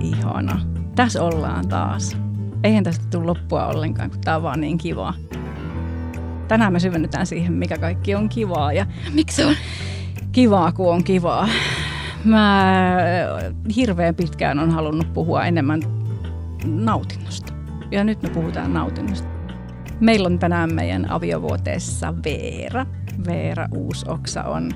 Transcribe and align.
Ihana. 0.00 0.60
Tässä 0.94 1.22
ollaan 1.22 1.68
taas. 1.68 2.16
Eihän 2.64 2.84
tästä 2.84 3.04
tule 3.10 3.26
loppua 3.26 3.66
ollenkaan, 3.66 4.10
kun 4.10 4.20
tämä 4.20 4.36
on 4.36 4.42
vaan 4.42 4.60
niin 4.60 4.78
kivaa. 4.78 5.14
Tänään 6.48 6.72
me 6.72 6.80
syvennytään 6.80 7.26
siihen, 7.26 7.52
mikä 7.52 7.78
kaikki 7.78 8.14
on 8.14 8.28
kivaa 8.28 8.72
ja 8.72 8.86
miksi 9.14 9.44
on 9.44 9.54
kivaa, 10.32 10.72
kun 10.72 10.92
on 10.92 11.04
kivaa. 11.04 11.48
Mä 12.24 12.74
hirveän 13.76 14.14
pitkään 14.14 14.58
on 14.58 14.70
halunnut 14.70 15.12
puhua 15.12 15.44
enemmän 15.44 15.80
nautinnosta. 16.64 17.52
Ja 17.90 18.04
nyt 18.04 18.22
me 18.22 18.28
puhutaan 18.28 18.74
nautinnosta. 18.74 19.28
Meillä 20.00 20.26
on 20.26 20.38
tänään 20.38 20.74
meidän 20.74 21.10
aviovuoteessa 21.10 22.14
Veera. 22.24 22.86
Veera 23.26 23.68
Uusoksa 23.74 24.42
on 24.42 24.70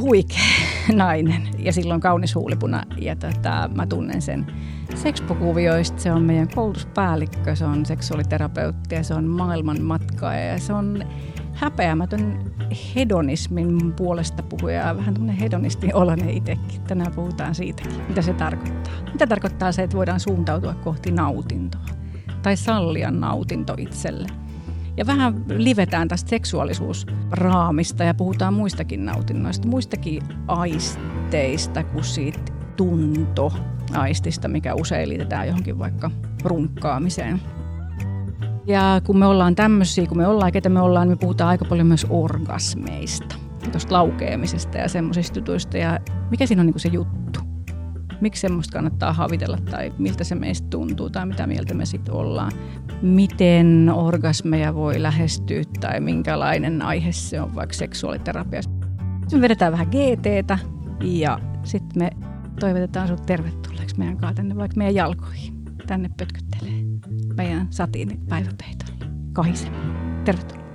huikea 0.00 0.38
nainen 0.94 1.42
ja 1.58 1.72
silloin 1.72 2.00
kaunis 2.00 2.34
huulipuna. 2.34 2.82
Ja 2.98 3.16
tota, 3.16 3.70
mä 3.74 3.86
tunnen 3.86 4.22
sen 4.22 4.46
Sexpo-kuvioista. 4.94 6.02
Se 6.02 6.12
on 6.12 6.22
meidän 6.22 6.48
koulutuspäällikkö, 6.54 7.56
se 7.56 7.64
on 7.64 7.86
seksuaaliterapeutti 7.86 8.94
ja 8.94 9.02
se 9.02 9.14
on 9.14 9.24
maailman 9.24 9.82
matkaaja 9.82 10.44
ja 10.44 10.58
se 10.58 10.72
on 10.72 11.04
häpeämätön 11.52 12.52
hedonismin 12.94 13.92
puolesta 13.92 14.42
puhuja 14.42 14.86
ja 14.86 14.96
vähän 14.96 15.14
tämmöinen 15.14 15.36
hedonistin 15.36 15.94
oloinen 15.94 16.30
itsekin. 16.30 16.80
Tänään 16.80 17.12
puhutaan 17.12 17.54
siitäkin, 17.54 18.02
mitä 18.08 18.22
se 18.22 18.32
tarkoittaa. 18.32 18.92
Mitä 19.12 19.26
tarkoittaa 19.26 19.72
se, 19.72 19.82
että 19.82 19.96
voidaan 19.96 20.20
suuntautua 20.20 20.74
kohti 20.74 21.10
nautintoa 21.10 21.86
tai 22.42 22.56
sallia 22.56 23.10
nautinto 23.10 23.74
itselle. 23.78 24.41
Ja 24.96 25.06
vähän 25.06 25.44
livetään 25.48 26.08
tästä 26.08 26.30
seksuaalisuusraamista 26.30 28.04
ja 28.04 28.14
puhutaan 28.14 28.54
muistakin 28.54 29.04
nautinnoista, 29.04 29.68
muistakin 29.68 30.22
aisteista 30.48 31.84
kuin 31.84 32.04
siitä 32.04 32.40
tuntoaistista, 32.76 34.48
mikä 34.48 34.74
usein 34.74 35.08
liitetään 35.08 35.46
johonkin 35.46 35.78
vaikka 35.78 36.10
runkkaamiseen. 36.44 37.40
Ja 38.66 39.00
kun 39.04 39.18
me 39.18 39.26
ollaan 39.26 39.54
tämmöisiä, 39.54 40.06
kun 40.06 40.16
me 40.16 40.26
ollaan, 40.26 40.52
ketä 40.52 40.68
me 40.68 40.80
ollaan, 40.80 41.08
niin 41.08 41.18
me 41.18 41.20
puhutaan 41.20 41.50
aika 41.50 41.64
paljon 41.64 41.86
myös 41.86 42.06
orgasmeista, 42.10 43.36
tuosta 43.72 43.94
laukeamisesta 43.94 44.78
ja 44.78 44.88
semmoisista 44.88 45.38
jutuista. 45.38 45.78
Ja 45.78 46.00
mikä 46.30 46.46
siinä 46.46 46.60
on 46.60 46.66
niin 46.66 46.80
se 46.80 46.88
juttu? 46.88 47.21
Miksi 48.22 48.40
semmoista 48.40 48.72
kannattaa 48.72 49.12
havitella 49.12 49.58
tai 49.70 49.92
miltä 49.98 50.24
se 50.24 50.34
meistä 50.34 50.68
tuntuu 50.70 51.10
tai 51.10 51.26
mitä 51.26 51.46
mieltä 51.46 51.74
me 51.74 51.86
sitten 51.86 52.14
ollaan? 52.14 52.52
Miten 53.02 53.90
orgasmeja 53.94 54.74
voi 54.74 55.02
lähestyä 55.02 55.62
tai 55.80 56.00
minkälainen 56.00 56.82
aihe 56.82 57.12
se 57.12 57.40
on 57.40 57.54
vaikka 57.54 57.74
seksuaaliterapiassa? 57.74 58.70
Sitten 59.20 59.38
me 59.38 59.42
vedetään 59.42 59.72
vähän 59.72 59.86
GTtä 59.86 60.58
ja 61.00 61.38
sitten 61.64 62.02
me 62.02 62.10
toivotetaan 62.60 63.06
sinut 63.06 63.26
tervetulleeksi 63.26 63.98
meidän 63.98 64.16
kanssa 64.16 64.34
tänne 64.34 64.56
vaikka 64.56 64.76
meidän 64.76 64.94
jalkoihin. 64.94 65.64
Tänne 65.86 66.10
pötköttelee 66.16 66.82
meidän 67.36 67.66
satiin 67.70 68.20
päiväpeitolle 68.28 69.06
kahisemaan. 69.32 70.22
Tervetuloa. 70.24 70.66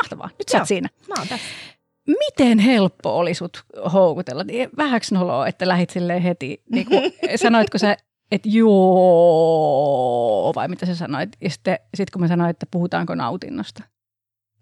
Mahtavaa. 0.00 0.28
Nyt 0.38 0.48
sä 0.48 0.58
oot 0.58 0.68
siinä. 0.68 0.88
Mä 1.08 1.14
oon 1.18 1.28
tässä. 1.28 1.46
Miten 2.08 2.58
helppo 2.58 3.18
oli 3.18 3.34
sut 3.34 3.64
houkutella? 3.92 4.44
Vähäks 4.76 5.12
noloa, 5.12 5.46
että 5.46 5.68
lähit 5.68 5.90
silleen 5.90 6.22
heti. 6.22 6.62
Niin 6.70 6.86
kuin, 6.86 7.12
sanoitko 7.42 7.78
sä, 7.78 7.96
että 8.32 8.48
joo, 8.48 10.52
vai 10.54 10.68
mitä 10.68 10.86
sä 10.86 10.94
sanoit? 10.94 11.30
Ja 11.40 11.50
sitten 11.50 11.78
sit 11.94 12.10
kun 12.10 12.20
mä 12.20 12.28
sanoin, 12.28 12.50
että 12.50 12.66
puhutaanko 12.70 13.14
nautinnosta, 13.14 13.82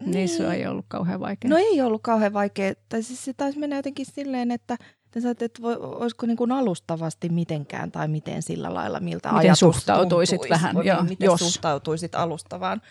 niin, 0.01 0.11
niin 0.11 0.29
se 0.29 0.53
ei 0.53 0.67
ollut 0.67 0.85
kauhean 0.89 1.21
vaikea. 1.21 1.51
No 1.51 1.57
ei 1.57 1.81
ollut 1.81 2.03
kauhean 2.03 2.33
vaikea. 2.33 2.73
Tai 2.89 3.03
siis 3.03 3.25
se 3.25 3.33
taisi 3.33 3.59
mennä 3.59 3.77
jotenkin 3.77 4.07
silleen, 4.07 4.51
että 4.51 4.77
te 5.11 5.21
saatte, 5.21 5.45
että 5.45 5.63
voi, 5.63 5.77
olisiko 5.77 6.27
niin 6.27 6.37
kuin 6.37 6.53
alustavasti 6.53 7.29
mitenkään 7.29 7.93
tai 7.93 8.09
miten 8.09 8.43
sillä 8.43 8.75
lailla, 8.75 9.01
miltä 9.01 9.29
miten 9.29 9.41
ajatus 9.41 9.61
suhtautuisit 9.61 10.41
tuntuisi, 10.41 10.51
vähän, 10.51 10.75
niin, 10.75 10.87
joo, 10.87 11.03
miten 11.03 11.27
jos. 11.27 11.41
suhtautuisit 11.41 12.15
alustavaan 12.15 12.83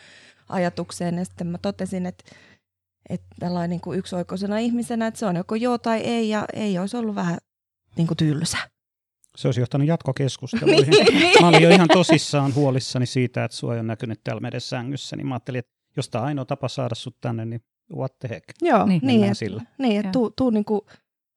ajatukseen. 0.49 1.17
Ja 1.17 1.25
sitten 1.25 1.47
mä 1.47 1.57
totesin, 1.57 2.05
että, 2.05 2.23
että 3.09 3.27
tällainen 3.39 3.69
niin 3.69 3.81
kuin 3.81 3.99
yksioikoisena 3.99 4.57
ihmisenä, 4.57 5.07
että 5.07 5.19
se 5.19 5.25
on 5.25 5.35
joko 5.35 5.55
joo 5.55 5.77
tai 5.77 5.99
ei, 5.99 6.29
ja 6.29 6.45
ei 6.53 6.79
olisi 6.79 6.97
ollut 6.97 7.15
vähän 7.15 7.37
niin 7.97 8.07
kuin 8.07 8.17
tylsä. 8.17 8.57
Se 9.37 9.47
olisi 9.47 9.59
johtanut 9.59 9.87
jatkokeskusteluihin. 9.87 10.93
Mä 11.41 11.47
olin 11.47 11.63
jo 11.63 11.69
ihan 11.69 11.87
tosissaan 11.93 12.55
huolissani 12.55 13.05
siitä, 13.05 13.43
että 13.43 13.57
sua 13.57 13.73
ei 13.73 13.79
ole 13.79 13.87
näkynyt 13.87 14.19
täällä 14.23 14.39
meidän 14.41 14.61
sängyssä, 14.61 15.15
niin 15.15 15.27
mä 15.27 15.35
ajattelin, 15.35 15.59
että 15.59 15.71
jos 15.97 16.09
tämä 16.09 16.23
ainoa 16.23 16.45
tapa 16.45 16.67
saada 16.67 16.95
sut 16.95 17.15
tänne, 17.21 17.45
niin 17.45 17.61
what 17.95 18.19
the 18.19 18.29
heck. 18.29 18.43
Joo, 18.61 18.85
Niin. 18.85 19.01
niin, 19.03 19.23
että, 19.23 19.33
sillä. 19.33 19.63
niin, 19.77 19.99
että 19.99 20.11
tuu, 20.11 20.29
tuu 20.29 20.49
niin 20.49 20.65
kuin 20.65 20.81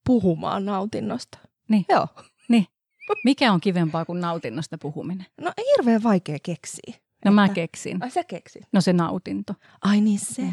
puhumaan 0.06 0.65
nautinnosta. 0.65 1.39
Niin. 1.69 1.84
Joo. 1.89 2.09
Mikä 3.25 3.53
on 3.53 3.60
kivempaa 3.60 4.04
kuin 4.04 4.21
nautinnosta 4.21 4.78
puhuminen? 4.78 5.27
No 5.41 5.53
hirveän 5.77 6.03
vaikea 6.03 6.39
keksiä. 6.43 6.94
No 7.25 7.33
mä 7.33 7.44
Että- 7.44 7.54
keksin. 7.54 8.03
Ai 8.03 8.10
sä 8.10 8.25
keksit. 8.25 8.62
No 8.72 8.81
se 8.81 8.93
nautinto. 8.93 9.54
Ai 9.83 10.00
niin 10.00 10.19
se. 10.19 10.43
Mm. 10.43 10.53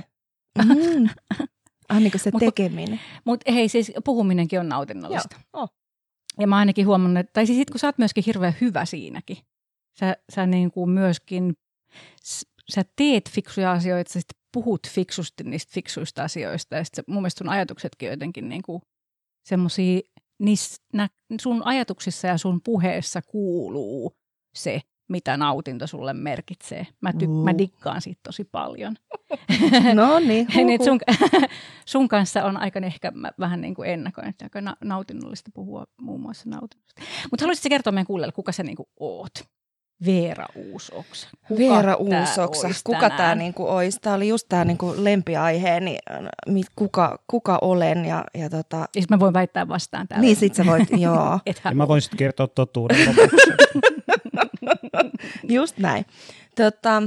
Ai 1.89 1.99
niin 2.01 2.11
kuin 2.11 2.21
se 2.21 2.31
Mut 2.33 2.39
tekeminen. 2.39 2.99
Mutta 3.25 3.51
hei, 3.51 3.69
siis 3.69 3.91
puhuminenkin 4.05 4.59
on 4.59 4.69
nautinnollista. 4.69 5.35
Joo. 5.53 5.63
Oh. 5.63 5.69
Ja 6.39 6.47
mä 6.47 6.57
ainakin 6.57 6.87
huomannut, 6.87 7.19
että, 7.19 7.33
tai 7.33 7.45
siis 7.45 7.57
sit 7.57 7.69
kun 7.69 7.79
sä 7.79 7.87
oot 7.87 7.97
myöskin 7.97 8.23
hirveän 8.27 8.55
hyvä 8.61 8.85
siinäkin, 8.85 9.37
sä, 9.99 10.17
sä 10.35 10.45
niin 10.45 10.71
kuin 10.71 10.89
myöskin, 10.89 11.53
sä 12.69 12.81
teet 12.95 13.29
fiksuja 13.29 13.71
asioita, 13.71 14.13
sä 14.13 14.19
sit 14.19 14.29
puhut 14.53 14.87
fiksusti 14.89 15.43
niistä 15.43 15.73
fiksuista 15.73 16.23
asioista, 16.23 16.75
ja 16.75 16.83
sit 16.83 16.93
sä, 16.95 17.03
mun 17.07 17.21
mielestä 17.21 17.37
sun 17.37 17.49
ajatuksetkin 17.49 18.09
on 18.09 18.13
jotenkin 18.13 18.49
niin 18.49 18.61
kuin 18.61 18.81
semmosia, 19.45 19.99
niissä, 20.39 20.83
nä, 20.93 21.09
sun 21.41 21.61
ajatuksissa 21.65 22.27
ja 22.27 22.37
sun 22.37 22.61
puheessa 22.63 23.21
kuuluu 23.21 24.17
se, 24.55 24.81
mitä 25.09 25.37
nautinto 25.37 25.87
sulle 25.87 26.13
merkitsee. 26.13 26.87
Mä, 27.01 27.13
ty, 27.13 27.27
mä 27.27 27.51
Uh. 27.51 27.57
dikkaan 27.57 28.01
siitä 28.01 28.19
tosi 28.23 28.43
paljon. 28.43 28.95
No 29.93 30.19
niin. 30.19 30.47
niin, 30.55 30.83
sun, 30.83 30.99
sun 31.85 32.07
kanssa 32.07 32.43
on 32.43 32.57
aika 32.57 32.79
ehkä 32.79 33.11
mä 33.11 33.31
vähän 33.39 33.61
niin 33.61 33.75
kuin 33.75 33.89
ennakoin, 33.89 34.27
että 34.27 34.45
aika 34.45 34.61
na- 34.61 34.77
nautinnollista 34.83 35.51
puhua 35.53 35.85
muun 36.01 36.21
muassa 36.21 36.49
nautinnosta. 36.49 37.01
Mutta 37.31 37.43
haluaisitko 37.43 37.69
kertoa 37.69 37.91
meidän 37.91 38.05
kuulijoille, 38.07 38.31
kuka 38.33 38.51
sä 38.51 38.63
niin 38.63 38.75
kuin 38.77 38.89
oot? 38.99 39.31
Veera 40.05 40.45
Uusoksa. 40.55 41.27
Kuka 41.47 41.59
Veera 41.59 41.95
Uusoksa. 41.95 42.67
Kuka 42.83 43.09
tämä 43.09 43.35
niinku 43.35 43.67
olisi? 43.67 43.99
Tämä 44.01 44.15
oli 44.15 44.27
just 44.27 44.45
tämä 44.49 44.65
niinku 44.65 44.93
lempiaiheeni, 44.97 45.97
mi- 46.47 46.63
kuka, 46.75 47.19
kuka 47.27 47.57
olen. 47.61 48.05
Ja, 48.05 48.23
ja 48.37 48.49
tota, 48.49 48.85
Siis 48.93 49.09
mä 49.09 49.19
voin 49.19 49.33
väittää 49.33 49.67
vastaan 49.67 50.07
täällä. 50.07 50.21
niin 50.21 50.35
sit 50.35 50.55
sä 50.55 50.65
voit, 50.65 50.89
joo. 50.97 51.39
Ja 51.65 51.73
mä 51.73 51.87
voin 51.87 52.01
sitten 52.01 52.17
kertoa 52.17 52.47
totuuden 52.47 52.97
lopuksi. 53.07 53.51
Just 55.49 55.77
näin. 55.77 56.05
Tota, 56.55 57.01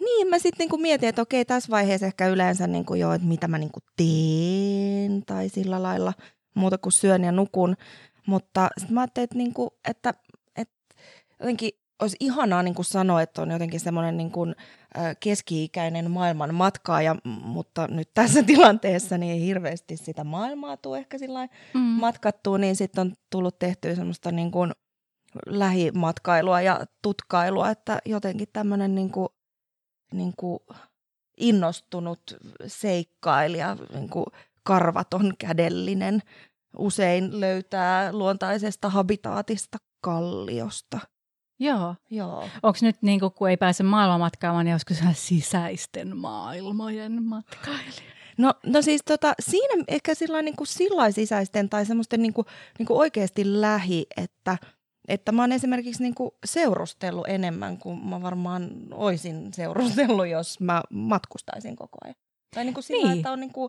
niin, 0.00 0.28
mä 0.28 0.38
sitten 0.38 0.58
niinku 0.58 0.76
mietin, 0.76 1.08
että 1.08 1.22
okei, 1.22 1.44
tässä 1.44 1.70
vaiheessa 1.70 2.06
ehkä 2.06 2.28
yleensä 2.28 2.66
niinku 2.66 2.94
jo, 2.94 3.12
että 3.12 3.28
mitä 3.28 3.48
mä 3.48 3.58
niinku 3.58 3.80
teen 3.96 5.22
tai 5.26 5.48
sillä 5.48 5.82
lailla 5.82 6.12
muuta 6.54 6.78
kuin 6.78 6.92
syön 6.92 7.24
ja 7.24 7.32
nukun. 7.32 7.76
Mutta 8.26 8.68
sitten 8.78 8.94
mä 8.94 9.00
ajattelin, 9.00 9.24
että, 9.24 9.38
niinku, 9.38 9.78
että, 9.88 10.14
että 10.56 10.94
jotenkin 11.40 11.70
olisi 12.02 12.16
ihanaa 12.20 12.62
niinku 12.62 12.82
sanoa, 12.82 13.22
että 13.22 13.42
on 13.42 13.50
jotenkin 13.50 13.80
semmoinen 13.80 14.16
niinku, 14.16 14.46
ö, 14.46 14.54
keski-ikäinen 15.20 16.10
maailman 16.10 16.54
matkaaja, 16.54 17.16
mutta 17.24 17.88
nyt 17.88 18.10
tässä 18.14 18.42
tilanteessa 18.52 19.18
niin 19.18 19.32
ei 19.32 19.46
hirveästi 19.46 19.96
sitä 19.96 20.24
maailmaa 20.24 20.76
tule 20.76 20.98
ehkä 20.98 21.18
sillä 21.18 21.48
mm. 21.74 21.80
matkattua, 21.80 22.58
niin 22.58 22.76
sitten 22.76 23.00
on 23.00 23.12
tullut 23.30 23.58
tehtyä 23.58 23.94
semmoista 23.94 24.32
niin 24.32 24.50
kuin 24.50 24.72
lähimatkailua 25.46 26.60
ja 26.60 26.80
tutkailua, 27.02 27.70
että 27.70 27.98
jotenkin 28.04 28.48
tämmöinen 28.52 28.94
niin 28.94 29.10
kuin, 29.10 29.28
niin 30.12 30.32
kuin 30.36 30.58
innostunut 31.36 32.20
seikkailija, 32.66 33.76
niin 33.94 34.10
kuin 34.10 34.26
karvaton 34.62 35.32
kädellinen, 35.38 36.22
usein 36.78 37.40
löytää 37.40 38.12
luontaisesta 38.12 38.88
habitaatista 38.88 39.78
kalliosta. 40.00 40.98
Joo. 41.58 41.94
Joo. 42.10 42.48
Onko 42.62 42.78
nyt 42.82 42.96
niin 43.02 43.20
kuin, 43.20 43.32
kun 43.32 43.50
ei 43.50 43.56
pääse 43.56 43.82
maailmanmatkaamaan, 43.82 44.64
niin 44.64 44.74
olisiko 44.74 44.94
se 44.94 45.04
sisäisten 45.12 46.16
maailmojen 46.16 47.22
matkailija? 47.22 48.18
No, 48.38 48.54
no 48.66 48.82
siis 48.82 49.02
tota, 49.04 49.32
siinä 49.40 49.84
ehkä 49.88 50.14
sillä 50.14 50.42
niin 50.42 50.56
kuin 50.56 50.66
sisäisten 51.10 51.68
tai 51.68 51.86
semmoisten 51.86 52.22
niin 52.22 52.32
kuin, 52.32 52.46
niin 52.78 52.86
kuin 52.86 52.98
oikeasti 52.98 53.60
lähi, 53.60 54.06
että, 54.16 54.58
että 55.08 55.32
mä 55.32 55.42
oon 55.42 55.52
esimerkiksi 55.52 56.02
niin 56.02 56.14
kuin 56.14 56.30
seurustellut 56.44 57.28
enemmän 57.28 57.78
kuin 57.78 58.06
mä 58.06 58.22
varmaan 58.22 58.70
oisin 58.94 59.52
seurustellut, 59.54 60.26
jos 60.28 60.60
mä 60.60 60.82
matkustaisin 60.90 61.76
koko 61.76 61.98
ajan. 62.04 62.14
Tai 62.54 62.64
niin 62.64 62.74
kuin 62.74 62.84
sillä, 62.84 63.08
Niin. 63.08 63.16
että 63.18 63.30
on, 63.32 63.40
niin 63.40 63.52
kuin, 63.52 63.68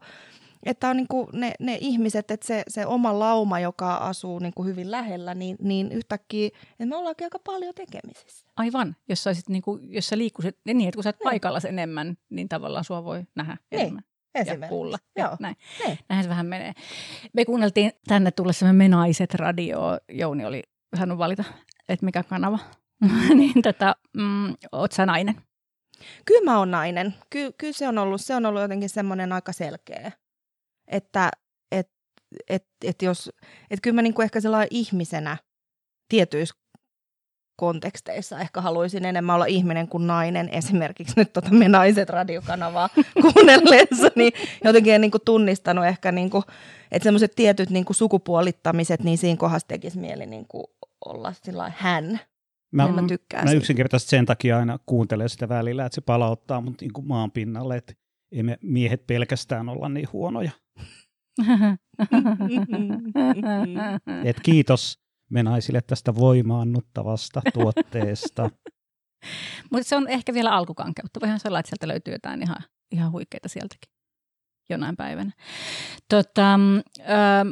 että 0.65 0.89
on 0.89 0.97
niin 0.97 1.07
kuin 1.07 1.27
ne, 1.33 1.53
ne 1.59 1.77
ihmiset, 1.81 2.31
että 2.31 2.47
se, 2.47 2.63
se 2.67 2.85
oma 2.85 3.19
lauma, 3.19 3.59
joka 3.59 3.95
asuu 3.95 4.39
niin 4.39 4.53
kuin 4.55 4.67
hyvin 4.67 4.91
lähellä, 4.91 5.35
niin, 5.35 5.57
niin 5.61 5.91
yhtäkkiä, 5.91 6.47
että 6.47 6.85
me 6.85 6.95
ollaankin 6.95 7.25
aika 7.25 7.39
paljon 7.39 7.73
tekemisissä. 7.75 8.47
Aivan, 8.57 8.95
jos, 9.09 9.23
sä 9.23 9.29
olisit, 9.29 9.49
niin 9.49 9.61
kuin, 9.61 9.93
jos 9.93 10.07
sä 10.07 10.17
liikkuisit 10.17 10.57
niin, 10.65 10.87
että 10.87 10.97
kun 10.97 11.03
sä 11.03 11.09
oot 11.09 11.15
Niin. 11.19 11.23
paikalla 11.23 11.59
enemmän, 11.69 12.17
niin 12.29 12.49
tavallaan 12.49 12.83
sua 12.83 13.03
voi 13.03 13.23
nähdä 13.35 13.57
Niin. 13.71 13.81
enemmän. 13.81 14.03
ja 14.61 14.67
pulla. 14.69 14.97
Joo. 15.15 15.37
Näin. 15.39 15.55
Niin. 15.85 15.97
Näinhän 16.09 16.23
se 16.23 16.29
vähän 16.29 16.45
menee. 16.45 16.73
Me 17.33 17.45
kuunneltiin 17.45 17.91
tänne 18.07 18.31
tullessa 18.31 18.73
me 18.73 18.87
Naiset 18.87 19.33
radio. 19.33 19.79
Jouni 20.11 20.45
oli 20.45 20.63
saanut 20.97 21.17
valita, 21.17 21.43
että 21.89 22.05
mikä 22.05 22.23
kanava. 22.23 22.59
niin 23.39 23.61
tota, 23.61 23.95
mm, 24.17 24.55
oot 24.71 24.91
sä 24.91 25.05
nainen? 25.05 25.35
Kyllä 26.25 26.51
mä 26.51 26.57
oon 26.57 26.71
nainen. 26.71 27.15
Ky- 27.29 27.51
kyllä 27.57 27.73
se 27.73 27.87
on 27.87 27.97
ollut, 27.97 28.21
se 28.21 28.35
on 28.35 28.45
ollut 28.45 28.61
jotenkin 28.61 28.89
semmoinen 28.89 29.31
aika 29.31 29.51
selkeä, 29.51 30.11
että 30.87 31.31
et, 31.71 31.91
et, 32.49 32.67
et 32.83 33.01
jos, 33.01 33.31
et 33.71 33.79
kyllä 33.83 33.95
mä 33.95 34.01
niinku 34.01 34.21
ehkä 34.21 34.41
sellainen 34.41 34.67
ihmisenä 34.71 35.37
tietyissä 36.09 36.55
konteksteissa 37.59 38.39
ehkä 38.39 38.61
haluaisin 38.61 39.05
enemmän 39.05 39.35
olla 39.35 39.45
ihminen 39.45 39.87
kuin 39.87 40.07
nainen. 40.07 40.49
Esimerkiksi 40.49 41.13
nyt 41.17 41.33
tota 41.33 41.49
me 41.51 41.67
naiset 41.67 42.09
radiokanavaa 42.09 42.89
kuunnellessa, 43.21 44.11
niin 44.15 44.33
jotenkin 44.63 44.93
en 44.93 45.01
niinku 45.01 45.19
tunnistanut 45.19 45.85
ehkä, 45.85 46.11
niinku, 46.11 46.43
että 46.91 47.03
semmoiset 47.03 47.35
tietyt 47.35 47.69
niinku 47.69 47.93
sukupuolittamiset, 47.93 49.03
niin 49.03 49.17
siinä 49.17 49.37
kohdassa 49.37 49.67
tekisi 49.67 49.99
mieli 49.99 50.25
niinku 50.25 50.73
olla 51.05 51.33
sillä 51.43 51.71
hän. 51.77 52.19
Mä, 52.71 52.85
Niin 52.85 52.95
mä 52.95 53.07
tykkään 53.07 53.45
mä 53.45 53.51
yksinkertaisesti 53.51 54.09
sen 54.09 54.25
takia 54.25 54.57
aina 54.57 54.79
kuuntelen 54.85 55.29
sitä 55.29 55.49
välillä, 55.49 55.85
että 55.85 55.95
se 55.95 56.01
palauttaa 56.01 56.61
mut 56.61 56.81
niin 56.81 56.93
kuin 56.93 57.07
maan 57.07 57.31
pinnalle, 57.31 57.77
että 57.77 57.93
ei 58.31 58.43
me 58.43 58.57
miehet 58.61 59.07
pelkästään 59.07 59.69
olla 59.69 59.89
niin 59.89 60.07
huonoja. 60.13 60.51
Et 64.25 64.39
kiitos 64.43 64.99
me 65.29 65.43
naisille 65.43 65.81
tästä 65.81 66.15
voimaannuttavasta 66.15 67.41
tuotteesta. 67.53 68.49
Mutta 69.71 69.89
se 69.89 69.95
on 69.95 70.07
ehkä 70.07 70.33
vielä 70.33 70.51
alkukankeutta. 70.51 71.19
Voihan 71.21 71.39
se 71.39 71.47
olla, 71.47 71.59
että 71.59 71.69
sieltä 71.69 71.87
löytyy 71.87 72.13
jotain 72.13 72.41
ihan, 72.41 72.63
ihan 72.91 73.11
huikeita 73.11 73.49
sieltäkin 73.49 73.93
jonain 74.69 74.97
päivänä. 74.97 75.31
Tota, 76.09 76.53
ähm, 76.53 77.49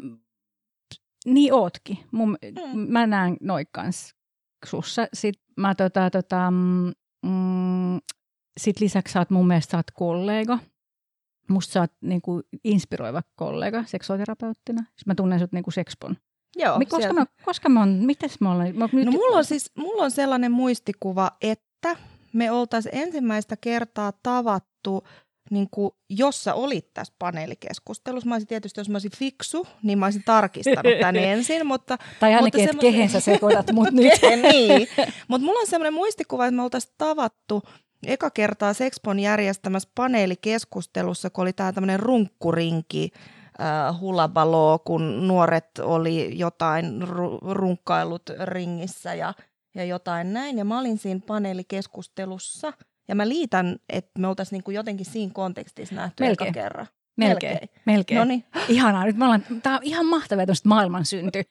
niin 1.26 1.54
ootkin. 1.54 1.98
Mun, 2.12 2.38
Mm. 2.74 2.80
Mä 2.80 3.08
näen 3.08 3.38
noin 3.42 3.66
kans 3.72 4.16
sussa. 4.66 5.08
Sitten 5.14 5.44
mä 5.58 5.76
tota, 5.76 6.10
tota, 6.10 6.52
mm, 6.52 8.00
sit 8.60 8.80
lisäksi 8.80 9.12
sä 9.12 9.20
oot 9.20 9.30
mun 9.30 9.48
mielestä 9.48 9.72
sä 9.72 9.78
oot 9.78 9.92
kollega. 9.94 10.60
Musta 11.50 11.72
sä 11.72 11.80
oot 11.80 11.92
niinku, 12.02 12.42
inspiroiva 12.64 13.22
kollega 13.36 13.84
seksuaaliterapeuttina. 13.86 14.84
Mä 15.06 15.16
tunnen 15.16 15.40
sut 15.40 15.52
niinku 15.52 15.72
sekspon. 15.72 16.18
Joo, 16.58 16.80
koska, 16.90 17.14
mä, 17.14 17.26
koska 17.46 17.70
mä 17.70 17.80
oon, 17.80 17.90
mites 17.90 18.40
mä 18.40 18.52
olen? 18.52 18.78
Mä, 18.78 18.90
nyt, 18.92 19.06
No 19.06 19.12
mulla 19.12 19.38
on 19.38 19.46
siis 19.46 19.72
mulla 19.78 20.04
on 20.04 20.12
sellainen 20.12 20.52
muistikuva, 20.52 21.32
että 21.42 21.96
me 22.34 22.52
oltaisiin 22.52 22.96
ensimmäistä 22.98 23.58
kertaa 23.62 24.14
tavattu, 24.24 25.04
niin 25.52 25.68
kuin, 25.72 25.92
jos 26.10 26.44
sä 26.44 26.54
olit 26.54 26.94
tässä 26.94 27.14
paneelikeskustelussa. 27.20 28.30
Mä 28.30 28.36
olisin 28.36 28.48
tietysti, 28.48 28.80
jos 28.80 28.90
mä 28.90 28.96
olisin 28.96 29.12
fiksu, 29.18 29.68
niin 29.84 30.00
mä 30.00 30.06
olisin 30.06 30.24
tarkistanut 30.26 31.00
tän 31.02 31.16
ensin, 31.34 31.66
mutta 31.68 31.98
tai 32.20 32.34
ainakin, 32.34 32.44
mutta 32.46 32.58
että 32.60 32.72
semmoisen- 32.72 32.92
kehen 32.92 33.10
sä 33.10 33.20
sekoitat 33.20 33.72
mut 33.72 33.92
nyt. 34.02 34.14
niin. 34.52 34.88
Mutta 35.28 35.46
mulla 35.46 35.60
on 35.60 35.68
semmoinen 35.68 35.94
muistikuva, 35.94 36.46
että 36.46 36.56
me 36.56 36.62
oltaisiin 36.64 36.94
tavattu 36.98 37.64
eka 38.08 38.30
kertaa 38.30 38.74
Sexpon 38.74 39.20
järjestämässä 39.20 39.90
paneelikeskustelussa, 39.96 41.30
kun 41.30 41.42
oli 41.42 41.54
tämä 41.54 41.74
tämmöinen 41.74 42.00
runkkurinki, 42.00 43.12
äh, 43.62 44.00
hulabaloo, 44.00 44.80
kun 44.80 45.28
nuoret 45.28 45.80
oli 45.82 46.38
jotain 46.40 47.02
ru- 47.02 47.52
runkkailut 47.52 48.30
ringissä 48.44 49.14
ja, 49.14 49.34
ja 49.76 49.84
jotain 49.84 50.34
näin. 50.34 50.58
Ja 50.58 50.66
mä 50.66 50.80
olin 50.80 50.98
siinä 50.98 51.22
paneelikeskustelussa 51.28 52.74
ja 53.08 53.16
mä 53.16 53.28
liitän, 53.28 53.76
että 53.90 54.20
me 54.20 54.28
oltaisiin 54.28 54.58
niinku 54.58 54.72
jotenkin 54.72 55.06
siinä 55.06 55.32
kontekstissa 55.34 55.96
nähty 55.96 56.24
Melkein. 56.24 56.48
eka 56.48 56.54
kerran. 56.54 56.88
Melkein. 57.18 57.52
Melkein. 57.54 57.70
Melkein. 57.86 58.18
No 58.18 58.26
niin. 58.26 58.46
Ihanaa. 58.70 59.06
Nyt 59.06 59.18
me 59.18 59.26
ollaan, 59.26 59.44
tää 59.64 59.74
on 59.74 59.84
ihan 59.84 60.06
mahtavaa 60.06 60.46
tämmöistä 60.46 60.70
maailman 60.70 61.06
synty 61.06 61.44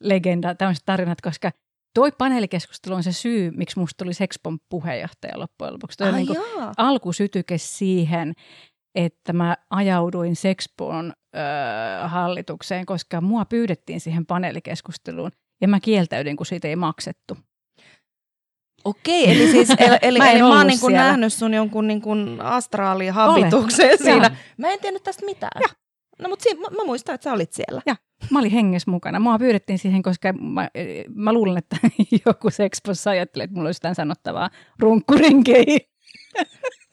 legenda, 0.00 0.54
tämmöiset 0.54 0.84
tarinat, 0.86 1.20
koska 1.20 1.50
toi 1.94 2.12
paneelikeskustelu 2.12 2.94
on 2.94 3.02
se 3.02 3.12
syy, 3.12 3.50
miksi 3.50 3.78
musta 3.78 4.04
tuli 4.04 4.14
Sexpon 4.14 4.58
puheenjohtaja 4.68 5.38
loppujen 5.38 5.72
lopuksi. 5.72 5.98
Toi 5.98 6.08
Ai 6.08 6.12
niin 6.12 6.36
alkusytyke 6.76 7.58
siihen, 7.58 8.32
että 8.96 9.32
mä 9.32 9.56
ajauduin 9.70 10.36
Sexpon 10.36 11.12
ö, 11.34 11.38
hallitukseen, 12.08 12.86
koska 12.86 13.20
mua 13.20 13.44
pyydettiin 13.44 14.00
siihen 14.00 14.26
paneelikeskusteluun 14.26 15.30
ja 15.60 15.68
mä 15.68 15.80
kieltäydyin, 15.80 16.36
kun 16.36 16.46
siitä 16.46 16.68
ei 16.68 16.76
maksettu. 16.76 17.36
Okei, 18.84 19.30
eli 19.30 19.50
siis 19.50 19.70
eli, 19.78 19.98
eli, 20.02 20.18
Mä 20.18 20.30
en 20.30 20.36
eli 20.36 20.42
mä 20.42 20.58
oon 20.58 20.66
niin 20.66 20.80
kuin 20.80 20.90
siellä. 20.90 21.06
nähnyt 21.06 21.32
sun 21.32 21.54
jonkun 21.54 21.86
niin 21.86 22.00
kuin 22.00 22.40
astraalihabituksen 22.40 23.98
siinä. 23.98 24.26
Joo. 24.26 24.36
Mä 24.58 24.68
en 24.70 24.80
tiennyt 24.80 25.02
tästä 25.02 25.26
mitään. 25.26 25.62
No 26.18 26.28
mutta 26.28 26.42
siinä, 26.42 26.60
mä, 26.60 26.66
mä 26.76 26.84
muistan, 26.84 27.14
että 27.14 27.24
sä 27.24 27.32
olit 27.32 27.52
siellä. 27.52 27.82
Ja. 27.86 27.96
Mä 28.30 28.38
olin 28.38 28.50
hengessä 28.50 28.90
mukana. 28.90 29.20
Mua 29.20 29.38
pyydettiin 29.38 29.78
siihen, 29.78 30.02
koska 30.02 30.32
mä, 30.32 30.68
mä 31.14 31.32
luulen, 31.32 31.58
että 31.58 31.76
joku 32.26 32.50
Sexpossa 32.50 33.10
ajattelee, 33.10 33.44
että 33.44 33.54
mulla 33.56 33.68
olisi 33.68 33.78
jotain 33.78 33.94
sanottavaa 33.94 34.50
runkkurinkeihin. 34.78 35.80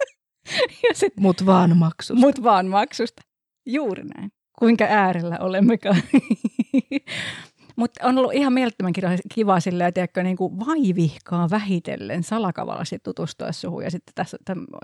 ja 0.90 0.94
sit, 0.94 1.14
Mut 1.20 1.46
vaan 1.46 1.78
maksusta. 1.78 2.20
mut 2.22 2.44
vaan 2.44 2.68
maksusta. 2.68 3.22
Juuri 3.66 4.04
näin. 4.04 4.32
Kuinka 4.60 4.84
äärellä 4.90 5.38
olemmekaan. 5.40 6.02
Mutta 7.76 8.08
on 8.08 8.18
ollut 8.18 8.34
ihan 8.34 8.54
mielettömän 8.54 8.94
kiva, 9.34 9.60
sillä, 9.60 9.88
että 9.88 10.24
niin 10.24 10.38
kuin 10.38 10.60
vaivihkaa 10.60 11.50
vähitellen 11.50 12.24
salakavallisesti 12.24 13.00
tutustua 13.04 13.52
suhun. 13.52 13.84
Ja 13.84 13.92
sitten 13.92 14.14
tässä 14.16 14.38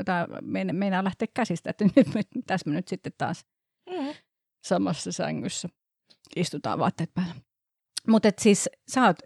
tämä 0.06 0.27
meinaa 0.71 1.03
lähteä 1.03 1.27
käsistä, 1.33 1.69
että 1.69 1.85
nyt, 1.95 2.13
nyt, 2.13 2.27
tässä 2.47 2.69
me 2.69 2.75
nyt 2.75 2.88
sitten 2.88 3.11
taas 3.17 3.45
Mm. 3.89 4.13
samassa 4.65 5.11
sängyssä 5.11 5.69
istutaan 6.35 6.79
vaatteet 6.79 7.13
päällä. 7.13 7.35
Mutta 8.07 8.30
siis 8.40 8.69
sä 8.92 9.06
oot, 9.06 9.18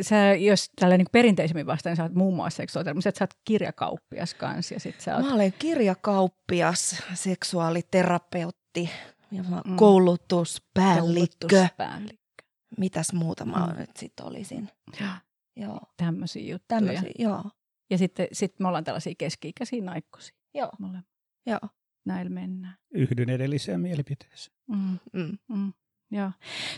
sä, 0.00 0.34
jos 0.34 0.70
tällä 0.80 0.96
niin 0.96 1.06
perinteisemmin 1.12 1.66
vastaan, 1.66 1.90
niin 1.90 1.96
sä 1.96 2.02
oot 2.02 2.14
muun 2.14 2.36
muassa 2.36 2.56
seksuaaliterapeutti, 2.56 3.08
mutta 3.08 3.18
sä 3.18 3.24
oot 3.24 3.40
kirjakauppias 3.44 4.34
kanssa 4.34 4.74
ja 4.74 4.80
sit 4.80 5.00
sä 5.00 5.16
oot, 5.16 5.24
Mä 5.26 5.34
olen 5.34 5.52
kirjakauppias, 5.58 7.02
seksuaaliterapeutti 7.14 8.90
ja 9.32 9.42
mä 9.42 9.62
Mm. 9.66 9.76
koulutuspäällikkö. 9.76 11.46
koulutuspäällikkö. 11.50 12.44
Mitäs 12.78 13.12
muuta 13.12 13.44
mä 13.44 13.66
Mm. 13.66 13.78
nyt 13.80 13.96
sit 13.96 14.20
olisin? 14.20 14.68
Ja 15.00 15.08
Joo, 15.56 15.80
tämmöisiä 15.96 16.42
juttuja. 16.42 16.58
tämmöisiä. 16.80 17.10
Joo, 17.18 17.42
Ja 17.90 17.98
sitten 17.98 18.26
sit 18.32 18.60
me 18.60 18.68
ollaan 18.68 18.84
tällaisia 18.84 19.14
keski-ikäisiä 19.18 19.84
naikkosia. 19.84 20.36
joo, 20.54 20.70
Molemmat. 20.78 21.04
joo. 21.46 21.60
Näillä 22.06 22.30
mennään. 22.30 22.76
Yhdyn 22.94 23.30
edelliseen 23.30 23.80
mielipiteeseen. 23.80 24.56
Mm. 24.68 24.98
Mm. 25.12 25.38
Mm, 25.48 25.72
joo. 26.10 26.30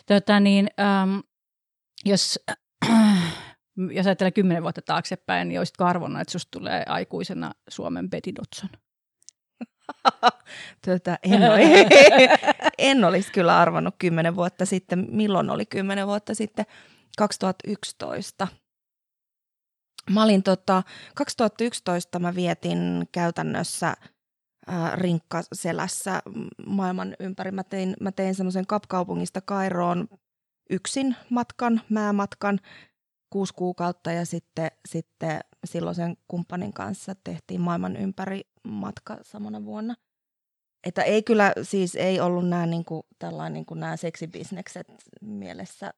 Tota 0.06 0.40
niin, 0.40 0.68
äm, 0.80 1.22
jos, 2.04 2.38
jos 3.96 4.06
ajattelee 4.06 4.30
kymmenen 4.30 4.62
vuotta 4.62 4.82
taaksepäin, 4.82 5.48
niin 5.48 5.60
olisitko 5.60 5.84
arvonnut, 5.84 6.20
että 6.20 6.32
susta 6.32 6.50
tulee 6.50 6.82
aikuisena 6.86 7.52
Suomen 7.68 8.10
Betty 8.10 8.32
Dodson? 8.34 8.70
Tätä 10.84 11.18
en, 11.22 11.40
en 12.78 13.04
olisi 13.04 13.32
kyllä 13.32 13.58
arvannut 13.58 13.94
kymmenen 13.98 14.36
vuotta 14.36 14.66
sitten. 14.66 15.06
Milloin 15.10 15.50
oli 15.50 15.66
kymmenen 15.66 16.06
vuotta 16.06 16.34
sitten? 16.34 16.66
2011. 17.18 18.48
Mä 20.10 20.22
olin 20.22 20.42
tota, 20.42 20.82
2011 21.14 22.18
mä 22.18 22.34
vietin 22.34 23.08
käytännössä 23.12 23.88
äh, 23.88 24.92
rinkkaselässä 24.94 26.22
maailman 26.66 27.16
ympäri. 27.20 27.50
Mä 27.50 27.64
tein, 27.64 27.96
mä 28.00 28.12
tein 28.12 28.34
semmoisen 28.34 28.66
Kapkaupungista 28.66 29.40
Kairoon 29.40 30.08
yksin 30.70 31.16
matkan, 31.30 31.80
määmatkan, 31.88 32.60
kuusi 33.30 33.54
kuukautta 33.54 34.12
ja 34.12 34.26
sitten, 34.26 34.70
sitten 34.88 35.40
silloisen 35.64 36.16
kumppanin 36.28 36.72
kanssa 36.72 37.14
tehtiin 37.24 37.60
maailman 37.60 37.96
ympäri 37.96 38.40
matka 38.68 39.18
samana 39.22 39.64
vuonna. 39.64 39.94
Että 40.86 41.02
ei 41.02 41.22
kyllä 41.22 41.52
siis 41.62 41.94
ei 41.94 42.20
ollut 42.20 42.48
nämä 42.48 42.66
niinku, 42.66 43.06
tällainen 43.18 43.52
niinku 43.52 43.74
nämä 43.74 43.96
seksibisnekset 43.96 44.86
mielessä 45.20 45.94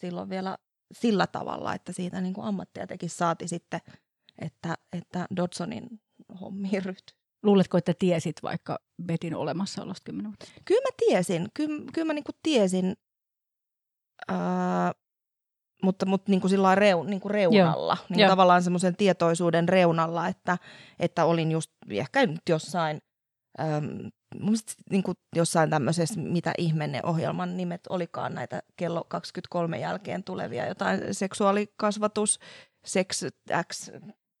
silloin 0.00 0.28
vielä 0.28 0.58
sillä 0.92 1.26
tavalla, 1.26 1.74
että 1.74 1.92
siitä 1.92 2.20
niinku 2.20 2.42
ammattia 2.42 2.86
teki 2.86 3.08
saati 3.08 3.48
sitten, 3.48 3.80
että, 4.38 4.74
että 4.92 5.26
Dodsonin 5.36 6.00
hommiin 6.40 6.84
ryhtyi. 6.84 7.18
Luuletko, 7.42 7.78
että 7.78 7.94
tiesit 7.98 8.42
vaikka 8.42 8.78
Betin 9.02 9.34
olemassaolosta 9.34 10.04
kymmenen 10.04 10.30
vuotta? 10.30 10.46
Kyllä 10.64 10.80
mä 10.80 10.96
tiesin, 11.06 11.48
kyllä, 11.54 11.84
kyllä 11.92 12.06
mä 12.06 12.12
niinku 12.12 12.32
tiesin, 12.42 12.96
mutta, 15.82 16.06
mutta 16.06 16.30
niinku 16.30 16.48
sillä 16.48 16.62
lailla 16.62 16.80
reu, 16.80 17.02
niinku 17.02 17.28
reunalla, 17.28 17.96
niin 18.08 18.20
Joo. 18.20 18.30
tavallaan 18.30 18.62
semmoisen 18.62 18.96
tietoisuuden 18.96 19.68
reunalla, 19.68 20.28
että, 20.28 20.58
että 20.98 21.24
olin 21.24 21.52
just 21.52 21.70
ehkä 21.90 22.26
nyt 22.26 22.48
jossain, 22.48 22.98
äm, 23.60 23.86
mun 24.34 24.44
mielestä 24.44 24.72
niinku 24.90 25.12
jossain 25.36 25.70
tämmöisessä, 25.70 26.20
mitä 26.20 26.52
ihme 26.58 26.86
ne 26.86 27.00
ohjelman 27.02 27.56
nimet 27.56 27.80
olikaan, 27.88 28.34
näitä 28.34 28.62
kello 28.76 29.04
23 29.08 29.78
jälkeen 29.78 30.24
tulevia, 30.24 30.66
jotain 30.66 31.14
seksuaalikasvatus, 31.14 32.38
sex 32.84 33.24
X, 33.72 33.90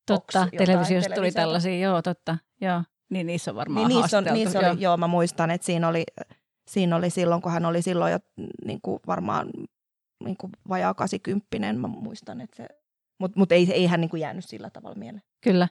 Totta, 0.06 0.38
jotain 0.38 0.66
televisiosta 0.66 1.14
tuli 1.14 1.32
tällaisia, 1.32 1.78
joo, 1.78 2.02
totta, 2.02 2.38
joo. 2.60 2.82
Niin 3.10 3.26
niissä 3.26 3.50
on 3.50 3.56
varmaan 3.56 3.88
Niin 3.88 4.00
niissä, 4.00 4.18
on, 4.18 4.24
niissä 4.24 4.58
joo. 4.58 4.70
oli, 4.72 4.80
joo, 4.80 4.96
mä 4.96 5.06
muistan, 5.06 5.50
että 5.50 5.64
siinä 5.64 5.88
oli, 5.88 6.04
siinä 6.68 6.96
oli 6.96 7.10
silloin, 7.10 7.42
kun 7.42 7.52
hän 7.52 7.64
oli 7.64 7.82
silloin 7.82 8.12
jo 8.12 8.18
niin 8.64 8.78
kuin 8.82 9.00
varmaan 9.06 9.50
niin 10.24 10.36
kuin 10.36 10.52
vajaa 10.68 10.94
80, 10.94 11.72
mä 11.72 11.88
muistan, 11.88 12.40
että 12.40 12.56
se, 12.56 12.68
mutta 13.20 13.38
mut 13.38 13.52
ei, 13.52 13.72
ei 13.72 13.86
hän 13.86 14.00
niin 14.00 14.10
kuin 14.10 14.20
jäänyt 14.20 14.44
sillä 14.44 14.70
tavalla 14.70 14.96
mieleen. 14.96 15.22
Kyllä. 15.44 15.68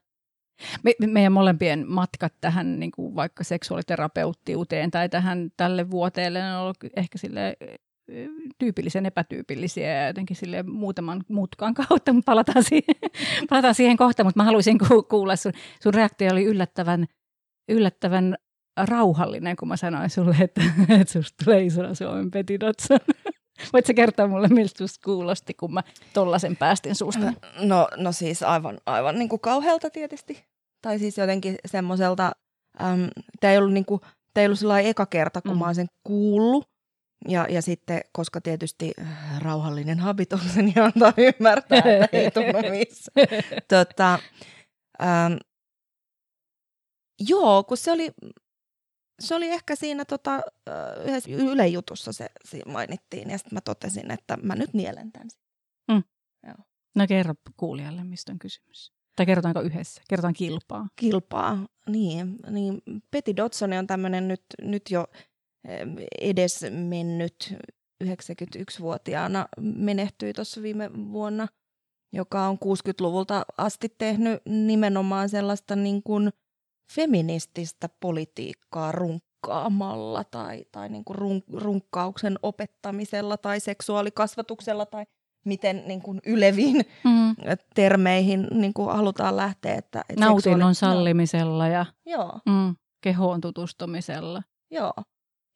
Me, 0.83 0.93
me- 0.99 1.07
meidän 1.07 1.31
molempien 1.31 1.91
matkat 1.91 2.33
tähän 2.41 2.79
niin 2.79 2.91
kuin 2.91 3.15
vaikka 3.15 3.43
seksuaaliterapeuttiuteen 3.43 4.91
tai 4.91 5.09
tähän 5.09 5.51
tälle 5.57 5.91
vuoteelle 5.91 6.43
on 6.43 6.61
ollut 6.61 6.77
ehkä 6.95 7.17
sille 7.17 7.57
tyypillisen 8.57 9.05
epätyypillisiä 9.05 9.93
ja 9.93 10.07
jotenkin 10.07 10.35
sille 10.35 10.63
muutaman 10.63 11.23
mutkan 11.27 11.73
kautta, 11.73 12.13
mutta 12.13 12.31
palataan 12.31 12.63
siihen, 12.63 12.95
palataan 13.49 13.75
siihen 13.75 13.97
kohta, 13.97 14.23
mutta 14.23 14.39
mä 14.39 14.43
haluaisin 14.43 14.77
ku- 14.77 15.03
kuulla 15.03 15.35
sun, 15.35 15.51
sun 15.83 15.93
reaktio 15.93 16.31
oli 16.31 16.43
yllättävän, 16.43 17.05
yllättävän 17.69 18.37
rauhallinen, 18.85 19.55
kun 19.55 19.67
mä 19.67 19.77
sanoin 19.77 20.09
sulle, 20.09 20.35
että, 20.39 20.61
että 21.01 21.13
susta 21.13 21.45
tulee 21.45 21.63
isona 21.63 21.95
Suomen 21.95 22.31
Peti 22.31 22.59
Dotson. 22.59 22.99
Voitko 23.73 23.87
sä 23.87 23.93
kertoa 23.93 24.27
mulle, 24.27 24.47
miltä 24.47 24.77
susta 24.77 25.03
kuulosti, 25.05 25.53
kun 25.53 25.73
mä 25.73 25.83
tollasen 26.13 26.55
päästin 26.57 26.95
susta? 26.95 27.33
No, 27.61 27.87
no 27.95 28.11
siis 28.11 28.43
aivan, 28.43 28.77
aivan 28.85 29.19
niin 29.19 29.29
kuin 29.29 29.39
kauhealta 29.39 29.89
tietysti. 29.89 30.45
Tai 30.81 30.99
siis 30.99 31.17
jotenkin 31.17 31.55
semmoiselta, 31.65 32.31
äm, 32.81 33.09
tämä 33.39 33.51
ei 33.51 33.57
ollut, 33.57 33.73
niin 33.73 33.85
kuin, 33.85 34.01
tää 34.33 34.41
ei 34.41 34.45
ollut 34.47 34.59
sellainen 34.59 34.89
eka 34.89 35.05
kerta, 35.05 35.41
kun 35.41 35.51
Mm. 35.51 35.57
mä 35.59 35.65
oon 35.65 35.75
sen 35.75 35.87
kuullut. 36.03 36.69
Ja, 37.27 37.45
ja 37.49 37.61
sitten, 37.61 38.01
koska 38.11 38.41
tietysti 38.41 38.91
äh, 39.01 39.41
rauhallinen 39.41 39.99
habitukseni 39.99 40.73
antaa 40.85 41.13
ymmärtää, 41.17 41.77
että 41.79 42.17
ei 42.17 42.31
tunnu 42.31 42.69
missään. 42.69 43.27
tota, 43.67 44.19
äm, 45.01 45.37
joo, 47.29 47.63
kun 47.63 47.77
se 47.77 47.91
oli, 47.91 48.11
se 49.19 49.35
oli 49.35 49.49
ehkä 49.49 49.75
siinä 49.75 50.05
tota, 50.05 50.41
yhdessä 51.05 51.31
Yle-jutussa 51.31 52.13
se, 52.13 52.29
se 52.45 52.61
mainittiin. 52.65 53.29
Ja 53.29 53.37
sitten 53.37 53.53
mä 53.53 53.61
totesin, 53.61 54.11
että 54.11 54.37
mä 54.43 54.55
nyt 54.55 54.73
nielen 54.73 55.11
tämän. 55.11 55.29
No 56.97 57.07
kerro 57.07 57.33
kuulijalle, 57.57 58.03
mistä 58.03 58.31
on 58.31 58.39
kysymys. 58.39 58.93
Tai 59.15 59.25
kerrotaanko 59.25 59.61
yhdessä? 59.61 60.01
Kerrotaan 60.09 60.33
kilpaa. 60.33 60.87
kilpaa. 60.95 61.67
Niin, 61.89 62.35
niin 62.49 62.81
Peti 63.11 63.35
Dodson 63.35 63.73
on 63.73 63.87
tämmöinen 63.87 64.27
nyt, 64.27 64.43
nyt 64.61 64.91
jo 64.91 65.07
edes 66.21 66.65
mennyt 66.71 67.55
91-vuotiaana 68.03 69.47
menehtyi 69.61 70.33
tuossa 70.33 70.61
viime 70.61 70.89
vuonna, 71.11 71.47
joka 72.13 72.47
on 72.47 72.57
60-luvulta 72.65 73.45
asti 73.57 73.89
tehnyt 73.97 74.41
nimenomaan 74.45 75.29
sellaista 75.29 75.75
niin 75.75 76.03
kuin 76.03 76.31
feminististä 76.93 77.89
politiikkaa 77.99 78.91
runkkaamalla 78.91 80.23
tai, 80.23 80.65
tai 80.71 80.89
niin 80.89 81.05
kuin 81.05 81.15
run, 81.15 81.41
runkkauksen 81.53 82.39
opettamisella 82.43 83.37
tai 83.37 83.59
seksuaalikasvatuksella 83.59 84.85
tai 84.85 85.05
miten 85.45 85.83
niin 85.85 86.01
kuin 86.01 86.19
yleviin 86.25 86.75
Mm. 87.03 87.35
termeihin 87.75 88.47
niin 88.51 88.73
kuin 88.73 88.89
halutaan 88.95 89.35
lähteä. 89.37 89.73
Että, 89.75 90.03
että 90.09 90.25
Nautinnon 90.25 90.75
seksuaali- 90.75 90.95
sallimisella 90.97 91.67
ja 91.67 91.85
Joo, 92.05 92.39
mm, 92.45 92.75
kehoon 93.01 93.41
tutustumisella. 93.41 94.43
joo. 94.71 94.93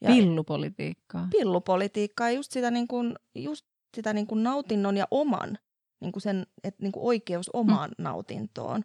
Ja 0.04 0.08
Pillupolitiikkaa. 0.08 1.28
pillupolitiikkaa 1.32 2.30
ja 2.30 2.36
just 2.36 2.52
sitä, 2.52 2.72
niin 2.72 2.88
kuin, 2.88 3.16
just 3.36 3.66
sitä 3.96 4.14
niin 4.14 4.28
kuin 4.28 4.44
nautinnon 4.44 4.98
ja 4.98 5.06
oman, 5.12 5.58
niin 6.02 6.12
kuin 6.12 6.22
sen, 6.22 6.46
että 6.64 6.84
niin 6.84 6.92
kuin 6.92 7.06
oikeus 7.06 7.50
omaan 7.54 7.90
mm. 7.98 8.04
nautintoon. 8.04 8.82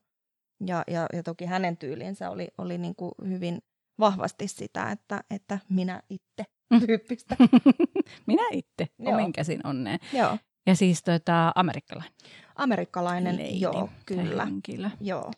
Ja, 0.66 0.84
ja, 0.86 1.06
ja 1.12 1.22
toki 1.22 1.44
hänen 1.44 1.76
tyylinsä 1.76 2.30
oli, 2.30 2.48
oli 2.58 2.78
niin 2.78 2.94
kuin 2.94 3.12
hyvin 3.28 3.58
vahvasti 3.98 4.48
sitä, 4.48 4.90
että, 4.90 5.24
että 5.30 5.58
minä 5.70 6.02
itse 6.10 6.44
Mm. 6.70 6.80
tyyppistä. 6.86 7.36
Minä 8.26 8.42
itse, 8.52 8.86
omin 8.98 9.32
käsin 9.32 9.66
onneen. 9.66 9.98
joo. 10.12 10.38
Ja 10.66 10.74
siis 10.76 11.02
tota, 11.02 11.52
amerikkalainen 11.54 12.12
Amerikkalainen, 12.56 13.36
leidi 13.36 13.60
joo, 13.60 13.88
kyllä. 14.06 14.44
henkilö. 14.44 14.90
Joo, 15.00 15.30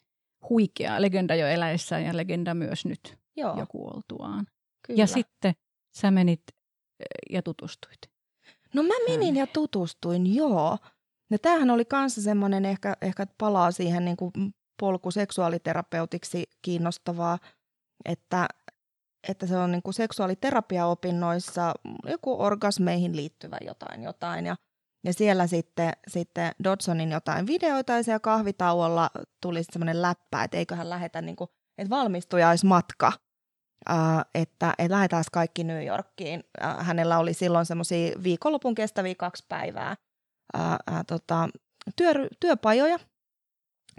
Huikea, 0.48 1.02
legenda 1.02 1.34
jo 1.34 1.46
eläessään 1.46 2.04
ja 2.04 2.16
legenda 2.16 2.54
myös 2.54 2.84
nyt 2.84 3.18
joo, 3.36 3.58
jo 3.58 3.66
kuoltuaan. 3.68 4.46
kyllä. 4.86 4.98
Ja 5.02 5.06
sitten 5.06 5.54
sä 5.96 6.10
menit 6.10 6.42
eh, 7.00 7.06
ja 7.30 7.42
tutustuit. 7.42 7.98
No 8.74 8.82
mä 8.82 8.94
menin 9.08 9.36
ja 9.36 9.46
tutustuin, 9.46 10.34
joo. 10.34 10.78
Ja 11.30 11.38
tämähän 11.38 11.70
oli 11.70 11.84
kanssa 11.84 12.22
semmoinen 12.22 12.64
ehkä, 12.64 12.96
ehkä 13.00 13.26
palaa 13.38 13.70
siihen 13.70 14.04
niin 14.04 14.16
kuin 14.16 14.32
polku 14.80 15.10
seksuaaliterapeutiksi 15.10 16.44
kiinnostavaa, 16.62 17.38
että, 18.04 18.48
että 19.28 19.46
se 19.46 19.56
on 19.56 19.72
niin 19.72 19.82
kuin 19.82 19.94
seksuaaliterapiaopinnoissa 19.94 21.74
joku 22.04 22.42
orgasmeihin 22.42 23.16
liittyvä 23.16 23.58
jotain 23.60 24.02
jotain. 24.02 24.46
Ja, 24.46 24.56
ja 25.04 25.12
siellä 25.12 25.46
sitten, 25.46 25.92
sitten 26.08 26.52
Dodsonin 26.64 27.10
jotain 27.10 27.46
videoita 27.46 27.92
ja 27.92 28.02
siellä 28.02 28.20
kahvitauolla 28.20 29.10
tuli 29.42 29.64
semmoinen 29.64 30.02
läppä, 30.02 30.44
että 30.44 30.56
eiköhän 30.56 30.90
lähetä 30.90 31.22
niin 31.22 31.36
kuin, 31.36 31.50
että 31.78 31.90
valmistujaismatka 31.90 33.12
Uh, 33.90 34.20
että, 34.34 34.74
että 34.78 34.94
lähdetään 34.94 35.24
kaikki 35.32 35.64
New 35.64 35.86
Yorkiin. 35.86 36.44
Uh, 36.64 36.84
hänellä 36.84 37.18
oli 37.18 37.34
silloin 37.34 37.66
semmoisia 37.66 38.12
viikonlopun 38.22 38.74
kestäviä 38.74 39.14
kaksi 39.14 39.44
päivää 39.48 39.96
uh, 40.56 40.62
uh, 40.62 41.04
tota, 41.06 41.48
työ, 41.96 42.12
työpajoja. 42.40 42.98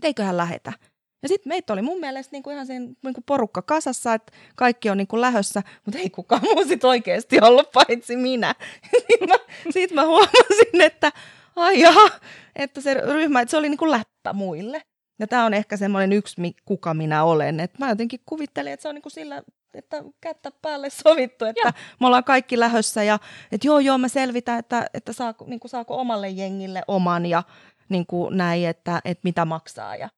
Eiköhän 0.03 0.38
lähetä. 0.38 0.74
Ja 1.22 1.27
sitten 1.27 1.50
meitä 1.50 1.74
oli 1.74 1.82
mun 1.82 2.00
mielestä 2.00 2.36
niinku 2.36 2.50
ihan 2.50 2.65
siinä 2.65 2.94
niinku 3.03 3.22
porukka 3.25 3.62
kasassa, 3.62 4.13
että 4.13 4.34
kaikki 4.56 4.89
on 4.89 4.98
niinku 4.98 5.22
lähössä, 5.22 5.63
mutta 5.86 6.00
ei 6.00 6.10
kukaan 6.10 6.41
muu 6.44 6.65
sit 6.65 6.84
oikeasti 6.84 7.41
ollut 7.41 7.72
paitsi 7.72 8.15
minä. 8.15 8.56
Sitten 8.91 9.29
mä, 9.29 9.36
sit 9.70 9.91
mä 9.91 10.06
huomasin, 10.06 10.82
että 10.82 11.12
ai 11.56 11.79
jaha, 11.79 12.10
että 12.56 12.82
se 12.82 12.94
ryhmä, 12.94 13.41
että 13.41 13.51
se 13.51 13.58
oli 13.58 13.70
niinku 13.70 13.91
läppä 13.91 14.34
muille. 14.34 14.82
Ja 15.20 15.27
tämä 15.27 15.46
on 15.46 15.53
ehkä 15.53 15.77
semmoinen 15.77 16.13
yksi, 16.13 16.56
kuka 16.65 16.94
minä 16.94 17.24
olen. 17.24 17.60
Et 17.60 17.79
mä 17.79 17.89
jotenkin 17.89 18.20
kuvittelin, 18.25 18.74
että 18.74 18.82
se 18.82 18.89
on 18.89 18.96
niinku 18.96 19.10
sillä, 19.10 19.44
että 19.74 20.03
kättä 20.22 20.51
päälle 20.62 20.89
sovittu, 20.89 21.46
että 21.46 21.62
Joo. 21.65 21.72
me 22.00 22.08
ollaan 22.08 22.24
kaikki 22.24 22.60
lähössä 22.60 23.03
ja 23.03 23.20
että 23.51 23.68
joo 23.68 23.79
joo 23.79 23.98
mä 23.98 24.08
selvitän, 24.08 24.60
että, 24.60 24.89
että 24.94 25.13
saako, 25.13 25.46
niinku, 25.48 25.68
saako 25.68 25.98
omalle 25.98 26.29
jengille 26.29 26.84
oman 26.88 27.25
ja 27.25 27.44
niin 27.89 28.05
kuin 28.05 28.38
näin, 28.38 28.67
että, 28.67 29.01
että 29.05 29.22
mitä 29.24 29.46
maksaa 29.46 29.96
ja 29.96 30.10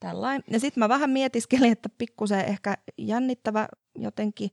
tällainen. 0.00 0.44
Ja 0.50 0.60
sitten 0.60 0.80
mä 0.80 0.88
vähän 0.88 1.10
mietiskelin, 1.10 1.72
että 1.72 1.88
pikkusen 1.88 2.44
ehkä 2.44 2.76
jännittävä 2.98 3.68
jotenkin, 3.98 4.50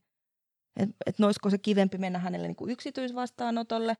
että 0.80 0.96
et 1.06 1.20
olisiko 1.20 1.50
se 1.50 1.58
kivempi 1.58 1.98
mennä 1.98 2.18
hänelle 2.18 2.46
niin 2.46 2.56
kuin 2.56 2.70
yksityisvastaanotolle, 2.70 3.94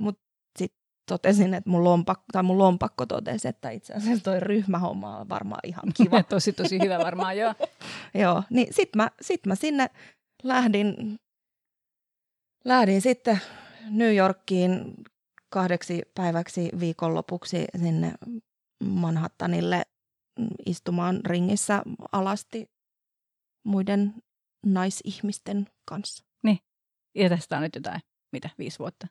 mutta 0.00 0.22
sitten 0.58 0.80
totesin, 1.08 1.54
että 1.54 1.70
mun 1.70 1.84
lompakko, 1.84 2.24
tai 2.32 2.42
mun 2.42 2.58
lompakko 2.58 3.06
totesi, 3.06 3.48
että 3.48 3.70
itse 3.70 3.94
asiassa 3.94 4.24
toi 4.24 4.40
ryhmähomma 4.40 5.18
on 5.18 5.28
varmaan 5.28 5.60
ihan 5.64 5.92
kiva. 6.02 6.22
tosi, 6.22 6.52
tosi 6.52 6.78
hyvä 6.78 6.98
varmaan, 6.98 7.38
joo. 7.38 7.54
Joo, 8.22 8.42
niin 8.50 8.74
sit 8.74 8.96
mä, 8.96 9.10
sit 9.20 9.46
mä 9.46 9.54
sinne 9.54 9.90
lähdin, 10.42 11.18
lähdin 12.64 13.00
sitten 13.00 13.40
New 13.90 14.16
Yorkiin 14.16 14.94
kahdeksi 15.50 16.02
päiväksi 16.14 16.70
viikonlopuksi 16.80 17.64
sinne 17.78 18.12
Manhattanille 18.84 19.82
istumaan 20.66 21.20
ringissä 21.26 21.82
alasti 22.12 22.70
muiden 23.64 24.14
naisihmisten 24.66 25.66
kanssa. 25.84 26.24
Ja 27.14 27.28
tästä 27.28 27.56
on 27.56 27.62
nyt 27.62 27.74
jotain, 27.74 28.00
mitä, 28.32 28.50
viisi 28.58 28.78
vuotta. 28.78 29.06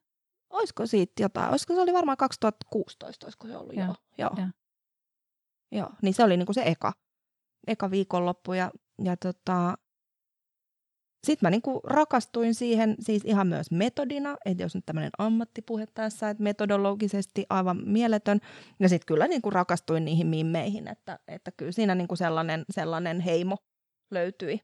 Olisiko 0.50 0.86
siitä 0.86 1.24
jotain? 1.24 1.50
Olisiko 1.50 1.74
se 1.76 1.82
oli 1.82 1.94
varmaan 1.94 2.18
2016, 2.18 3.26
olisiko 3.26 3.48
se 3.48 3.58
ollut 3.58 3.76
Joo, 3.76 3.86
joo. 3.86 3.96
Joo. 4.18 4.32
joo. 4.38 4.48
joo. 5.72 5.90
Niin 6.02 6.14
se 6.14 6.24
oli 6.24 6.38
niinku 6.38 6.54
se 6.54 6.64
eka, 6.66 6.94
eka 7.68 7.92
viikonloppu 7.92 8.54
ja, 8.54 8.72
ja 9.04 9.18
tota, 9.18 9.78
sitten 11.24 11.48
mä 11.48 11.50
niinku 11.50 11.82
rakastuin 11.84 12.56
siihen 12.56 12.96
siis 13.00 13.26
ihan 13.26 13.48
myös 13.48 13.72
metodina, 13.72 14.38
että 14.46 14.64
jos 14.64 14.76
nyt 14.76 14.86
tämmöinen 14.86 15.12
ammattipuhe 15.18 15.86
tässä, 15.94 16.30
että 16.30 16.44
metodologisesti 16.44 17.46
aivan 17.50 17.82
mieletön. 17.86 18.40
Ja 18.80 18.90
sitten 18.90 19.06
kyllä 19.06 19.28
niinku 19.28 19.50
rakastuin 19.50 20.06
niihin 20.06 20.28
mimmeihin, 20.28 20.88
että, 20.88 21.20
että 21.28 21.52
kyllä 21.52 21.72
siinä 21.72 21.96
niinku 21.96 22.16
sellainen, 22.16 22.66
sellainen 22.72 23.20
heimo 23.20 23.58
löytyi. 24.12 24.60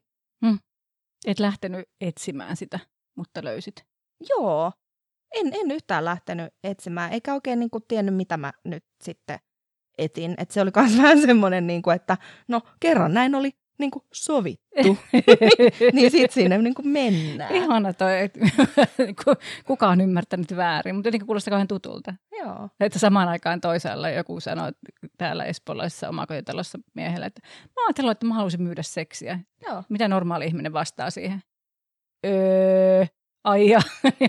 Et 1.26 1.40
lähtenyt 1.40 1.88
etsimään 2.00 2.56
sitä, 2.56 2.78
mutta 3.16 3.44
löysit. 3.44 3.84
Joo, 4.28 4.72
en, 5.34 5.46
en 5.54 5.70
yhtään 5.70 6.04
lähtenyt 6.04 6.54
etsimään, 6.64 7.12
eikä 7.12 7.34
oikein 7.34 7.58
niinku 7.58 7.80
tiennyt, 7.80 8.14
mitä 8.16 8.36
mä 8.36 8.52
nyt 8.64 8.84
sitten 9.04 9.38
etin. 9.98 10.34
Et 10.38 10.50
se 10.50 10.60
oli 10.60 10.70
myös 10.76 10.96
vähän 11.02 11.20
semmoinen, 11.20 11.66
niinku, 11.66 11.90
että 11.90 12.16
no 12.48 12.60
kerran 12.80 13.14
näin 13.14 13.34
oli 13.34 13.50
niin 13.80 13.90
kuin 13.90 14.02
sovittu, 14.12 14.98
niin 15.92 16.10
sitten 16.10 16.32
sinne 16.32 16.58
niin 16.58 16.74
kuin 16.74 16.88
mennään. 16.88 17.54
Ihana 17.54 17.92
toi, 17.92 18.20
että 18.20 18.40
kuka 19.66 19.88
on 19.88 20.00
ymmärtänyt 20.00 20.56
väärin, 20.56 20.94
mutta 20.94 21.08
jotenkin 21.08 21.26
kuulostaa 21.26 21.50
kauhean 21.50 21.68
tutulta. 21.68 22.14
Joo. 22.38 22.68
Että 22.80 22.98
samaan 22.98 23.28
aikaan 23.28 23.60
toisaalla 23.60 24.10
joku 24.10 24.40
sanoi 24.40 24.72
täällä 25.18 25.44
espoolaisessa 25.44 26.08
omakotitalossa 26.08 26.78
miehelle, 26.94 27.26
että 27.26 27.40
mä 27.64 27.86
ajattelin, 27.86 28.10
että 28.10 28.26
mä 28.26 28.34
haluaisin 28.34 28.62
myydä 28.62 28.82
seksiä. 28.82 29.40
Joo. 29.66 29.82
Mitä 29.88 30.08
normaali 30.08 30.46
ihminen 30.46 30.72
vastaa 30.72 31.10
siihen? 31.10 31.42
Öö, 32.26 33.06
ai 33.44 33.68
ja. 33.70 33.80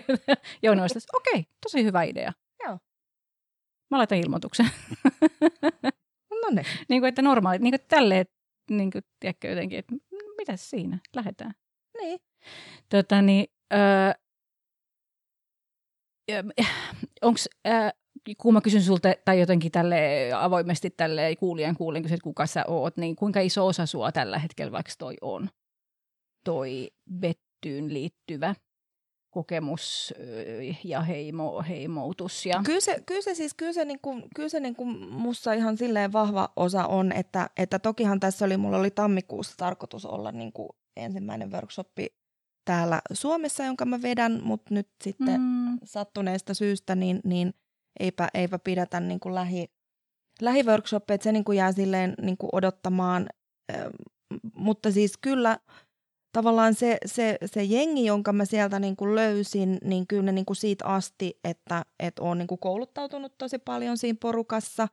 Jouni 0.64 0.82
vastasi, 0.82 1.08
okei, 1.16 1.46
tosi 1.64 1.84
hyvä 1.84 2.04
idea. 2.04 2.34
Joo. 2.66 2.80
Mä 3.92 3.98
laitan 3.98 4.18
ilmoituksen. 4.18 4.70
No 6.42 6.50
niin. 6.52 6.66
niin 6.90 7.02
kuin, 7.02 7.10
että 7.10 7.22
normaali, 7.22 7.58
niin 7.58 7.72
kuin 7.72 7.88
tälleen, 7.88 8.26
niin 8.72 8.92
kuin, 8.92 9.04
tiedätkö 9.20 9.48
jotenkin, 9.48 9.80
että 9.80 9.96
mitä 10.38 10.56
siinä, 10.56 11.00
lähdetään. 11.16 11.54
Niin. 11.98 12.20
Tota, 12.90 13.22
niin, 13.22 13.48
öö, 13.74 14.12
onko, 17.22 17.40
äh, 17.68 17.94
kun 18.38 18.54
mä 18.54 18.62
kysyn 18.62 18.82
sulta, 18.82 19.10
tai 19.26 19.40
jotenkin 19.40 19.72
tälle 19.72 20.32
avoimesti 20.34 20.90
tälle 20.90 21.36
kuulijan 21.36 21.76
kuulin, 21.76 22.06
että 22.06 22.24
kuka 22.24 22.46
sä 22.46 22.64
oot, 22.68 22.98
niin 22.98 23.16
kuinka 23.16 23.40
iso 23.40 23.68
osa 23.68 23.86
sua 23.86 24.12
tällä 24.12 24.40
hetkellä 24.40 24.72
vaikka 24.72 24.92
toi 24.98 25.16
on? 25.22 25.50
Toi 26.44 26.92
vettyyn 27.22 27.94
liittyvä 27.94 28.56
kokemus 29.30 30.14
ja 30.84 31.02
heimo, 31.02 31.64
heimoutus. 31.70 32.46
Ja... 32.46 32.62
Kyllä 32.66 32.80
se, 32.80 33.04
kyllä 33.06 33.22
se 33.22 33.36
siis, 33.36 33.54
kyllä 33.54 33.74
se, 33.74 33.86
niin 33.86 34.00
kuin, 34.02 34.24
kyllä 34.36 34.50
se 34.50 34.60
niin 34.60 34.76
kuin 34.76 35.10
musta 35.10 35.54
ihan 35.54 35.78
silleen 35.78 36.14
vahva 36.14 36.50
osa 36.56 36.86
on, 36.88 37.12
että, 37.12 37.50
että 37.58 37.80
tokihan 37.80 38.20
tässä 38.20 38.46
oli, 38.46 38.58
mulla 38.58 38.78
oli 38.78 38.92
tammikuussa 38.92 39.54
tarkoitus 39.58 40.06
olla 40.06 40.32
niin 40.32 40.54
kuin 40.54 40.70
ensimmäinen 40.98 41.52
workshoppi 41.52 42.08
täällä 42.66 43.02
Suomessa, 43.14 43.64
jonka 43.64 43.86
mä 43.86 44.02
vedän, 44.02 44.40
mutta 44.44 44.74
nyt 44.74 44.88
sitten 45.04 45.42
mm. 45.42 45.78
sattuneesta 45.84 46.54
syystä 46.54 46.96
niin, 46.96 47.20
niin 47.24 47.54
eipä, 48.00 48.28
eipä 48.34 48.60
pidetä 48.60 49.00
niin 49.00 49.20
kuin 49.20 49.36
lähi, 49.36 49.72
lähiworkshoppeja, 50.42 51.16
että 51.16 51.24
se 51.24 51.32
niin 51.32 51.44
kuin 51.44 51.58
jää 51.58 51.72
silleen 51.72 52.14
niin 52.22 52.38
kuin 52.38 52.50
odottamaan. 52.54 53.30
mutta 54.54 54.92
siis 54.92 55.18
kyllä 55.22 55.60
tavallaan 56.32 56.76
se, 56.76 56.98
se, 57.06 57.38
se 57.46 57.64
jengi, 57.64 58.06
jonka 58.06 58.34
mä 58.34 58.46
sieltä 58.46 58.80
niin 58.80 58.96
kuin 58.96 59.16
löysin, 59.16 59.78
niin 59.84 60.08
kyllä 60.08 60.24
ne 60.24 60.32
niin 60.32 60.46
kuin 60.46 60.58
siitä 60.58 60.86
asti, 60.86 61.40
että, 61.44 61.86
että 62.00 62.22
olen 62.22 62.38
niin 62.38 62.48
kuin 62.48 62.60
kouluttautunut 62.60 63.38
tosi 63.38 63.60
paljon 63.60 63.98
siinä 63.98 64.18
porukassa. 64.22 64.88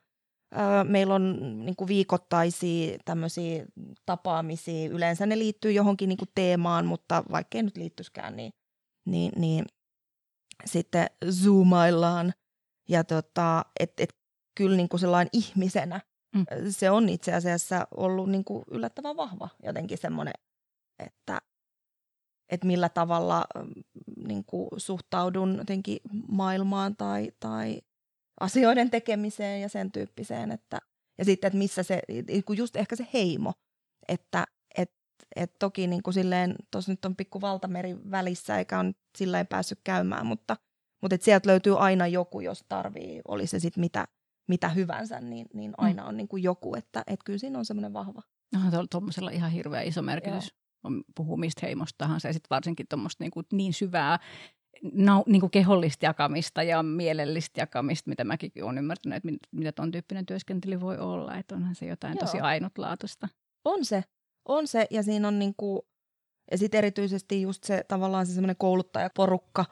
Meillä 0.89 1.15
on 1.15 1.37
niin 1.65 1.77
kuin 1.77 1.89
viikoittaisia 1.89 2.99
tämmöisiä 3.05 3.67
tapaamisia. 4.07 4.91
Yleensä 4.91 5.27
ne 5.27 5.39
liittyy 5.39 5.73
johonkin 5.73 6.09
niin 6.09 6.17
kuin 6.17 6.29
teemaan, 6.35 6.87
mutta 6.87 7.25
vaikkei 7.31 7.63
nyt 7.63 7.77
liittyiskään, 7.77 8.37
niin, 8.37 8.53
niin, 9.07 9.33
niin 9.37 9.65
sitten 10.65 11.07
zoomaillaan. 11.31 12.33
Ja 12.89 13.05
tota, 13.05 13.65
et, 13.81 13.93
et, 13.99 14.17
kyllä 14.55 14.77
niin 14.77 14.89
kuin 14.89 15.01
sellainen 15.01 15.31
ihmisenä 15.33 16.01
mm. 16.35 16.45
se 16.71 16.91
on 16.91 17.09
itse 17.09 17.35
asiassa 17.35 17.87
ollut 17.97 18.31
niin 18.31 18.45
kuin 18.45 18.65
yllättävän 18.71 19.17
vahva 19.17 19.49
jotenkin 19.63 19.99
semmoinen 19.99 20.35
että, 20.99 21.41
että 22.49 22.67
millä 22.67 22.89
tavalla 22.89 23.45
niin 24.29 24.45
kuin 24.45 24.69
suhtaudun 24.77 25.57
jotenkin 25.57 25.99
maailmaan 26.29 26.97
tai, 26.97 27.33
tai 27.41 27.81
asioiden 28.41 28.91
tekemiseen 28.91 29.61
ja 29.61 29.69
sen 29.69 29.93
tyyppiseen. 29.93 30.51
Että, 30.53 30.79
ja 31.19 31.25
sitten, 31.25 31.49
että 31.49 31.59
missä 31.59 31.83
se, 31.83 32.03
just 32.57 32.77
ehkä 32.77 32.97
se 32.97 33.07
heimo, 33.13 33.53
että 34.09 34.45
et, 34.79 34.93
et 35.37 35.59
toki 35.59 35.87
niin 35.87 36.03
kuin 36.03 36.15
silleen, 36.15 36.55
tuossa 36.71 36.93
nyt 36.93 37.05
on 37.05 37.17
pikku 37.17 37.41
valtameri 37.41 37.97
välissä 38.11 38.59
eikä 38.59 38.79
on 38.79 38.95
sillä 39.19 39.45
päässyt 39.45 39.81
käymään, 39.85 40.27
mutta, 40.27 40.57
mutta 41.03 41.15
et 41.15 41.23
sieltä 41.23 41.49
löytyy 41.49 41.79
aina 41.79 42.07
joku, 42.07 42.41
jos 42.41 42.65
tarvii, 42.69 43.21
oli 43.29 43.47
se 43.47 43.59
sitten 43.59 43.81
mitä, 43.81 44.09
mitä 44.49 44.69
hyvänsä, 44.69 45.21
niin, 45.21 45.47
niin 45.55 45.71
mm. 45.71 45.75
aina 45.79 46.05
on 46.05 46.17
niin 46.17 46.29
kuin 46.29 46.43
joku, 46.43 46.75
että 46.75 47.05
et 47.07 47.21
kyllä 47.25 47.39
siinä 47.39 47.59
on 47.59 47.65
semmoinen 47.65 47.93
vahva. 47.93 48.23
No, 48.53 48.87
tuommoisella 48.91 49.31
ihan 49.31 49.51
hirveä 49.51 49.83
iso 49.83 50.03
merkitys. 50.03 50.45
Joo 50.45 50.64
puhuu 51.15 51.37
mistä 51.37 51.67
heimosta 51.67 51.99
tahansa 51.99 52.29
ja 52.29 52.33
sitten 52.33 52.51
varsinkin 52.51 52.87
tuommoista 52.89 53.25
niin, 53.25 53.31
kuin 53.31 53.47
niin 53.53 53.73
syvää 53.73 54.19
na, 54.93 55.23
niin 55.27 55.41
kuin 55.41 55.51
kehollista 55.51 56.05
jakamista 56.05 56.63
ja 56.63 56.83
mielellistä 56.83 57.61
jakamista, 57.61 58.11
mitä 58.11 58.25
mäkin 58.25 58.53
olen 58.63 58.79
ymmärtänyt, 58.79 59.17
että 59.17 59.47
mitä 59.53 59.73
tuon 59.73 59.91
tyyppinen 59.91 60.27
työskentely 60.27 60.81
voi 60.81 60.99
olla, 60.99 61.37
että 61.37 61.55
onhan 61.55 61.75
se 61.75 61.87
jotain 61.87 62.15
Joo. 62.15 62.21
tosi 62.21 62.41
ainutlaatuista. 62.41 63.29
On 63.65 63.85
se, 63.85 64.05
on 64.49 64.67
se 64.67 64.87
ja 64.91 65.03
siinä 65.03 65.29
on 65.29 65.39
niin 65.39 65.55
kuin, 65.57 65.83
ja 66.51 66.59
sitten 66.59 66.79
erityisesti 66.79 67.43
just 67.43 67.65
se 67.65 67.85
tavallaan 67.89 68.27
se 68.27 68.33
semmoinen 68.33 68.57
kouluttajaporukka, 68.59 69.65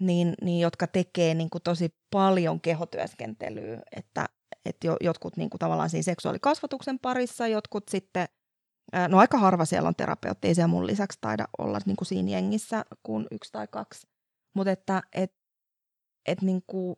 niin, 0.00 0.34
niin, 0.42 0.60
jotka 0.60 0.86
tekee 0.86 1.34
niin 1.34 1.50
kuin 1.50 1.62
tosi 1.62 1.94
paljon 2.10 2.60
kehotyöskentelyä, 2.60 3.82
että, 3.96 4.26
että 4.64 4.86
jotkut 5.00 5.36
niin 5.36 5.50
kuin 5.50 5.58
tavallaan 5.58 5.90
siinä 5.90 6.02
seksuaalikasvatuksen 6.02 6.98
parissa, 6.98 7.46
jotkut 7.46 7.88
sitten– 7.88 8.28
No 9.08 9.18
aika 9.18 9.38
harva 9.38 9.64
siellä 9.64 9.88
on 9.88 9.94
terapeutti, 9.94 10.48
ei 10.48 10.54
siellä 10.54 10.68
mun 10.68 10.86
lisäksi 10.86 11.18
taida 11.20 11.44
olla 11.58 11.78
niin 11.86 11.96
kuin 11.96 12.06
siinä 12.06 12.30
jengissä 12.30 12.84
kuin 13.02 13.26
yksi 13.30 13.52
tai 13.52 13.66
kaksi. 13.66 14.06
Mutta 14.54 14.70
että 14.70 15.02
et, 15.12 15.34
et 16.26 16.42
niin 16.42 16.62
kuin 16.66 16.96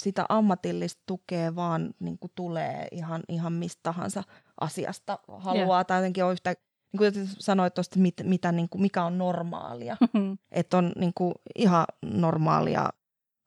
sitä 0.00 0.26
ammatillista 0.28 1.02
tukea 1.06 1.56
vaan 1.56 1.94
niin 2.00 2.18
kuin 2.18 2.32
tulee 2.34 2.88
ihan, 2.90 3.22
ihan 3.28 3.52
mistä 3.52 3.80
tahansa 3.82 4.22
asiasta 4.60 5.18
haluaa. 5.28 5.76
Yeah. 5.78 5.86
Tai 5.86 5.98
jotenkin 5.98 6.24
on 6.24 6.32
yhtä, 6.32 6.54
niin 6.92 6.98
kuin 6.98 7.28
sanoit 7.38 7.74
tuosta, 7.74 7.98
mit, 7.98 8.14
mitä, 8.22 8.52
niin 8.52 8.68
kuin, 8.68 8.82
mikä 8.82 9.04
on 9.04 9.18
normaalia. 9.18 9.96
että 10.50 10.78
on 10.78 10.92
niin 10.96 11.12
kuin, 11.14 11.34
ihan 11.54 11.86
normaalia 12.04 12.90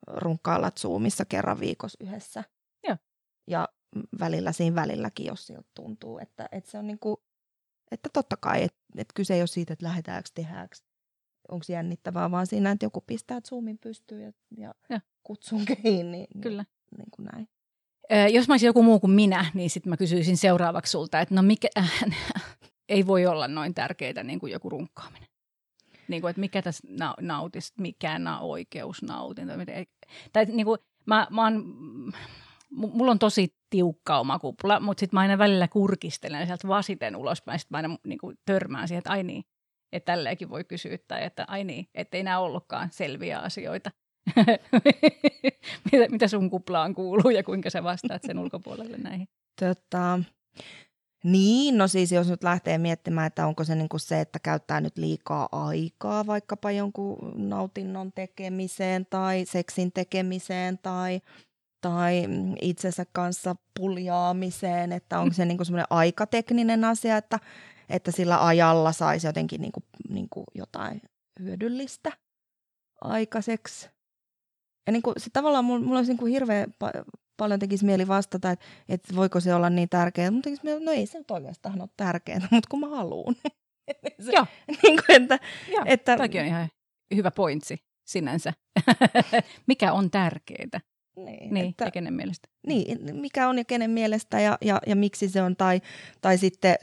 runkkailla 0.06 0.70
Zoomissa 0.70 1.24
kerran 1.24 1.60
viikossa 1.60 2.04
yhdessä. 2.04 2.44
Yeah. 2.86 2.98
Ja 3.46 3.68
välillä 4.20 4.52
siinä 4.52 4.76
välilläkin, 4.76 5.26
jos 5.26 5.46
siltä 5.46 5.68
tuntuu, 5.74 6.18
että, 6.18 6.48
että 6.52 6.70
se 6.70 6.78
on 6.78 6.86
niin 6.86 6.98
kuin, 6.98 7.16
että 7.92 8.08
totta 8.12 8.36
kai, 8.36 8.62
että 8.62 8.78
et 8.96 9.08
kyse 9.14 9.34
ei 9.34 9.40
ole 9.40 9.46
siitä, 9.46 9.72
että 9.72 9.86
lähdetäänkö, 9.86 10.30
tehdäänkö, 10.34 10.76
onko 11.48 11.64
jännittävää, 11.68 12.30
vaan 12.30 12.46
siinä, 12.46 12.70
että 12.70 12.86
joku 12.86 13.00
pistää 13.00 13.40
zoomin 13.40 13.78
pystyyn 13.78 14.22
ja, 14.22 14.32
ja, 14.56 14.74
ja. 14.88 15.00
kutsun 15.22 15.64
kiinni. 15.82 16.18
Niin, 16.18 16.40
Kyllä. 16.40 16.64
Niin 16.98 17.10
kuin 17.10 17.28
näin. 17.32 17.48
Ö, 18.12 18.28
jos 18.28 18.48
mä 18.48 18.52
olisin 18.54 18.66
joku 18.66 18.82
muu 18.82 19.00
kuin 19.00 19.10
minä, 19.10 19.50
niin 19.54 19.70
sitten 19.70 19.90
mä 19.90 19.96
kysyisin 19.96 20.36
seuraavaksi 20.36 20.90
sulta, 20.90 21.20
että 21.20 21.34
no 21.34 21.42
mikä, 21.42 21.68
äh, 21.78 22.04
ei 22.88 23.06
voi 23.06 23.26
olla 23.26 23.48
noin 23.48 23.74
tärkeää 23.74 24.22
niin 24.22 24.40
kuin 24.40 24.52
joku 24.52 24.70
runkkaaminen. 24.70 25.28
Niin 26.08 26.20
kuin, 26.22 26.30
että 26.30 26.40
mikä 26.40 26.62
tässä 26.62 26.88
na- 26.90 27.14
nautis, 27.20 27.72
mikä 27.78 28.18
na- 28.18 28.40
oikeus 28.40 29.02
nautinto. 29.02 29.52
Tai 30.32 30.44
niin 30.44 30.66
kuin, 30.66 30.78
mä, 31.06 31.26
mä 31.30 31.44
oon 31.44 31.64
mulla 32.70 33.10
on 33.10 33.18
tosi 33.18 33.54
tiukka 33.70 34.18
oma 34.18 34.38
kupla, 34.38 34.80
mutta 34.80 35.00
sitten 35.00 35.16
mä 35.16 35.20
aina 35.20 35.38
välillä 35.38 35.68
kurkistelen 35.68 36.46
sieltä 36.46 36.68
vasiten 36.68 37.16
ulospäin, 37.16 37.58
sitten 37.58 37.74
mä 37.74 37.78
aina 37.78 37.96
niin 38.06 38.18
kuin, 38.18 38.38
törmään 38.46 38.88
siihen, 38.88 38.98
että 38.98 39.10
ai 39.10 39.22
niin, 39.22 39.44
että 39.92 40.12
tälleenkin 40.12 40.50
voi 40.50 40.64
kysyä, 40.64 40.98
tai 41.08 41.24
että 41.24 41.44
ai 41.48 41.64
niin, 41.64 41.88
ettei 41.94 42.22
nämä 42.22 42.38
ollutkaan 42.38 42.88
selviä 42.92 43.38
asioita. 43.38 43.90
mitä, 45.92 46.08
mitä 46.10 46.28
sun 46.28 46.50
kuplaan 46.50 46.94
kuuluu 46.94 47.30
ja 47.30 47.44
kuinka 47.44 47.70
sä 47.70 47.84
vastaat 47.84 48.22
sen 48.22 48.38
ulkopuolelle 48.38 48.96
näihin? 48.96 49.28
Tota, 49.60 50.18
niin, 51.24 51.78
no 51.78 51.88
siis 51.88 52.12
jos 52.12 52.28
nyt 52.28 52.42
lähtee 52.42 52.78
miettimään, 52.78 53.26
että 53.26 53.46
onko 53.46 53.64
se 53.64 53.74
niinku 53.74 53.98
se, 53.98 54.20
että 54.20 54.38
käyttää 54.38 54.80
nyt 54.80 54.98
liikaa 54.98 55.48
aikaa 55.52 56.26
vaikkapa 56.26 56.70
jonkun 56.70 57.18
nautinnon 57.34 58.12
tekemiseen 58.12 59.06
tai 59.10 59.44
seksin 59.44 59.92
tekemiseen 59.92 60.78
tai 60.78 61.20
tai 61.80 62.26
itsensä 62.60 63.06
kanssa 63.12 63.56
puljaamiseen, 63.80 64.92
että 64.92 65.20
onko 65.20 65.34
se 65.34 65.44
niinku 65.44 65.64
semmoinen 65.64 65.86
aikatekninen 65.90 66.84
asia, 66.84 67.16
että, 67.16 67.38
että 67.88 68.10
sillä 68.10 68.46
ajalla 68.46 68.92
saisi 68.92 69.26
jotenkin 69.26 69.60
niinku, 69.60 69.82
niinku 70.08 70.44
jotain 70.54 71.02
hyödyllistä 71.40 72.12
aikaiseksi. 73.00 73.90
Ja 74.86 74.92
niinku, 74.92 75.12
se 75.16 75.30
tavallaan 75.32 75.64
mulla, 75.64 75.84
mulla 75.84 75.98
olisi 75.98 76.12
niinku 76.12 76.24
hirveän 76.24 76.74
pa- 76.84 77.20
paljon 77.36 77.60
tekisi 77.60 77.84
mieli 77.84 78.08
vastata, 78.08 78.50
että, 78.50 78.64
että 78.88 79.16
voiko 79.16 79.40
se 79.40 79.54
olla 79.54 79.70
niin 79.70 79.88
tärkeää, 79.88 80.30
mutta 80.30 80.50
no 80.84 80.92
ei 80.92 81.06
se 81.06 81.18
nyt 81.18 81.30
oikeastaan 81.30 81.80
ole 81.80 81.88
tärkeää, 81.96 82.40
mutta 82.50 82.68
kun 82.70 82.80
mä 82.80 82.88
haluan. 82.88 83.34
Joo. 84.34 84.46
niin 84.82 84.98
kuin, 85.06 85.22
että, 85.22 85.38
Joo, 85.68 85.82
että, 85.86 86.12
on 86.12 86.46
ihan 86.46 86.68
hyvä 87.14 87.30
pointsi 87.30 87.76
sinänsä. 88.06 88.52
Mikä 89.68 89.92
on 89.92 90.10
tärkeää? 90.10 90.80
Niin, 91.24 91.54
niin 91.54 91.70
että, 91.70 91.84
ja 91.84 91.90
kenen 91.90 92.14
mielestä. 92.14 92.48
Niin, 92.66 93.16
mikä 93.20 93.48
on 93.48 93.58
ja 93.58 93.64
kenen 93.64 93.90
mielestä 93.90 94.40
ja, 94.40 94.58
ja, 94.60 94.80
ja 94.86 94.96
miksi 94.96 95.28
se 95.28 95.42
on, 95.42 95.56
tai, 95.56 95.80
tai 96.20 96.38
sitten 96.38 96.76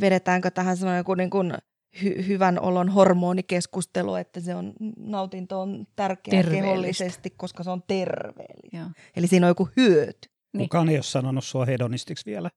vedetäänkö 0.00 0.50
tähän 0.50 0.76
semmoinen 0.76 1.00
joku 1.00 1.14
niin 1.14 1.30
kuin 1.30 1.54
hy, 2.02 2.26
hyvän 2.28 2.58
olon 2.58 2.88
hormonikeskustelu, 2.88 4.14
että 4.14 4.40
se 4.40 4.54
on, 4.54 4.72
nautinto 4.98 5.60
on 5.60 5.86
tärkeä 5.96 6.42
kehollisesti, 6.42 7.30
koska 7.30 7.62
se 7.62 7.70
on 7.70 7.82
terveellistä. 7.86 8.76
Joo. 8.76 8.86
Eli 9.16 9.26
siinä 9.26 9.46
on 9.46 9.50
joku 9.50 9.68
hyöty. 9.76 10.28
Niin. 10.52 10.68
Kukaan 10.68 10.88
ei 10.88 10.96
ole 10.96 11.02
sanonut 11.02 11.44
sua 11.44 11.64
hedonistiksi 11.64 12.30
vielä. 12.30 12.50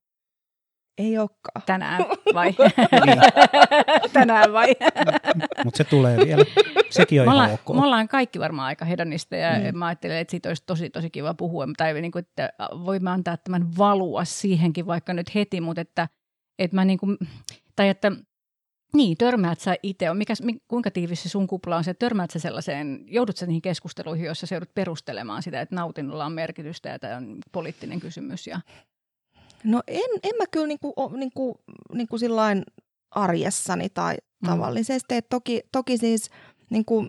Ei 1.00 1.18
olekaan. 1.18 1.64
Tänään 1.66 2.02
vai? 2.34 2.54
Tänään 4.14 4.54
vai? 4.54 4.68
Mutta 5.66 5.78
se 5.78 5.84
tulee 5.84 6.18
vielä. 6.18 6.46
Sekin 6.90 7.22
on 7.22 7.28
me, 7.28 7.34
ihan 7.34 7.36
ollaan, 7.46 7.60
ok. 7.66 7.76
me 7.76 7.84
ollaan 7.86 8.08
kaikki 8.08 8.40
varmaan 8.40 8.68
aika 8.68 8.86
hedonista 8.86 9.36
ja 9.36 9.50
Mm. 9.72 9.78
mä 9.78 9.86
ajattelen, 9.86 10.18
että 10.18 10.32
siitä 10.32 10.50
olisi 10.50 10.64
tosi 10.66 10.90
tosi 10.90 11.10
kiva 11.10 11.34
puhua. 11.34 11.66
Tai 11.78 12.02
niin 12.02 12.12
kuin, 12.12 12.20
että 12.20 12.50
voimme 12.86 13.10
antaa 13.12 13.38
tämän 13.38 13.78
valua 13.78 14.26
siihenkin 14.26 14.86
vaikka 14.86 15.14
nyt 15.14 15.36
heti, 15.36 15.62
mutta 15.62 15.82
että, 15.82 16.08
että 16.60 16.76
mä 16.76 16.86
niin 16.86 17.00
kuin, 17.00 17.18
tai 17.76 17.90
että 17.90 18.12
niin, 18.94 19.18
törmäät 19.18 19.60
sä 19.60 19.76
itse, 19.84 20.14
mikä, 20.14 20.34
mi- 20.44 20.62
kuinka 20.68 20.92
tiivis 20.92 21.24
se 21.24 21.30
sun 21.30 21.48
kupla 21.48 21.78
on 21.78 21.84
se, 21.84 21.92
että 21.92 22.06
törmäät 22.06 22.32
sä 22.32 22.40
sellaiseen, 22.40 23.04
joudut 23.08 23.38
sä 23.38 23.46
niihin 23.46 23.62
keskusteluihin, 23.62 24.26
joissa 24.26 24.48
sä 24.48 24.56
joudut 24.56 24.74
perustelemaan 24.76 25.44
sitä, 25.44 25.62
että 25.62 25.76
nautinnolla 25.76 26.26
on 26.26 26.32
merkitystä 26.32 26.90
ja 26.90 27.00
tämä 27.00 27.18
on 27.18 27.38
poliittinen 27.52 28.00
kysymys. 28.00 28.48
Ja, 28.48 28.60
No 29.63 29.82
en, 29.88 30.10
en 30.24 30.36
mä 30.38 30.43
kyllä 30.52 30.67
niinku, 30.67 30.93
niinku, 31.17 31.60
niinku 31.93 32.17
sillain 32.17 32.63
arjessani 33.12 33.89
tai 33.89 34.15
Mm. 34.41 34.50
tavallisesti. 34.50 35.15
Et 35.15 35.30
toki, 35.30 35.62
toki 35.72 35.98
siis 35.98 36.30
niinku, 36.69 37.06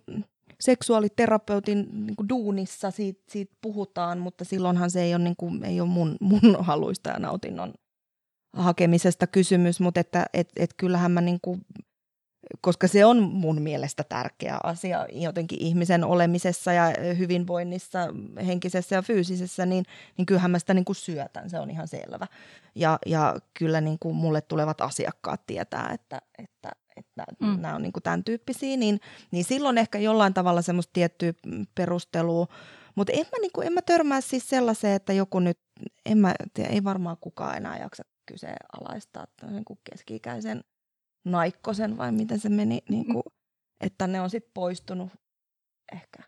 seksuaaliterapeutin 0.60 1.88
niinku, 2.06 2.28
duunissa 2.28 2.90
siitä, 2.90 3.22
siitä 3.28 3.56
puhutaan, 3.60 4.18
mutta 4.18 4.44
silloinhan 4.44 4.90
se 4.90 5.02
ei 5.02 5.14
ole, 5.14 5.24
niinku, 5.24 5.50
ei 5.64 5.80
ole 5.80 5.88
mun, 5.88 6.16
mun 6.20 6.40
haluista 6.60 7.10
ja 7.10 7.18
nautinnon 7.18 7.74
hakemisesta 8.56 9.26
kysymys, 9.26 9.80
mutta 9.80 10.00
että 10.00 10.26
et, 10.34 10.48
et 10.56 10.74
kyllähän 10.76 11.12
mä 11.12 11.20
niinku, 11.20 11.58
koska 12.60 12.88
se 12.88 13.04
on 13.04 13.22
mun 13.22 13.62
mielestä 13.62 14.04
tärkeä 14.04 14.58
asia 14.62 15.06
jotenkin 15.12 15.62
ihmisen 15.62 16.04
olemisessa 16.04 16.72
ja 16.72 16.84
hyvinvoinnissa, 17.18 17.98
henkisessä 18.46 18.96
ja 18.96 19.02
fyysisessä, 19.02 19.66
niin, 19.66 19.84
niin 20.16 20.26
kyllähän 20.26 20.50
mä 20.50 20.58
sitä 20.58 20.74
niin 20.74 20.84
kuin 20.84 20.96
syötän, 20.96 21.50
se 21.50 21.58
on 21.58 21.70
ihan 21.70 21.88
selvä. 21.88 22.26
Ja, 22.74 22.98
ja 23.06 23.36
kyllä 23.58 23.80
niin 23.80 23.98
kuin 23.98 24.16
mulle 24.16 24.40
tulevat 24.40 24.80
asiakkaat 24.80 25.46
tietää, 25.46 25.90
että, 25.94 26.22
että, 26.38 26.70
että 26.96 27.24
mm. 27.40 27.60
Nämä 27.60 27.74
on 27.74 27.82
niin 27.82 27.92
kuin 27.92 28.02
tämän 28.02 28.24
tyyppisiä, 28.24 28.76
niin, 28.76 29.00
niin 29.30 29.44
silloin 29.44 29.78
ehkä 29.78 29.98
jollain 29.98 30.34
tavalla 30.34 30.62
semmoista 30.62 30.92
tiettyä 30.92 31.32
perustelua, 31.74 32.46
mutta 32.94 33.12
en 33.12 33.26
mä, 33.32 33.38
niin 33.40 33.52
kuin, 33.54 33.66
en 33.66 33.72
mä 33.72 33.82
törmää 33.82 34.20
siis 34.20 34.48
sellaiseen, 34.48 34.96
että 34.96 35.12
joku 35.12 35.40
nyt, 35.40 35.58
en 36.06 36.18
mä 36.18 36.34
tiedä, 36.54 36.70
ei 36.70 36.84
varmaan 36.84 37.16
kukaan 37.20 37.56
enää 37.56 37.78
jaksa 37.78 38.02
kyseenalaistaa 38.26 39.26
niin 39.50 39.64
kuin 39.64 39.78
keski-ikäisen 39.84 40.64
naikkosen 41.24 41.96
vai 41.96 42.12
miten 42.12 42.38
se 42.38 42.48
meni, 42.48 42.78
niin 42.88 43.06
kuin, 43.12 43.22
että 43.80 44.06
ne 44.06 44.20
on 44.20 44.30
sitten 44.30 44.50
poistunut 44.54 45.10
ehkä 45.92 46.22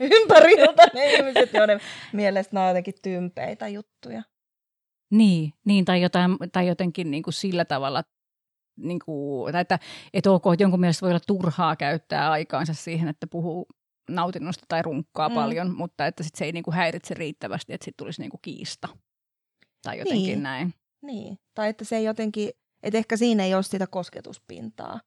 ympäriltä 0.00 0.82
ne 0.94 1.12
ihmiset, 1.14 1.52
joiden 1.52 1.80
mielestä 2.12 2.54
nämä 2.54 2.64
on 2.64 2.70
jotenkin 2.70 2.94
tympeitä 3.02 3.68
juttuja. 3.68 4.22
Niin, 5.10 5.52
niin 5.66 5.84
tai, 5.84 6.02
jotain, 6.02 6.36
tai 6.52 6.66
jotenkin 6.66 7.10
niin 7.10 7.22
kuin 7.22 7.34
sillä 7.34 7.64
tavalla, 7.64 8.02
niin 8.76 8.98
kuin, 9.04 9.52
tai 9.52 9.60
että, 9.60 9.78
että 10.14 10.30
ok, 10.30 10.44
jonkun 10.58 10.80
mielestä 10.80 11.00
voi 11.00 11.10
olla 11.10 11.20
turhaa 11.26 11.76
käyttää 11.76 12.30
aikaansa 12.30 12.74
siihen, 12.74 13.08
että 13.08 13.26
puhuu 13.26 13.66
nautinnosta 14.10 14.64
tai 14.68 14.82
runkkaa 14.82 15.28
Mm. 15.28 15.32
mm. 15.32 15.40
paljon, 15.40 15.76
mutta 15.76 16.06
että 16.06 16.22
sit 16.22 16.34
se 16.34 16.44
ei 16.44 16.52
niin 16.52 16.64
kuin 16.64 16.74
häiritse 16.74 17.14
riittävästi, 17.14 17.72
että 17.72 17.84
sitten 17.84 18.04
tulisi 18.04 18.20
niin 18.20 18.30
kuin 18.30 18.40
kiista. 18.42 18.88
Tai 19.82 19.98
jotenkin 19.98 20.26
niin. 20.26 20.42
näin. 20.42 20.74
Niin, 21.02 21.38
tai 21.54 21.68
että 21.68 21.84
se 21.84 21.96
ei 21.96 22.04
jotenkin, 22.04 22.50
että 22.84 22.98
ehkä 22.98 23.16
siinä 23.16 23.44
ei 23.44 23.54
ole 23.54 23.62
sitä 23.62 23.86
kosketuspintaa. 23.86 25.00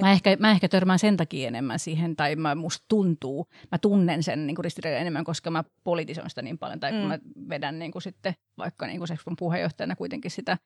Mä 0.00 0.12
ehkä, 0.12 0.36
mä 0.40 0.50
ehkä 0.50 0.68
törmään 0.68 0.98
sen 0.98 1.16
takia 1.16 1.48
enemmän 1.48 1.78
siihen, 1.78 2.16
tai 2.16 2.36
mä, 2.36 2.54
musta 2.54 2.84
tuntuu, 2.88 3.46
mä 3.72 3.78
tunnen 3.78 4.22
sen 4.22 4.46
niin 4.46 4.56
ristiriidan 4.60 5.00
enemmän, 5.00 5.24
koska 5.24 5.50
mä 5.50 5.64
politisoin 5.84 6.30
sitä 6.30 6.42
niin 6.42 6.58
paljon, 6.58 6.80
tai 6.80 6.92
mm. 6.92 6.98
Kun 6.98 7.08
mä 7.08 7.18
vedän 7.48 7.78
niin 7.78 7.92
kuin 7.92 8.02
sitten 8.02 8.34
vaikka 8.58 8.86
niin 8.86 8.98
kuin 8.98 9.08
Sexpon 9.08 9.36
puheenjohtajana 9.36 9.96
kuitenkin 9.96 10.30
sitä 10.30 10.58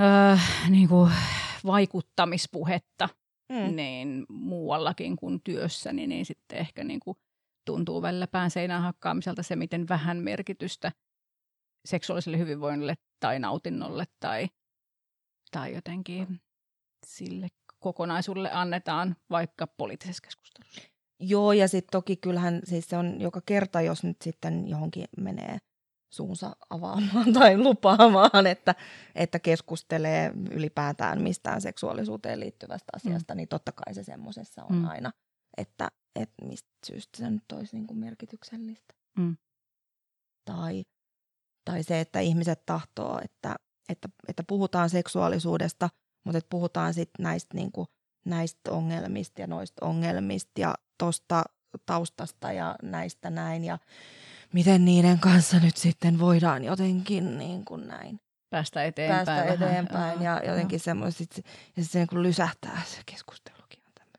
öö, 0.00 0.36
niin 0.68 0.88
kuin 0.88 1.12
vaikuttamispuhetta, 1.66 3.08
Mm. 3.52 3.76
niin 3.76 4.26
muuallakin 4.28 5.16
kuin 5.16 5.40
työssäni, 5.44 6.06
niin 6.06 6.26
sitten 6.26 6.58
ehkä 6.58 6.84
niin 6.84 7.00
kuin 7.00 7.16
tuntuu 7.64 8.02
välillä 8.02 8.26
pään 8.26 8.50
seinään 8.50 8.82
hakkaamiselta 8.82 9.42
se, 9.42 9.56
miten 9.56 9.88
vähän 9.88 10.16
merkitystä 10.16 10.92
seksuaaliselle 11.84 12.38
hyvinvoinnille 12.38 12.94
tai 13.20 13.38
nautinnolle 13.38 14.04
tai, 14.20 14.48
tai 15.50 15.74
jotenkin 15.74 16.40
sille 17.06 17.48
kokonaisuudelle 17.78 18.52
annetaan 18.52 19.16
vaikka 19.30 19.66
poliittisessa 19.66 20.22
keskustelussa. 20.22 20.80
Joo, 21.20 21.52
ja 21.52 21.68
sitten 21.68 21.92
toki 21.92 22.16
kyllähän 22.16 22.60
siis 22.64 22.88
se 22.88 22.96
on 22.96 23.20
joka 23.20 23.40
kerta, 23.46 23.80
jos 23.80 24.04
nyt 24.04 24.16
sitten 24.22 24.68
johonkin 24.68 25.04
menee 25.20 25.58
suunsa 26.12 26.56
avaamaan 26.70 27.32
tai 27.38 27.58
lupaamaan, 27.58 28.46
että, 28.46 28.74
että 29.14 29.38
keskustelee 29.38 30.32
ylipäätään 30.50 31.22
mistään 31.22 31.60
seksuaalisuuteen 31.60 32.40
liittyvästä 32.40 32.90
asiasta, 32.96 33.34
mm. 33.34 33.36
niin 33.36 33.48
totta 33.48 33.72
kai 33.72 33.94
se 33.94 34.04
semmoisessa 34.04 34.64
on 34.64 34.76
mm. 34.76 34.82
Mm. 34.82 34.88
aina, 34.88 35.12
että, 35.56 35.88
että 36.20 36.44
mistä 36.44 36.68
syystä 36.86 37.18
se 37.18 37.30
nyt 37.30 37.52
olisi 37.52 37.76
niin 37.76 37.86
kuin 37.86 37.98
merkityksellistä. 37.98 38.94
Mm. 39.18 39.36
Tai, 40.44 40.84
tai 41.64 41.82
se, 41.82 42.00
että 42.00 42.20
ihmiset 42.20 42.66
tahtoo, 42.66 43.20
että, 43.24 43.56
että, 43.88 44.08
että 44.28 44.42
puhutaan 44.42 44.90
seksuaalisuudesta, 44.90 45.90
mutta 46.24 46.38
että 46.38 46.48
puhutaan 46.50 46.94
sitten 46.94 47.22
näistä, 47.22 47.54
niin 47.54 47.72
kuin, 47.72 47.88
näistä 48.24 48.72
ongelmista 48.72 49.40
ja 49.40 49.46
noista 49.46 49.86
ongelmista 49.86 50.60
ja 50.60 50.74
tosta 50.98 51.44
taustasta 51.86 52.52
ja 52.52 52.76
näistä 52.82 53.30
näin 53.30 53.64
ja 53.64 53.78
miten 54.52 54.84
niiden 54.84 55.18
kanssa 55.18 55.56
nyt 55.58 55.76
sitten 55.76 56.18
voidaan 56.18 56.64
jotenkin 56.64 57.38
niin 57.38 57.64
kuin 57.64 57.88
näin 57.88 58.20
Päästä 58.50 58.84
eteenpäin. 58.84 59.26
päästä 59.26 59.44
vähän. 59.44 59.68
eteenpäin 59.70 60.22
ja 60.22 60.40
jotenkin 60.46 60.80
semmoiset, 60.80 61.36
ja 61.36 61.42
sitten 61.66 61.84
se 61.84 61.98
niin 61.98 62.08
kuin 62.08 62.22
lysähtää 62.22 62.82
se 62.86 63.00
keskustelukin. 63.06 63.82
on 63.86 63.92
tämmöistä. 63.94 64.18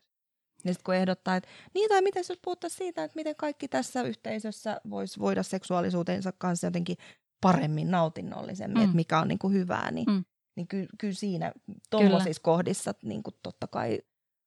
Ja 0.64 0.72
sitten 0.72 0.84
kun 0.84 0.94
ehdottaa, 0.94 1.36
että 1.36 1.48
niin 1.74 1.88
tai 1.88 2.02
miten 2.02 2.24
jos 2.28 2.38
puhuttaisiin 2.44 2.78
siitä, 2.78 3.04
että 3.04 3.16
miten 3.16 3.36
kaikki 3.36 3.68
tässä 3.68 4.02
yhteisössä 4.02 4.80
voisi 4.90 5.20
voida 5.20 5.42
seksuaalisuutensa 5.42 6.32
kanssa 6.38 6.66
jotenkin 6.66 6.96
paremmin, 7.40 7.90
nautinnollisemmin, 7.90 8.78
mm. 8.78 8.84
Että 8.84 8.96
mikä 8.96 9.20
on 9.20 9.28
niin 9.28 9.38
kuin 9.38 9.52
hyvää, 9.52 9.90
niin, 9.90 10.10
mm. 10.10 10.24
Niin 10.56 10.68
ky, 10.68 10.86
kyllä 10.98 11.14
siinä 11.14 11.52
tuollaisissa 11.90 12.42
kohdissa 12.42 12.94
niin 13.02 13.22
kuin 13.22 13.34
totta 13.42 13.66
kai 13.66 13.98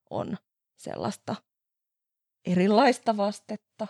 on 0.09 0.37
sellaista 0.77 1.35
erilaista 2.45 3.17
vastetta. 3.17 3.87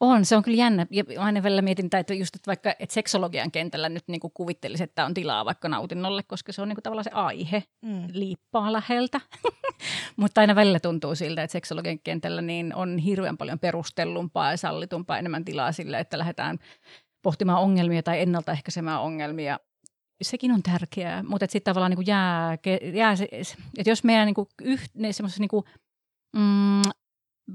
On, 0.00 0.24
se 0.24 0.36
on 0.36 0.42
kyllä 0.42 0.58
jännä. 0.58 0.86
Ja 0.90 1.04
aina 1.18 1.42
välillä 1.42 1.62
mietin, 1.62 1.90
että 2.00 2.14
just 2.14 2.36
että 2.36 2.46
vaikka 2.46 2.70
että 2.70 2.94
seksologian 2.94 3.50
kentällä 3.50 3.88
nyt 3.88 4.04
niin 4.06 4.20
kuin 4.20 4.32
kuvittelisi, 4.34 4.84
että 4.84 5.04
on 5.04 5.14
tilaa 5.14 5.44
vaikka 5.44 5.68
nautinnolle, 5.68 6.22
koska 6.22 6.52
se 6.52 6.62
on 6.62 6.68
niin 6.68 6.76
kuin 6.76 6.82
tavallaan 6.82 7.04
se 7.04 7.10
aihe 7.10 7.62
Mm. 7.82 8.08
liippaa 8.12 8.72
läheltä. 8.72 9.20
Mutta 10.16 10.40
aina 10.40 10.54
välillä 10.54 10.80
tuntuu 10.80 11.14
siltä, 11.14 11.42
että 11.42 11.52
seksologian 11.52 11.98
kentällä 11.98 12.42
niin 12.42 12.74
on 12.74 12.98
hirveän 12.98 13.36
paljon 13.36 13.58
perustellumpaa 13.58 14.50
ja 14.50 14.56
sallitumpaa 14.56 15.18
enemmän 15.18 15.44
tilaa 15.44 15.72
sille, 15.72 15.98
että 16.00 16.18
lähdetään 16.18 16.58
pohtimaan 17.22 17.62
ongelmia 17.62 18.02
tai 18.02 18.20
ennaltaehkäisemään 18.20 19.00
ongelmia. 19.00 19.58
Sekin 20.22 20.52
on 20.52 20.62
tärkeää, 20.62 21.22
mutta 21.22 21.46
sitten 21.48 21.72
tavallaan 21.72 21.90
niin 21.90 21.96
kuin 21.96 22.06
jää, 22.06 22.58
jää 22.94 23.16
se, 23.16 23.28
että 23.78 23.90
jos 23.90 24.04
meidän 24.04 24.26
niin 24.26 24.34
kuin 24.34 24.48
yh, 24.62 24.88
ne 24.94 25.12
semmoisessa 25.12 25.40
niin 25.40 25.48
kuin, 25.48 25.64
mm, 26.36 26.82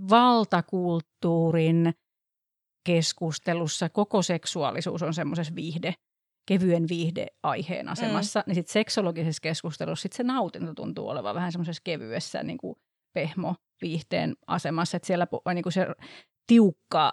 valtakulttuurin 0.09 1.93
keskustelussa 2.85 3.89
koko 3.89 4.21
seksuaalisuus 4.21 5.03
on 5.03 5.13
semmoisessa 5.13 5.55
viihde, 5.55 5.93
kevyen 6.47 6.85
viihdeaiheen 6.89 7.89
asemassa, 7.89 8.39
mm. 8.39 8.43
niin 8.47 8.55
sitten 8.55 8.73
seksologisessa 8.73 9.41
keskustelussa 9.41 10.03
sit 10.03 10.13
se 10.13 10.23
nautinto 10.23 10.73
tuntuu 10.73 11.09
olevan 11.09 11.35
vähän 11.35 11.51
semmoisessa 11.51 11.81
kevyessä 11.83 12.43
niin 12.43 12.57
kuin 12.57 12.75
pehmo 13.13 13.55
viihteen 13.81 14.35
asemassa, 14.47 14.97
että 14.97 15.07
siellä 15.07 15.27
niin 15.53 15.63
kuin 15.63 15.73
se 15.73 15.87
tiukka, 16.47 17.11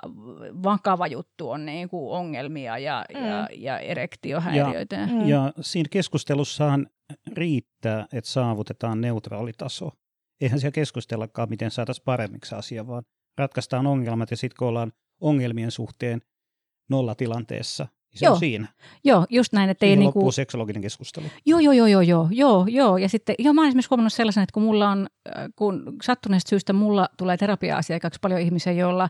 vakava 0.62 1.06
juttu 1.06 1.50
on 1.50 1.66
niin 1.66 1.88
kuin 1.88 2.12
ongelmia 2.18 2.78
ja, 2.78 3.04
mm. 3.14 3.26
ja, 3.26 3.48
ja 3.56 3.78
erektiohäiriöitä. 3.78 4.96
Ja, 4.96 5.06
Mm. 5.06 5.28
Ja 5.28 5.52
siinä 5.60 5.88
keskustelussahan 5.90 6.86
riittää, 7.32 8.06
että 8.12 8.30
saavutetaan 8.30 9.00
neutraali 9.00 9.52
taso. 9.52 9.90
Eihän 10.40 10.60
siellä 10.60 10.74
keskustellakaan, 10.74 11.48
miten 11.48 11.70
saataisiin 11.70 12.04
paremmiksi 12.04 12.54
asia, 12.54 12.86
vaan 12.86 13.02
ratkaistaan 13.38 13.86
ongelmat 13.86 14.30
ja 14.30 14.36
sitten 14.36 14.56
kun 14.58 14.68
ollaan 14.68 14.92
ongelmien 15.20 15.70
suhteen 15.70 16.22
nollatilanteessa, 16.90 17.84
niin 17.84 18.18
se 18.18 18.26
Joo. 18.26 18.32
on 18.32 18.38
siinä. 18.40 18.68
Joo, 19.04 19.26
just 19.30 19.52
näin, 19.52 19.70
että 19.70 19.86
ei 19.86 19.96
niin 19.96 20.12
kuin, 20.12 20.32
seksologinen 20.32 20.82
keskustelu. 20.82 21.26
Joo, 21.46 21.60
joo, 21.60 21.72
joo, 21.72 21.86
joo, 21.86 22.00
joo, 22.00 22.28
joo, 22.30 22.66
joo. 22.68 22.96
Ja 22.96 23.08
sitten, 23.08 23.34
joo, 23.38 23.54
mä 23.54 23.60
olen 23.60 23.68
esimerkiksi 23.68 23.88
huomannut 23.90 24.12
sellaisen, 24.12 24.42
että 24.42 24.52
kun 24.54 24.62
mulla 24.62 24.90
on, 24.90 25.06
äh, 25.36 25.48
kun 25.56 25.96
sattuneesta 26.02 26.48
syystä 26.48 26.72
mulla 26.72 27.08
tulee 27.18 27.36
terapia-asiakkaaksi 27.36 28.18
paljon 28.22 28.40
ihmisiä, 28.40 28.72
joilla 28.72 29.08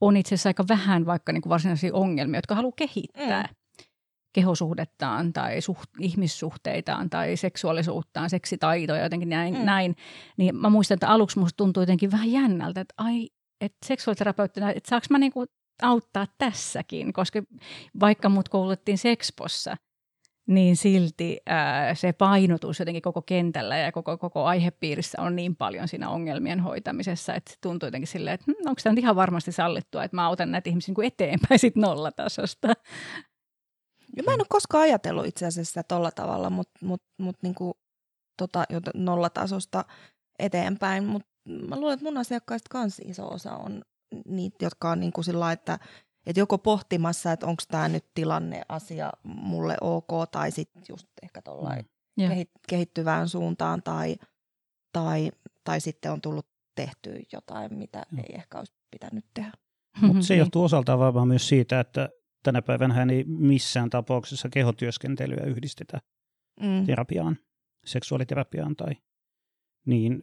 on 0.00 0.16
itse 0.16 0.34
asiassa 0.34 0.48
aika 0.48 0.64
vähän 0.68 1.06
vaikka 1.06 1.32
niin 1.32 1.42
kuin 1.42 1.50
varsinaisia 1.50 1.94
ongelmia, 1.94 2.38
jotka 2.38 2.54
haluaa 2.54 2.72
kehittää 2.76 3.42
mm. 3.42 3.84
kehosuhdettaan 4.32 5.32
tai 5.32 5.60
suht, 5.60 5.90
ihmissuhteitaan 5.98 7.10
tai 7.10 7.36
seksuaalisuuttaan, 7.36 8.30
seksitaitoja 8.30 9.02
jotenkin 9.02 9.28
näin, 9.28 9.54
mm. 9.54 9.64
näin. 9.64 9.96
Niin 10.36 10.56
mä 10.56 10.68
muistan, 10.68 10.94
että 10.94 11.08
aluksi 11.08 11.38
musta 11.38 11.56
tuntui 11.56 11.82
jotenkin 11.82 12.10
vähän 12.10 12.32
jännältä, 12.32 12.80
että 12.80 12.94
ai, 12.98 13.28
että 13.60 13.86
seksuaaliterapeuttina, 13.86 14.70
että 14.70 14.88
saanko 14.88 15.06
mä 15.10 15.18
niinku 15.18 15.44
auttaa 15.82 16.26
tässäkin, 16.38 17.12
koska 17.12 17.42
vaikka 18.00 18.28
mut 18.28 18.48
koulutettiin 18.48 18.98
sekspossa, 18.98 19.76
niin 20.50 20.76
silti 20.76 21.40
ää, 21.46 21.94
se 21.94 22.12
painotus 22.12 22.78
jotenkin 22.78 23.02
koko 23.02 23.22
kentällä 23.22 23.78
ja 23.78 23.92
koko, 23.92 24.18
koko 24.18 24.44
aihepiirissä 24.44 25.22
on 25.22 25.36
niin 25.36 25.56
paljon 25.56 25.88
siinä 25.88 26.10
ongelmien 26.10 26.60
hoitamisessa, 26.60 27.34
että 27.34 27.54
tuntuu 27.60 27.86
jotenkin 27.86 28.08
silleen, 28.08 28.34
että 28.34 28.44
hm, 28.46 28.68
onko 28.68 28.80
tämä 28.84 28.94
ihan 28.98 29.16
varmasti 29.16 29.52
sallittua, 29.52 30.04
että 30.04 30.16
mä 30.16 30.26
autan 30.26 30.50
näitä 30.50 30.70
ihmisiä 30.70 30.94
niin 30.98 31.06
eteenpäin 31.06 31.58
sit 31.58 31.76
nollatasosta. 31.76 32.68
Ja 34.16 34.22
mä 34.22 34.32
en 34.32 34.40
ole 34.40 34.46
koskaan 34.48 34.82
ajatellut 34.82 35.26
itse 35.26 35.46
asiassa 35.46 35.82
tolla 35.82 36.10
tavalla, 36.10 36.50
mutta 36.50 36.78
mut, 36.82 37.02
mut 37.18 37.36
niinku, 37.42 37.78
tota, 38.36 38.64
nollatasosta 38.94 39.84
eteenpäin, 40.38 41.04
mutta 41.04 41.28
mä 41.68 41.76
luulen, 41.76 41.94
että 41.94 42.04
mun 42.04 42.18
asiakkaista 42.18 42.68
kans 42.70 42.98
iso 43.04 43.28
osa 43.28 43.52
on 43.52 43.82
niitä, 44.26 44.64
jotka 44.64 44.90
on 44.90 45.00
niinku 45.00 45.22
sillä 45.22 45.52
että 45.52 45.78
että 46.26 46.40
joko 46.40 46.58
pohtimassa, 46.58 47.32
että 47.32 47.46
onko 47.46 47.62
tämä 47.68 47.88
nyt 47.88 48.04
tilanne 48.14 48.62
asia 48.68 49.12
mulle 49.24 49.76
ok, 49.80 50.30
tai 50.32 50.50
sitten 50.50 50.82
just 50.88 51.06
ehkä 51.22 51.42
tuollain 51.42 51.84
mm. 52.16 52.26
kehittyvään 52.68 53.28
suuntaan, 53.28 53.82
tai, 53.82 54.16
tai, 54.92 55.30
tai 55.64 55.80
sitten 55.80 56.12
on 56.12 56.20
tullut 56.20 56.46
tehtyä 56.74 57.18
jotain, 57.32 57.74
mitä 57.74 58.02
mm. 58.12 58.18
ei 58.18 58.34
ehkä 58.34 58.58
olisi 58.58 58.74
pitänyt 58.90 59.24
tehdä. 59.34 59.52
Mutta 60.02 60.22
se 60.22 60.36
johtuu 60.36 60.64
osaltaan 60.64 60.98
varmaan 60.98 61.28
myös 61.28 61.48
siitä, 61.48 61.80
että 61.80 62.08
tänä 62.42 62.62
päivänä 62.62 63.02
ei 63.12 63.24
missään 63.24 63.90
tapauksessa 63.90 64.48
kehotyöskentelyä 64.48 65.44
yhdistetä 65.46 66.00
mm. 66.60 66.86
terapiaan, 66.86 67.38
seksuaaliterapiaan 67.84 68.76
tai 68.76 68.96
niin, 69.86 70.22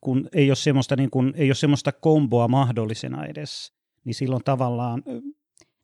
kun 0.00 0.28
ei 0.32 0.50
ole 0.50 0.56
semmoista, 0.56 0.96
niin 0.96 1.10
kun, 1.10 1.32
ei 1.36 1.48
ole 1.48 1.54
semmoista 1.54 1.92
komboa 1.92 2.48
mahdollisena 2.48 3.26
edes, 3.26 3.72
niin 4.04 4.14
silloin 4.14 4.44
tavallaan 4.44 5.02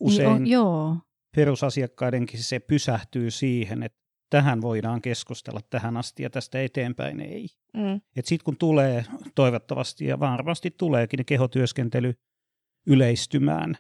usein 0.01 0.29
niin 0.29 0.37
on, 0.37 0.47
joo. 0.47 0.97
perusasiakkaidenkin 1.37 2.43
se 2.43 2.61
pysähtyy 2.61 3.31
siihen, 3.31 3.83
että 3.83 4.01
tähän 4.31 4.63
voidaan 4.63 5.03
keskustella 5.03 5.61
tähän 5.71 5.97
asti 5.97 6.23
ja 6.23 6.31
tästä 6.31 6.63
eteenpäin 6.63 7.21
ei. 7.21 7.49
Mm. 7.75 8.01
Sitten 8.25 8.45
kun 8.45 8.57
tulee 8.57 9.05
toivottavasti 9.35 10.05
ja 10.05 10.21
varmasti 10.21 10.71
tuleekin 10.71 11.25
kehotyöskentely 11.27 12.15
yleistymään 12.87 13.77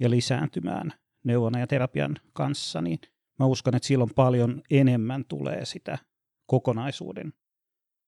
ja 0.00 0.10
lisääntymään 0.10 0.92
neuvonnan 1.24 1.60
ja 1.60 1.66
terapian 1.66 2.16
kanssa, 2.32 2.82
niin 2.82 2.98
mä 3.38 3.46
uskon, 3.46 3.74
että 3.74 3.86
silloin 3.88 4.10
paljon 4.14 4.62
enemmän 4.70 5.24
tulee 5.24 5.64
sitä 5.64 5.98
kokonaisuuden 6.46 7.32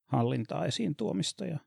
hallintaa 0.06 0.66
esiin 0.66 0.96
tuomista 0.96 1.46
ja 1.46 1.58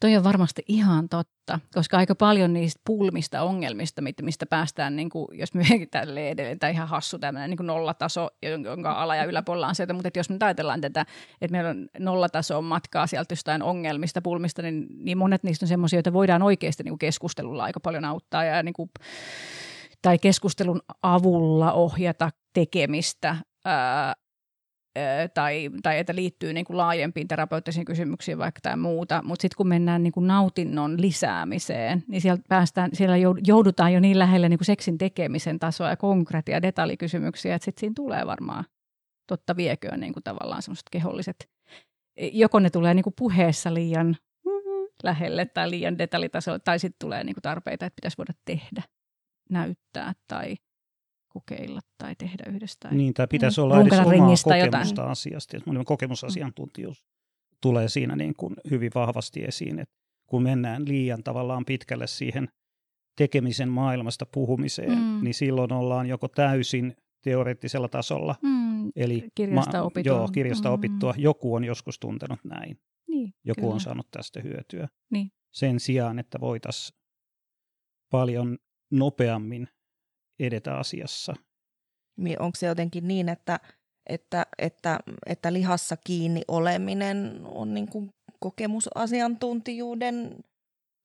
Toi 0.00 0.16
on 0.16 0.24
varmasti 0.24 0.62
ihan 0.68 1.08
totta, 1.08 1.60
koska 1.74 1.96
aika 1.96 2.14
paljon 2.14 2.52
niistä 2.52 2.80
pulmista 2.86 3.42
ongelmista, 3.42 4.02
mistä 4.22 4.46
päästään, 4.46 4.96
niin 4.96 5.10
kuin, 5.10 5.26
jos 5.32 5.54
myöhemmin 5.54 5.90
tälle 5.92 6.30
edelleen, 6.30 6.58
tai 6.58 6.72
ihan 6.72 6.88
hassu 6.88 7.18
tämmöinen 7.18 7.50
niin 7.50 7.66
nollataso, 7.66 8.30
jonka 8.64 8.92
ala- 8.92 9.16
ja 9.16 9.24
yläpuolella 9.24 9.68
on 9.68 9.74
se, 9.74 9.92
mutta 9.92 10.10
jos 10.16 10.30
me 10.30 10.36
ajatellaan 10.40 10.80
tätä, 10.80 11.06
että 11.40 11.52
meillä 11.52 11.70
on 11.70 11.88
nollataso 11.98 12.62
matkaa 12.62 13.06
sieltä 13.06 13.32
jostain 13.32 13.62
ongelmista, 13.62 14.22
pulmista, 14.22 14.62
niin, 14.62 14.86
niin 14.90 15.18
monet 15.18 15.42
niistä 15.42 15.64
on 15.64 15.68
semmoisia, 15.68 15.96
joita 15.96 16.12
voidaan 16.12 16.42
oikeasti 16.42 16.82
niin 16.82 16.92
kuin 16.92 16.98
keskustelulla 16.98 17.64
aika 17.64 17.80
paljon 17.80 18.04
auttaa 18.04 18.44
ja 18.44 18.62
niin 18.62 18.74
kuin, 18.74 18.90
tai 20.02 20.18
keskustelun 20.18 20.80
avulla 21.02 21.72
ohjata 21.72 22.30
tekemistä 22.52 23.36
ää, 23.64 24.14
tai, 25.34 25.70
tai 25.82 25.98
että 25.98 26.14
liittyy 26.14 26.52
niin 26.52 26.64
kuin 26.64 26.76
laajempiin 26.76 27.28
terapeuttisiin 27.28 27.84
kysymyksiin 27.84 28.38
vaikka 28.38 28.60
tai 28.60 28.76
muuta, 28.76 29.22
mutta 29.24 29.42
sitten 29.42 29.56
kun 29.56 29.68
mennään 29.68 30.02
niin 30.02 30.12
kuin 30.12 30.26
nautinnon 30.26 31.00
lisäämiseen, 31.00 32.04
niin 32.08 32.20
siellä, 32.20 32.42
päästään, 32.48 32.90
siellä 32.92 33.16
joudutaan 33.46 33.92
jo 33.92 34.00
niin 34.00 34.18
lähelle 34.18 34.48
niin 34.48 34.58
kuin 34.58 34.66
seksin 34.66 34.98
tekemisen 34.98 35.58
tasoa 35.58 35.88
ja 35.88 35.96
konkreettia 35.96 36.62
detallikysymyksiä, 36.62 37.54
että 37.54 37.64
sitten 37.64 37.80
siinä 37.80 37.94
tulee 37.96 38.26
varmaan 38.26 38.64
totta 39.26 39.56
vieköön 39.56 40.00
niin 40.00 40.12
kuin 40.12 40.24
tavallaan 40.24 40.62
semmoiset 40.62 40.86
keholliset, 40.90 41.48
joko 42.32 42.58
ne 42.58 42.70
tulee 42.70 42.94
niin 42.94 43.04
kuin 43.04 43.14
puheessa 43.18 43.74
liian 43.74 44.16
lähelle 45.02 45.46
tai 45.46 45.70
liian 45.70 45.98
detaljitasolle, 45.98 46.58
tai 46.58 46.78
sitten 46.78 46.98
tulee 46.98 47.24
niin 47.24 47.34
kuin 47.34 47.42
tarpeita, 47.42 47.86
että 47.86 47.96
pitäisi 47.96 48.18
voida 48.18 48.32
tehdä, 48.44 48.82
näyttää 49.50 50.12
tai– 50.28 50.56
kokeilla 51.28 51.80
tai 51.98 52.16
tehdä 52.16 52.44
yhdessä. 52.48 52.88
niin, 52.90 53.14
tai 53.14 53.26
pitäisi 53.26 53.60
mm. 53.60 53.64
olla 53.64 53.80
edes 53.80 53.92
omaa 53.92 54.04
kokemusta 54.04 54.56
jotain. 54.56 54.86
asiasta. 54.98 55.56
Että 55.56 55.70
kokemusasiantuntijuus 55.84 57.02
mm. 57.02 57.56
tulee 57.62 57.88
siinä 57.88 58.16
niin 58.16 58.34
kuin 58.36 58.54
hyvin 58.70 58.90
vahvasti 58.94 59.44
esiin, 59.44 59.78
että 59.78 59.94
kun 60.26 60.42
mennään 60.42 60.88
liian 60.88 61.22
tavallaan 61.22 61.64
pitkälle 61.64 62.06
siihen 62.06 62.48
tekemisen 63.18 63.68
maailmasta 63.68 64.26
puhumiseen, 64.26 64.98
mm. 64.98 65.20
niin 65.22 65.34
silloin 65.34 65.72
ollaan 65.72 66.06
joko 66.06 66.28
täysin 66.28 66.96
teoreettisella 67.24 67.88
tasolla, 67.88 68.34
mm. 68.42 68.90
eli 68.96 69.28
kirjasta, 69.34 69.82
opittua. 69.82 70.16
Joo, 70.16 70.28
kirjasta 70.28 70.68
mm. 70.68 70.74
opittua. 70.74 71.14
Joku 71.16 71.54
on 71.54 71.64
joskus 71.64 71.98
tuntenut 71.98 72.40
näin. 72.44 72.78
Niin, 73.08 73.34
Joku 73.44 73.60
kyllä. 73.60 73.74
on 73.74 73.80
saanut 73.80 74.08
tästä 74.10 74.40
hyötyä. 74.40 74.88
Niin. 75.10 75.30
Sen 75.52 75.80
sijaan, 75.80 76.18
että 76.18 76.40
voitaisiin 76.40 76.98
paljon 78.10 78.58
nopeammin 78.90 79.68
edetä 80.38 80.74
asiassa. 80.74 81.34
Onko 82.38 82.56
se 82.56 82.66
jotenkin 82.66 83.08
niin, 83.08 83.28
että, 83.28 83.60
että, 84.06 84.46
että, 84.58 84.98
että 85.26 85.52
lihassa 85.52 85.96
kiinni 85.96 86.42
oleminen 86.48 87.40
on 87.44 87.74
niin 87.74 87.88
kuin 87.88 88.10
kokemusasiantuntijuuden 88.40 90.44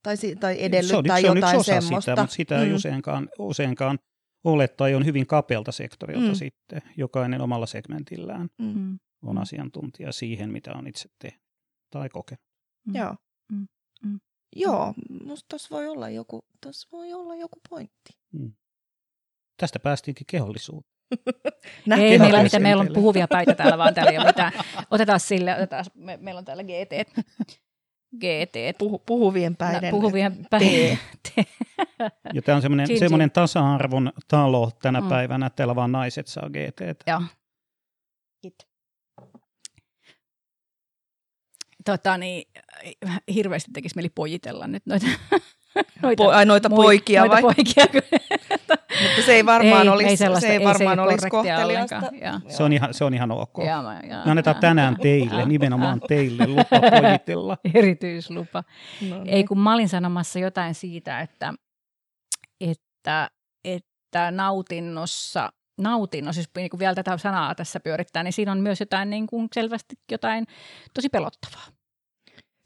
tai, 0.03 0.15
tai 0.39 0.55
edellyttää 0.59 1.21
se 1.21 1.29
on, 1.29 1.29
jotain 1.29 1.29
se 1.29 1.29
on 1.29 1.37
yksi 1.37 1.55
osa 1.55 1.81
semmoista. 1.81 2.11
Sitä, 2.11 2.21
mutta 2.21 2.35
sitä 2.35 2.55
mm. 2.55 2.63
ei 2.63 2.73
useinkaan, 2.73 3.29
useinkaan 3.39 3.99
ole 4.43 4.67
tai 4.67 4.95
on 4.95 5.05
hyvin 5.05 5.27
kapealta 5.27 5.71
sektorilta 5.71 6.27
mm. 6.27 6.35
sitten. 6.35 6.81
Jokainen 6.97 7.41
omalla 7.41 7.65
segmentillään 7.65 8.49
mm. 8.57 8.99
on 9.21 9.37
asiantuntija 9.37 10.11
siihen, 10.11 10.51
mitä 10.51 10.73
on 10.73 10.87
itse 10.87 11.09
tehnyt 11.19 11.43
tai 11.89 12.09
kokenut. 12.09 12.45
Mm. 12.87 12.95
Joo. 12.95 13.15
Mm. 13.51 13.67
Mm. 14.03 14.19
Joo, 14.55 14.93
musta 15.25 15.45
tuossa 15.49 15.67
voi 15.71 15.87
olla 15.87 16.09
joku, 16.09 16.45
voi 16.91 17.13
olla 17.13 17.35
joku 17.35 17.59
pointti. 17.69 18.17
Mm. 18.31 18.53
Tästä 19.57 19.79
päästiinkin 19.79 20.27
kehollisuuteen. 20.27 20.93
ei 21.99 22.19
meillä 22.19 22.43
mitä 22.43 22.59
meillä 22.59 22.81
on 22.81 22.93
puhuvia 22.93 23.27
päitä 23.27 23.55
täällä, 23.55 23.77
vaan 23.77 23.93
täällä 23.93 24.11
ei 24.11 24.17
ole 24.17 24.25
mitään. 24.25 24.51
Otetaan 24.91 25.19
sille, 25.19 25.55
otetaan, 25.55 25.85
me, 25.93 26.17
meillä 26.21 26.39
on 26.39 26.45
täällä 26.45 26.63
GT. 26.63 27.09
GT. 28.19 28.77
Puhu, 28.77 28.99
puhuvien 28.99 29.55
päiden. 29.55 29.91
Puhuvien 29.91 30.47
päiden. 30.49 30.99
ja 32.33 32.41
tämä 32.41 32.55
on 32.55 32.61
semmoinen, 32.61 32.99
semmoinen 32.99 33.31
tasa-arvon 33.31 34.13
talo 34.27 34.71
tänä 34.81 35.01
mm. 35.01 35.09
päivänä, 35.09 35.45
että 35.45 35.55
täällä 35.55 35.75
vaan 35.75 35.91
naiset 35.91 36.27
saa 36.27 36.49
GT. 36.49 37.07
Joo. 37.07 37.21
Tota 41.85 42.17
niin, 42.17 42.51
hirveästi 43.33 43.71
tekisi 43.73 43.95
mieli 43.95 44.09
pojitella 44.09 44.67
nyt 44.67 44.85
noita 44.85 45.05
noita, 46.01 46.23
po, 46.23 46.29
ai, 46.29 46.45
noita 46.45 46.69
mui, 46.69 46.83
poikia 46.83 47.21
noita 47.21 47.33
vai? 47.33 47.41
Poikia. 47.41 47.85
Mutta 49.03 49.21
se 49.25 49.33
ei 49.33 49.45
varmaan 49.45 49.83
ei, 49.83 49.89
olisi, 49.89 50.09
ei 50.09 50.17
se 50.17 50.47
ei 50.47 50.63
varmaan 50.63 50.99
ei 50.99 51.05
olisi 51.05 51.29
kohteliasta. 51.29 52.01
Se 52.47 52.63
on 52.63 52.73
ihan, 52.73 52.93
se 52.93 53.03
on 53.03 53.13
ihan 53.13 53.31
ok. 53.31 53.57
Ja, 53.57 53.83
ja, 54.09 54.23
Me 54.25 54.31
annetaan 54.31 54.55
tänään 54.55 54.97
teille, 55.01 55.45
nimenomaan 55.45 56.01
teille, 56.07 56.47
lupa 56.47 56.79
pojitella. 57.01 57.57
Erityislupa. 57.73 58.63
No 59.09 59.23
niin. 59.23 59.27
Ei 59.27 59.43
kun 59.43 59.59
mä 59.59 59.73
olin 59.73 59.89
sanomassa 59.89 60.39
jotain 60.39 60.75
siitä, 60.75 61.21
että, 61.21 61.53
että, 62.61 63.29
että 63.65 64.31
nautinnossa 64.31 65.49
nautinno, 65.77 66.33
siis 66.33 66.49
niin 66.55 66.69
kuin 66.69 66.79
vielä 66.79 66.95
tätä 66.95 67.17
sanaa 67.17 67.55
tässä 67.55 67.79
pyörittää, 67.79 68.23
niin 68.23 68.33
siinä 68.33 68.51
on 68.51 68.59
myös 68.59 68.79
jotain 68.79 69.09
niin 69.09 69.27
kuin 69.27 69.47
selvästi 69.53 69.95
jotain 70.11 70.47
tosi 70.93 71.09
pelottavaa. 71.09 71.82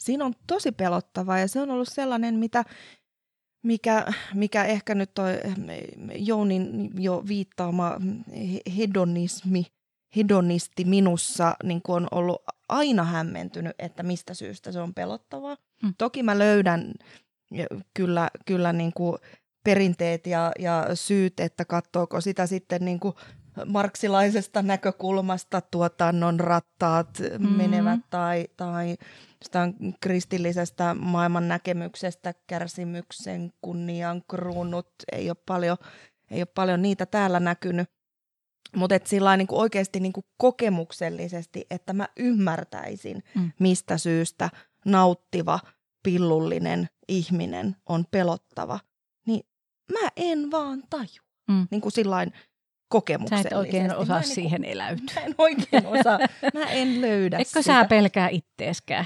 Siinä 0.08 0.26
on 0.26 0.34
tosi 0.48 0.72
pelottavaa 0.72 1.40
ja 1.40 1.48
se 1.48 1.62
on 1.62 1.72
ollut 1.72 1.88
sellainen, 1.92 2.36
mitä 2.36 2.64
mikä, 3.64 4.06
mikä 4.34 4.64
ehkä 4.64 4.96
nyt 4.96 5.14
toi 5.14 5.32
Jounin 6.16 6.92
jo 7.00 7.24
viittaama 7.28 7.98
hedonismi, 8.78 9.66
hedonisti 10.16 10.86
minussa 10.86 11.56
niin 11.64 11.82
on 11.88 12.08
ollut 12.12 12.42
aina 12.70 13.04
hämmentynyt, 13.04 13.76
että 13.80 14.04
mistä 14.04 14.34
syystä 14.34 14.72
se 14.72 14.80
on 14.80 14.94
pelottavaa. 14.94 15.58
Hmm. 15.82 15.94
Toki 15.98 16.24
mä 16.24 16.40
löydän 16.40 16.94
kyllä, 17.94 18.30
kyllä 18.46 18.74
niin 18.74 18.94
kuin 18.94 19.18
perinteet 19.64 20.28
ja, 20.28 20.52
ja 20.60 20.88
syyt, 20.94 21.40
että 21.40 21.66
katsoako 21.66 22.22
sitä 22.22 22.48
sitten 22.48 22.86
niin 22.86 23.00
kuin 23.00 23.16
marksilaisesta 23.66 24.62
näkökulmasta 24.62 25.62
tuotannon 25.62 26.40
rattaat 26.40 27.10
mm. 27.40 27.50
menevät 27.50 28.00
tai, 28.10 28.48
tai 28.58 28.98
kristillisestä 30.00 30.96
maailman 31.00 31.48
näkemyksestä 31.48 32.34
kärsimyksen 32.48 33.54
kunnian 33.62 34.24
kruunut. 34.30 34.90
Ei 35.12 35.30
ole 35.30 35.38
paljon, 35.46 35.78
ei 36.32 36.40
ole 36.40 36.48
paljon 36.56 36.82
niitä 36.82 37.06
täällä 37.06 37.40
näkynyt. 37.40 37.90
Mutta 38.76 39.00
sillä 39.06 39.38
niin 39.38 39.48
oikeasti 39.52 40.00
niin 40.00 40.14
kokemuksellisesti, 40.38 41.66
että 41.70 41.94
mä 41.94 42.08
ymmärtäisin, 42.18 43.24
mm. 43.36 43.52
mistä 43.60 43.98
syystä 43.98 44.50
nauttiva, 44.86 45.60
pillullinen 46.04 46.90
ihminen 47.08 47.76
on 47.90 48.06
pelottava, 48.12 48.80
niin 49.28 49.44
mä 49.94 50.10
en 50.16 50.52
vaan 50.52 50.84
taju. 50.90 51.22
Mm. 51.48 51.68
Niin 51.72 51.82
kuin 51.82 51.92
sillain 51.92 52.34
kokemuksellisesti. 52.90 53.50
Sä 53.50 53.56
et 53.56 53.60
oikein 53.60 53.96
osaa 53.96 54.18
en 54.18 54.22
niinku- 54.22 54.36
siihen 54.36 54.64
eläytyä. 54.66 55.06
Mä 55.16 55.22
en 55.22 55.36
oikein 55.38 55.86
osaa. 55.86 56.20
Mä 56.54 56.66
en 56.72 57.02
löydä 57.02 57.38
Eikö 57.38 57.50
sitä. 57.50 57.62
sä 57.62 57.86
pelkää 57.86 58.30
itteeskään? 58.30 59.06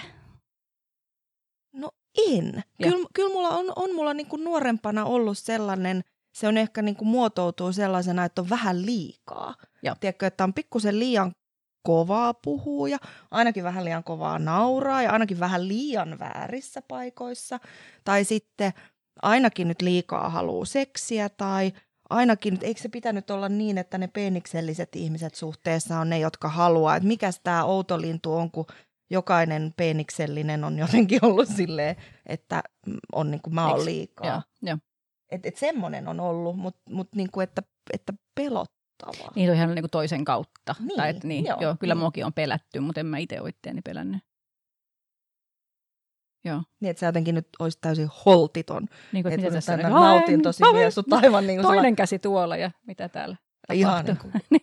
No 1.73 1.91
en. 2.31 2.63
Kyllä, 2.83 3.07
kyllä 3.13 3.29
mulla 3.33 3.49
on, 3.49 3.65
on 3.75 3.95
mulla 3.95 4.13
niinku 4.13 4.37
nuorempana 4.37 5.05
ollut 5.05 5.37
sellainen, 5.37 6.01
se 6.35 6.47
on 6.47 6.57
ehkä 6.57 6.81
niinku 6.81 7.05
muotoutuu 7.05 7.73
sellaisena, 7.73 8.25
että 8.25 8.41
on 8.41 8.49
vähän 8.49 8.85
liikaa. 8.85 9.55
Joo. 9.83 9.95
Tiedätkö, 9.99 10.27
että 10.27 10.43
on 10.43 10.53
pikkusen 10.53 10.99
liian 10.99 11.31
kovaa 11.83 12.33
puhua 12.33 12.87
ja 12.87 12.97
ainakin 13.31 13.63
vähän 13.63 13.85
liian 13.85 14.03
kovaa 14.03 14.39
nauraa 14.39 15.01
ja 15.01 15.11
ainakin 15.11 15.39
vähän 15.39 15.67
liian 15.67 16.19
väärissä 16.19 16.81
paikoissa. 16.87 17.59
Tai 18.03 18.23
sitten 18.23 18.73
ainakin 19.21 19.67
nyt 19.67 19.81
liikaa 19.81 20.29
haluaa 20.29 20.65
seksiä 20.65 21.29
tai 21.29 21.71
ainakin, 22.11 22.57
eikö 22.61 22.81
se 22.81 22.89
pitänyt 22.89 23.29
olla 23.29 23.49
niin, 23.49 23.77
että 23.77 23.97
ne 23.97 24.07
peenikselliset 24.07 24.95
ihmiset 24.95 25.35
suhteessa 25.35 25.99
on 25.99 26.09
ne, 26.09 26.19
jotka 26.19 26.49
haluaa, 26.49 26.95
että 26.95 27.07
mikäs 27.07 27.39
tämä 27.43 27.63
outo 27.63 28.01
lintu 28.01 28.33
on, 28.33 28.51
kun 28.51 28.65
jokainen 29.09 29.73
peeniksellinen 29.77 30.63
on 30.63 30.77
jotenkin 30.77 31.25
ollut 31.25 31.49
silleen, 31.57 31.95
että 32.25 32.63
on 33.11 33.31
niin 33.31 33.41
kuin 33.41 33.53
mä 33.55 33.67
oon 33.67 33.85
liikaa. 33.85 34.27
Joo, 34.27 34.41
joo. 34.61 34.77
Että 35.31 35.49
et 35.49 35.57
semmoinen 35.57 36.07
on 36.07 36.19
ollut, 36.19 36.57
mutta 36.57 36.81
mut 36.89 37.15
niin 37.15 37.31
kuin, 37.31 37.43
että, 37.43 37.63
että 37.93 38.13
pelottavaa. 38.35 39.31
Niin 39.35 39.49
on 39.49 39.55
ihan 39.55 39.75
niin 39.75 39.83
kuin 39.83 39.91
toisen 39.91 40.25
kautta. 40.25 40.75
Niin, 40.79 40.97
tai, 40.97 41.09
että 41.09 41.27
niin, 41.27 41.45
joo, 41.45 41.61
joo, 41.61 41.75
kyllä 41.79 41.93
niin. 41.93 41.99
muakin 41.99 42.25
on 42.25 42.33
pelätty, 42.33 42.79
mutta 42.79 42.99
en 42.99 43.05
mä 43.05 43.17
itse 43.17 43.41
ole 43.41 43.49
itteeni 43.49 43.81
pelännyt. 43.81 44.21
Joo. 46.45 46.63
Niin, 46.79 46.89
että 46.89 46.99
sä 46.99 47.05
jotenkin 47.05 47.35
nyt 47.35 47.47
olisit 47.59 47.81
täysin 47.81 48.09
holtiton. 48.25 48.85
Niin 49.11 49.23
kuin, 49.23 49.33
Että 49.33 49.45
mitä 49.45 49.53
tässä 49.53 49.73
on? 49.73 49.79
nautin 49.79 50.41
tosi 50.41 50.63
vielä 50.73 50.91
sut 50.91 51.13
aivan 51.13 51.47
niin 51.47 51.61
kuin 51.61 51.73
Toinen 51.73 51.95
käsi 51.95 52.19
tuolla 52.19 52.57
ja 52.57 52.71
mitä 52.87 53.09
täällä 53.09 53.37
ihan 53.73 54.05
niin 54.05 54.17
kuin, 54.17 54.33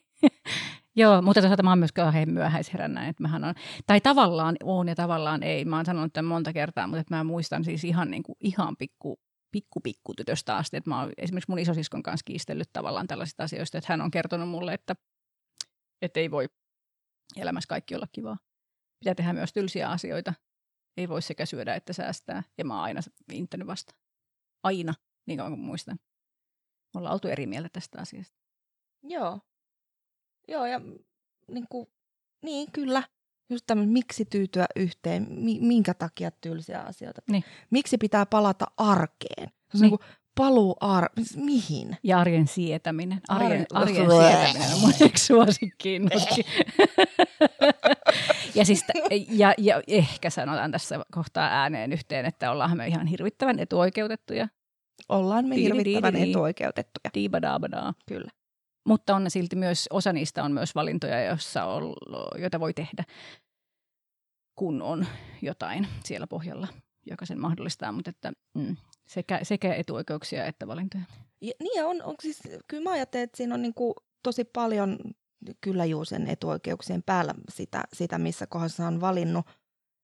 Joo, 0.97 1.23
mutta 1.23 1.41
toisaalta 1.41 1.63
mä 1.63 1.71
oon 1.71 1.79
myös 1.79 1.93
kauhean 1.93 2.31
myöhäisherännäinen, 2.31 3.11
että 3.11 3.23
mähän 3.23 3.45
on, 3.45 3.55
tai 3.87 4.01
tavallaan 4.01 4.57
on 4.63 4.89
ja 4.89 4.95
tavallaan 4.95 5.43
ei. 5.43 5.65
Mä 5.65 5.77
oon 5.77 5.87
sanonut 5.87 6.13
tämän 6.13 6.29
monta 6.29 6.53
kertaa, 6.53 6.87
mutta 6.87 7.01
että 7.01 7.15
mä 7.15 7.25
muistan 7.25 7.65
siis 7.65 7.85
ihan, 7.85 8.11
niin 8.11 8.23
kuin, 8.23 8.37
ihan 8.41 8.77
pikku, 8.77 9.21
pikku, 9.53 9.81
pikku 9.81 10.15
tytöstä 10.15 10.57
asti, 10.57 10.77
että 10.77 10.91
mä 10.91 11.01
oon 11.01 11.13
esimerkiksi 11.19 11.51
mun 11.51 11.59
isosiskon 11.59 12.03
kanssa 12.03 12.25
kiistellyt 12.25 12.69
tavallaan 12.73 13.07
tällaisista 13.07 13.43
asioista, 13.43 13.79
että 13.79 13.93
hän 13.93 14.01
on 14.01 14.11
kertonut 14.11 14.49
mulle, 14.49 14.75
että, 14.75 14.97
että 16.03 16.21
ei 16.21 16.31
voi 16.31 16.49
elämässä 17.37 17.69
kaikki 17.69 17.95
olla 17.95 18.07
kivaa. 18.13 18.37
Pitää 19.01 19.15
tehdä 19.15 19.33
myös 19.33 19.53
tylsiä 19.53 19.91
asioita. 19.91 20.35
Ei 20.99 21.09
voi 21.09 21.23
sekä 21.23 21.47
syödä 21.47 21.75
että 21.75 21.93
säästää. 21.93 22.43
Ja 22.59 22.65
mä 22.65 22.75
oon 22.75 22.83
aina 22.85 23.01
inttänyt 23.33 23.67
vasta. 23.67 23.95
Aina, 24.63 24.95
niin 25.27 25.39
kauan 25.39 25.53
kuin 25.53 25.61
muistan. 25.67 25.99
Me 26.95 26.99
ollaan 26.99 27.13
oltu 27.13 27.29
eri 27.29 27.47
mieltä 27.47 27.69
tästä 27.73 28.01
asiasta. 28.01 28.37
joo. 29.03 29.41
Joo, 30.51 30.67
ja 30.67 30.81
niin, 31.51 31.67
kuin, 31.69 31.87
niin 32.45 32.73
kyllä. 32.73 33.03
Just 33.51 33.65
tämmöinen, 33.67 33.93
miksi 33.93 34.25
tyytyä 34.25 34.67
yhteen, 34.77 35.27
mi- 35.31 35.61
minkä 35.61 35.95
takia 35.95 36.31
tylsiä 36.31 36.81
asioita. 36.81 37.23
Niin. 37.31 37.45
Miksi 37.71 37.99
pitää 37.99 38.27
palata 38.27 38.67
arkeen? 38.77 39.49
Se 39.49 39.77
on 39.77 39.81
Niin. 39.81 39.81
niin. 39.81 39.91
niin 39.91 39.99
kuin 39.99 40.09
paluu 40.35 40.77
ar- 40.81 41.11
mihin? 41.37 41.97
Ja 42.03 42.19
arjen 42.21 42.49
sietäminen. 42.49 43.21
Arjen, 43.29 43.51
Arjen- 43.51 43.67
arjen 43.75 44.11
sietäminen 44.11 44.75
on 44.75 44.81
mun 44.81 44.93
yksi 45.01 45.27
suosikkiin. 45.27 46.03
ja, 48.59 48.65
siis, 48.65 48.85
ja, 49.29 49.55
ja 49.59 49.83
ehkä 49.87 50.31
sanotaan 50.31 50.71
tässä 50.71 51.05
kohtaa 51.13 51.49
ääneen 51.49 51.93
yhteen, 51.93 52.27
että 52.27 52.51
ollaan 52.51 52.77
me 52.77 52.87
ihan 52.87 53.07
hirvittävän 53.07 53.59
etuoikeutettuja. 53.59 54.49
Ollaan 55.09 55.45
me 55.45 55.57
hirvittävän 55.57 56.17
etuoikeutettuja. 56.17 57.11
Diibadabadaa. 57.15 57.95
Kyllä. 58.09 58.31
Mutta 58.87 59.17
on 59.17 59.31
silti 59.31 59.57
myös, 59.57 59.87
osa 59.91 60.13
niistä 60.13 60.45
on 60.45 60.53
myös 60.53 60.75
valintoja, 60.75 61.25
joissa 61.25 61.65
on, 61.65 61.95
joita 62.39 62.61
voi 62.61 62.75
tehdä, 62.75 63.05
kun 64.55 64.83
on 64.83 65.07
jotain 65.43 65.87
siellä 66.05 66.27
pohjalla, 66.27 66.69
joka 67.07 67.27
sen 67.27 67.41
mahdollistaa. 67.41 67.93
Mutta 67.93 68.11
että, 68.11 68.33
mm, 68.55 68.77
sekä, 69.07 69.41
sekä 69.43 69.75
etuoikeuksia 69.75 70.47
että 70.47 70.67
valintoja. 70.67 71.05
Ja, 71.41 71.53
niin 71.61 71.79
ja 71.81 71.87
on, 71.87 72.03
on 72.03 72.15
siis, 72.23 72.43
kyllä 72.69 72.83
mä 72.83 72.91
ajattelen, 72.91 73.25
että 73.25 73.37
siinä 73.37 73.55
on 73.55 73.63
niin 73.63 73.75
kuin 73.75 73.95
tosi 74.23 74.45
paljon 74.45 74.99
kyllä 75.61 75.85
juu 75.85 76.05
sen 76.05 76.27
etuoikeuksien 76.27 77.03
päällä 77.03 77.35
sitä, 77.49 77.85
sitä, 77.93 78.19
missä 78.19 78.47
kohdassa 78.47 78.87
on 78.87 79.01
valinnut. 79.01 79.47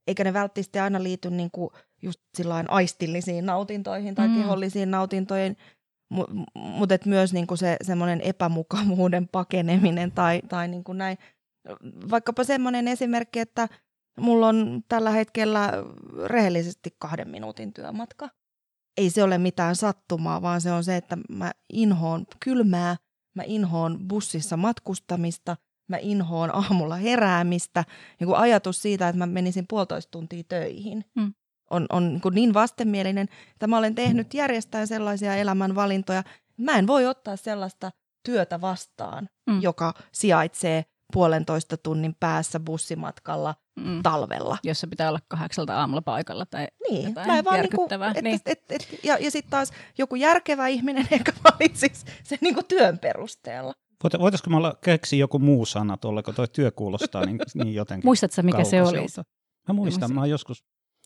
Eikä 0.06 0.24
ne 0.24 0.32
välttämättä 0.32 0.84
aina 0.84 1.02
liity 1.02 1.30
niin 1.30 1.50
kuin 1.50 1.70
just 2.02 2.20
sillain 2.34 2.70
aistillisiin 2.70 3.46
nautintoihin 3.46 4.14
tai 4.14 4.28
Mm. 4.28 4.34
kehollisiin 4.34 4.90
nautintoihin, 4.90 5.56
mutta 6.54 6.98
myös 7.06 7.32
niin 7.32 7.46
kuin 7.46 7.58
se 7.58 7.76
semmoinen 7.82 8.20
epämukavuuden 8.20 9.28
pakeneminen 9.28 10.12
tai, 10.12 10.42
tai 10.48 10.68
niin 10.68 10.84
kuin 10.84 10.98
näin. 10.98 11.18
Vaikkapa 12.10 12.44
semmoinen 12.44 12.88
esimerkki, 12.88 13.40
että 13.40 13.68
mulla 14.20 14.48
on 14.48 14.82
tällä 14.88 15.10
hetkellä 15.10 15.72
rehellisesti 16.26 16.90
kahden 16.98 17.28
minuutin 17.28 17.72
työmatka 17.72 18.28
ei 18.96 19.10
se 19.10 19.22
ole 19.22 19.38
mitään 19.38 19.76
sattumaa, 19.76 20.42
vaan 20.42 20.60
se 20.60 20.72
on 20.72 20.84
se, 20.84 20.96
että 20.96 21.18
mä 21.28 21.52
inhoon 21.72 22.26
kylmää, 22.44 22.96
mä 23.34 23.42
inhoon 23.46 23.98
bussissa 24.08 24.56
matkustamista, 24.56 25.56
mä 25.88 25.96
inhoon 26.00 26.54
aamulla 26.54 26.96
heräämistä. 26.96 27.84
Ja 28.20 28.26
kun 28.26 28.36
ajatus 28.36 28.82
siitä, 28.82 29.08
että 29.08 29.18
mä 29.18 29.26
menisin 29.26 29.66
puolitoista 29.68 30.10
tuntia 30.10 30.42
töihin, 30.48 31.04
Mm. 31.14 31.34
on, 31.70 31.86
on 31.92 32.08
niin, 32.08 32.20
kuin 32.20 32.34
niin 32.34 32.54
vastenmielinen, 32.54 33.28
että 33.52 33.66
mä 33.66 33.78
olen 33.78 33.94
tehnyt 33.94 34.34
järjestäen 34.34 34.86
sellaisia 34.86 35.36
elämänvalintoja, 35.36 36.22
mä 36.56 36.78
en 36.78 36.86
voi 36.86 37.06
ottaa 37.06 37.36
sellaista 37.36 37.90
työtä 38.24 38.60
vastaan, 38.60 39.28
mm. 39.50 39.62
joka 39.62 39.94
sijaitsee 40.12 40.84
puolentoista 41.12 41.76
tunnin 41.76 42.16
päässä 42.20 42.60
bussimatkalla 42.60 43.54
Mm. 43.80 44.02
talvella. 44.02 44.58
Jossa 44.62 44.86
pitää 44.86 45.08
olla 45.08 45.18
kahdeksalta 45.28 45.76
aamulla 45.80 46.02
paikalla. 46.02 46.46
Tai 46.46 46.68
Niin, 46.90 47.04
jotain 47.08 47.26
mä 47.26 47.38
en 47.38 47.44
vaan 47.44 47.60
niinku, 47.60 47.76
järkyttävää. 47.76 48.12
et, 48.14 48.24
Niin. 48.24 48.34
et, 48.34 48.42
et, 48.46 48.62
et, 48.92 48.98
ja, 49.04 49.18
ja 49.20 49.30
sitten 49.30 49.50
taas 49.50 49.72
joku 49.98 50.14
järkevä 50.14 50.68
ihminen 50.68 51.08
ehkä 51.10 51.32
valitsisi 51.44 52.04
sen 52.22 52.38
niinku 52.40 52.62
työn 52.62 52.98
perusteella. 52.98 53.72
Voit- 54.04 54.18
Voitaisiko 54.20 54.50
me 54.50 54.56
olla 54.56 54.78
keksiä 54.84 55.18
joku 55.18 55.38
muu 55.38 55.66
sana 55.66 55.96
tuolle, 55.96 56.22
kun 56.22 56.34
tuo 56.34 56.46
työ 56.46 56.70
kuulostaa 56.70 57.26
niin, 57.26 57.38
niin 57.54 57.74
jotenkin 57.74 58.06
Muistatko 58.08 58.42
mikä 58.42 58.64
se 58.64 58.82
oli? 58.82 58.96
Mä 58.98 59.74
muistan, 59.74 59.74
muista. 59.74 60.08
mä 60.08 60.20
oon 60.20 60.30
joskus, 60.30 60.64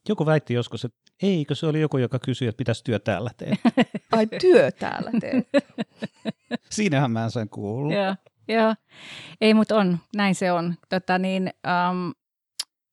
joku 0.08 0.26
väitti 0.26 0.54
joskus, 0.54 0.84
että 0.84 0.98
eikö 1.22 1.54
se 1.54 1.66
oli 1.66 1.80
joku, 1.80 1.98
joka 1.98 2.18
kysyi, 2.18 2.48
että 2.48 2.58
pitäisi 2.58 2.84
työ 2.84 2.98
täällä 2.98 3.30
tehdä. 3.36 3.56
Ai 4.12 4.26
työ 4.26 4.72
täällä 4.72 5.10
teet. 5.20 5.48
Siinähän 6.70 7.10
mä 7.10 7.24
en 7.24 7.30
sen 7.30 7.48
kuullut. 7.48 7.92
Joo, 7.92 8.14
joo. 8.48 8.74
Ei, 9.40 9.54
mutta 9.54 9.76
on. 9.76 9.98
Näin 10.16 10.34
se 10.34 10.52
on. 10.52 10.74
Tota, 10.88 11.18
niin, 11.18 11.50
um, 11.92 12.12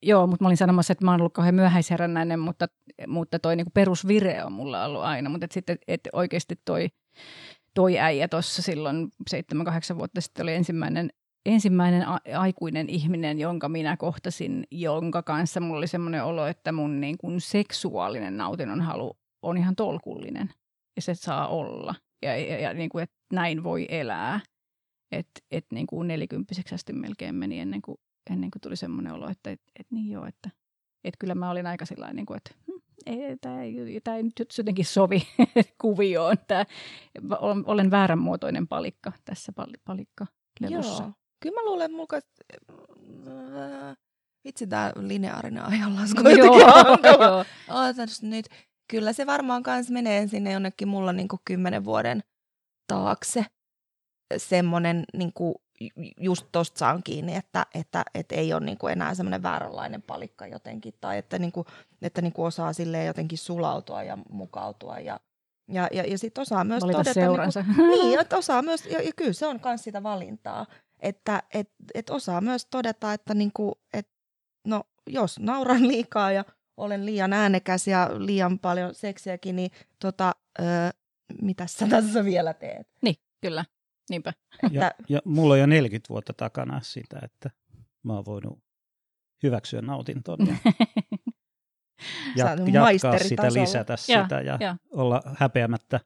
joo, 0.06 0.28
mutta 0.28 0.44
mä 0.44 0.48
olin 0.48 0.58
sanomassa, 0.58 0.92
että 0.92 1.06
mä 1.06 1.12
oon 1.12 1.22
ollut 1.22 1.34
kauhean 1.34 1.56
myöhäisherännäinen, 1.56 2.40
mutta, 2.40 2.68
mutta 3.08 3.40
toi 3.40 3.56
niinku 3.56 3.72
perusvire 3.74 4.44
on 4.44 4.52
mulla 4.52 4.86
ollut 4.86 5.02
aina. 5.02 5.30
Mutta 5.30 5.46
et 5.46 5.52
sitten 5.52 5.78
et 5.88 6.02
oikeasti 6.14 6.56
toi, 6.66 6.90
toi 7.74 8.00
äijä 8.00 8.28
tuossa 8.28 8.62
silloin 8.62 9.08
7-8 9.94 9.98
vuotta 9.98 10.22
sitten 10.22 10.44
oli 10.44 10.54
ensimmäinen, 10.54 11.10
ensimmäinen 11.46 12.08
a- 12.08 12.20
aikuinen 12.38 12.90
ihminen, 12.90 13.40
jonka 13.40 13.70
minä 13.70 13.98
kohtasin, 13.98 14.64
jonka 14.72 15.24
kanssa 15.24 15.60
mulla 15.60 15.78
oli 15.78 15.88
semmoinen 15.88 16.24
olo, 16.24 16.46
että 16.48 16.72
mun 16.72 17.02
niin 17.02 17.18
kuin 17.18 17.42
seksuaalinen 17.42 18.38
nautinnon 18.38 18.82
halu 18.82 19.18
on 19.42 19.58
ihan 19.58 19.76
tolkullinen. 19.76 20.50
Ja 20.96 21.02
se 21.02 21.16
saa 21.16 21.48
olla. 21.48 21.96
Ja, 22.26 22.38
ja, 22.38 22.60
ja 22.60 22.74
niin 22.74 22.90
kuin, 22.90 23.04
että 23.04 23.16
näin 23.34 23.64
voi 23.64 23.86
elää. 23.90 24.40
Että 25.12 25.42
et 25.52 25.66
niin 25.72 25.88
kuin 25.88 26.08
nelikymppiseksi 26.08 26.76
asti 26.76 26.94
melkein 26.94 27.36
meni 27.36 27.60
ennen 27.60 27.82
kuin, 27.82 27.98
ennen 28.30 28.52
kuin 28.52 28.62
tuli 28.62 28.76
semmoinen 28.76 29.14
olo, 29.14 29.30
että 29.30 29.52
et, 29.52 29.62
et 29.80 29.88
niin 29.92 30.12
joo, 30.12 30.26
että 30.26 30.50
et 31.04 31.14
kyllä 31.20 31.36
mä 31.36 31.50
olin 31.50 31.68
aika 31.68 31.86
sillä 31.86 32.14
niin 32.14 32.26
kuin, 32.26 32.38
että 32.38 32.52
hm, 32.68 32.86
ei, 33.06 33.38
tämä 33.42 33.62
ei, 33.62 34.02
tää 34.04 34.16
ei 34.16 34.24
nyt 34.24 34.54
jotenkin 34.58 34.86
sovi 34.86 35.28
kuvioon. 35.82 36.38
Tää, 36.48 36.66
olen, 37.40 37.64
olen 37.66 37.92
vääränmuotoinen 37.92 38.68
palikka 38.68 39.12
tässä 39.26 39.52
pal, 39.52 39.68
palikka 39.86 40.28
lelussa. 40.60 41.04
Joo. 41.04 41.12
Kyllä 41.40 41.62
mä 41.62 41.66
luulen, 41.66 41.92
mulla 41.92 42.20
äh, 43.28 43.98
vitsi 44.46 44.68
tää 44.68 44.94
lineaarinen 45.00 45.64
ajanlasku. 45.64 46.22
on 46.26 46.38
Joo, 46.38 46.58
joo. 47.20 47.46
Ootas 47.70 48.24
nyt. 48.24 48.46
Kyllä 48.88 49.14
se 49.14 49.26
varmaan 49.26 49.64
kans 49.64 49.90
menee 49.90 50.28
sinne 50.28 50.52
jonnekin 50.52 50.88
mulla 50.88 51.14
niinku 51.14 51.40
kymmenen 51.46 51.86
vuoden 51.86 52.24
taakse. 52.88 53.46
Semmonen 54.38 55.06
niinku, 55.14 55.44
ju- 55.44 55.65
just 56.20 56.46
tosta 56.52 56.80
saan 56.80 57.04
kiinni, 57.04 57.36
että, 57.36 57.66
että, 57.74 58.06
että 58.14 58.36
ei 58.36 58.54
ole 58.54 58.66
niinku 58.66 58.88
enää 58.88 59.16
semmoinen 59.16 59.44
vääränlainen 59.44 60.02
palikka 60.02 60.48
jotenkin. 60.48 60.94
Tai 61.02 61.18
että, 61.18 61.40
niinku, 61.40 61.66
että 62.02 62.22
niinku 62.22 62.44
osaa 62.44 62.74
silleen 62.74 63.08
jotenkin 63.08 63.38
sulautua 63.38 64.04
ja 64.04 64.18
mukautua. 64.30 65.00
Ja, 65.00 65.20
ja, 65.68 65.88
ja, 65.92 66.04
ja 66.04 66.18
sitten 66.18 66.42
osaa 66.42 66.64
myös 66.64 66.84
Valita 66.84 66.98
todeta... 66.98 67.14
seuransa. 67.14 67.62
Niinku, 67.62 67.82
niin, 68.04 68.20
että 68.20 68.38
osaa 68.38 68.62
myös, 68.62 68.86
ja, 68.86 69.02
ja 69.02 69.12
kyllä 69.16 69.34
se 69.34 69.48
on 69.48 69.60
myös 69.66 69.84
sitä 69.84 70.04
valintaa. 70.04 70.66
Että 71.00 71.44
et, 71.54 71.70
et 71.94 72.10
osaa 72.10 72.42
myös 72.42 72.66
todeta, 72.66 73.14
että 73.14 73.34
niinku, 73.34 73.80
et, 73.94 74.08
no, 74.68 74.84
jos 75.08 75.40
nauran 75.40 75.88
liikaa 75.92 76.32
ja 76.32 76.46
olen 76.78 77.06
liian 77.06 77.34
äänekäs 77.34 77.88
ja 77.88 78.10
liian 78.18 78.60
paljon 78.60 78.96
seksiäkin, 78.96 79.56
niin 79.56 79.72
tota, 80.00 80.36
öö, 80.60 80.90
mitä 81.42 81.68
sä 81.68 81.88
tässä 81.88 82.26
vielä 82.26 82.54
teet? 82.54 82.88
Niin, 83.02 83.16
kyllä. 83.42 83.66
Niinpä. 84.10 84.34
Ja, 84.72 84.88
Että, 84.88 85.04
ja 85.10 85.20
mulla 85.26 85.54
on 85.54 85.60
jo 85.60 85.66
40 85.66 86.10
vuotta 86.10 86.34
takana 86.34 86.82
sitä, 86.82 87.20
että 87.24 87.50
mä 88.04 88.14
oon 88.14 88.26
voinut 88.26 88.60
hyväksyä 89.44 89.82
nautinton 89.82 90.38
ja 90.48 90.56
jat- 92.38 92.70
jatkaa 92.74 93.20
sitä, 93.20 93.54
lisätä 93.54 93.96
Joo, 94.08 94.24
sitä 94.24 94.42
ja 94.42 94.58
joo. 94.62 94.76
olla 94.92 95.22
häpeämättä 95.40 96.00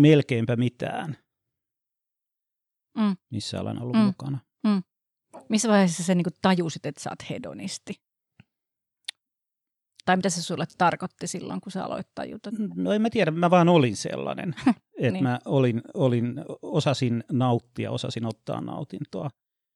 melkeinpä 0.00 0.56
mitään, 0.56 1.16
Mm. 2.98 3.16
missä 3.30 3.60
olen 3.60 3.82
ollut 3.82 3.96
Mm. 3.96 4.02
mukana. 4.02 4.38
Missä 5.48 5.68
vaiheessa 5.68 6.02
sä 6.02 6.14
niinku 6.14 6.30
tajusit, 6.42 6.86
että 6.86 7.02
sä 7.02 7.10
oot 7.10 7.30
hedonisti? 7.30 7.94
Tai 10.06 10.16
mitä 10.16 10.30
se 10.30 10.42
sulle 10.42 10.64
tarkoitti 10.78 11.26
silloin, 11.26 11.60
kun 11.60 11.72
sä 11.72 11.84
aloit 11.84 12.06
tajuta? 12.14 12.50
No 12.76 12.92
en 12.92 13.02
mä 13.02 13.10
tiedä, 13.10 13.30
mä 13.30 13.50
vaan 13.50 13.68
olin 13.68 13.96
sellainen, 13.96 14.54
että 14.66 14.72
Niin. 15.00 15.12
niin. 15.12 15.22
mä 15.24 15.38
olin, 15.44 15.82
olin, 15.94 16.34
osasin 16.62 17.24
nauttia, 17.32 17.90
osasin 17.90 18.26
ottaa 18.26 18.60
nautintoa. 18.60 19.30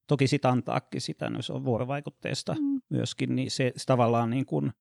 Toki 0.08 0.26
sitä 0.26 0.48
antaakin 0.48 1.00
sitä, 1.00 1.30
no 1.30 1.42
se 1.42 1.52
on 1.52 1.64
vuorovaikutteesta 1.64 2.54
Mm. 2.54 2.80
myöskin, 2.90 3.36
niin 3.36 3.50
se, 3.50 3.72
se 3.76 3.86
tavallaan 3.86 4.30
niin 4.30 4.46
kuin, 4.46 4.72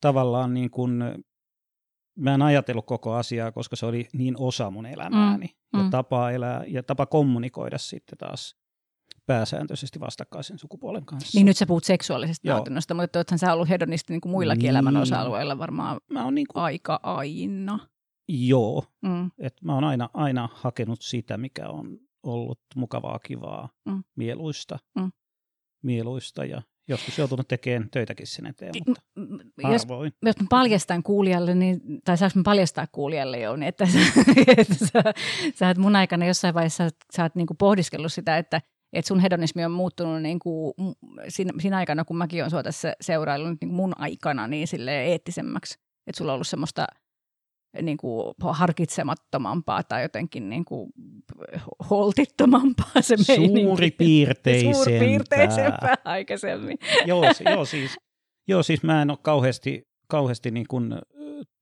tavallaan 0.00 0.54
niin 0.54 0.70
kuin, 0.70 0.92
mä 2.18 2.34
en 2.34 2.42
ajatellut 2.42 2.86
koko 2.86 3.14
asiaa, 3.14 3.52
koska 3.52 3.76
se 3.76 3.86
oli 3.86 4.08
niin 4.12 4.34
osa 4.38 4.70
mun 4.70 4.86
elämääni 4.86 5.46
Mm, 5.46 5.78
ja 5.78 5.84
mm. 5.84 5.90
tapa 5.90 6.30
elää 6.30 6.64
ja 6.68 6.82
tapa 6.82 7.06
kommunikoida 7.06 7.78
sitten 7.78 8.18
taas 8.18 8.56
pääsääntöisesti 9.36 10.00
vastakkaisen 10.00 10.58
sukupuolen 10.58 11.04
kanssa. 11.04 11.38
Niin 11.38 11.46
nyt 11.46 11.56
sä 11.56 11.66
puhut 11.66 11.84
seksuaalisesta 11.84 12.48
Joo. 12.48 12.56
nautinnosta, 12.56 12.94
mutta 12.94 13.18
oothan 13.18 13.38
sä 13.38 13.52
ollut 13.52 13.68
hedonisti 13.68 14.12
niin 14.12 14.20
kuin 14.20 14.32
muillakin 14.32 14.62
Niin. 14.62 14.70
elämän 14.70 14.96
osa-alueilla 14.96 15.58
varmaan 15.58 16.00
Mä 16.10 16.24
oon 16.24 16.34
niin 16.34 16.46
kuin, 16.52 16.62
aika 16.62 17.00
aina. 17.02 17.78
joo, 18.28 18.84
Mm. 19.02 19.30
että 19.38 19.64
mä 19.66 19.74
oon 19.74 19.84
aina, 19.84 20.08
aina 20.14 20.48
hakenut 20.54 21.02
sitä, 21.02 21.36
mikä 21.36 21.68
on 21.68 21.98
ollut 22.22 22.60
mukavaa, 22.76 23.18
kivaa, 23.18 23.68
Mm. 23.88 24.02
mieluista, 24.16 24.78
Mm. 24.98 25.12
mieluista 25.82 26.44
ja 26.44 26.62
joskus 26.88 27.18
joutunut 27.18 27.48
tekemään 27.48 27.90
töitäkin 27.90 28.26
sen 28.26 28.46
eteen, 28.46 28.72
mutta 28.86 29.02
m- 29.16 29.70
Jos, 29.72 29.82
harvoin. 29.86 30.12
jos 30.22 30.36
mä 30.40 30.46
paljastan 30.50 31.02
kuulijalle, 31.02 31.54
niin, 31.54 31.80
tai 32.04 32.18
saanko 32.18 32.38
mä 32.38 32.42
paljastaa 32.44 32.86
kuulijalle 32.92 33.40
jo, 33.40 33.56
niin 33.56 33.68
että, 33.68 33.86
sä, 33.86 33.98
että 34.58 34.74
sä, 34.74 35.02
sä 35.54 35.66
oot 35.68 35.76
mun 35.78 35.96
aikana 35.96 36.26
jossain 36.26 36.54
vaiheessa, 36.54 36.88
sä 37.16 37.22
oot 37.22 37.34
niinku 37.34 37.54
pohdiskellut 37.54 38.12
sitä, 38.12 38.38
että, 38.38 38.60
että 38.92 39.08
sun 39.08 39.20
hedonismi 39.20 39.64
on 39.64 39.72
muuttunut 39.72 40.22
niinku, 40.22 40.74
m- 40.78 41.08
siinä, 41.28 41.52
siinä 41.60 41.76
aikana, 41.76 42.04
kun 42.04 42.16
mäkin 42.16 42.42
olen 42.42 42.50
sua 42.50 42.62
tässä 42.62 42.92
seuraillut 43.00 43.58
niin 43.60 43.72
mun 43.72 43.92
aikana, 43.98 44.46
niin 44.48 44.68
sille 44.68 45.04
eettisemmäksi. 45.04 45.78
Että 46.06 46.18
sulla 46.18 46.32
on 46.32 46.34
ollut 46.34 46.46
semmoista 46.46 46.86
niin 47.82 47.96
kuin 47.96 48.34
harkitsemattomampaa 48.40 49.82
tai 49.82 50.02
jotenkin 50.02 50.48
niin 50.48 50.64
kuin 50.64 50.90
holtittomampaa 51.90 53.00
se 53.00 53.16
meininki. 53.28 53.62
Suuripiirteisempää. 53.62 54.74
Suuripiirteisempää 54.74 55.94
aikaisemmin. 56.04 56.78
joo, 57.06 57.24
joo, 57.50 57.64
siis, 57.64 57.96
joo, 58.48 58.62
siis 58.62 58.82
mä 58.82 59.02
en 59.02 59.10
ole 59.10 59.18
kauheasti, 59.22 59.88
kauheasti 60.08 60.50
niin 60.50 60.66
kuin, 60.68 60.94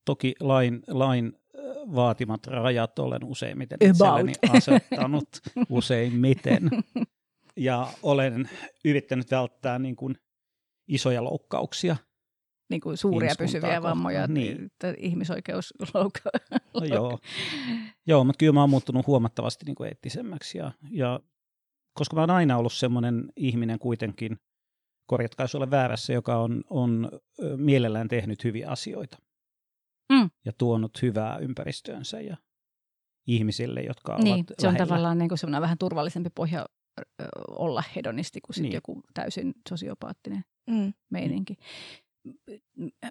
toki 0.05 0.35
lain, 0.41 0.83
lain 0.89 1.33
vaatimat 1.95 2.47
rajat 2.47 2.99
olen 2.99 3.25
useimmiten 3.25 3.79
About. 3.83 3.91
itselleni 4.21 4.33
asettanut 4.57 5.29
useimmiten. 5.69 6.71
Ja 7.61 7.93
olen 8.03 8.51
yrittänyt 8.85 9.31
välttää 9.31 9.79
niin 9.79 9.97
kuin 9.97 10.17
isoja 10.89 11.25
loukkauksia. 11.25 11.97
niin 12.71 12.81
kuin 12.81 12.97
suuria 12.97 13.35
pysyviä 13.39 13.61
kohtaan, 13.61 13.83
vammoja, 13.83 14.27
niin. 14.27 14.71
niin. 14.83 14.95
ihmisoikeusloukka. 14.99 16.31
No 16.81 16.87
joo. 16.87 17.19
joo, 18.07 18.25
mutta 18.25 18.39
kyllä 18.39 18.53
mä 18.53 18.61
oon 18.61 18.71
muuttunut 18.71 19.07
huomattavasti 19.07 19.65
niin 19.65 19.75
kuin 19.75 19.89
eettisemmäksi. 19.89 20.59
Ja, 20.59 20.73
ja, 20.91 21.21
koska 21.93 22.17
mä 22.17 22.23
oon 22.23 22.31
aina 22.31 22.57
ollut 22.57 22.73
semmoinen 22.73 23.33
ihminen 23.37 23.79
kuitenkin, 23.79 24.37
korjatkaa 25.07 25.45
jos 25.45 25.55
olen 25.55 25.71
väärässä, 25.71 26.13
joka 26.13 26.37
on, 26.37 26.65
on 26.71 27.11
mielellään 27.57 28.09
tehnyt 28.09 28.45
hyviä 28.45 28.71
asioita. 28.71 29.19
Mm. 30.13 30.31
Ja 30.45 30.53
tuonut 30.59 31.03
hyvää 31.03 31.39
ympäristöönsä 31.39 32.21
ja 32.21 32.37
ihmisille, 33.27 33.81
jotka 33.81 34.19
Niin, 34.19 34.35
ovat 34.35 34.47
se 34.59 34.67
on 34.67 34.73
lähellä. 34.73 34.87
tavallaan 34.87 35.19
niin 35.19 35.29
kuin 35.29 35.61
vähän 35.61 35.79
turvallisempi 35.79 36.31
pohja 36.31 36.67
olla 37.49 37.83
hedonisti 37.97 38.41
kuin 38.41 38.55
sit 38.55 38.63
Niin. 38.63 38.73
joku 38.73 39.03
täysin 39.15 39.55
sosiopaattinen 39.69 40.45
mm. 40.67 40.93
meininki. 41.11 41.57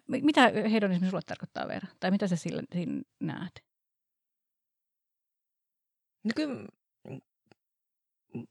Mitä 0.07 0.41
hedonismi 0.71 1.09
sulle 1.09 1.21
tarkoittaa, 1.25 1.67
Veera? 1.67 1.88
Tai 1.99 2.11
mitä 2.11 2.27
sä 2.27 2.36
sillä, 2.36 2.63
siinä 2.73 3.01
näet? 3.19 3.63
No 6.23 6.32
kyllä 6.36 6.67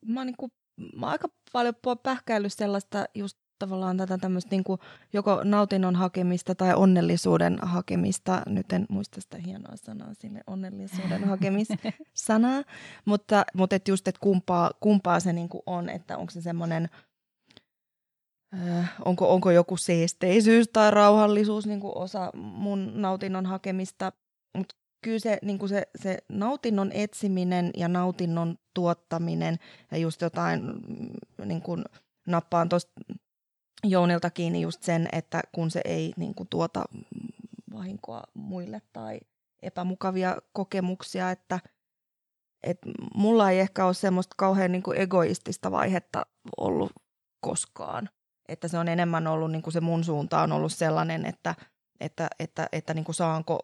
mä 0.07 0.21
oon, 0.21 0.27
niinku, 0.27 0.49
mä 0.97 1.07
oon 1.07 1.13
aika 1.13 1.29
paljon 1.53 1.75
pähkäillyt 2.03 2.53
sellaista 2.53 3.05
just 3.15 3.39
tavallaan 3.59 3.97
tätä 3.97 4.19
tämmöistä 4.19 4.51
niinku, 4.51 4.79
joko 5.13 5.41
nautinnon 5.45 5.97
hakemista 5.97 6.55
tai 6.55 6.75
onnellisuuden 6.75 7.59
hakemista. 7.63 8.43
Nyt 8.47 8.73
en 8.73 8.87
muista 8.89 9.21
sitä 9.21 9.39
hienoa 9.39 9.77
sanaa 9.77 10.15
sille 10.15 10.41
onnellisuuden 10.47 11.25
hakemissanaa, 11.25 12.63
mutta, 13.05 13.45
mutta 13.55 13.77
et 13.77 13.89
just, 13.89 14.09
että 14.09 14.21
kumpaa, 14.21 14.71
kumpaa 14.81 15.21
se 15.21 15.33
niinku 15.33 15.63
on, 15.67 15.89
että 15.89 16.19
onko 16.19 16.31
se 16.31 16.41
semmoinen 16.41 16.89
Äh, 18.55 18.95
onko, 19.05 19.35
onko 19.35 19.51
joku 19.51 19.77
seesteisyys 19.77 20.69
tai 20.69 20.91
rauhallisuus 20.91 21.67
niin 21.67 21.81
kuin 21.81 21.97
osa 21.97 22.31
mun 22.35 23.03
nautinnon 23.03 23.47
hakemista. 23.47 24.13
Mutta 24.57 24.75
kyllä 25.05 25.19
se, 25.19 25.39
niin 25.43 25.59
kuin 25.59 25.69
se, 25.69 25.89
se 25.97 26.19
nautinnon 26.29 26.91
etsiminen 26.93 27.71
ja 27.77 27.89
nautinnon 27.89 28.57
tuottaminen 28.75 29.57
ja 29.91 29.99
just 29.99 30.21
jotain, 30.21 30.65
mm, 30.65 31.49
niin 31.49 31.63
kuin 31.63 31.85
nappaan 32.27 32.69
tuosta 32.69 32.93
Jounilta 33.85 34.31
kiinni 34.31 34.61
just 34.61 34.83
sen, 34.83 35.09
että 35.13 35.41
kun 35.53 35.71
se 35.71 35.81
ei 35.85 36.13
niin 36.17 36.35
kuin 36.35 36.49
tuota 36.49 36.85
vahinkoa 37.73 38.23
muille 38.35 38.83
tai 38.93 39.21
epämukavia 39.63 40.37
kokemuksia, 40.53 41.31
että 41.31 41.61
et 42.63 42.79
mulla 43.15 43.51
ei 43.51 43.61
ehkä 43.61 43.87
ole 43.87 43.95
semmoista 43.95 44.35
kauhean 44.39 44.73
niin 44.73 44.83
kuin 44.83 44.99
egoistista 44.99 45.71
vaihetta 45.71 46.27
ollut 46.57 46.93
koskaan. 47.41 48.09
Että 48.49 48.69
se 48.69 48.79
on 48.79 48.89
enemmän 48.89 49.27
ollut, 49.27 49.53
niin 49.53 49.63
kuin 49.63 49.73
se 49.73 49.81
mun 49.81 50.05
suunta 50.05 50.43
on 50.43 50.53
ollut 50.53 50.73
sellainen, 50.73 51.27
että, 51.27 51.55
että, 52.01 52.29
että, 52.39 52.69
että 52.73 52.95
niin 52.95 53.05
kuin 53.05 53.15
saanko 53.15 53.61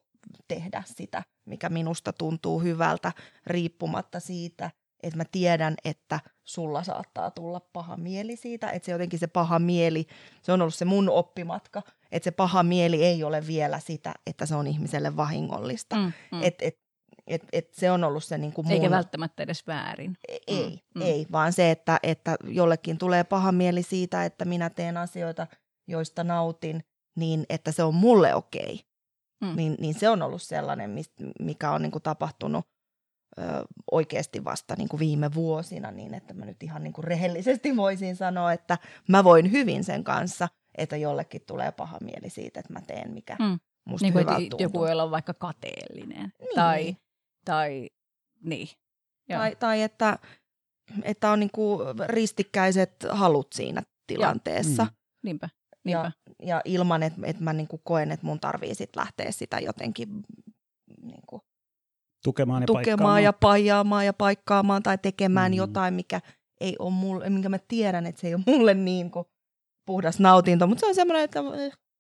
tehdä 0.49 0.83
sitä, 0.87 1.23
mikä 1.45 1.69
minusta 1.69 2.13
tuntuu 2.13 2.61
hyvältä, 2.61 3.13
riippumatta 3.47 4.21
siitä, 4.21 4.71
että 5.05 5.17
mä 5.17 5.25
tiedän, 5.33 5.75
että 5.85 6.21
sulla 6.45 6.83
saattaa 6.83 7.31
tulla 7.31 7.61
paha 7.61 7.97
mieli 7.97 8.37
siitä, 8.37 8.71
että 8.71 8.87
se 8.87 8.93
jotenkin 8.93 9.19
se 9.19 9.27
paha 9.27 9.59
mieli, 9.59 10.07
se 10.43 10.53
on 10.53 10.61
ollut 10.63 10.75
se 10.75 10.85
mun 10.85 11.09
oppimatka, 11.09 11.83
että 12.13 12.25
se 12.25 12.31
paha 12.31 12.63
mieli 12.63 13.05
ei 13.05 13.25
ole 13.25 13.47
vielä 13.47 13.81
sitä, 13.81 14.15
että 14.27 14.47
se 14.47 14.55
on 14.55 14.67
ihmiselle 14.67 15.17
vahingollista. 15.17 15.97
Mm, 15.97 16.13
mm. 16.33 16.43
Et, 16.43 16.55
et, 16.63 16.79
et, 17.27 17.43
et 17.53 17.75
se 17.75 17.91
on 17.91 18.05
ollut 18.05 18.25
se 18.25 18.39
niin 18.39 18.53
kuin 18.53 18.67
mun... 18.67 18.73
Eikä 18.73 18.91
välttämättä 18.91 19.43
edes 19.43 19.67
väärin. 19.67 20.17
Ei, 20.47 20.71
Mm, 20.95 21.01
mm. 21.01 21.03
ei, 21.03 21.27
vaan 21.33 21.53
se, 21.53 21.71
että, 21.71 21.99
että 22.03 22.37
jollekin 22.45 22.99
tulee 22.99 23.25
paha 23.25 23.53
mieli 23.53 23.83
siitä, 23.83 24.25
että 24.25 24.45
minä 24.45 24.71
teen 24.71 24.97
asioita, 24.97 25.47
joista 25.89 26.25
nautin, 26.25 26.85
niin 27.17 27.47
että 27.49 27.73
se 27.73 27.83
on 27.83 27.95
mulle 27.95 28.35
okei. 28.35 28.81
Mm. 29.45 29.57
Niin, 29.57 29.77
niin 29.81 29.95
se 29.95 30.09
on 30.09 30.23
ollut 30.23 30.43
sellainen, 30.43 30.91
mikä 31.41 31.71
on 31.71 31.83
niin 31.83 31.93
kuin 31.93 32.03
tapahtunut 32.03 32.67
ö, 33.39 33.43
oikeasti 33.93 34.45
vasta 34.45 34.75
niin 34.79 34.89
kuin 34.89 35.01
viime 35.01 35.35
vuosina, 35.35 35.91
niin 35.91 36.15
että 36.15 36.35
mä 36.35 36.45
nyt 36.45 36.63
ihan 36.63 36.83
niin 36.83 36.93
kuin 36.93 37.05
rehellisesti 37.05 37.77
voisin 37.77 38.17
sanoa, 38.17 38.53
että 38.53 38.79
mä 39.09 39.25
voin 39.25 39.53
hyvin 39.53 39.85
sen 39.85 40.05
kanssa, 40.05 40.49
että 40.79 40.97
jollekin 40.97 41.43
tulee 41.47 41.73
paha 41.73 41.99
mieli 42.01 42.31
siitä, 42.31 42.61
että 42.61 42.73
mä 42.73 42.81
teen 42.81 43.11
mikä 43.11 43.37
Mm. 43.41 43.59
musta 43.85 44.05
Niin 44.07 44.15
hyvältä 44.15 44.41
tuntuu. 44.41 44.59
joku 44.61 44.79
voi 44.79 44.93
olla 44.93 45.11
vaikka 45.11 45.35
kateellinen. 45.35 46.33
Niin. 46.41 46.55
Tai, 46.55 46.97
tai 47.45 47.91
niin. 48.45 48.69
Joo. 49.29 49.39
Tai, 49.39 49.57
tai 49.57 49.83
että, 49.83 50.19
että 51.03 51.31
on 51.31 51.41
niin 51.41 51.51
kuin 51.53 51.81
ristikkäiset 52.07 52.93
halut 53.11 53.53
siinä 53.53 53.83
tilanteessa. 54.07 54.85
Mm. 54.85 54.91
Niinpä. 55.25 55.49
Ja, 55.85 56.03
Niinpä. 56.03 56.13
ja 56.43 56.61
ilman, 56.65 57.03
että, 57.03 57.21
että 57.25 57.43
mä 57.45 57.53
niin 57.53 57.69
kuin 57.69 57.81
koen, 57.85 58.13
että 58.13 58.27
mun 58.27 58.41
tarvii 58.41 58.75
sit 58.75 58.97
lähteä 58.97 59.31
sitä 59.33 59.59
jotenkin 59.59 60.09
niin 61.03 61.23
kuin 61.27 61.43
tukemaan 62.25 62.63
ja 62.63 62.67
tukemaan 62.67 62.87
paikkaamaan. 62.97 63.23
ja 63.23 63.33
paijaamaan 63.33 64.07
ja 64.07 64.13
paikkaamaan 64.13 64.83
tai 64.83 64.99
tekemään 64.99 65.53
Mm. 65.53 65.57
jotain, 65.57 65.95
mikä 65.95 66.21
ei 66.61 66.77
ole 66.79 66.91
mulle, 66.91 67.31
minkä 67.31 67.49
mä 67.49 67.59
tiedän, 67.69 68.07
että 68.07 68.21
se 68.21 68.27
ei 68.29 68.35
ole 68.35 68.43
mulle 68.47 68.75
niin 68.75 69.11
kuin 69.11 69.25
puhdas 69.87 70.21
nautinto, 70.21 70.67
mutta 70.67 70.81
se 70.81 70.87
on 70.87 70.95
semmoinen, 70.95 71.25
että 71.25 71.41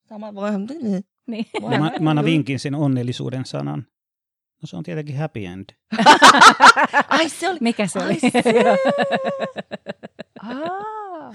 sama 0.08 0.34
voi... 0.34 0.50
Niin. 1.26 1.46
Ja 1.70 1.78
mä, 1.80 1.92
mä 2.00 2.10
annan 2.10 2.24
vinkin 2.24 2.58
sen 2.58 2.74
onnellisuuden 2.74 3.46
sanan. 3.46 3.86
No 4.62 4.66
se 4.66 4.76
on 4.76 4.82
tietenkin 4.82 5.16
happy 5.18 5.44
end. 5.44 5.64
Ai 7.08 7.28
se 7.28 7.48
oli... 7.48 7.58
Mikä 7.60 7.86
se 7.86 7.98
Ai 7.98 8.06
oli? 8.06 8.18
se! 8.20 8.42
Aa. 10.42 11.32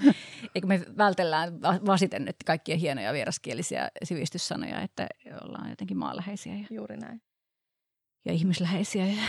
Eikö 0.54 0.66
me 0.66 0.80
vältellään 0.98 1.62
va- 1.62 1.80
vasiten 1.86 2.24
nyt 2.24 2.36
kaikkia 2.46 2.76
hienoja 2.76 3.12
vieraskielisiä 3.12 3.88
sivistyssanoja, 4.04 4.80
että 4.82 5.06
ollaan 5.44 5.70
jotenkin 5.70 5.98
maanläheisiä 5.98 6.54
ja, 6.54 6.64
Juuri 6.70 6.96
näin. 6.96 7.22
Ja 8.24 8.32
ihmisläheisiä 8.32 9.06
ja, 9.06 9.22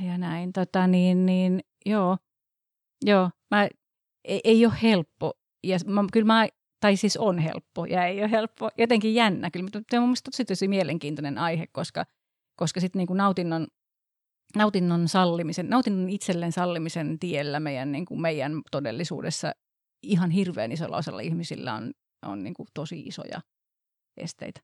ja 0.00 0.18
näin. 0.18 0.52
Tota, 0.52 0.86
niin, 0.86 1.26
niin, 1.26 1.60
joo, 1.86 2.16
joo 3.04 3.30
mä, 3.50 3.68
ei, 4.24 4.40
ei 4.44 4.66
ole 4.66 4.74
helppo. 4.82 5.32
Ja 5.64 5.78
mä, 5.86 6.04
kyllä 6.12 6.26
mä, 6.26 6.48
tai 6.80 6.96
siis 6.96 7.16
on 7.16 7.38
helppo 7.38 7.84
ja 7.84 8.06
ei 8.06 8.20
ole 8.20 8.30
helppo. 8.30 8.70
Jotenkin 8.78 9.14
jännä 9.14 9.50
kyllä, 9.50 9.64
mutta 9.64 9.96
on 9.96 10.08
mun 10.08 10.16
tosi, 10.24 10.44
tosi 10.44 10.68
mielenkiintoinen 10.68 11.38
aihe, 11.38 11.66
koska, 11.72 12.04
koska 12.56 12.80
sitten 12.80 12.98
niin 12.98 13.16
nautinnon, 13.16 13.66
nautinnon 14.56 15.08
sallimisen, 15.08 15.70
nautinnon 15.70 16.10
itselleen 16.10 16.52
sallimisen 16.52 17.18
tiellä 17.18 17.60
meidän, 17.60 17.92
niin 17.92 18.04
kuin 18.04 18.20
meidän 18.20 18.52
todellisuudessa 18.70 19.52
ihan 20.02 20.30
hirveän 20.30 20.72
isolla 20.72 20.96
osalla 20.96 21.20
ihmisillä 21.20 21.74
on, 21.74 21.92
on 22.26 22.42
niin 22.44 22.54
kuin 22.54 22.66
tosi 22.74 23.00
isoja 23.00 23.40
esteitä. 24.16 24.60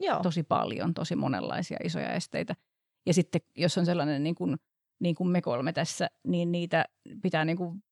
Joo. 0.00 0.22
Tosi 0.22 0.42
paljon, 0.42 0.94
tosi 0.94 1.16
monenlaisia 1.16 1.78
isoja 1.84 2.12
esteitä. 2.12 2.56
Ja 3.06 3.14
sitten 3.14 3.40
jos 3.56 3.78
on 3.78 3.86
sellainen 3.86 4.22
niin 4.22 4.34
kuin, 4.34 4.56
niin 5.00 5.14
kuin 5.14 5.28
me 5.28 5.42
kolme 5.42 5.72
tässä, 5.72 6.10
niin 6.26 6.52
niitä 6.52 6.84
pitää 7.22 7.44
niin 7.44 7.56
kuin 7.56 7.84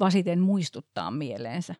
vasiten 0.00 0.40
muistuttaa 0.40 1.10
mieleensä. 1.10 1.74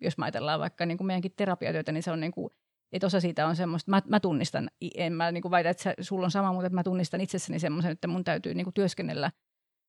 Jos 0.00 0.18
mä 0.18 0.24
ajatellaan 0.24 0.60
vaikka 0.60 0.86
niin 0.86 0.98
kuin 0.98 1.06
meidänkin 1.06 1.32
terapiatyötä, 1.36 1.92
niin 1.92 2.02
se 2.02 2.10
on 2.10 2.20
niin 2.20 2.32
kuin, 2.32 2.50
että 2.92 3.06
osa 3.06 3.20
siitä 3.20 3.46
on 3.46 3.56
semmoista, 3.56 3.90
mä, 3.90 4.02
mä 4.08 4.20
tunnistan, 4.20 4.70
en 4.94 5.12
mä 5.12 5.32
niin 5.32 5.42
kuin 5.42 5.50
väitä, 5.50 5.70
että 5.70 5.94
sulla 6.00 6.24
on 6.24 6.30
sama, 6.30 6.52
mutta 6.52 6.66
että 6.66 6.74
mä 6.74 6.82
tunnistan 6.82 7.20
itsessäni 7.20 7.58
semmoisen, 7.58 7.92
että 7.92 8.08
mun 8.08 8.24
täytyy 8.24 8.54
niin 8.54 8.64
kuin 8.64 8.74
työskennellä, 8.74 9.32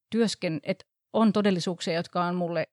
työsken, 0.09 0.59
että 0.63 0.85
on 1.13 1.33
todellisuuksia, 1.33 1.93
jotka 1.93 2.25
on 2.25 2.35
mulle 2.35 2.67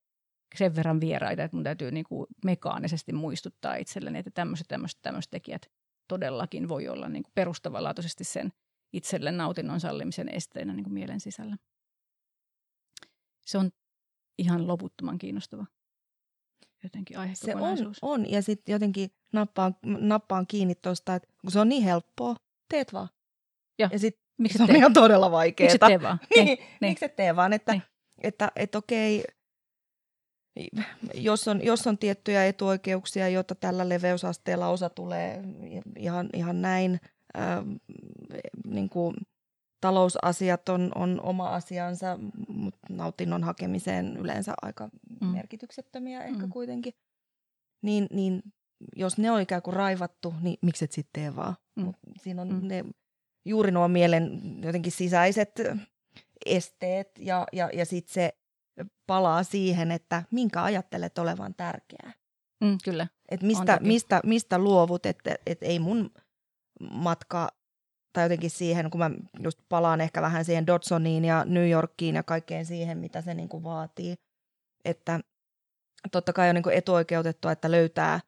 sen 0.55 0.77
verran 0.77 1.01
vieraita, 1.01 1.43
että 1.43 1.57
mun 1.57 1.65
täytyy 1.65 1.91
niin 1.91 2.05
kuin 2.05 2.27
mekaanisesti 2.45 3.13
muistuttaa 3.13 3.75
itselleni, 3.75 4.19
että 4.19 4.31
tämmöiset, 4.31 4.69
tämmöiset, 4.69 4.99
tämmöiset 5.03 5.31
tekijät 5.31 5.67
todellakin 6.11 6.69
voi 6.69 6.89
olla 6.89 7.09
niin 7.09 7.23
kuin 7.23 7.33
perustavanlaatuisesti 7.35 8.25
sen 8.25 8.53
itselle 8.93 9.33
nautinnon 9.33 9.81
sallimisen 9.81 10.29
esteenä 10.29 10.73
niin 10.73 10.85
kuin 10.85 10.95
mielen 10.95 11.21
sisällä. 11.21 11.57
Se 13.45 13.59
on 13.59 13.71
ihan 14.39 14.67
loputtoman 14.67 15.19
kiinnostava 15.19 15.67
jotenkin 16.83 17.17
Se 17.35 17.55
on, 17.57 17.95
on. 18.03 18.31
ja 18.31 18.43
sitten 18.43 18.73
jotenkin 18.73 19.11
nappaan, 19.33 19.77
nappaan 19.83 20.47
kiinni 20.47 20.75
tuosta, 20.75 21.15
että 21.15 21.29
kun 21.41 21.51
se 21.51 21.61
on 21.61 21.69
niin 21.69 21.83
helppoa, 21.83 22.37
teet 22.69 22.93
vaan. 22.93 23.09
Ja, 23.79 23.89
ja 23.93 23.99
sitten 23.99 24.23
miksi 24.39 24.59
se 24.59 24.65
on 24.65 24.77
ihan 24.77 24.93
todella 24.93 25.31
vaikeaa. 25.31 25.65
Miksi 25.65 25.79
tee 25.79 26.03
vaan? 26.03 26.21
niin, 26.37 26.47
niin. 26.47 26.59
Miksi 26.81 27.05
et 27.05 27.17
tee 27.17 27.37
vaan, 27.37 27.53
että, 27.53 27.73
niin. 27.73 27.83
että, 28.19 28.45
että, 28.45 28.53
että 28.57 28.79
okei, 28.79 29.25
jos 31.15 31.49
on, 31.49 31.65
jos 31.65 31.87
on 31.87 31.99
tiettyjä 31.99 32.47
etuoikeuksia, 32.47 33.29
joita 33.29 33.55
tällä 33.55 33.89
leveysasteella 33.89 34.69
osa 34.69 34.91
tulee 34.91 35.43
ihan, 35.99 36.29
ihan 36.33 36.63
näin, 36.63 37.01
ää, 37.35 37.65
niin 38.67 38.89
kuin 38.89 39.15
talousasiat 39.81 40.69
on, 40.69 40.93
on 40.95 41.21
oma 41.21 41.49
asiansa, 41.49 42.19
mutta 42.49 42.87
nautinnon 42.91 43.45
hakemiseen 43.45 44.17
yleensä 44.17 44.55
aika 44.63 44.89
mm. 45.21 45.27
merkityksettömiä 45.27 46.25
ehkä 46.25 46.47
mm. 46.47 46.51
kuitenkin. 46.51 46.95
Niin, 47.83 48.07
niin 48.13 48.43
jos 48.97 49.19
ne 49.19 49.31
on 49.31 49.41
ikään 49.41 49.63
kuin 49.63 49.75
raivattu, 49.75 50.35
niin 50.41 50.59
miksi 50.63 50.85
et 50.85 50.93
sitten 50.93 51.23
tee 51.23 51.37
vaan? 51.37 51.57
Mm. 51.77 51.85
Mut 51.85 51.97
siinä 52.23 52.43
on 52.43 52.49
mm. 52.49 52.69
ne, 52.69 52.85
juuri 53.45 53.71
nuo 53.71 53.89
mielen 53.89 54.41
jotenkin 54.63 54.93
sisäiset 54.93 55.61
esteet 56.47 57.11
ja, 57.19 57.47
ja, 57.53 57.71
ja 57.73 57.87
sitten 57.87 58.15
se 58.15 58.40
palaa 59.07 59.43
siihen, 59.43 59.91
että 59.91 60.23
minkä 60.31 60.63
ajattelet 60.63 61.19
olevan 61.19 61.55
tärkeää. 61.55 62.13
Mm, 62.65 62.79
kyllä. 62.85 63.07
Et 63.29 63.43
mistä, 63.43 63.79
mistä, 63.83 64.21
mistä 64.25 64.59
luovut, 64.59 65.07
että 65.07 65.35
et 65.47 65.63
ei 65.63 65.79
mun 65.79 66.11
matka 66.91 67.49
tai 68.13 68.25
jotenkin 68.25 68.51
siihen, 68.51 68.91
kun 68.91 68.99
mä 68.99 69.11
just 69.43 69.59
palaan 69.69 70.01
ehkä 70.01 70.23
vähän 70.23 70.45
siihen 70.45 70.67
Dodsoniin 70.67 71.25
ja 71.25 71.45
New 71.45 71.71
Yorkiin 71.71 72.15
ja 72.15 72.23
kaikkeen 72.23 72.67
siihen, 72.67 72.99
mitä 72.99 73.23
se 73.23 73.35
niin 73.35 73.49
kuin 73.49 73.65
vaatii. 73.65 74.15
Että 74.85 75.21
totta 76.13 76.33
kai 76.33 76.49
on 76.49 76.55
niin 76.55 76.63
kuin 76.63 76.77
etuoikeutettua, 76.77 77.53
että 77.53 77.71
löytää 77.71 78.21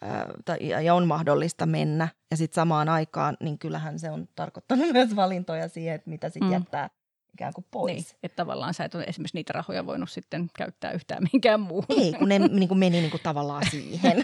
ää, 0.00 0.26
tai, 0.44 0.68
ja 0.84 0.94
on 0.94 1.06
mahdollista 1.06 1.66
mennä. 1.66 2.08
Ja 2.30 2.36
sitten 2.36 2.54
samaan 2.54 2.88
aikaan, 2.88 3.36
niin 3.40 3.58
kyllähän 3.58 3.98
se 3.98 4.10
on 4.10 4.28
tarkoittanut 4.36 4.92
myös 4.92 5.16
valintoja 5.16 5.68
siihen, 5.68 5.94
että 5.94 6.10
mitä 6.10 6.28
sitten 6.28 6.48
mm. 6.48 6.52
jättää 6.52 6.90
ikään 7.34 7.52
kuin 7.52 7.66
pois. 7.70 7.94
Niin, 7.94 8.18
että 8.22 8.36
tavallaan 8.36 8.74
sä 8.74 8.84
et 8.84 8.94
ole 8.94 9.04
esimerkiksi 9.04 9.36
niitä 9.36 9.52
rahoja 9.52 9.86
voinut 9.86 10.10
sitten 10.10 10.50
käyttää 10.56 10.92
yhtään 10.92 11.22
mihinkään 11.22 11.60
muuhun. 11.60 12.00
Ei, 12.00 12.12
kun 12.12 12.28
ne 12.28 12.38
niin 12.38 12.68
kuin 12.68 12.78
meni 12.78 13.00
niin 13.00 13.10
kuin 13.10 13.22
tavallaan 13.22 13.62
siihen. 13.70 14.22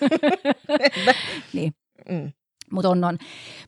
niin. 1.53 1.75
Mm. 2.11 2.33
Mutta 2.73 2.89
on, 2.89 3.05
on. 3.05 3.19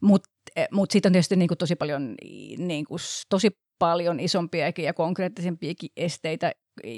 Mut, 0.00 0.22
eh, 0.56 0.68
mut 0.72 0.90
sitten 0.90 1.10
on 1.10 1.12
tietysti 1.12 1.36
niin 1.36 1.48
kuin 1.48 1.58
tosi 1.58 1.76
paljon, 1.76 2.14
niin 2.58 2.84
kuin, 2.84 2.98
tosi 3.28 3.50
paljon 3.78 4.20
isompiakin 4.20 4.84
ja 4.84 4.94
konkreettisempiakin 4.94 5.90
esteitä, 5.96 6.52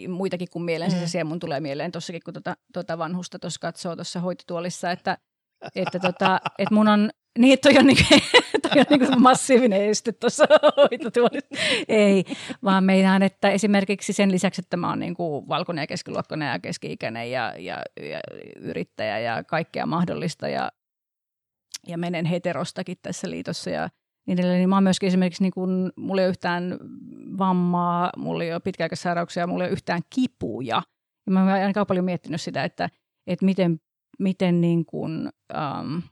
muitakin 0.09 0.49
kuin 0.53 0.63
mielensisäisiä. 0.63 1.25
Mm. 1.25 1.29
Mun 1.29 1.39
tulee 1.39 1.61
mieleen 1.61 1.93
tuossakin, 1.93 2.23
kun 2.25 2.35
tuota, 2.35 2.57
tuota 2.73 2.99
vanhusta 2.99 3.39
tuossa 3.39 3.61
katsoo 3.61 3.97
tuossa 3.97 4.21
hoitotuolissa, 4.21 4.91
että, 4.91 5.19
että, 5.75 5.99
tota, 5.99 6.41
että 6.59 6.75
mun 6.75 6.89
on 6.89 7.11
niin, 7.39 7.59
toi 7.63 7.79
on, 7.79 7.87
niinku, 7.87 8.03
toi 8.63 8.81
on 8.81 8.87
niinku 8.91 9.21
massiivinen 9.21 9.83
este 9.83 10.13
tuossa 10.13 10.47
hoitotuolissa. 10.77 11.49
Ei, 11.89 12.25
vaan 12.65 12.85
meidän, 12.85 13.23
että 13.23 13.51
esimerkiksi 13.51 14.13
sen 14.13 14.33
lisäksi, 14.33 14.61
että 14.61 14.77
mä 14.77 14.89
oon 14.89 14.99
niinku 14.99 15.49
valkoinen 15.49 15.83
ja 15.83 15.87
keskiluokkainen 15.87 16.49
ja 16.49 16.59
keski-ikäinen 16.59 17.31
ja, 17.31 17.55
ja, 17.59 17.83
ja 18.01 18.21
yrittäjä 18.61 19.19
ja 19.19 19.45
kaikkea 19.45 19.87
mahdollista 19.87 20.49
ja, 20.49 20.73
ja 21.87 21.99
menen 21.99 22.25
heterostakin 22.25 22.97
tässä 23.03 23.31
liitossa 23.31 23.71
ja 23.71 23.89
niin 24.27 24.39
edelleen. 24.39 24.59
Niin 24.59 24.69
mä 24.69 24.77
oon 24.77 24.83
myöskin 24.83 25.07
esimerkiksi, 25.07 25.43
niin 25.43 25.53
kun, 25.53 25.93
mulla 25.97 26.21
ei 26.21 26.27
ole 26.27 26.31
yhtään 26.31 26.79
vammaa, 27.39 28.11
mulla 28.17 28.45
ei 28.45 28.53
ole 28.53 28.61
pitkäaikaissairauksia, 28.61 29.47
mulla 29.47 29.65
ei 29.65 29.69
ole 29.69 29.73
yhtään 29.73 30.01
kipuja. 30.15 30.83
Ja 31.27 31.33
mä 31.33 31.41
oon 31.41 31.51
aika 31.51 31.87
paljon 31.87 32.05
miettinyt 32.05 32.41
sitä, 32.41 32.65
että, 32.65 32.91
että 33.27 33.45
miten, 33.45 33.81
miten 34.19 34.61
niin 34.61 34.87
kun, 34.87 35.31
um, 35.81 36.03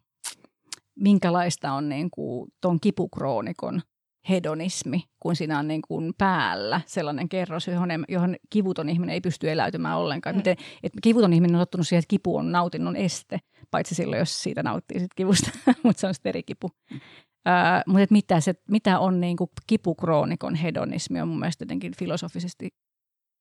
minkälaista 0.99 1.72
on 1.72 1.88
niin 1.88 2.11
kuin 2.11 2.51
ton 2.61 2.80
kipukroonikon 2.80 3.82
hedonismi, 4.28 5.03
kun 5.20 5.36
siinä 5.36 5.59
on 5.59 5.68
niin 5.68 5.82
kuin 5.88 6.14
päällä 6.18 6.80
sellainen 6.86 7.28
kerros, 7.28 7.68
johon, 7.68 7.90
johon 8.09 8.36
kivuton 8.51 8.88
ihminen 8.88 9.14
ei 9.14 9.20
pysty 9.20 9.51
eläytymään 9.51 9.99
ollenkaan. 9.99 10.34
Mm. 10.34 10.38
Miten, 10.38 10.57
että 10.82 10.99
kivuton 11.03 11.32
ihminen 11.32 11.57
on 11.57 11.62
ottanut 11.62 11.88
siihen, 11.88 11.99
että 11.99 12.11
kipu 12.11 12.36
on 12.36 12.53
nautinnon 12.53 12.96
este, 12.96 13.38
paitsi 13.70 13.94
silloin, 13.94 14.18
jos 14.18 14.42
siitä 14.42 14.62
nauttii 14.62 15.01
sit 15.01 15.14
kivusta, 15.16 15.51
mutta 15.82 16.01
se 16.01 16.07
on 16.07 16.14
sitten 16.14 16.30
eri 16.30 16.42
kipu. 16.42 16.70
Mm. 16.90 16.96
Uh, 16.96 17.82
mutta 17.86 18.03
että 18.03 18.12
mitä, 18.12 18.40
se, 18.40 18.55
mitä 18.70 18.99
on 18.99 19.20
niin 19.20 19.36
kuin 19.36 19.51
kipukroonikon 19.66 20.55
hedonismi 20.55 21.20
on 21.20 21.28
mun 21.28 21.38
mielestä 21.38 21.62
jotenkin 21.62 21.92
filosofisesti 21.99 22.68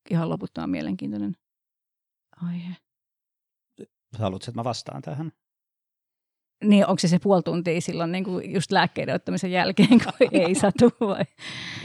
ihan 0.10 0.30
loputtoman 0.30 0.70
mielenkiintoinen 0.70 1.34
aihe. 2.48 2.76
Haluatko, 4.18 4.46
että 4.50 4.60
mä 4.60 4.64
vastaan 4.64 5.02
tähän? 5.02 5.32
Niin 6.64 6.88
onko 6.88 7.00
se 7.00 7.08
se 7.08 7.20
puoli 7.20 7.44
tuntia 7.44 7.82
silloin 7.82 8.12
niin 8.12 8.24
kuin 8.24 8.54
just 8.54 8.72
lääkkeiden 8.72 9.16
ottamisen 9.16 9.52
jälkeen, 9.52 9.90
kun 9.90 10.28
ei 10.42 10.56
satu 10.56 10.90
vai? 11.00 11.24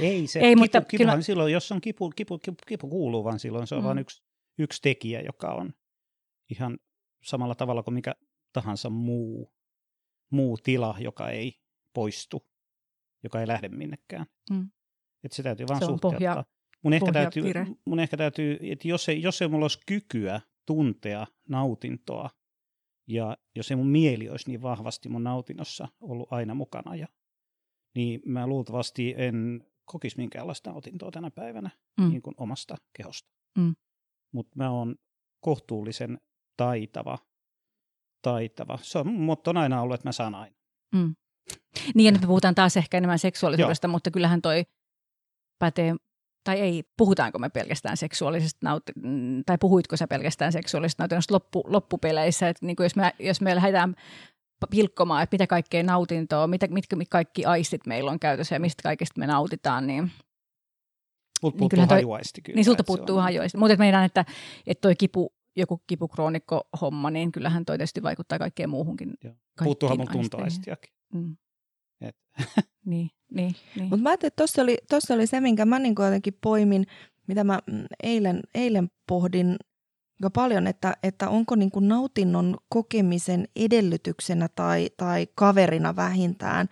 Ei 0.01 0.27
se, 0.27 0.41
ei, 0.41 0.51
kipu, 0.51 0.61
mutta 0.61 0.81
kipuhan 0.81 1.13
kyllä... 1.13 1.23
silloin, 1.23 1.53
jos 1.53 1.73
on 1.73 1.81
kipu, 1.81 2.11
kipu, 2.11 2.39
kipu, 2.39 2.57
kipu 2.67 2.89
kuuluu, 2.89 3.25
vaan 3.25 3.39
silloin 3.39 3.67
se 3.67 3.75
on 3.75 3.81
mm. 3.81 3.87
vain 3.87 3.99
yksi, 3.99 4.23
yksi 4.59 4.83
tekijä, 4.83 5.21
joka 5.21 5.55
on 5.55 5.75
ihan 6.51 6.79
samalla 7.25 7.55
tavalla 7.55 7.83
kuin 7.83 7.95
mikä 7.95 8.15
tahansa 8.53 8.91
muu, 8.91 9.53
muu 10.31 10.59
tila, 10.59 10.97
joka 10.99 11.31
ei 11.31 11.61
poistu, 11.95 12.47
joka 13.23 13.41
ei 13.41 13.47
lähde 13.47 13.69
minnekään. 13.69 14.27
Mm. 14.51 14.71
Että 15.25 15.37
se 15.37 15.43
täytyy 15.43 15.67
vaan 15.69 15.81
se 15.81 15.87
suhteuttaa. 15.87 16.19
Pohja, 16.19 16.45
mun, 16.83 16.93
ehkä 16.93 17.13
täytyy, 17.13 17.45
mun 17.85 18.01
ehkä 18.01 18.17
täytyy, 18.17 18.59
että 18.61 18.89
jos 18.89 19.09
ei, 19.09 19.23
jos 19.23 19.43
ei 19.43 19.49
mulla 19.49 19.65
olisi 19.65 19.81
kykyä 19.87 20.41
tuntea 20.67 21.27
nautintoa 21.49 22.31
ja 23.07 23.37
jos 23.55 23.71
ei 23.71 23.77
mun 23.77 23.89
mieli 23.89 24.29
olisi 24.29 24.51
niin 24.51 24.63
vahvasti 24.63 25.09
mun 25.09 25.25
nautinnossa 25.25 25.89
ollut 26.01 26.33
aina 26.33 26.55
mukana, 26.55 26.97
ja, 26.97 27.09
niin 27.95 28.21
mä 28.27 28.47
luultavasti 28.47 29.15
en 29.17 29.67
kokisi 29.85 30.17
minkäänlaista 30.17 30.71
nautintoa 30.71 31.11
tänä 31.11 31.31
päivänä 31.31 31.71
mm. 32.01 32.09
niin 32.09 32.23
kuin 32.23 32.35
omasta 32.37 32.77
kehosta. 32.97 33.31
Mm. 33.59 33.75
Mutta 34.33 34.57
mä 34.57 34.71
oon 34.71 34.97
kohtuullisen 35.41 36.21
taitava, 36.57 37.19
taitava. 38.23 38.79
Se 38.83 38.99
on, 38.99 39.13
mutta 39.13 39.51
on 39.51 39.57
aina 39.57 39.83
ollut, 39.83 39.95
että 39.95 40.09
mä 40.09 40.13
saan 40.13 40.35
aina. 40.35 40.57
Mm. 40.95 41.15
Niin, 41.95 42.05
ja 42.05 42.13
nyt 42.13 42.21
me 42.21 42.27
puhutaan 42.27 42.55
taas 42.55 42.77
ehkä 42.77 42.97
enemmän 42.97 43.19
seksuaalisuudesta, 43.19 43.87
Joo. 43.87 43.93
mutta 43.93 44.11
kyllähän 44.11 44.43
toi 44.43 44.65
pätee 45.59 45.95
tai 46.45 46.61
ei, 46.61 46.85
puhutaanko 46.97 47.39
me 47.39 47.49
pelkästään 47.49 47.97
seksuaalisesta 47.97 48.67
naut- 48.67 49.03
mm, 49.03 49.43
tai 49.47 49.59
puhuitko 49.59 49.97
sä 49.97 50.07
pelkästään 50.07 50.53
seksuaalisesta 50.53 51.03
nautinnosta 51.03 51.35
loppu, 51.35 51.65
loppupeleissä, 51.67 52.49
että 52.49 52.67
niin 52.67 52.77
kuin 52.77 52.85
jos, 52.85 52.97
me, 52.97 53.13
jos 53.19 53.41
me 53.41 53.55
lähdetään 53.55 53.95
pilkkomaan, 54.71 55.23
että 55.23 55.35
mitä 55.35 55.47
kaikkea 55.47 55.83
nautintoa, 55.83 56.47
mitä, 56.47 56.67
mitkä 56.71 56.97
kaikki 57.11 57.45
aistit 57.45 57.87
meillä 57.87 58.11
on 58.11 58.21
käytössä 58.21 58.55
ja 58.55 58.61
mistä 58.61 58.83
kaikista 58.83 59.21
me 59.21 59.27
nautitaan, 59.27 59.87
niin 59.87 60.11
Multa 61.43 61.59
niin 61.59 61.71
puuttuu 61.71 61.87
hajuaisti 61.97 62.43
kyllä. 62.43 62.57
Niin 62.57 62.65
sulta 62.65 62.85
puuttuu 62.85 63.17
hajuaisti. 63.17 63.59
Mutta 63.59 63.77
meidän, 63.77 64.05
että, 64.05 64.25
että 64.67 64.81
toi 64.81 64.97
kipu, 64.97 65.33
joku 65.57 65.83
kipukroonikko-homma, 65.87 67.11
niin 67.11 67.33
kyllähän 67.33 67.65
toi 67.65 67.79
tietysti 67.79 68.03
vaikuttaa 68.03 68.39
kaikkeen 68.39 68.71
muuhunkin. 68.71 69.15
Puuttuuhan 69.65 69.99
mun 69.99 70.09
tuntoaistiakin. 70.09 70.95
Mm. 71.15 71.37
Et. 72.03 72.17
Niin, 72.85 73.11
niin, 73.35 73.55
niin. 73.77 73.89
Mutta 73.89 74.03
mä 74.03 74.09
ajattelin, 74.09 74.29
että 74.29 74.37
tuossa 74.37 74.63
oli, 74.63 74.79
tossa 74.89 75.15
oli 75.15 75.27
se, 75.27 75.41
minkä 75.41 75.65
mä 75.65 75.79
niin 75.79 75.95
jotenkin 75.99 76.39
poimin, 76.41 76.87
mitä 77.27 77.45
mä 77.45 77.59
mm, 77.67 77.85
eilen, 78.03 78.41
eilen 78.55 78.91
pohdin 79.09 79.57
aika 80.23 80.31
paljon, 80.31 80.67
että, 80.67 80.97
että 81.03 81.29
onko 81.29 81.55
niin 81.55 81.71
kuin 81.71 81.89
nautinnon 81.89 82.57
kokemisen 82.69 83.49
edellytyksenä 83.57 84.49
tai, 84.55 84.91
tai 84.97 85.27
kaverina 85.35 85.97
vähintään 85.97 86.69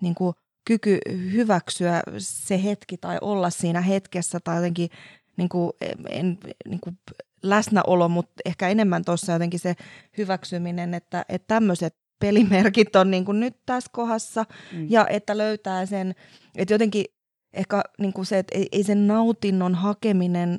niin 0.00 0.14
kuin 0.14 0.34
kyky 0.64 0.98
hyväksyä 1.32 2.02
se 2.18 2.64
hetki 2.64 2.96
tai 2.96 3.18
olla 3.20 3.50
siinä 3.50 3.80
hetkessä 3.80 4.40
tai 4.40 4.56
jotenkin 4.56 4.90
niin 5.36 5.48
kuin, 5.48 5.72
en, 6.08 6.38
niin 6.68 6.80
kuin 6.80 6.98
läsnäolo, 7.42 8.08
mutta 8.08 8.32
ehkä 8.44 8.68
enemmän 8.68 9.04
tuossa 9.04 9.32
jotenkin 9.32 9.60
se 9.60 9.74
hyväksyminen, 10.18 10.94
että, 10.94 11.24
että 11.28 11.46
tämmöiset 11.48 11.96
pelimerkit 12.24 12.96
on 12.96 13.10
niin 13.10 13.24
kuin 13.24 13.40
nyt 13.40 13.56
tässä 13.66 13.90
kohdassa 13.92 14.44
mm. 14.72 14.86
ja 14.90 15.06
että 15.06 15.38
löytää 15.38 15.86
sen, 15.86 16.14
että 16.56 16.74
jotenkin 16.74 17.04
ehkä 17.52 17.82
niin 17.98 18.12
kuin 18.12 18.26
se, 18.26 18.38
että 18.38 18.58
ei, 18.58 18.68
ei 18.72 18.82
sen 18.82 19.06
nautinnon 19.06 19.74
hakeminen 19.74 20.58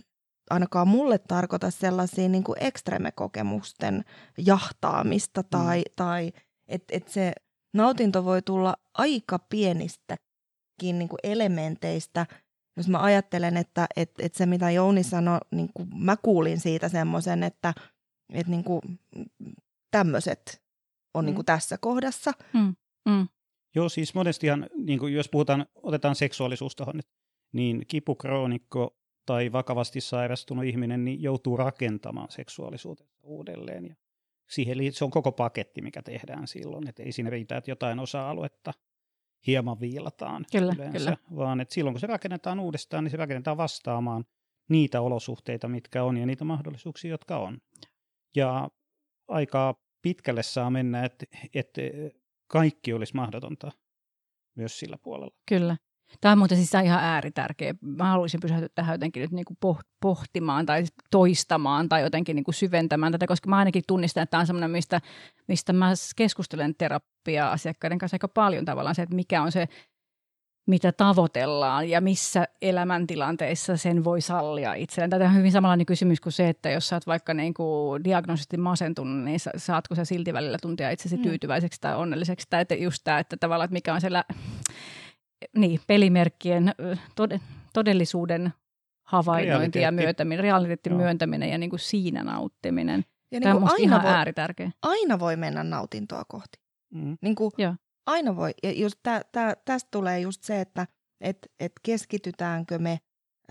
ainakaan 0.49 0.87
mulle 0.87 1.17
tarkoita 1.17 1.71
sellaisia 1.71 2.29
niin 2.29 2.43
kuin 2.43 2.63
ekstremekokemusten 2.63 4.05
jahtaamista 4.37 5.43
tai, 5.43 5.79
mm. 5.79 5.93
tai 5.95 6.31
että 6.67 6.97
et 6.97 7.07
se 7.07 7.33
nautinto 7.73 8.25
voi 8.25 8.41
tulla 8.41 8.75
aika 8.93 9.39
pienistäkin 9.39 10.99
niin 10.99 11.09
kuin 11.09 11.19
elementeistä. 11.23 12.25
Jos 12.77 12.89
mä 12.89 12.99
ajattelen, 12.99 13.57
että 13.57 13.87
et, 13.95 14.11
et 14.19 14.35
se 14.35 14.45
mitä 14.45 14.71
Jouni 14.71 15.03
sanoi, 15.03 15.39
niin 15.51 15.69
kuin 15.73 15.89
mä 15.95 16.17
kuulin 16.17 16.59
siitä 16.59 16.89
semmoisen, 16.89 17.43
että 17.43 17.73
et 18.33 18.47
niin 18.47 18.63
kuin 18.63 18.81
tämmöiset 19.91 20.64
on 21.15 21.23
mm. 21.23 21.25
niin 21.25 21.35
kuin 21.35 21.45
tässä 21.45 21.77
kohdassa. 21.77 22.31
Mm. 22.53 22.75
Mm. 23.09 23.27
Joo, 23.75 23.89
siis 23.89 24.15
monestihan, 24.15 24.69
niin 24.77 24.99
kuin 24.99 25.13
jos 25.13 25.29
puhutaan, 25.29 25.65
otetaan 25.75 26.15
seksuaalisuus 26.15 26.75
tuohon 26.75 26.95
nyt, 26.95 27.07
niin 27.53 27.85
kipukroonikko 27.87 28.97
tai 29.25 29.51
vakavasti 29.51 30.01
sairastunut 30.01 30.65
ihminen 30.65 31.05
niin 31.05 31.21
joutuu 31.21 31.57
rakentamaan 31.57 32.31
seksuaalisuutensa 32.31 33.19
uudelleen. 33.23 33.85
Ja 33.85 33.95
siihen 34.49 34.93
se 34.93 35.05
on 35.05 35.11
koko 35.11 35.31
paketti, 35.31 35.81
mikä 35.81 36.01
tehdään 36.01 36.47
silloin, 36.47 36.87
että 36.87 37.03
ei 37.03 37.11
siinä 37.11 37.29
riitä, 37.29 37.57
että 37.57 37.71
jotain 37.71 37.99
osa-aluetta 37.99 38.73
hieman 39.47 39.79
viilataan 39.79 40.45
kyllä, 40.51 40.73
yleensä, 40.75 40.97
kyllä. 40.99 41.17
vaan 41.35 41.61
että 41.61 41.73
silloin 41.73 41.93
kun 41.93 41.99
se 41.99 42.07
rakennetaan 42.07 42.59
uudestaan, 42.59 43.03
niin 43.03 43.11
se 43.11 43.17
rakennetaan 43.17 43.57
vastaamaan 43.57 44.25
niitä 44.69 45.01
olosuhteita, 45.01 45.67
mitkä 45.67 46.03
on 46.03 46.17
ja 46.17 46.25
niitä 46.25 46.43
mahdollisuuksia, 46.43 47.11
jotka 47.11 47.37
on. 47.37 47.57
Ja 48.35 48.69
aika 49.27 49.84
pitkälle 50.05 50.43
saa 50.43 50.69
mennä, 50.69 51.05
että, 51.05 51.25
että 51.53 51.81
kaikki 52.47 52.93
olisi 52.93 53.15
mahdotonta 53.15 53.71
myös 54.55 54.79
sillä 54.79 54.97
puolella. 54.97 55.35
Kyllä. 55.49 55.77
Tämä 56.21 56.31
on 56.31 56.37
muuten 56.37 56.57
siis 56.57 56.83
ihan 56.83 57.03
ääritärkeä. 57.03 57.75
Mä 57.81 58.09
haluaisin 58.09 58.39
pysähtyä 58.39 58.69
tähän 58.75 58.93
jotenkin 58.93 59.21
nyt 59.21 59.31
niin 59.31 59.45
kuin 59.45 59.75
pohtimaan 60.01 60.65
tai 60.65 60.83
toistamaan 61.11 61.89
tai 61.89 62.01
jotenkin 62.01 62.35
niin 62.35 62.43
kuin 62.43 62.55
syventämään 62.55 63.11
tätä, 63.11 63.27
koska 63.27 63.49
mä 63.49 63.57
ainakin 63.57 63.83
tunnistan, 63.87 64.23
että 64.23 64.31
tämä 64.31 64.41
on 64.41 64.47
semmoinen, 64.47 64.71
mistä, 64.71 65.01
mistä 65.47 65.73
mä 65.73 65.93
keskustelen 66.15 66.75
terapia-asiakkaiden 66.77 67.97
kanssa 67.97 68.15
aika 68.15 68.27
paljon 68.27 68.65
tavallaan 68.65 68.95
se, 68.95 69.01
että 69.01 69.15
mikä 69.15 69.41
on 69.41 69.51
se 69.51 69.67
mitä 70.65 70.91
tavoitellaan 70.91 71.89
ja 71.89 72.01
missä 72.01 72.47
elämäntilanteissa 72.61 73.77
sen 73.77 74.03
voi 74.03 74.21
sallia 74.21 74.73
itselleen. 74.73 75.09
Tämä 75.09 75.25
on 75.25 75.35
hyvin 75.35 75.51
samanlainen 75.51 75.85
kysymys 75.85 76.21
kuin 76.21 76.33
se, 76.33 76.49
että 76.49 76.69
jos 76.69 76.87
sä 76.87 76.95
oot 76.95 77.07
vaikka 77.07 77.33
niin 77.33 77.53
kuin 77.53 78.03
diagnoosisesti 78.03 78.57
masentunut, 78.57 79.23
niin 79.23 79.39
saatko 79.57 79.95
sä 79.95 80.05
silti 80.05 80.33
välillä 80.33 80.57
tuntia 80.61 80.89
itsesi 80.89 81.17
mm. 81.17 81.23
tyytyväiseksi 81.23 81.81
tai 81.81 81.95
onnelliseksi. 81.95 82.47
Tai 82.49 82.61
että 82.61 82.75
just 82.75 83.01
tämä, 83.03 83.19
että 83.19 83.37
tavallaan, 83.37 83.65
että 83.65 83.73
mikä 83.73 83.93
on 83.93 84.01
se 84.01 84.11
lä- 84.11 84.25
niin, 85.57 85.79
pelimerkkien 85.87 86.73
tod- 87.21 87.39
todellisuuden 87.73 88.53
havainnointi 89.03 89.81
ja 89.81 89.91
myöntäminen, 89.91 90.43
realiteetin 90.43 90.91
Joo. 90.91 91.01
myöntäminen 91.01 91.49
ja 91.49 91.57
niin 91.57 91.69
kuin 91.69 91.79
siinä 91.79 92.23
nauttiminen. 92.23 93.05
Ja 93.31 93.41
Tämä 93.41 93.53
niin 93.53 93.63
on 93.63 93.69
aina 93.71 93.83
ihan 93.83 94.03
voi, 94.03 94.11
ääritärkeä. 94.11 94.71
Aina 94.81 95.19
voi 95.19 95.35
mennä 95.35 95.63
nautintoa 95.63 96.23
kohti. 96.27 96.59
Mm. 96.93 97.17
Niin 97.21 97.35
kuin, 97.35 97.51
Joo. 97.57 97.75
Aina 98.05 98.35
voi. 98.35 98.51
Ja 98.63 98.71
just 98.71 98.99
tää, 99.03 99.21
tää, 99.31 99.55
tästä 99.65 99.87
tulee 99.91 100.19
just 100.19 100.43
se, 100.43 100.61
että 100.61 100.87
et, 101.21 101.37
et 101.59 101.71
keskitytäänkö 101.83 102.79
me 102.79 102.99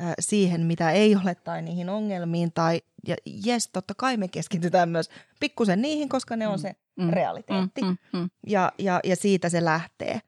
äh, 0.00 0.14
siihen, 0.20 0.60
mitä 0.60 0.90
ei 0.90 1.16
ole, 1.16 1.34
tai 1.34 1.62
niihin 1.62 1.88
ongelmiin, 1.88 2.52
tai 2.52 2.82
ja 3.08 3.16
jes, 3.44 3.68
totta 3.72 3.94
kai 3.96 4.16
me 4.16 4.28
keskitytään 4.28 4.88
myös 4.88 5.10
pikkusen 5.40 5.82
niihin, 5.82 6.08
koska 6.08 6.36
ne 6.36 6.48
on 6.48 6.58
mm. 6.58 6.62
se 6.62 6.76
mm. 6.96 7.10
realiteetti. 7.10 7.82
Mm, 7.82 7.88
mm, 7.88 8.18
mm. 8.18 8.30
Ja, 8.46 8.72
ja, 8.78 9.00
ja 9.04 9.16
siitä 9.16 9.48
se 9.48 9.64
lähtee. 9.64 10.20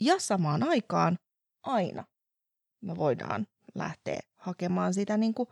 Ja 0.00 0.18
samaan 0.18 0.62
aikaan 0.62 1.18
aina 1.62 2.04
me 2.80 2.96
voidaan 2.96 3.46
lähteä 3.74 4.20
hakemaan 4.36 4.94
sitä 4.94 5.16
niin 5.16 5.34
kuin 5.34 5.48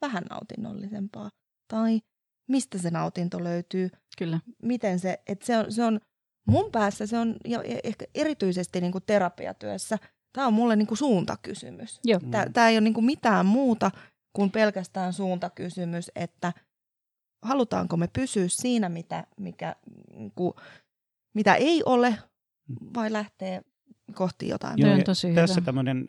vähän 0.00 0.24
nautinnollisempaa. 0.30 1.30
Tai 1.68 2.00
mistä 2.48 2.78
se 2.78 2.90
nautinto 2.90 3.44
löytyy. 3.44 3.90
Kyllä. 4.18 4.40
Miten 4.62 4.98
se, 4.98 5.22
että 5.26 5.46
se 5.46 5.58
on, 5.58 5.72
se 5.72 5.84
on 5.84 6.00
mun 6.46 6.70
päässä 6.72 7.06
se 7.06 7.18
on, 7.18 7.36
ja 7.44 7.62
ehkä 7.84 8.04
erityisesti 8.14 8.80
niin 8.80 8.92
kuin 8.92 9.04
terapiatyössä, 9.06 9.98
tämä 10.32 10.46
on 10.46 10.54
mulle 10.54 10.76
niin 10.76 10.86
kuin 10.86 10.98
suuntakysymys. 10.98 12.00
Tämä 12.52 12.68
ei 12.68 12.74
ole 12.74 12.80
niin 12.80 12.94
kuin 12.94 13.04
mitään 13.04 13.46
muuta 13.46 13.90
kuin 14.32 14.50
pelkästään 14.50 15.12
suuntakysymys, 15.12 16.10
että 16.14 16.52
halutaanko 17.42 17.96
me 17.96 18.08
pysyä 18.12 18.44
siinä, 18.48 18.88
mitä, 18.88 19.26
mikä, 19.40 19.76
niin 20.14 20.32
kuin, 20.34 20.54
mitä 21.34 21.54
ei 21.54 21.82
ole, 21.86 22.18
vai 22.94 23.12
lähtee 23.12 23.62
kohti 24.14 24.48
jotain. 24.48 24.78
Joo, 24.78 24.94
on 24.94 25.04
tosi 25.04 25.34
tässä 25.34 25.60
tämmöinen 25.60 26.08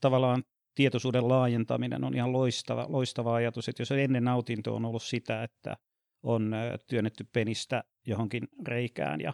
tavallaan 0.00 0.44
tietoisuuden 0.74 1.28
laajentaminen 1.28 2.04
on 2.04 2.14
ihan 2.14 2.32
loistava, 2.32 2.86
loistava 2.88 3.34
ajatus, 3.34 3.68
että 3.68 3.80
jos 3.80 3.92
ennen 3.92 4.24
nautinto 4.24 4.76
on 4.76 4.84
ollut 4.84 5.02
sitä, 5.02 5.42
että 5.42 5.76
on 6.22 6.54
työnnetty 6.86 7.26
penistä 7.32 7.84
johonkin 8.06 8.48
reikään 8.66 9.20
ja 9.20 9.32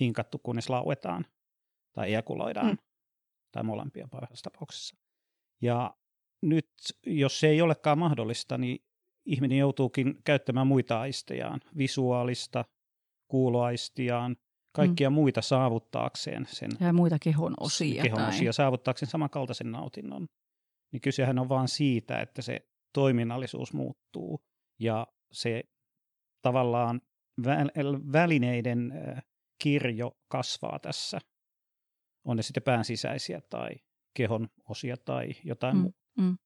hinkattu, 0.00 0.38
kunnes 0.38 0.68
lauetaan 0.68 1.26
tai 1.92 2.08
ejakuloidaan, 2.08 2.66
mm. 2.66 2.78
tai 3.52 3.62
molempia 3.62 4.08
parhaassa 4.10 4.50
tapauksessa. 4.50 4.96
Ja 5.62 5.94
nyt, 6.42 6.70
jos 7.06 7.40
se 7.40 7.48
ei 7.48 7.62
olekaan 7.62 7.98
mahdollista, 7.98 8.58
niin 8.58 8.84
ihminen 9.26 9.58
joutuukin 9.58 10.14
käyttämään 10.24 10.66
muita 10.66 11.00
aistejaan, 11.00 11.60
visuaalista, 11.76 12.64
kuuloaistiaan, 13.30 14.36
kaikkia 14.72 15.10
mm. 15.10 15.14
muita 15.14 15.42
saavuttaakseen 15.42 16.46
sen. 16.46 16.70
Ja 16.80 16.92
muita 16.92 17.16
kehon 17.22 17.54
osia. 17.60 18.02
Kehon 18.02 18.20
tai... 18.20 18.28
osia 18.28 18.52
saavuttaakseen 18.52 19.10
samankaltaisen 19.10 19.72
nautinnon. 19.72 20.26
Niin 20.92 21.00
kysehän 21.00 21.38
on 21.38 21.48
vaan 21.48 21.68
siitä, 21.68 22.20
että 22.20 22.42
se 22.42 22.60
toiminnallisuus 22.94 23.72
muuttuu 23.72 24.40
ja 24.80 25.06
se 25.32 25.64
tavallaan 26.42 27.00
välineiden 28.12 28.92
kirjo 29.58 30.16
kasvaa 30.28 30.78
tässä. 30.78 31.18
On 32.24 32.36
ne 32.36 32.42
sitten 32.42 32.62
pään 32.62 32.84
sisäisiä 32.84 33.40
tai 33.50 33.70
kehon 34.14 34.48
osia 34.68 34.96
tai 34.96 35.30
jotain 35.44 35.76
mm, 35.76 35.82
muuta. 35.82 35.98
Mm. 36.18 36.38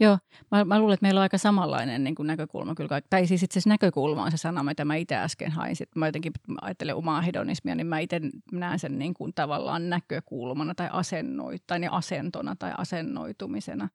Joo, 0.00 0.18
mä, 0.50 0.64
mä 0.64 0.78
luulen, 0.78 0.94
että 0.94 1.04
meillä 1.04 1.18
on 1.18 1.22
aika 1.22 1.38
samanlainen 1.38 2.04
niin 2.04 2.14
kuin 2.14 2.26
näkökulma 2.26 2.74
kyllä. 2.74 3.00
Tai 3.10 3.26
siis 3.26 3.42
itse 3.42 3.52
asiassa 3.52 3.68
näkökulma 3.68 4.24
on 4.24 4.30
se 4.30 4.36
sana, 4.36 4.62
mitä 4.62 4.84
mä 4.84 4.94
itse 4.96 5.16
äsken 5.16 5.50
hain. 5.50 5.76
Sitten 5.76 6.00
mä 6.00 6.06
jotenkin 6.06 6.32
ajattelen 6.60 6.96
omaa 6.96 7.20
hedonismia, 7.20 7.74
niin 7.74 7.86
mä 7.86 7.98
itse 7.98 8.20
näen 8.52 8.78
sen 8.78 8.98
niin 8.98 9.14
kuin 9.14 9.32
tavallaan 9.34 9.90
näkökulmana 9.90 10.74
tai, 10.74 10.88
asennoit, 10.92 11.62
tai 11.66 11.78
niin 11.78 11.92
asentona 11.92 12.56
tai 12.58 12.72
asennoitumisena. 12.78 13.88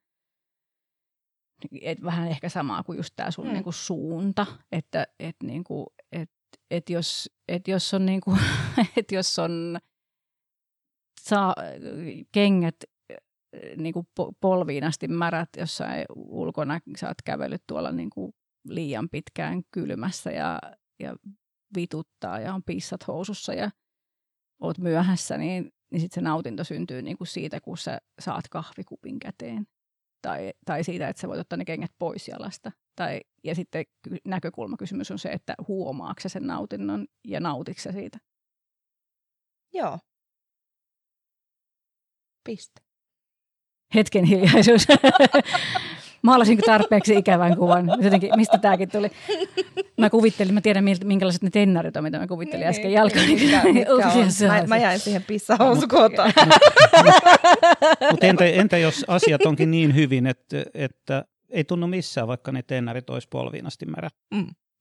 Et 1.81 2.03
vähän 2.03 2.27
ehkä 2.27 2.49
samaa 2.49 2.83
kuin 2.83 2.97
just 2.97 3.13
tämä 3.15 3.31
sun 3.31 3.47
mm. 3.47 3.53
niin 3.53 3.63
kuin 3.63 3.73
suunta, 3.73 4.45
että 4.71 5.07
et, 5.19 5.35
niin 5.43 5.63
kuin, 5.63 5.87
et, 6.11 6.31
et 6.71 6.89
jos, 6.89 7.29
et 7.47 7.67
jos 7.67 7.93
on, 7.93 8.05
niin 8.11 8.21
kuin, 8.21 8.39
et 8.97 9.11
jos 9.11 9.39
on 9.39 9.77
saa 11.21 11.55
kengät 12.31 12.75
niin 13.77 13.93
kuin 13.93 14.07
polviin 14.39 14.83
asti 14.83 15.07
märät 15.07 15.49
jossain 15.57 16.05
ulkona, 16.15 16.79
sä 16.97 17.07
oot 17.07 17.21
kävellyt 17.25 17.63
tuolla 17.67 17.91
niin 17.91 18.09
kuin 18.09 18.33
liian 18.69 19.09
pitkään 19.09 19.61
kylmässä 19.71 20.31
ja, 20.31 20.59
ja 20.99 21.15
vituttaa 21.75 22.39
ja 22.39 22.53
on 22.53 22.63
pissat 22.63 23.07
housussa 23.07 23.53
ja 23.53 23.71
oot 24.61 24.77
myöhässä, 24.77 25.37
niin, 25.37 25.73
niin 25.91 26.01
sitten 26.01 26.15
se 26.15 26.21
nautinto 26.21 26.63
syntyy 26.63 27.01
niin 27.01 27.17
kuin 27.17 27.27
siitä, 27.27 27.61
kun 27.61 27.77
sä 27.77 28.01
saat 28.19 28.47
kahvikupin 28.49 29.19
käteen. 29.19 29.67
Tai, 30.25 30.53
tai 30.65 30.83
siitä, 30.83 31.09
että 31.09 31.21
sä 31.21 31.27
voit 31.27 31.39
ottaa 31.39 31.57
ne 31.57 31.65
kengät 31.65 31.91
pois 31.99 32.27
jalasta. 32.27 32.71
Tai, 32.95 33.21
ja 33.43 33.55
sitten 33.55 33.85
näkökulmakysymys 34.25 35.11
on 35.11 35.19
se, 35.19 35.29
että 35.29 35.55
huomaatko 35.67 36.29
sen 36.29 36.47
nautinnon 36.47 37.07
ja 37.27 37.39
nautitko 37.39 37.91
siitä. 37.91 38.19
Joo. 39.73 39.99
Piste 42.43 42.85
hetken 43.95 44.23
hiljaisuus. 44.25 44.87
maalasinko 46.25 46.63
tarpeeksi 46.65 47.15
ikävän 47.15 47.57
kuvan. 47.57 47.91
Jotenkin, 48.01 48.29
mistä 48.35 48.57
tämäkin 48.57 48.89
tuli? 48.89 49.11
Mä 49.97 50.09
kuvittelin, 50.09 50.53
mä 50.53 50.61
tiedän 50.61 50.85
minkälaiset 51.03 51.41
ne 51.41 51.49
tennarit 51.49 51.97
on, 51.97 52.03
mitä 52.03 52.19
mä 52.19 52.27
kuvittelin 52.27 52.61
Niin, 52.61 52.69
äsken 52.69 52.91
niin, 52.91 53.41
mikä- 53.41 53.63
mikä 53.73 53.91
on. 53.91 54.03
Mä, 54.47 54.67
mä 54.67 54.77
jäin 54.77 54.99
siihen 54.99 55.23
pissahousukotaan. 55.23 56.33
Mutta 58.11 58.25
entä, 58.29 58.45
entä 58.45 58.77
jos 58.77 59.05
asiat 59.07 59.45
onkin 59.45 59.71
niin 59.71 59.95
hyvin, 59.95 60.27
että, 60.27 60.65
että 60.73 61.25
ei 61.49 61.63
tunnu 61.63 61.87
missään, 61.87 62.27
vaikka 62.27 62.51
ne 62.51 62.63
tennarit 62.63 63.09
olisi 63.09 63.27
polviin 63.31 63.67
asti 63.67 63.85
märä. 63.85 64.09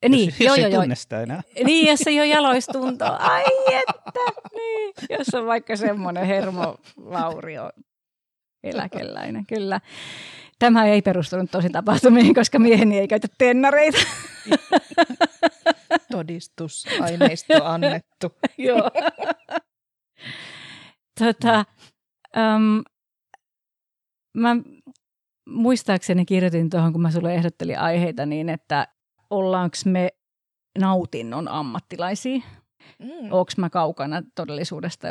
Niin, 0.08 0.26
jos, 0.26 0.40
joo, 0.40 0.48
jos 0.48 0.58
joo, 0.58 0.66
ei 0.66 0.72
joo. 0.72 0.82
tunne 0.82 0.94
sitä 0.94 1.22
enää. 1.22 1.42
Niin, 1.64 1.88
jos 1.88 2.00
ei 2.06 2.20
ole 2.20 2.26
jaloistuntoa. 2.36 3.08
Ai 3.08 3.44
että, 3.72 4.12
niin. 4.54 4.94
Jos 5.10 5.34
on 5.34 5.46
vaikka 5.46 5.76
semmoinen 5.76 6.26
hermovaurio 6.26 7.70
eläkeläinen, 8.64 9.46
kyllä. 9.46 9.80
Tämä 10.58 10.84
ei 10.84 11.02
perustunut 11.02 11.50
tosi 11.50 11.70
tapahtumiin, 11.70 12.34
koska 12.34 12.58
mieheni 12.58 12.98
ei 12.98 13.08
käytä 13.08 13.28
tennareita. 13.38 13.98
Todistusaineisto 16.12 17.64
annettu. 17.64 18.32
Joo. 18.58 18.90
tota, 21.18 21.64
um, 22.36 22.82
mä 24.36 24.56
muistaakseni 25.48 26.24
kirjoitin 26.24 26.70
tuohon, 26.70 26.92
kun 26.92 27.02
mä 27.02 27.10
sulle 27.10 27.34
ehdottelin 27.34 27.78
aiheita, 27.78 28.26
niin 28.26 28.48
että 28.48 28.88
ollaanko 29.30 29.76
me 29.84 30.08
nautinnon 30.78 31.48
ammattilaisia? 31.48 32.40
Mm. 32.98 33.32
Onko 33.32 33.52
mä 33.56 33.70
kaukana 33.70 34.22
todellisuudesta? 34.34 35.08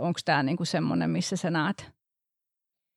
Onko 0.00 0.18
tämä 0.24 0.42
niinku 0.42 0.64
semmoinen, 0.64 1.10
missä 1.10 1.36
sä 1.36 1.50
näet 1.50 1.90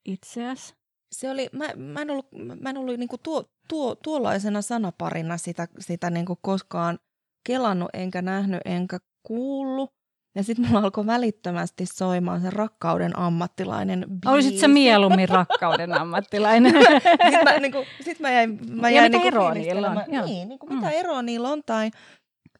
itseäsi? 0.05 0.82
Se 1.13 1.29
oli, 1.29 1.49
mä, 1.51 1.65
mä 1.75 2.01
en 2.01 2.09
ollut, 2.11 2.27
mä 2.61 2.69
en 2.69 2.77
ollut 2.77 2.97
niinku 2.97 3.17
tuo, 3.17 3.43
tuo, 3.67 3.95
tuollaisena 3.95 4.61
sanaparina 4.61 5.37
sitä, 5.37 5.67
sitä 5.79 6.09
niinku 6.09 6.37
koskaan 6.41 6.99
kelannut, 7.47 7.89
enkä 7.93 8.21
nähnyt, 8.21 8.61
enkä 8.65 8.97
kuullut. 9.23 9.89
Ja 10.35 10.43
sitten 10.43 10.67
mulla 10.67 10.79
alkoi 10.79 11.05
välittömästi 11.05 11.85
soimaan 11.85 12.41
se 12.41 12.49
rakkauden 12.49 13.19
ammattilainen 13.19 14.05
biisi. 14.09 14.27
Olisit 14.35 14.59
sä 14.59 14.67
mieluummin 14.67 15.29
rakkauden 15.29 15.93
ammattilainen? 15.93 16.73
sitten 17.29 17.43
mä, 17.43 17.59
niinku, 17.59 17.83
sit 18.01 18.19
mä 18.19 18.31
jäin, 18.31 18.59
mä 18.71 18.89
Ja 18.89 18.95
jäin 18.95 19.11
mitä 19.11 19.17
niinku 19.23 19.27
eroa 19.37 19.53
niillä 19.53 19.89
on? 19.89 20.03
Joo. 20.07 20.25
Niin, 20.25 20.49
niinku, 20.49 20.67
Mm. 20.67 20.75
mitä 20.75 20.89
eroa 20.89 21.21
niillä 21.21 21.49
on 21.49 21.61
tai, 21.65 21.91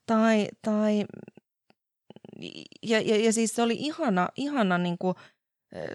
tai, 0.06 0.48
tai 0.62 1.04
ja, 2.82 3.00
ja, 3.00 3.16
ja 3.24 3.32
siis 3.32 3.54
se 3.54 3.62
oli 3.62 3.76
ihana, 3.78 4.28
ihana 4.36 4.78
niinku, 4.78 5.14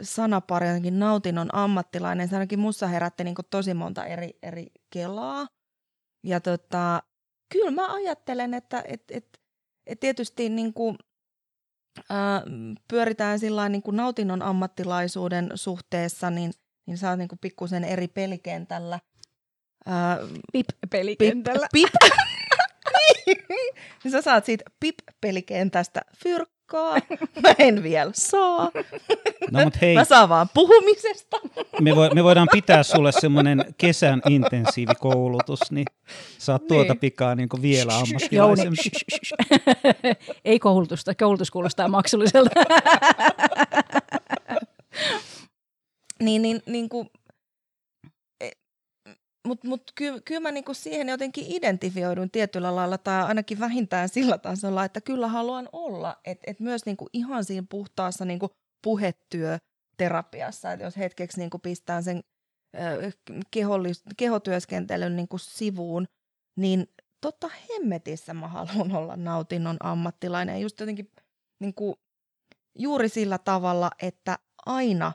sanapari, 0.01 0.67
jotenkin 0.67 0.99
nautinnon 0.99 1.55
ammattilainen. 1.55 2.27
Se 2.27 2.35
ainakin 2.35 2.59
mussa 2.59 2.87
herätti 2.87 3.23
niinku 3.23 3.43
tosi 3.43 3.73
monta 3.73 4.05
eri, 4.05 4.29
eri 4.43 4.67
kelaa. 4.89 5.47
Ja 6.23 6.39
tota, 6.39 7.03
kyllä 7.53 7.71
mä 7.71 7.93
ajattelen, 7.93 8.53
että 8.53 8.83
et, 8.87 9.03
et, 9.11 9.39
et 9.85 9.99
tietysti 9.99 10.49
niinku, 10.49 10.95
ää, 12.09 12.41
pyöritään 12.87 13.39
sillä 13.39 13.69
niin 13.69 13.81
kuin 13.81 13.97
nautinnon 13.97 14.41
ammattilaisuuden 14.41 15.51
suhteessa, 15.55 16.29
niin, 16.29 16.51
niin 16.87 16.97
sä 16.97 17.09
oot 17.09 17.19
niin 17.19 17.27
kuin 17.27 17.39
pikkusen 17.39 17.83
eri 17.83 18.07
pelikentällä. 18.07 18.99
Ää, 19.85 20.17
Pip-pelikentällä. 20.51 21.67
Pip. 21.73 21.89
niin 24.03 24.11
sä 24.11 24.21
saat 24.21 24.45
siitä 24.45 24.63
pip-pelikentästä 24.79 26.01
fyrkkaa. 26.69 26.99
Mä 27.43 27.53
en 27.59 27.83
vielä 27.83 28.11
saa. 28.13 28.71
No 29.51 29.63
mutta 29.63 29.79
hei, 29.81 29.95
Mä 29.95 30.05
saan 30.05 30.29
vaan 30.29 30.47
puhumisesta. 30.53 31.37
me, 31.81 31.95
vo, 31.95 32.09
me 32.13 32.23
voidaan 32.23 32.47
pitää 32.51 32.83
sulle 32.83 33.11
semmoinen 33.11 33.65
kesän 33.77 34.21
intensiivikoulutus, 34.29 35.59
niin 35.71 35.85
saat 36.37 36.67
tuota 36.67 36.93
Niin. 36.93 36.99
pikaa 36.99 37.35
niin 37.35 37.49
vielä 37.61 37.93
Jouni, 37.93 38.09
ammattilaisempi. 38.09 38.79
Ei 40.45 40.59
koulutusta, 40.59 41.15
koulutus 41.15 41.51
kuulostaa 41.51 41.87
maksulliselta. 41.87 42.49
Niin, 46.21 46.41
niin, 46.41 46.61
niin 46.65 46.89
kuin, 46.89 47.09
mutta 49.47 49.67
mut 49.67 49.91
kyllä, 49.95 50.21
kyllä 50.25 50.39
mä 50.39 50.51
niinku 50.51 50.73
siihen 50.73 51.09
jotenkin 51.09 51.45
identifioidun 51.47 52.31
tietyllä 52.31 52.75
lailla 52.75 52.97
tai 52.97 53.23
ainakin 53.23 53.59
vähintään 53.59 54.09
sillä 54.09 54.37
tasolla, 54.37 54.85
että 54.85 55.01
kyllä 55.01 55.27
haluan 55.27 55.69
olla. 55.71 56.17
Että 56.25 56.51
et 56.51 56.59
myös 56.59 56.85
niinku 56.85 57.09
ihan 57.13 57.45
siinä 57.45 57.67
puhtaassa 57.69 58.25
niinku 58.25 58.49
puhetyöterapiassa, 58.83 60.71
että 60.71 60.85
jos 60.85 60.97
hetkeksi 60.97 61.39
niinku 61.39 61.59
pistää 61.59 62.01
sen 62.01 62.23
ö, 62.75 63.11
kehollis, 63.51 64.03
kehotyöskentelyn 64.17 65.15
niinku 65.15 65.37
sivuun, 65.37 66.07
niin 66.57 66.87
totta 67.21 67.49
hemmetissä 67.69 68.33
mä 68.33 68.47
haluan 68.47 68.95
olla 68.95 69.15
nautinnon 69.15 69.77
ammattilainen. 69.79 70.55
Ja 70.55 70.61
just 70.61 70.79
jotenkin 70.79 71.11
niinku, 71.59 71.99
juuri 72.79 73.09
sillä 73.09 73.37
tavalla, 73.37 73.91
että 74.01 74.39
aina 74.65 75.13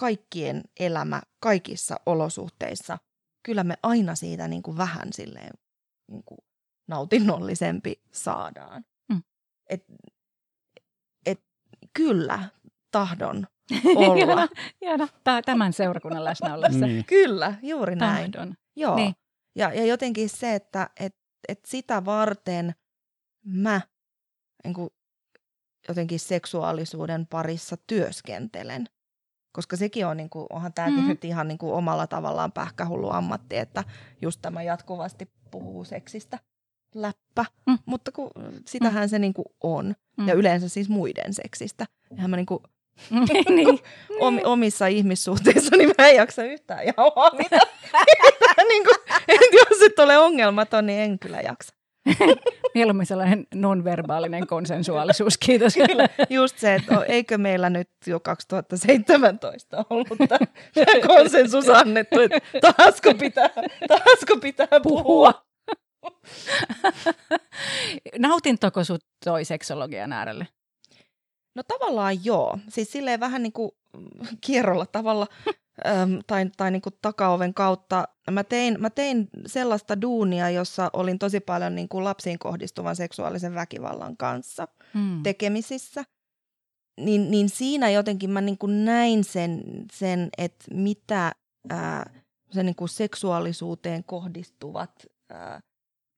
kaikkien 0.00 0.62
elämä 0.80 1.22
kaikissa 1.40 1.96
olosuhteissa, 2.06 2.98
kyllä 3.46 3.64
me 3.64 3.76
aina 3.82 4.14
siitä 4.14 4.48
niin 4.48 4.62
kuin 4.62 4.76
vähän 4.76 5.12
silleen 5.12 5.50
niin 6.10 6.22
kuin 6.24 6.38
nautinnollisempi 6.88 8.02
saadaan. 8.12 8.84
Mm. 9.08 9.22
Et, 9.70 9.84
et, 11.26 11.40
kyllä, 11.96 12.48
tahdon 12.90 13.46
olla. 13.96 14.16
Ihana, 14.16 14.48
ihana. 14.82 15.08
Tää- 15.24 15.42
Tämän 15.42 15.72
seurakunnan 15.72 16.24
läsnä 16.24 16.54
ollessa. 16.54 16.86
Niin. 16.86 17.04
kyllä, 17.16 17.54
juuri 17.62 17.96
näin. 17.96 18.32
Tahdon. 18.32 18.54
Joo. 18.76 18.96
Niin. 18.96 19.14
Ja, 19.56 19.74
ja 19.74 19.86
jotenkin 19.86 20.28
se, 20.28 20.54
että 20.54 20.90
et, 21.00 21.16
et 21.48 21.60
sitä 21.66 22.04
varten 22.04 22.74
mä 23.44 23.80
niin 24.64 24.74
kuin, 24.74 24.90
jotenkin 25.88 26.20
seksuaalisuuden 26.20 27.26
parissa 27.26 27.76
työskentelen. 27.86 28.86
Koska 29.56 29.76
sekin 29.76 30.06
on, 30.06 30.16
niin 30.16 30.30
kuin, 30.30 30.46
onhan 30.50 30.72
tämäkin 30.72 30.94
mm-hmm. 30.94 31.08
nyt 31.08 31.24
ihan 31.24 31.48
niin 31.48 31.58
kuin 31.58 31.72
omalla 31.72 32.06
tavallaan 32.06 32.52
pähkähullu 32.52 33.10
ammatti, 33.10 33.56
että 33.56 33.84
just 34.22 34.42
tämä 34.42 34.62
jatkuvasti 34.62 35.28
puhuu 35.50 35.84
seksistä 35.84 36.38
läppä. 36.94 37.44
Mm. 37.66 37.72
Mm. 37.72 37.78
Mutta 37.86 38.12
kun, 38.12 38.30
sitähän 38.66 39.04
mm. 39.04 39.08
se 39.08 39.18
niin 39.18 39.34
kuin 39.34 39.46
on. 39.62 39.86
Mm. 39.86 40.22
Mm. 40.22 40.28
Ja 40.28 40.34
yleensä 40.34 40.68
siis 40.68 40.88
muiden 40.88 41.34
seksistä. 41.34 41.86
Ja 42.16 42.28
mä 42.28 42.36
niin 42.36 42.46
kuin, 42.46 42.62
niin. 43.48 43.78
om, 44.20 44.40
omissa 44.44 44.86
ihmissuhteissa, 44.86 45.76
niin 45.76 45.90
mä 45.98 46.08
en 46.08 46.16
jaksa 46.16 46.44
yhtään 46.44 46.86
jauhaa 46.96 47.30
niin 48.68 48.84
kuin, 48.84 48.96
että 49.28 49.56
jos 49.56 49.82
et 49.82 49.98
ole 49.98 50.18
ongelmaton, 50.18 50.86
niin 50.86 50.98
en 50.98 51.18
kyllä 51.18 51.40
jaksa. 51.40 51.74
Mieluummin 52.74 53.06
sellainen 53.06 53.46
non-verbaalinen 53.54 54.46
konsensuaalisuus, 54.46 55.38
kiitos. 55.38 55.74
Kyllä, 55.86 56.08
just 56.30 56.58
se, 56.58 56.74
että 56.74 57.04
eikö 57.08 57.38
meillä 57.38 57.70
nyt 57.70 57.90
jo 58.06 58.20
2017 58.20 59.84
ollut 59.90 60.18
tämä 60.28 60.46
konsensus 61.14 61.68
annettu, 61.68 62.20
että 62.20 62.40
taasko 62.60 63.14
pitää, 63.14 63.50
taasko 63.88 64.36
pitää 64.40 64.80
puhua. 64.82 65.02
Puhua. 65.02 65.46
Nautintoko 68.18 68.84
sut 68.84 69.04
toi 69.24 69.44
seksologian 69.44 70.12
äärelle? 70.12 70.46
No 71.56 71.62
tavallaan 71.62 72.24
joo. 72.24 72.58
Siis 72.68 72.92
silleen 72.92 73.20
vähän 73.20 73.42
niin 73.42 73.52
kuin 73.52 73.70
kierrolla 74.46 74.86
tavalla 74.86 75.26
äm, 75.86 76.18
tai, 76.26 76.50
tai 76.56 76.70
niin 76.70 76.82
kuin 76.82 76.94
takaoven 77.02 77.54
kautta. 77.54 78.08
Mä 78.30 78.44
tein, 78.44 78.76
mä 78.80 78.90
tein 78.90 79.28
sellaista 79.46 80.00
duunia, 80.00 80.50
jossa 80.50 80.90
olin 80.92 81.18
tosi 81.18 81.40
paljon 81.40 81.74
niin 81.74 81.88
kuin 81.88 82.04
lapsiin 82.04 82.38
kohdistuvan 82.38 82.96
seksuaalisen 82.96 83.54
väkivallan 83.54 84.16
kanssa 84.16 84.68
Hmm. 84.94 85.22
tekemisissä. 85.22 86.04
Niin, 87.00 87.30
niin 87.30 87.48
siinä 87.48 87.90
jotenkin 87.90 88.30
mä 88.30 88.40
niin 88.40 88.58
kuin 88.58 88.84
näin 88.84 89.24
sen, 89.24 89.62
sen 89.92 90.28
että 90.38 90.64
mitä 90.74 91.32
ää, 91.70 92.10
se 92.50 92.62
niin 92.62 92.76
kuin 92.76 92.88
seksuaalisuuteen 92.88 94.04
kohdistuvat, 94.04 95.06
ää, 95.30 95.60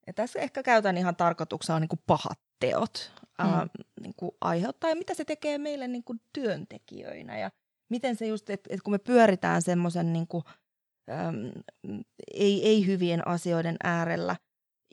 ja 0.06 0.12
tässä 0.12 0.38
ehkä 0.38 0.62
käytän 0.62 0.96
ihan 0.96 1.16
tarkoituksena 1.16 1.80
niin 1.80 1.88
kuin 1.88 2.00
pahat 2.06 2.38
teot, 2.60 3.12
ää, 3.38 3.64
Mm. 3.64 3.84
niin 4.02 4.14
kuin 4.16 4.32
aiheuttaa 4.40 4.90
ja 4.90 4.96
mitä 4.96 5.14
se 5.14 5.24
tekee 5.24 5.58
meille 5.58 5.88
niin 5.88 6.04
kuin 6.04 6.20
työntekijöinä 6.32 7.38
ja 7.38 7.50
miten 7.90 8.16
se 8.16 8.26
just, 8.26 8.50
että 8.50 8.74
et 8.74 8.80
kun 8.82 8.92
me 8.94 8.98
pyöritään 8.98 9.62
semmoisen 9.62 10.12
niin 10.12 10.26
kuin, 10.26 10.44
äm, 11.10 11.52
ei, 12.34 12.66
ei 12.66 12.86
hyvien 12.86 13.28
asioiden 13.28 13.76
äärellä, 13.84 14.36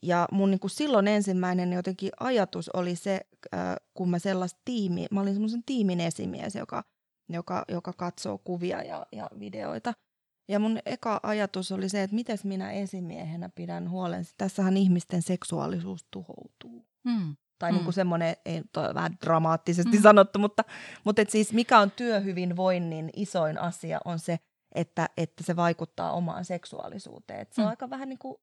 ja 0.03 0.27
mun 0.31 0.51
niin 0.51 0.59
kuin 0.59 0.71
silloin 0.71 1.07
ensimmäinen 1.07 1.73
jotenkin 1.73 2.11
ajatus 2.19 2.69
oli 2.69 2.95
se, 2.95 3.21
äh, 3.53 3.75
kun 3.93 4.09
mä 4.09 4.19
sellaista 4.19 4.61
tiimi, 4.65 5.05
mä 5.11 5.21
olin 5.21 5.33
semmoisen 5.33 5.63
tiimin 5.65 5.99
esimies, 5.99 6.55
joka, 6.55 6.83
joka, 7.29 7.65
joka 7.67 7.93
katsoo 7.93 8.37
kuvia 8.37 8.83
ja, 8.83 9.05
ja 9.11 9.29
videoita. 9.39 9.93
Ja 10.49 10.59
mun 10.59 10.79
eka 10.85 11.19
ajatus 11.23 11.71
oli 11.71 11.89
se, 11.89 12.03
että 12.03 12.15
miten 12.15 12.37
minä 12.43 12.71
esimiehenä 12.71 13.49
pidän 13.55 13.89
huolen. 13.89 14.25
Tässähän 14.37 14.77
ihmisten 14.77 15.21
seksuaalisuus 15.21 16.05
tuhoutuu. 16.11 16.85
Hmm. 17.09 17.35
Tai 17.65 17.71
Mm. 17.71 17.75
niin 17.75 17.83
kuin 17.83 17.93
semmoinen, 17.93 18.35
ei, 18.45 18.61
toi 18.71 18.87
on 18.89 18.95
vähän 18.95 19.17
dramaattisesti 19.25 19.97
Mm. 19.97 20.01
sanottu, 20.03 20.39
mutta, 20.39 20.63
mutta 21.03 21.21
et 21.21 21.29
siis 21.29 21.53
mikä 21.53 21.79
on 21.79 21.91
työhyvinvoinnin 21.91 23.09
isoin 23.15 23.57
asia 23.57 23.99
on 24.05 24.19
se, 24.19 24.39
että, 24.75 25.09
että 25.17 25.43
se 25.43 25.55
vaikuttaa 25.55 26.11
omaan 26.11 26.45
seksuaalisuuteen. 26.45 27.39
Et 27.39 27.53
se 27.53 27.61
on 27.61 27.67
Mm. 27.67 27.69
aika 27.69 27.89
vähän 27.89 28.09
niin 28.09 28.19
kuin 28.19 28.35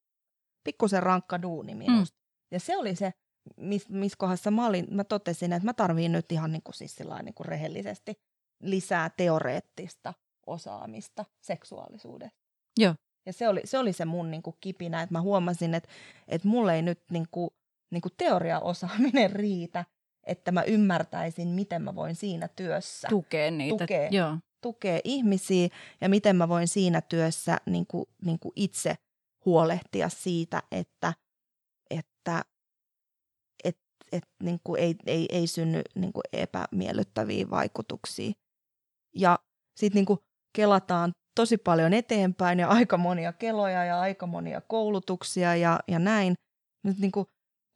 pikkusen 0.64 1.02
rankka 1.02 1.42
duuni 1.42 1.74
minusta. 1.74 2.16
Ja 2.52 2.60
se 2.60 2.76
oli 2.76 2.96
se, 2.96 3.12
missä 3.56 3.88
mis 3.92 4.16
kohdassa 4.16 4.50
mä 4.50 4.66
olin, 4.66 4.86
mä 4.90 5.04
totesin, 5.04 5.52
että 5.52 5.64
mä 5.66 5.74
tarviin 5.74 6.12
nyt 6.12 6.32
ihan 6.32 6.52
niin 6.52 6.62
kuin 6.62 6.74
siis 6.74 6.96
niin 7.22 7.34
kuin 7.34 7.46
rehellisesti 7.46 8.14
lisää 8.62 9.10
teoreettista 9.16 10.14
osaamista 10.46 11.24
seksuaalisuudesta. 11.42 12.38
Joo. 12.78 12.94
Ja 13.26 13.32
se 13.32 13.48
oli 13.48 13.60
se, 13.64 13.78
oli 13.78 13.92
se 13.92 14.04
mun 14.04 14.30
niin 14.30 14.42
kuin 14.42 14.56
kipinä, 14.60 15.02
että 15.02 15.14
mä 15.14 15.20
huomasin, 15.20 15.74
että, 15.74 15.88
että 16.28 16.48
mulle 16.48 16.74
ei 16.74 16.82
nyt 16.82 17.00
niin 17.10 17.26
kuin, 17.30 17.50
niin 17.92 18.02
kuin 18.02 18.12
teoriaosaaminen 18.16 19.30
riitä, 19.30 19.84
että 20.26 20.52
mä 20.52 20.62
ymmärtäisin, 20.62 21.48
miten 21.48 21.82
mä 21.82 21.94
voin 21.94 22.14
siinä 22.14 22.48
työssä 22.48 23.08
Tukee 23.08 23.50
niitä. 23.50 23.84
Tukee. 23.84 24.08
Joo. 24.10 24.36
tukea 24.60 25.00
ihmisiä 25.04 25.68
ja 26.00 26.08
miten 26.08 26.36
mä 26.36 26.48
voin 26.48 26.68
siinä 26.68 27.00
työssä 27.00 27.56
niin 27.66 27.86
kuin, 27.86 28.04
niin 28.24 28.38
kuin 28.38 28.52
itse 28.56 28.94
huolehtia 29.44 30.08
siitä, 30.08 30.62
että, 30.70 31.14
että 31.90 32.44
et, 33.64 33.78
et, 34.12 34.24
niin 34.42 34.60
kuin 34.64 34.80
ei, 34.80 34.94
ei, 35.06 35.26
ei 35.32 35.46
synny 35.46 35.82
niin 35.94 36.12
kuin 36.12 36.24
epämiellyttäviä 36.32 37.50
vaikutuksia. 37.50 38.32
Ja 39.16 39.38
sitten 39.76 39.94
niin 39.94 40.06
kuin 40.06 40.18
kelataan 40.56 41.12
tosi 41.34 41.58
paljon 41.58 41.92
eteenpäin 41.92 42.58
ja 42.58 42.68
aika 42.68 42.96
monia 42.98 43.32
keloja 43.32 43.84
ja 43.84 44.00
aika 44.00 44.26
monia 44.26 44.60
koulutuksia 44.60 45.56
ja, 45.56 45.80
ja 45.88 45.98
näin. 45.98 46.34
Nyt 46.84 46.98
niin 46.98 47.12
kuin 47.12 47.26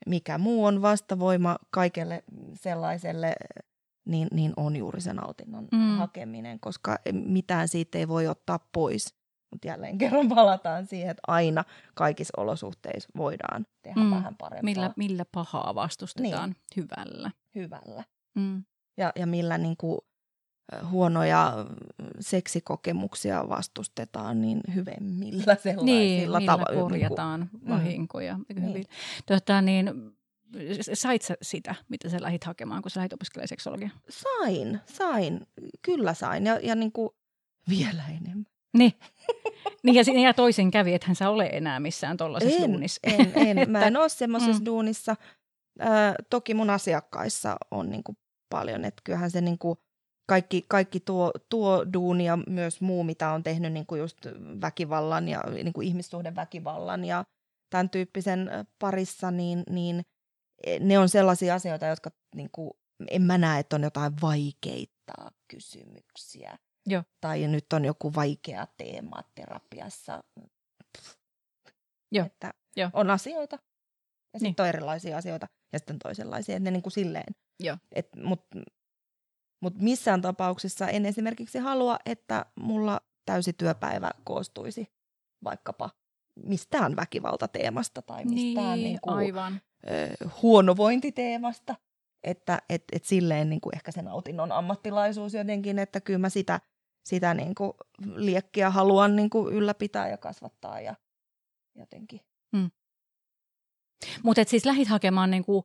mikä 0.06 0.38
muu 0.38 0.64
on 0.64 0.82
vastavoima 0.82 1.56
kaikelle 1.70 2.24
sellaiselle, 2.54 3.34
niin, 4.04 4.28
niin 4.32 4.52
on 4.56 4.76
juuri 4.76 5.00
se 5.00 5.12
nautinnon 5.12 5.68
Mm. 5.72 5.96
hakeminen, 5.98 6.60
koska 6.60 6.96
mitään 7.12 7.68
siitä 7.68 7.98
ei 7.98 8.08
voi 8.08 8.26
ottaa 8.26 8.58
pois. 8.72 9.14
Mutta 9.50 9.68
jälleen 9.68 9.98
kerran 10.08 10.28
palataan 10.28 10.86
siihen, 10.86 11.10
että 11.10 11.22
aina 11.26 11.64
kaikissa 11.94 12.34
olosuhteissa 12.36 13.08
voidaan 13.16 13.66
tehdä 13.82 14.00
mm. 14.00 14.10
vähän 14.10 14.36
parempaa 14.36 14.62
Millä, 14.62 14.90
millä 14.96 15.24
pahaa 15.32 15.74
vastustetaan 15.74 16.50
Niin. 16.50 16.56
hyvällä. 16.76 17.30
hyvällä. 17.54 18.04
Mm. 18.34 18.64
Ja, 18.96 19.12
ja 19.16 19.26
millä 19.26 19.58
niin 19.58 19.76
kuin, 19.76 19.98
huonoja 20.90 21.66
seksikokemuksia 22.20 23.48
vastustetaan, 23.48 24.40
niin 24.40 24.60
hyvemmillä 24.74 25.42
sellaisilla 25.62 25.84
Niin, 25.84 26.22
millä 26.22 26.38
tava- 26.38 26.70
niinku- 26.70 26.88
korjataan 26.88 27.50
mm. 27.52 27.68
vahinkoja. 27.68 28.38
Niin. 28.54 28.72
Niin. 28.72 28.84
Tota, 29.26 29.62
niin, 29.62 29.90
sait 30.94 31.22
sä 31.22 31.34
sitä, 31.42 31.74
mitä 31.88 32.08
sä 32.08 32.16
lähdit 32.20 32.44
hakemaan, 32.44 32.82
kun 32.82 32.90
sä 32.90 33.00
lähdit 33.00 33.12
opiskelemaan 33.12 33.48
seksologiaa? 33.48 33.90
Sain, 34.08 34.80
sain, 34.86 35.46
kyllä 35.82 36.14
sain 36.14 36.46
ja, 36.46 36.60
ja 36.62 36.74
niin 36.74 36.92
kuin 36.92 37.10
vielä 37.68 38.02
enemmän. 38.08 38.46
Niin. 38.78 38.92
niin 39.84 39.94
ja, 39.94 40.20
ja 40.22 40.34
toisen 40.34 40.70
kävi, 40.70 40.94
että 40.94 41.06
hän 41.06 41.16
sä 41.16 41.30
ole 41.30 41.48
enää 41.52 41.80
missään 41.80 42.16
tuollaisessa 42.16 42.64
En, 42.64 42.72
duunissa. 42.72 43.00
en, 43.02 43.32
en, 43.58 43.70
mä 43.70 43.86
en 43.86 43.96
ole 44.00 44.08
semmoisessa 44.08 44.52
mm. 44.52 44.60
mm. 44.62 44.66
duunissa. 44.66 45.16
Ö, 45.80 45.84
toki 46.30 46.54
mun 46.54 46.70
asiakkaissa 46.70 47.56
on 47.70 47.90
niin 47.90 48.04
kuin 48.04 48.18
paljon, 48.50 48.84
että 48.84 49.02
kyllähän 49.04 49.30
se 49.30 49.40
niin 49.40 49.58
kuin 49.58 49.78
kaikki, 50.26 50.64
kaikki 50.68 51.00
tuo, 51.00 51.32
tuo 51.48 51.86
duuni 51.92 52.24
ja 52.24 52.38
myös 52.48 52.80
muu, 52.80 53.04
mitä 53.04 53.30
on 53.30 53.42
tehnyt 53.42 53.72
niin 53.72 53.86
kuin 53.86 53.98
just 53.98 54.18
väkivallan 54.60 55.28
ja 55.28 55.42
niin 55.50 55.72
kuin 55.72 55.86
ihmissuhdeväkivallan 55.88 57.04
ja 57.04 57.24
tämän 57.70 57.90
tyyppisen 57.90 58.50
parissa, 58.78 59.30
niin, 59.30 59.62
niin 59.70 60.02
e, 60.66 60.78
ne 60.78 60.98
on 60.98 61.08
sellaisia 61.08 61.54
asioita, 61.54 61.86
jotka 61.86 62.10
niin 62.34 62.50
kuin, 62.52 62.70
en 63.10 63.22
mä 63.22 63.38
näe, 63.38 63.60
että 63.60 63.76
on 63.76 63.82
jotain 63.82 64.12
vaikeita 64.22 65.32
kysymyksiä. 65.48 66.58
Joo. 66.86 67.02
Tai 67.20 67.48
nyt 67.48 67.72
on 67.72 67.84
joku 67.84 68.14
vaikea 68.14 68.66
teema 68.76 69.22
terapiassa. 69.34 70.24
Joo. 72.12 72.26
Että 72.26 72.54
Joo. 72.76 72.90
on 72.92 73.10
asioita 73.10 73.56
ja 73.56 73.60
Niin. 74.40 74.50
sitten 74.50 74.62
on 74.62 74.68
erilaisia 74.68 75.16
asioita 75.16 75.48
ja 75.72 75.78
sitten 75.78 75.98
toisenlaisia. 75.98 76.56
Että 76.56 76.64
ne 76.64 76.70
niin 76.70 76.82
kuin 76.82 76.92
silleen. 76.92 77.34
Joo. 77.60 77.76
Et, 77.92 78.08
mut, 78.16 78.46
mut 79.62 79.74
missään 79.78 80.22
tapauksessa 80.22 80.88
en 80.88 81.06
esimerkiksi 81.06 81.58
halua, 81.58 81.98
että 82.06 82.46
mulla 82.60 83.00
täysi 83.24 83.52
työpäivä 83.52 84.10
koostuisi 84.24 84.86
vaikkapa 85.44 85.90
mistään 86.44 86.96
väkivaltateemasta 86.96 88.02
tai 88.02 88.24
mistään 88.24 88.78
niin, 88.78 88.98
kuin, 89.02 89.16
aivan. 89.16 89.60
ö, 89.86 90.28
huonovointiteemasta. 90.42 91.74
Että 92.24 92.62
et, 92.68 92.84
et 92.92 93.04
silleen 93.04 93.50
niin 93.50 93.60
kuin 93.60 93.74
ehkä 93.76 93.92
se 93.92 94.02
nautinnon 94.02 94.52
ammattilaisuus 94.52 95.34
jotenkin, 95.34 95.78
että 95.78 96.00
kyllä 96.00 96.18
mä 96.18 96.28
sitä, 96.28 96.60
sitä 97.04 97.34
niin 97.34 97.54
kuin 97.54 97.72
liekkiä 98.14 98.70
haluan 98.70 99.16
niin 99.16 99.30
kuin 99.30 99.54
ylläpitää 99.54 100.08
ja 100.08 100.16
kasvattaa 100.16 100.80
ja 100.80 100.94
jotenkin. 101.74 102.20
Mutta 104.22 104.44
siis 104.46 104.64
lähit 104.64 104.88
hakemaan 104.88 105.30
niinku 105.30 105.64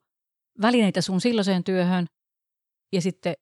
välineitä 0.61 1.01
sun 1.01 1.21
silloiseen 1.21 1.63
työhön 1.63 2.07
ja 2.93 3.01
sitten 3.01 3.33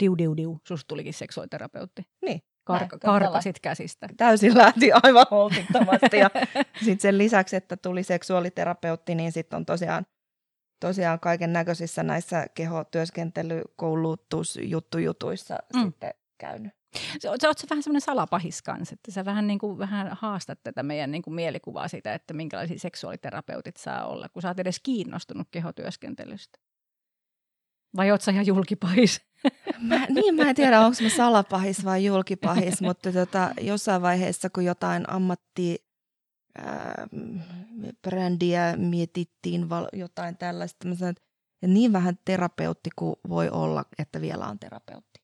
diu 0.00 0.18
diu 0.18 0.36
diu, 0.36 0.60
susta 0.68 0.88
tulikin 0.88 1.14
seksuaaliterapeutti. 1.14 2.02
Niin, 2.26 2.42
Kar- 2.70 2.78
näin, 2.78 2.88
karkasit 3.00 3.60
käsistä. 3.60 4.08
täysin 4.16 4.58
lähti 4.58 4.92
aivan 4.92 5.26
holtittomasti. 5.30 6.16
Ja 6.16 6.30
sitten 6.84 7.00
sen 7.00 7.18
lisäksi, 7.18 7.56
että 7.56 7.76
tuli 7.76 8.02
seksuaaliterapeutti, 8.02 9.14
niin 9.14 9.32
sitten 9.32 9.56
on 9.56 9.66
tosiaan, 9.66 10.06
tosiaan 10.80 11.20
kaiken 11.20 11.52
näköisissä 11.52 12.02
näissä 12.02 12.46
kehotyöskentely, 12.54 13.62
koulutus, 13.76 14.58
juttujutuissa 14.62 15.58
Mm. 15.76 15.82
sitten 15.82 16.14
käynyt. 16.38 16.72
Oot- 16.96 17.40
sä 17.42 17.48
oot 17.48 17.58
sä 17.58 17.66
vähän 17.70 17.82
semmoinen 17.82 18.00
salapahis 18.00 18.62
kanssa, 18.62 18.94
että 18.94 19.10
sä 19.12 19.24
vähän, 19.24 19.46
niin 19.46 19.58
kuin, 19.58 19.78
vähän 19.78 20.08
haastat 20.20 20.58
tätä 20.62 20.82
meidän 20.82 21.10
niin 21.10 21.22
kuin 21.22 21.34
mielikuvaa 21.34 21.88
siitä, 21.88 22.14
että 22.14 22.34
minkälaisia 22.34 22.78
seksuaaliterapeutit 22.78 23.76
saa 23.76 24.06
olla, 24.06 24.28
kun 24.28 24.42
sä 24.42 24.48
oot 24.48 24.60
edes 24.60 24.80
kiinnostunut 24.82 25.48
kehotyöskentelystä. 25.50 26.58
Vai 27.96 28.10
oot 28.10 28.20
sä 28.22 28.30
ihan 28.30 28.46
julkipahis? 28.46 29.20
Mä, 29.82 30.06
niin, 30.06 30.34
mä 30.34 30.48
en 30.48 30.54
tiedä, 30.54 30.80
onko 30.80 30.96
mä 31.02 31.08
salapahis 31.08 31.84
vai 31.84 32.04
julkipahis, 32.04 32.80
mutta 32.88 33.12
tota, 33.12 33.50
jossain 33.60 34.02
vaiheessa, 34.02 34.50
kun 34.50 34.64
jotain 34.64 35.10
ammatti 35.10 35.84
ää, 36.58 37.08
brändiä 38.02 38.76
mietittiin, 38.76 39.68
val, 39.68 39.86
jotain 39.92 40.36
tällaista, 40.36 40.88
mä 40.88 40.94
sanoin, 40.94 41.10
että 41.10 41.22
niin 41.66 41.92
vähän 41.92 42.18
terapeutti 42.24 42.90
kuin 42.96 43.16
voi 43.28 43.48
olla, 43.50 43.84
että 43.98 44.20
vielä 44.20 44.46
on 44.46 44.58
terapeutti. 44.58 45.22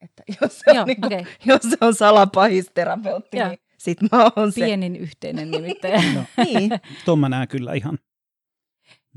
Että 0.00 0.22
jos 0.40 0.58
se 0.58 0.70
Joo, 0.70 0.80
on, 0.80 0.86
niin 0.86 1.00
kuin, 1.00 1.06
okei. 1.06 1.26
jos 1.44 1.62
se 1.62 1.76
on 1.80 1.94
salapahis 1.94 2.70
terapeutti, 2.74 3.36
Joo. 3.36 3.48
niin 3.48 3.58
sit 3.78 3.98
mä 4.12 4.30
oon 4.36 4.52
se. 4.52 4.64
Pienin 4.64 4.96
yhteinen 4.96 5.50
nimittäin. 5.50 6.14
No, 6.14 6.24
Niin, 6.44 6.70
tuon 7.04 7.18
mä 7.18 7.28
näen 7.28 7.48
kyllä 7.48 7.74
ihan. 7.74 7.98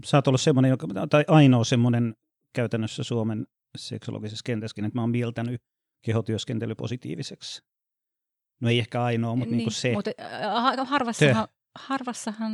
Sä 0.06 0.18
oot 0.18 0.28
ollut 0.28 0.42
semmoinen, 0.42 0.70
joka, 0.70 0.88
tai 1.10 1.26
ainoa 1.28 1.64
semmoinen 1.64 2.16
käytännössä 2.54 3.04
Suomen 3.04 3.48
seksologisessa 3.78 4.44
kentässäkin, 4.46 4.86
että 4.86 4.98
mä 4.98 5.02
oon 5.02 5.10
mieltänyt 5.10 5.62
kehotyöskentely 6.06 6.76
positiiviseksi. 6.76 7.62
No 8.62 8.70
ei 8.70 8.80
ehkä 8.80 9.04
ainoa, 9.04 9.36
mutta 9.36 9.56
niin, 9.56 9.58
niin 9.58 9.72
se. 9.72 9.94
Mutta 9.94 10.12
harvassahan, 10.86 11.48
harvassahan 11.80 12.52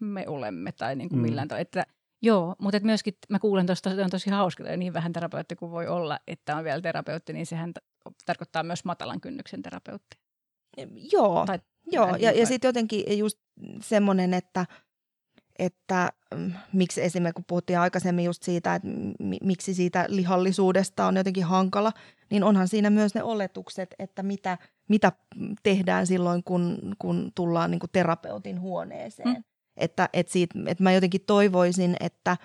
me 0.00 0.24
olemme 0.28 0.72
tai 0.72 0.96
niin 0.96 1.08
kuin 1.08 1.18
Mm. 1.18 1.22
millään 1.22 1.48
tavalla. 1.48 1.60
Että, 1.62 1.86
joo, 2.22 2.56
mutta 2.58 2.76
et 2.76 2.82
myöskin 2.82 3.14
mä 3.28 3.38
kuulen 3.38 3.66
tuosta, 3.66 3.90
että 3.90 4.04
on 4.04 4.10
tosi 4.10 4.30
hauska, 4.30 4.62
että 4.62 4.76
niin 4.76 4.92
vähän 4.92 5.12
terapeutti 5.12 5.56
kuin 5.56 5.70
voi 5.70 5.86
olla, 5.88 6.18
että 6.26 6.56
on 6.56 6.64
vielä 6.64 6.80
terapeutti, 6.80 7.32
niin 7.32 7.46
sehän 7.46 7.74
t- 7.74 8.14
tarkoittaa 8.26 8.62
myös 8.62 8.84
matalan 8.84 9.20
kynnyksen 9.20 9.62
terapeutti. 9.62 10.18
joo. 11.12 11.46
Tai 11.46 11.58
Joo, 11.92 12.16
ja, 12.16 12.32
ja 12.32 12.46
sitten 12.46 12.68
jotenkin 12.68 13.18
just 13.18 13.38
semmoinen, 13.80 14.34
että, 14.34 14.66
että 15.58 16.12
mm, 16.34 16.52
miksi 16.72 17.02
esimerkiksi 17.02 17.34
kun 17.34 17.44
puhuttiin 17.48 17.78
aikaisemmin 17.78 18.24
just 18.24 18.42
siitä, 18.42 18.74
että 18.74 18.88
mi, 19.18 19.38
miksi 19.42 19.74
siitä 19.74 20.06
lihallisuudesta 20.08 21.06
on 21.06 21.16
jotenkin 21.16 21.44
hankala, 21.44 21.92
niin 22.30 22.44
onhan 22.44 22.68
siinä 22.68 22.90
myös 22.90 23.14
ne 23.14 23.22
oletukset, 23.22 23.94
että 23.98 24.22
mitä, 24.22 24.58
mitä 24.88 25.12
tehdään 25.62 26.06
silloin, 26.06 26.44
kun, 26.44 26.94
kun 26.98 27.32
tullaan 27.34 27.70
niin 27.70 27.78
kuin 27.78 27.90
terapeutin 27.92 28.60
huoneeseen. 28.60 29.28
Mm. 29.28 29.44
Että, 29.76 30.08
että, 30.12 30.32
siitä, 30.32 30.58
että 30.66 30.82
mä 30.82 30.92
jotenkin 30.92 31.20
toivoisin, 31.26 31.96
että 32.00 32.36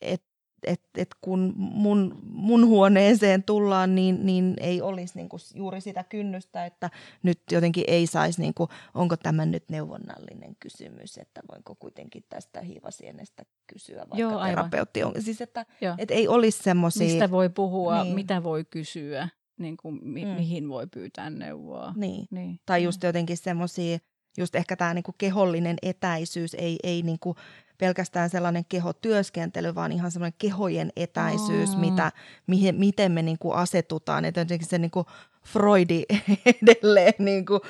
et, 0.00 0.22
et, 0.64 0.80
et 0.98 1.08
kun 1.20 1.52
mun, 1.56 2.18
mun 2.24 2.66
huoneeseen 2.66 3.42
tullaan, 3.42 3.94
niin, 3.94 4.26
niin 4.26 4.54
ei 4.60 4.82
olisi 4.82 5.14
niinku 5.16 5.36
juuri 5.54 5.80
sitä 5.80 6.04
kynnystä, 6.04 6.66
että 6.66 6.90
nyt 7.22 7.40
jotenkin 7.52 7.84
ei 7.86 8.06
saisi, 8.06 8.40
niinku, 8.40 8.68
onko 8.94 9.16
tämä 9.16 9.46
nyt 9.46 9.64
neuvonnallinen 9.68 10.56
kysymys, 10.60 11.18
että 11.18 11.40
voinko 11.52 11.74
kuitenkin 11.74 12.24
tästä 12.28 12.60
hiivasienestä 12.60 13.42
kysyä, 13.66 13.98
vaikka 13.98 14.16
Joo, 14.18 14.38
aivan. 14.38 14.48
terapeutti 14.70 15.02
on. 15.02 15.12
Siis 15.18 15.40
että 15.40 15.66
Joo. 15.80 15.94
et 15.98 16.10
ei 16.10 16.28
olisi 16.28 16.62
semmoisia... 16.62 17.06
Mistä 17.08 17.30
voi 17.30 17.48
puhua, 17.48 18.04
Niin. 18.04 18.14
mitä 18.14 18.42
voi 18.42 18.64
kysyä, 18.70 19.28
niin 19.58 19.76
kuin, 19.76 19.98
mi- 20.02 20.24
Mm. 20.24 20.30
mihin 20.30 20.68
voi 20.68 20.86
pyytää 20.86 21.30
neuvoa. 21.30 21.92
Niin. 21.96 22.26
Niin. 22.30 22.60
Tai 22.66 22.82
just 22.84 23.02
jotenkin 23.02 23.36
semmoisia, 23.36 23.98
just 24.38 24.54
ehkä 24.54 24.76
tämä 24.76 24.94
niinku 24.94 25.14
kehollinen 25.18 25.76
etäisyys, 25.82 26.54
ei, 26.54 26.78
ei 26.82 27.02
niinku 27.02 27.34
pelkästään 27.80 28.30
sellainen 28.30 28.64
kehotyöskentely, 28.68 29.74
vaan 29.74 29.92
ihan 29.92 30.10
semmoinen 30.10 30.38
kehojen 30.38 30.92
etäisyys, 30.96 31.70
Aa. 31.70 31.80
mitä, 31.80 32.12
mihin, 32.46 32.74
miten 32.74 33.12
me 33.12 33.22
niinku 33.22 33.50
asetutaan. 33.50 34.24
Että 34.24 34.40
jotenkin 34.40 34.68
se 34.68 34.78
niinku 34.78 35.06
Freudi 35.46 36.02
edelleen 36.62 37.14
niin 37.18 37.46
kuin 37.46 37.60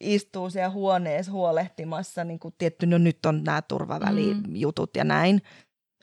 istuu 0.00 0.50
siellä 0.50 0.70
huoneessa 0.70 1.32
huolehtimassa, 1.32 2.24
niin 2.24 2.38
kuin 2.38 2.54
tietty, 2.58 2.86
no 2.86 2.98
nyt 2.98 3.26
on 3.26 3.44
nämä 3.44 3.62
turvavälijutut 3.62 4.96
ja 4.96 5.04
näin, 5.04 5.42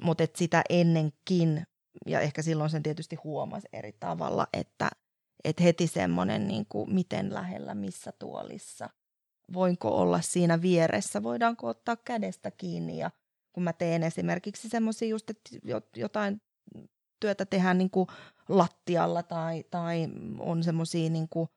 mutta 0.01 0.27
sitä 0.35 0.61
ennenkin, 0.69 1.63
ja 2.05 2.19
ehkä 2.19 2.41
silloin 2.41 2.69
sen 2.69 2.83
tietysti 2.83 3.15
huomasi 3.15 3.67
eri 3.73 3.93
tavalla, 3.99 4.47
että 4.53 4.89
et 5.43 5.61
heti 5.61 5.87
semmoinen, 5.87 6.47
niin 6.47 6.65
kuin, 6.69 6.93
miten 6.93 7.33
lähellä, 7.33 7.75
missä 7.75 8.11
tuolissa, 8.19 8.89
voinko 9.53 9.89
olla 9.89 10.21
siinä 10.21 10.61
vieressä, 10.61 11.23
voidaanko 11.23 11.67
ottaa 11.67 11.95
kädestä 11.95 12.51
kiinni 12.51 12.97
ja 12.97 13.11
kun 13.57 13.63
mä 13.63 13.73
teen 13.73 14.03
esimerkiksi 14.03 14.69
semmoisia 14.69 15.07
just, 15.07 15.29
että 15.29 15.49
jotain 15.95 16.41
työtä 17.19 17.45
tehdään 17.45 17.77
niin 17.77 17.89
kuin 17.89 18.07
lattialla 18.49 19.23
tai, 19.23 19.63
tai 19.71 20.07
on 20.39 20.63
semmoisia 20.63 21.09
niin 21.09 21.29
kuin 21.29 21.47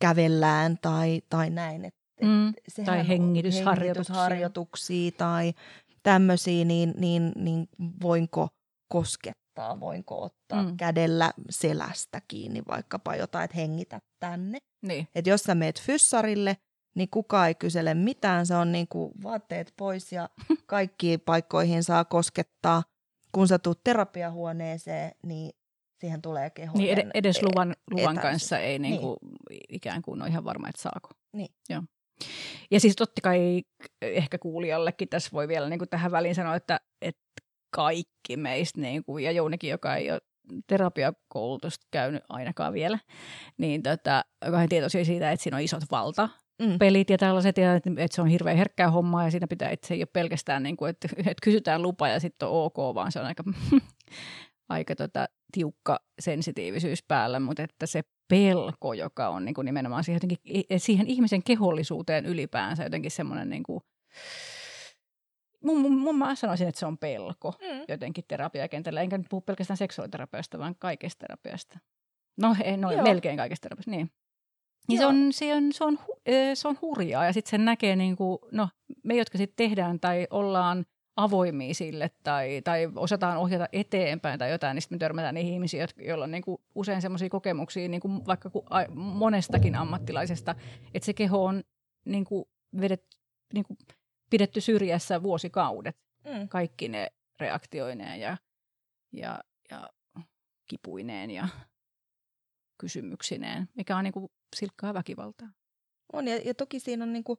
kävellään 0.00 0.78
tai, 0.78 1.22
tai 1.30 1.50
näin. 1.50 1.84
Et, 1.84 1.94
mm, 2.22 2.54
tai 2.84 3.08
hengitysharjoituksia. 3.08 4.14
hengitysharjoituksia 4.14 5.10
tai 5.16 5.54
tämmöisiä, 6.02 6.64
niin, 6.64 6.94
niin, 6.96 7.32
niin 7.36 7.68
voinko 8.02 8.48
koskettaa, 8.88 9.80
voinko 9.80 10.22
ottaa 10.22 10.62
mm. 10.62 10.76
kädellä 10.76 11.32
selästä 11.50 12.20
kiinni 12.28 12.62
vaikkapa 12.68 13.16
jotain, 13.16 13.44
että 13.44 13.56
hengitä 13.56 14.00
tänne. 14.20 14.58
Niin. 14.82 15.08
Että 15.14 15.30
jos 15.30 15.42
sä 15.42 15.54
meet 15.54 15.80
fyssarille, 15.80 16.56
niin 16.94 17.08
kukaan 17.10 17.48
ei 17.48 17.54
kysele 17.54 17.94
mitään, 17.94 18.46
se 18.46 18.54
on 18.54 18.72
niin 18.72 18.88
kuin 18.88 19.12
vaatteet 19.22 19.72
pois 19.76 20.12
ja 20.12 20.28
kaikkiin 20.66 21.20
paikkoihin 21.20 21.84
saa 21.84 22.04
koskettaa. 22.04 22.82
Kun 23.32 23.48
sä 23.48 23.58
tuut 23.58 23.84
terapiahuoneeseen, 23.84 25.12
niin 25.22 25.52
siihen 26.00 26.22
tulee 26.22 26.50
keho. 26.50 26.78
Niin 26.78 26.98
ed- 26.98 27.10
edes 27.14 27.42
luvan, 27.42 27.76
luvan 27.90 28.18
kanssa 28.18 28.58
ei 28.58 28.78
niin. 28.78 28.90
niinku 28.90 29.18
niin. 29.50 29.60
ikään 29.68 30.02
kuin 30.02 30.22
ole 30.22 30.30
ihan 30.30 30.44
varma, 30.44 30.68
että 30.68 30.82
saako. 30.82 31.08
Niin. 31.32 31.48
Joo. 31.68 31.82
Ja 32.70 32.80
siis 32.80 32.96
totta 32.96 33.20
kai 33.20 33.62
ehkä 34.02 34.38
kuulijallekin 34.38 35.08
tässä 35.08 35.30
voi 35.32 35.48
vielä 35.48 35.68
niin 35.68 35.78
kuin 35.78 35.88
tähän 35.88 36.12
väliin 36.12 36.34
sanoa, 36.34 36.56
että, 36.56 36.80
että 37.02 37.22
kaikki 37.70 38.36
meistä, 38.36 38.80
niin 38.80 39.04
kuin, 39.04 39.24
ja 39.24 39.32
Jounikin, 39.32 39.70
joka 39.70 39.96
ei 39.96 40.10
ole 40.10 40.20
terapiakoulutusta 40.66 41.86
käynyt 41.90 42.22
ainakaan 42.28 42.72
vielä, 42.72 42.98
niin 43.58 43.82
tota, 43.82 44.24
joka 44.44 44.68
tietoisia 44.68 45.04
siitä, 45.04 45.32
että 45.32 45.42
siinä 45.42 45.56
on 45.56 45.62
isot 45.62 45.82
valta 45.90 46.28
mm. 46.58 46.78
pelit 46.78 47.10
ja 47.10 47.18
tällaiset, 47.18 47.58
ja 47.58 47.74
että, 47.74 47.90
että 47.96 48.14
se 48.14 48.22
on 48.22 48.28
hirveän 48.28 48.56
herkkää 48.56 48.90
hommaa, 48.90 49.24
ja 49.24 49.30
siinä 49.30 49.46
pitää, 49.46 49.70
että 49.70 49.86
se 49.86 49.94
ei 49.94 50.00
ole 50.00 50.08
pelkästään 50.12 50.62
niin 50.62 50.76
kuin, 50.76 50.90
että, 50.90 51.08
että 51.16 51.42
kysytään 51.42 51.82
lupa 51.82 52.08
ja 52.08 52.20
sitten 52.20 52.48
on 52.48 52.54
ok, 52.64 52.76
vaan 52.94 53.12
se 53.12 53.20
on 53.20 53.26
aika 53.26 53.44
aika 54.68 54.96
tota, 54.96 55.26
tiukka 55.52 56.00
sensitiivisyys 56.20 57.02
päällä, 57.08 57.40
mutta 57.40 57.62
että 57.62 57.86
se 57.86 58.02
pelko, 58.28 58.92
joka 58.92 59.28
on 59.28 59.44
niin 59.44 59.54
kuin 59.54 59.64
nimenomaan 59.64 60.04
siihen, 60.04 60.16
jotenkin, 60.16 60.64
siihen 60.76 61.06
ihmisen 61.06 61.42
kehollisuuteen 61.42 62.26
ylipäänsä 62.26 62.82
jotenkin 62.82 63.10
semmoinen 63.10 63.50
niin 63.50 63.62
kuin, 63.62 63.80
mun, 65.64 65.80
mun, 65.80 65.98
mun 65.98 66.18
mä 66.18 66.34
sanoisin, 66.34 66.68
että 66.68 66.78
se 66.78 66.86
on 66.86 66.98
pelko 66.98 67.54
mm. 67.60 67.84
jotenkin 67.88 68.24
terapiakentällä. 68.28 69.00
Enkä 69.00 69.18
nyt 69.18 69.26
puhu 69.30 69.40
pelkästään 69.40 69.76
seksuaaliterapiasta, 69.76 70.58
vaan 70.58 70.74
kaikesta 70.78 71.20
terapiasta. 71.20 71.78
No, 72.36 72.56
ei, 72.64 72.76
no 72.76 72.88
melkein 73.02 73.36
kaikesta 73.36 73.62
terapiasta, 73.62 73.90
niin. 73.90 74.10
Niin 74.88 74.98
se 74.98 75.06
on, 75.06 75.32
se, 75.32 75.54
on, 75.54 75.72
se, 75.72 75.84
on, 75.84 75.98
se 76.54 76.68
on 76.68 76.78
hurjaa. 76.82 77.24
Ja 77.24 77.32
sitten 77.32 77.50
sen 77.50 77.64
näkee, 77.64 77.96
niin 77.96 78.16
kuin, 78.16 78.38
no 78.52 78.68
me, 79.04 79.16
jotka 79.16 79.38
sitten 79.38 79.68
tehdään 79.68 80.00
tai 80.00 80.26
ollaan 80.30 80.86
avoimia 81.16 81.74
sille 81.74 82.10
tai, 82.22 82.62
tai 82.64 82.88
osataan 82.96 83.38
ohjata 83.38 83.68
eteenpäin 83.72 84.38
tai 84.38 84.50
jotain, 84.50 84.74
niin 84.74 84.82
sitten 84.82 84.96
me 84.96 85.00
törmätään 85.00 85.34
niihin 85.34 85.52
ihmisiin, 85.52 85.88
joilla 85.98 86.24
on 86.24 86.30
niin 86.30 86.42
kuin 86.42 86.58
usein 86.74 87.02
semmoisia 87.02 87.28
kokemuksia 87.28 87.88
niin 87.88 88.00
kuin 88.00 88.26
vaikka 88.26 88.50
monestakin 88.94 89.74
ammattilaisesta, 89.74 90.54
että 90.94 91.06
se 91.06 91.12
keho 91.12 91.44
on 91.44 91.62
niin 92.04 92.24
kuin 92.24 92.44
vedet, 92.80 93.04
niin 93.54 93.64
kuin 93.64 93.78
pidetty 94.30 94.60
syrjässä 94.60 95.22
vuosikaudet, 95.22 95.96
mm. 96.24 96.48
kaikki 96.48 96.88
ne 96.88 97.12
reaktioineen 97.40 98.20
ja, 98.20 98.36
ja, 99.12 99.40
ja 99.70 99.90
kipuineen 100.66 101.30
ja 101.30 101.48
kysymyksineen, 102.82 103.68
mikä 103.74 103.96
on 103.96 104.04
niin 104.04 104.12
kuin 104.12 104.28
silkkaa 104.56 104.94
väkivaltaa. 104.94 105.48
On, 106.12 106.28
ja, 106.28 106.36
ja 106.36 106.54
toki 106.54 106.80
siinä 106.80 107.04
on 107.04 107.12
niin 107.12 107.24
kuin, 107.24 107.38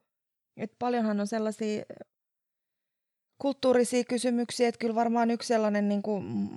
että 0.57 0.75
paljonhan 0.79 1.19
on 1.19 1.27
sellaisia 1.27 1.83
kulttuurisia 3.41 4.03
kysymyksiä, 4.03 4.67
että 4.67 4.79
kyllä 4.79 4.95
varmaan 4.95 5.31
yksi 5.31 5.47
sellainen 5.47 5.89
niin 5.89 6.01
kuin 6.01 6.49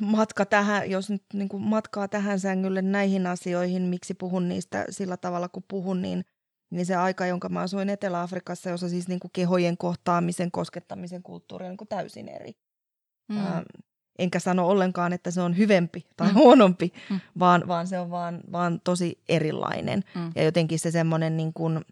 matka 0.00 0.46
tähän, 0.46 0.90
jos 0.90 1.10
nyt 1.10 1.22
niin 1.32 1.48
kuin 1.48 1.62
matkaa 1.62 2.08
tähän 2.08 2.40
sängylle 2.40 2.82
näihin 2.82 3.26
asioihin, 3.26 3.82
miksi 3.82 4.14
puhun 4.14 4.48
niistä 4.48 4.84
sillä 4.90 5.16
tavalla 5.16 5.48
kuin 5.48 5.64
puhun, 5.68 6.02
niin, 6.02 6.24
niin 6.70 6.86
se 6.86 6.94
aika, 6.94 7.26
jonka 7.26 7.48
mä 7.48 7.60
asuin 7.60 7.88
Etelä-Afrikassa, 7.88 8.70
jossa 8.70 8.88
siis 8.88 9.08
niin 9.08 9.20
kuin 9.20 9.30
kehojen 9.32 9.76
kohtaamisen, 9.76 10.50
koskettamisen 10.50 11.22
kulttuuri 11.22 11.64
on 11.64 11.70
niin 11.70 11.76
kuin 11.76 11.88
täysin 11.88 12.28
eri. 12.28 12.52
Mm. 13.28 13.38
Ähm, 13.38 13.64
enkä 14.18 14.38
sano 14.38 14.68
ollenkaan, 14.68 15.12
että 15.12 15.30
se 15.30 15.40
on 15.40 15.56
hyvempi 15.56 16.06
tai 16.16 16.28
mm. 16.28 16.34
huonompi, 16.34 16.92
mm. 17.10 17.20
Vaan, 17.38 17.68
vaan 17.68 17.86
se 17.86 17.98
on 17.98 18.10
vaan, 18.10 18.40
vaan 18.52 18.80
tosi 18.84 19.18
erilainen. 19.28 20.04
Mm. 20.14 20.32
Ja 20.34 20.44
jotenkin 20.44 20.78
se 20.78 20.90
semmoinen 20.90 21.36
niin 21.36 21.52
kuin, 21.52 21.84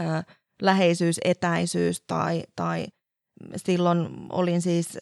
äh, 0.00 0.26
läheisyys, 0.62 1.20
etäisyys 1.24 2.00
tai, 2.06 2.42
tai 2.56 2.86
silloin 3.56 4.08
olin 4.30 4.62
siis 4.62 4.98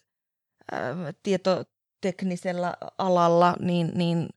äh, 0.72 0.81
tietoteknisellä 1.22 2.74
alalla, 2.99 3.57
niin, 3.61 3.93
niin 3.95 4.28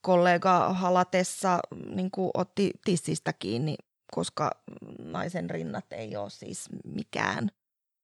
kollega 0.00 0.72
halatessa 0.72 1.60
niin 1.94 2.10
kuin 2.10 2.30
otti 2.34 2.70
tissistä 2.84 3.32
kiinni, 3.32 3.76
koska 4.14 4.50
naisen 4.98 5.50
rinnat 5.50 5.92
ei 5.92 6.16
ole 6.16 6.30
siis 6.30 6.68
mikään 6.84 7.50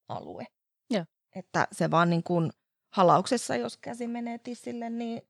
alue. 0.08 0.46
Ja. 0.90 1.06
Että 1.36 1.68
se 1.72 1.90
vaan 1.90 2.10
niin 2.10 2.22
kuin 2.22 2.50
halauksessa, 2.92 3.56
jos 3.56 3.76
käsi 3.76 4.06
menee 4.06 4.38
tissille, 4.38 4.90
niin 4.90 5.22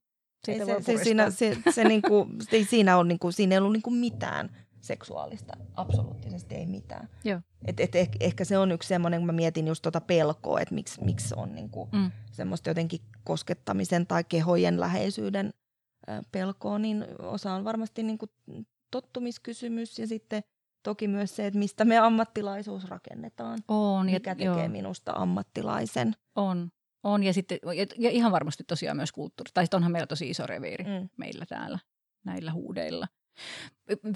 ei 0.47 0.65
se, 0.65 0.81
se, 0.81 1.03
siinä, 1.03 1.29
se, 1.29 1.57
se, 1.71 1.83
niin 1.89 2.01
kuin, 2.01 2.29
ei 2.51 2.65
siinä, 2.65 2.97
ole, 2.97 3.07
niin 3.07 3.19
kuin, 3.19 3.33
siinä 3.33 3.55
ei 3.55 3.57
ollut 3.57 3.73
niin 3.73 3.81
kuin 3.81 3.95
mitään 3.95 4.49
seksuaalista. 4.81 5.53
Absoluuttisesti 5.75 6.55
ei 6.55 6.65
mitään. 6.65 7.09
Joo. 7.23 7.39
Et, 7.65 7.79
et 7.79 7.95
eh, 7.95 8.09
ehkä 8.19 8.45
se 8.45 8.57
on 8.57 8.71
yksi 8.71 8.87
semmoinen, 8.87 9.19
kun 9.19 9.25
mä 9.25 9.31
mietin 9.31 9.67
just 9.67 9.81
tuota 9.81 10.01
pelkoa, 10.01 10.61
että 10.61 10.75
miksi, 10.75 11.03
miksi 11.03 11.33
on 11.37 11.55
niinku 11.55 11.89
mm. 11.91 12.11
semmoista 12.31 12.69
jotenkin 12.69 12.99
koskettamisen 13.23 14.07
tai 14.07 14.23
kehojen 14.23 14.79
läheisyyden 14.79 15.53
pelkoa, 16.31 16.79
niin 16.79 17.05
osa 17.19 17.53
on 17.53 17.63
varmasti 17.63 18.03
niinku 18.03 18.25
tottumiskysymys 18.91 19.99
ja 19.99 20.07
sitten 20.07 20.43
toki 20.83 21.07
myös 21.07 21.35
se, 21.35 21.47
että 21.47 21.59
mistä 21.59 21.85
me 21.85 21.97
ammattilaisuus 21.97 22.83
rakennetaan. 22.85 23.59
On. 23.67 24.05
Mikä 24.05 24.31
ja, 24.31 24.35
tekee 24.35 24.45
joo. 24.45 24.67
minusta 24.67 25.11
ammattilaisen. 25.15 26.13
On. 26.35 26.69
On 27.03 27.23
ja, 27.23 27.33
sitten, 27.33 27.59
ja, 27.97 28.09
ihan 28.09 28.31
varmasti 28.31 28.63
tosiaan 28.63 28.97
myös 28.97 29.11
kulttuuri. 29.11 29.51
Tai 29.53 29.65
onhan 29.73 29.91
meillä 29.91 30.07
tosi 30.07 30.29
iso 30.29 30.47
reviiri 30.47 30.83
mm. 30.83 31.09
meillä 31.17 31.45
täällä 31.45 31.79
näillä 32.23 32.51
huudeilla. 32.51 33.07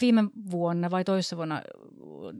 Viime 0.01 0.23
vuonna 0.51 0.91
vai 0.91 1.03
toisessa 1.03 1.37
vuonna 1.37 1.61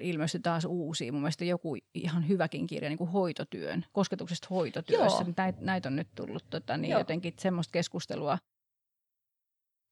ilmestyi 0.01 0.41
taas 0.41 0.65
uusi, 0.65 1.11
mun 1.11 1.21
mielestä 1.21 1.45
joku 1.45 1.75
ihan 1.93 2.27
hyväkin 2.27 2.67
kirja 2.67 2.89
niin 2.89 2.97
kuin 2.97 3.09
hoitotyön, 3.09 3.85
kosketuksesta 3.91 4.47
hoitotyössä. 4.49 5.25
Näitä 5.37 5.61
näit 5.61 5.85
on 5.85 5.95
nyt 5.95 6.07
tullut 6.15 6.49
tota, 6.49 6.77
niin 6.77 6.91
jotenkin 6.91 7.33
semmoista 7.39 7.71
keskustelua 7.71 8.37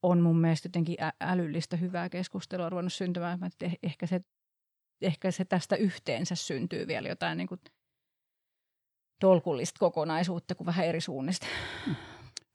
on 0.03 0.21
mun 0.21 0.37
mielestä 0.37 0.65
jotenkin 0.65 0.97
älyllistä 1.21 1.77
hyvää 1.77 2.09
keskustelua 2.09 2.69
ruvennut 2.69 2.93
syntymään. 2.93 3.39
Eh, 3.61 3.77
ehkä 3.83 4.07
se, 4.07 4.21
ehkä 5.01 5.31
se 5.31 5.45
tästä 5.45 5.75
yhteensä 5.75 6.35
syntyy 6.35 6.87
vielä 6.87 7.07
jotain 7.07 7.37
niin 7.37 7.47
kuin 7.47 7.61
tolkullista 9.19 9.79
kokonaisuutta, 9.79 10.55
kun 10.55 10.65
vähän 10.65 10.85
eri 10.85 11.01
suunnista 11.01 11.47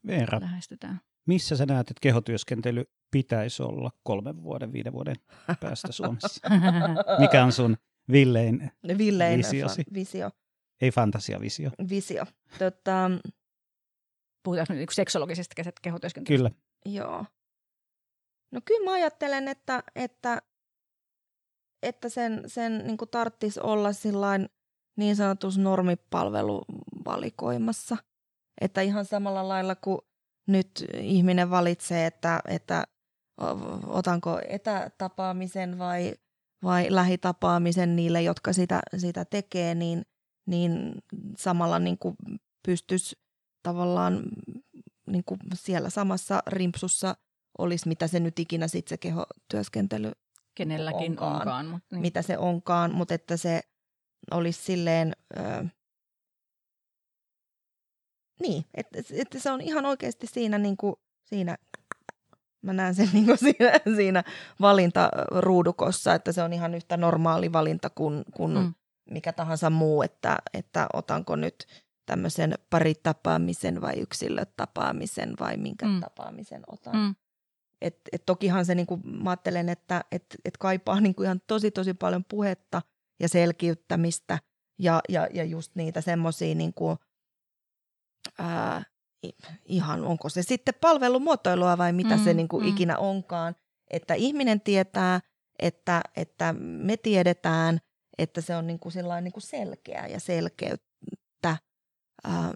Veera, 0.07 0.41
lähestytään. 0.41 1.01
missä 1.25 1.55
sä 1.55 1.65
näet, 1.65 1.91
että 1.91 2.01
kehotyöskentely 2.01 2.83
pitäisi 3.11 3.63
olla 3.63 3.91
kolmen 4.03 4.43
vuoden, 4.43 4.73
viiden 4.73 4.93
vuoden 4.93 5.15
päästä 5.59 5.91
Suomessa? 5.91 6.49
Mikä 7.19 7.43
on 7.43 7.51
sun 7.51 7.77
villein, 8.11 8.71
villein 8.97 9.37
visiosi? 9.37 9.81
Fa- 9.81 9.93
visio. 9.93 10.31
Ei 10.81 10.91
fantasiavisio. 10.91 11.71
Visio. 11.89 12.25
Tota, 12.59 13.11
Puhutaanko 14.43 14.73
nyt 14.73 14.89
seksologisesta 14.91 15.55
kehotyöskentelystä? 15.81 16.49
Kyllä. 16.49 16.51
Joo. 16.95 17.25
No 18.51 18.61
kyllä 18.65 18.85
mä 18.85 18.93
ajattelen, 18.93 19.47
että, 19.47 19.83
että, 19.95 20.41
että 21.83 22.09
sen, 22.09 22.43
sen 22.47 22.83
niin 22.87 22.97
tarttisi 23.11 23.59
olla 23.63 23.93
sillain 23.93 24.49
niin 25.01 25.15
sanotus 25.15 25.57
normipalveluvalikoimassa. 25.57 27.97
Että 28.61 28.81
ihan 28.81 29.05
samalla 29.05 29.47
lailla 29.47 29.75
kuin 29.75 29.99
nyt 30.47 30.85
ihminen 30.97 31.49
valitsee, 31.49 32.05
että, 32.05 32.41
että 32.47 32.83
otanko 33.87 34.39
etätapaamisen 34.47 35.77
vai, 35.77 36.13
vai 36.63 36.87
lähitapaamisen 36.89 37.95
niille, 37.95 38.21
jotka 38.21 38.53
sitä, 38.53 38.81
sitä 38.97 39.25
tekee, 39.25 39.75
niin, 39.75 40.05
niin 40.47 40.93
samalla 41.37 41.79
niin 41.79 41.97
kuin 41.97 42.15
pystyisi 42.65 43.19
tavallaan 43.63 44.23
niin 45.07 45.23
kuin 45.25 45.39
siellä 45.53 45.89
samassa 45.89 46.43
rimpsussa 46.47 47.15
olisi 47.57 47.87
mitä 47.87 48.07
se 48.07 48.19
nyt 48.19 48.39
ikinä 48.39 48.67
sitten 48.67 48.89
se 48.89 48.97
kehotyöskentely, 48.97 50.11
Kenelläkin 50.55 51.11
onkaan. 51.11 51.35
onkaan. 51.35 51.65
mutta 51.65 51.95
niin. 51.95 52.01
mitä 52.01 52.21
se 52.21 52.37
onkaan, 52.37 52.95
mutta 52.95 53.13
että 53.13 53.37
se 53.37 53.61
olisi 54.31 54.63
silleen, 54.63 55.13
ö, 55.37 55.65
niin, 58.41 58.65
että, 58.73 58.99
että 59.13 59.39
se 59.39 59.51
on 59.51 59.61
ihan 59.61 59.85
oikeasti 59.85 60.27
siinä, 60.27 60.57
niin 60.57 60.77
kuin, 60.77 60.95
siinä 61.23 61.57
mä 62.61 62.73
näen 62.73 62.95
sen 62.95 63.09
niin 63.13 63.25
kuin 63.25 63.37
siinä, 63.37 63.71
siinä 63.95 64.23
valintaruudukossa, 64.61 66.13
että 66.13 66.31
se 66.31 66.43
on 66.43 66.53
ihan 66.53 66.75
yhtä 66.75 66.97
normaali 66.97 67.53
valinta 67.53 67.89
kuin, 67.89 68.23
kuin 68.35 68.53
Mm. 68.53 68.73
mikä 69.09 69.33
tahansa 69.33 69.69
muu, 69.69 70.01
että, 70.01 70.37
että 70.53 70.87
otanko 70.93 71.35
nyt 71.35 71.67
tämmöisen 72.05 72.53
paritapaamisen 72.69 73.81
vai 73.81 73.93
yksilötapaamisen 73.99 75.33
vai 75.39 75.57
minkä 75.57 75.85
Mm. 75.85 75.99
tapaamisen 75.99 76.63
otan. 76.67 76.95
Mm. 76.95 77.15
Et, 77.81 77.97
et 78.11 78.23
tokihan 78.25 78.65
se, 78.65 78.75
niinku, 78.75 78.97
mä 78.97 79.29
ajattelen, 79.29 79.69
että 79.69 80.03
et, 80.11 80.25
et 80.45 80.57
kaipaa 80.57 80.99
niinku 81.01 81.23
ihan 81.23 81.41
tosi 81.47 81.71
tosi 81.71 81.93
paljon 81.93 82.25
puhetta 82.29 82.81
ja 83.21 83.29
selkiyttämistä 83.29 84.39
ja, 84.79 85.01
ja, 85.09 85.27
ja 85.33 85.43
just 85.43 85.75
niitä 85.75 86.01
semmoisia 86.01 86.55
niinku, 86.55 86.97
ää, 88.39 88.83
i- 89.25 89.37
ihan 89.65 90.03
onko 90.03 90.29
se 90.29 90.43
sitten 90.43 90.73
palvelumuotoilua 90.81 91.77
vai 91.77 91.93
mitä 91.93 92.17
Mm, 92.17 92.23
se 92.23 92.33
niinku 92.33 92.59
mm. 92.59 92.67
ikinä 92.67 92.97
onkaan, 92.97 93.55
että 93.91 94.13
ihminen 94.13 94.61
tietää, 94.61 95.19
että, 95.59 96.01
että 96.15 96.53
me 96.59 96.97
tiedetään, 96.97 97.79
että 98.17 98.41
se 98.41 98.55
on 98.55 98.67
niinku 98.67 98.89
sillain 98.89 99.23
niinku 99.23 99.39
selkeä 99.39 100.07
ja 100.07 100.19
selkeyttä. 100.19 101.57
Ää, 102.23 102.53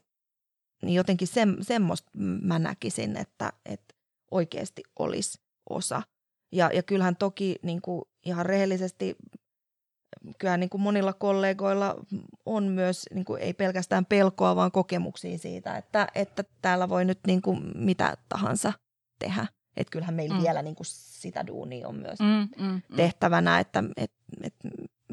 niin 0.83 0.95
jotenkin 0.95 1.27
se, 1.27 1.41
semmoista 1.61 2.11
mä 2.41 2.59
näkisin, 2.59 3.17
että, 3.17 3.53
että 3.65 3.95
oikeasti 4.31 4.83
olisi 4.99 5.41
osa. 5.69 6.01
Ja, 6.51 6.69
ja 6.73 6.83
kyllähän 6.83 7.15
toki 7.15 7.55
niin 7.63 7.81
kuin 7.81 8.01
ihan 8.25 8.45
rehellisesti 8.45 9.15
kyllä 10.37 10.57
niin 10.57 10.69
kuin 10.69 10.81
monilla 10.81 11.13
kollegoilla 11.13 11.95
on 12.45 12.63
myös, 12.63 13.05
niin 13.13 13.25
kuin 13.25 13.41
ei 13.41 13.53
pelkästään 13.53 14.05
pelkoa, 14.05 14.55
vaan 14.55 14.71
kokemuksia 14.71 15.37
siitä, 15.37 15.77
että, 15.77 16.07
että 16.15 16.43
täällä 16.61 16.89
voi 16.89 17.05
nyt 17.05 17.19
niin 17.27 17.41
kuin 17.41 17.71
mitä 17.75 18.17
tahansa 18.29 18.73
tehdä. 19.19 19.47
Että 19.77 19.91
kyllähän 19.91 20.15
meillä 20.15 20.35
Mm. 20.35 20.41
vielä 20.41 20.61
niin 20.61 20.75
kuin 20.75 20.87
sitä 20.89 21.47
duunia 21.47 21.87
on 21.87 21.95
myös 21.95 22.19
Mm, 22.19 22.65
mm, 22.65 22.71
mm. 22.71 22.81
tehtävänä, 22.95 23.59
että 23.59 23.83
et, 23.97 24.11
et, 24.43 24.55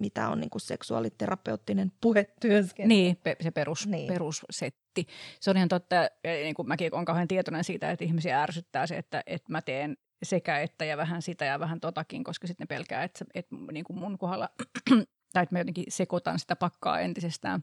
mitä 0.03 0.29
on 0.29 0.41
niin 0.41 0.51
kuin 0.51 0.63
seksuaaliterapeuttinen 0.63 1.93
puhetyöskentely. 2.01 2.89
Niin, 2.89 3.17
pe- 3.17 3.37
se 3.41 3.51
perus, 3.51 3.87
niin. 3.87 3.93
Niin. 3.93 4.09
perussetti. 4.09 5.07
Se 5.41 5.51
on 5.51 5.57
ihan 5.57 5.69
totta, 5.69 5.95
ja 5.95 6.11
niin 6.25 6.55
kuin 6.55 6.69
mäkin 6.69 6.95
olen 6.95 7.05
kauhean 7.05 7.29
tietoinen 7.29 7.65
siitä, 7.65 7.91
että 7.91 8.05
ihmisiä 8.05 8.43
ärsyttää 8.43 8.87
se, 8.87 8.97
että, 8.97 9.23
että 9.27 9.53
mä 9.53 9.63
teen 9.63 9.97
sekä 10.23 10.61
että 10.61 10.85
ja 10.85 10.97
vähän 10.97 11.23
sitä 11.23 11.45
ja 11.45 11.61
vähän 11.61 11.81
totakin, 11.81 12.25
koska 12.25 12.47
sitten 12.47 12.65
ne 12.65 12.77
pelkää, 12.77 13.05
että, 13.05 13.25
että 13.35 13.57
niin 13.73 13.85
kuin 13.85 13.99
mun 13.99 14.19
kohdalla, 14.19 14.49
tai 15.33 15.43
että 15.43 15.55
mä 15.55 15.59
jotenkin 15.59 15.85
sekoitan 15.89 16.39
sitä 16.39 16.57
pakkaa 16.57 17.01
entisestään, 17.01 17.61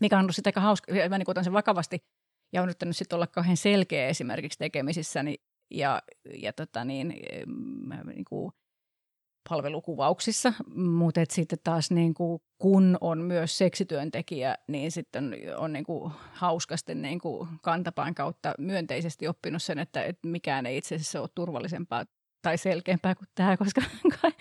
mikä 0.00 0.16
on 0.16 0.20
ollut 0.20 0.36
sitten 0.36 0.48
aika 0.48 0.60
hauska, 0.60 0.92
mä 1.08 1.18
niin 1.18 1.30
otan 1.30 1.44
sen 1.44 1.52
vakavasti 1.52 2.04
ja 2.52 2.60
on 2.60 2.64
yrittänyt 2.64 2.96
sitten 2.96 3.16
olla 3.16 3.26
kauhean 3.26 3.56
selkeä 3.56 4.08
esimerkiksi 4.08 4.58
tekemisissäni 4.58 5.34
ja, 5.70 6.02
ja 6.34 6.52
tota 6.52 6.84
niin, 6.84 7.14
em, 7.32 8.06
niin 8.06 8.24
kuin 8.24 8.52
palvelukuvauksissa, 9.48 10.52
mutta 10.74 11.20
et 11.20 11.30
sitten 11.30 11.58
taas 11.64 11.90
niin 11.90 12.14
kuin, 12.14 12.42
kun 12.58 12.98
on 13.00 13.18
myös 13.18 13.58
seksityöntekijä, 13.58 14.54
niin 14.68 14.92
sitten 14.92 15.34
on 15.56 15.72
niin 15.72 15.84
kuin, 15.84 16.12
hauskasti 16.32 16.94
niin 16.94 17.20
kuin, 17.20 17.48
kantapään 17.62 18.14
kautta 18.14 18.52
myönteisesti 18.58 19.28
oppinut 19.28 19.62
sen, 19.62 19.78
että, 19.78 20.02
että 20.02 20.28
mikään 20.28 20.66
ei 20.66 20.76
itse 20.76 20.94
asiassa 20.94 21.20
ole 21.20 21.28
turvallisempaa 21.34 22.04
tai 22.42 22.58
selkeämpää 22.58 23.14
kuin 23.14 23.28
tämä, 23.34 23.56
koska 23.56 23.80
ka- 24.22 24.32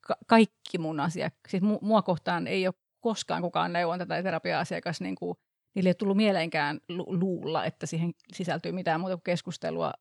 ka- 0.00 0.18
kaikki 0.26 0.78
mun 0.78 1.00
asiat, 1.00 1.34
siis 1.48 1.62
mu- 1.62 1.78
mua 1.80 2.02
kohtaan 2.02 2.46
ei 2.46 2.66
ole 2.66 2.74
koskaan 3.00 3.42
kukaan 3.42 3.72
neuvonta- 3.72 4.06
tai 4.06 4.22
terapia-asiakas, 4.22 5.00
niin 5.00 5.14
kuin, 5.14 5.36
niille 5.74 5.88
ei 5.88 5.90
ole 5.90 5.94
tullut 5.94 6.16
mieleenkään 6.16 6.80
lu- 6.88 7.20
luulla, 7.20 7.64
että 7.64 7.86
siihen 7.86 8.14
sisältyy 8.32 8.72
mitään 8.72 9.00
muuta 9.00 9.16
kuin 9.16 9.22
keskustelua 9.22 9.92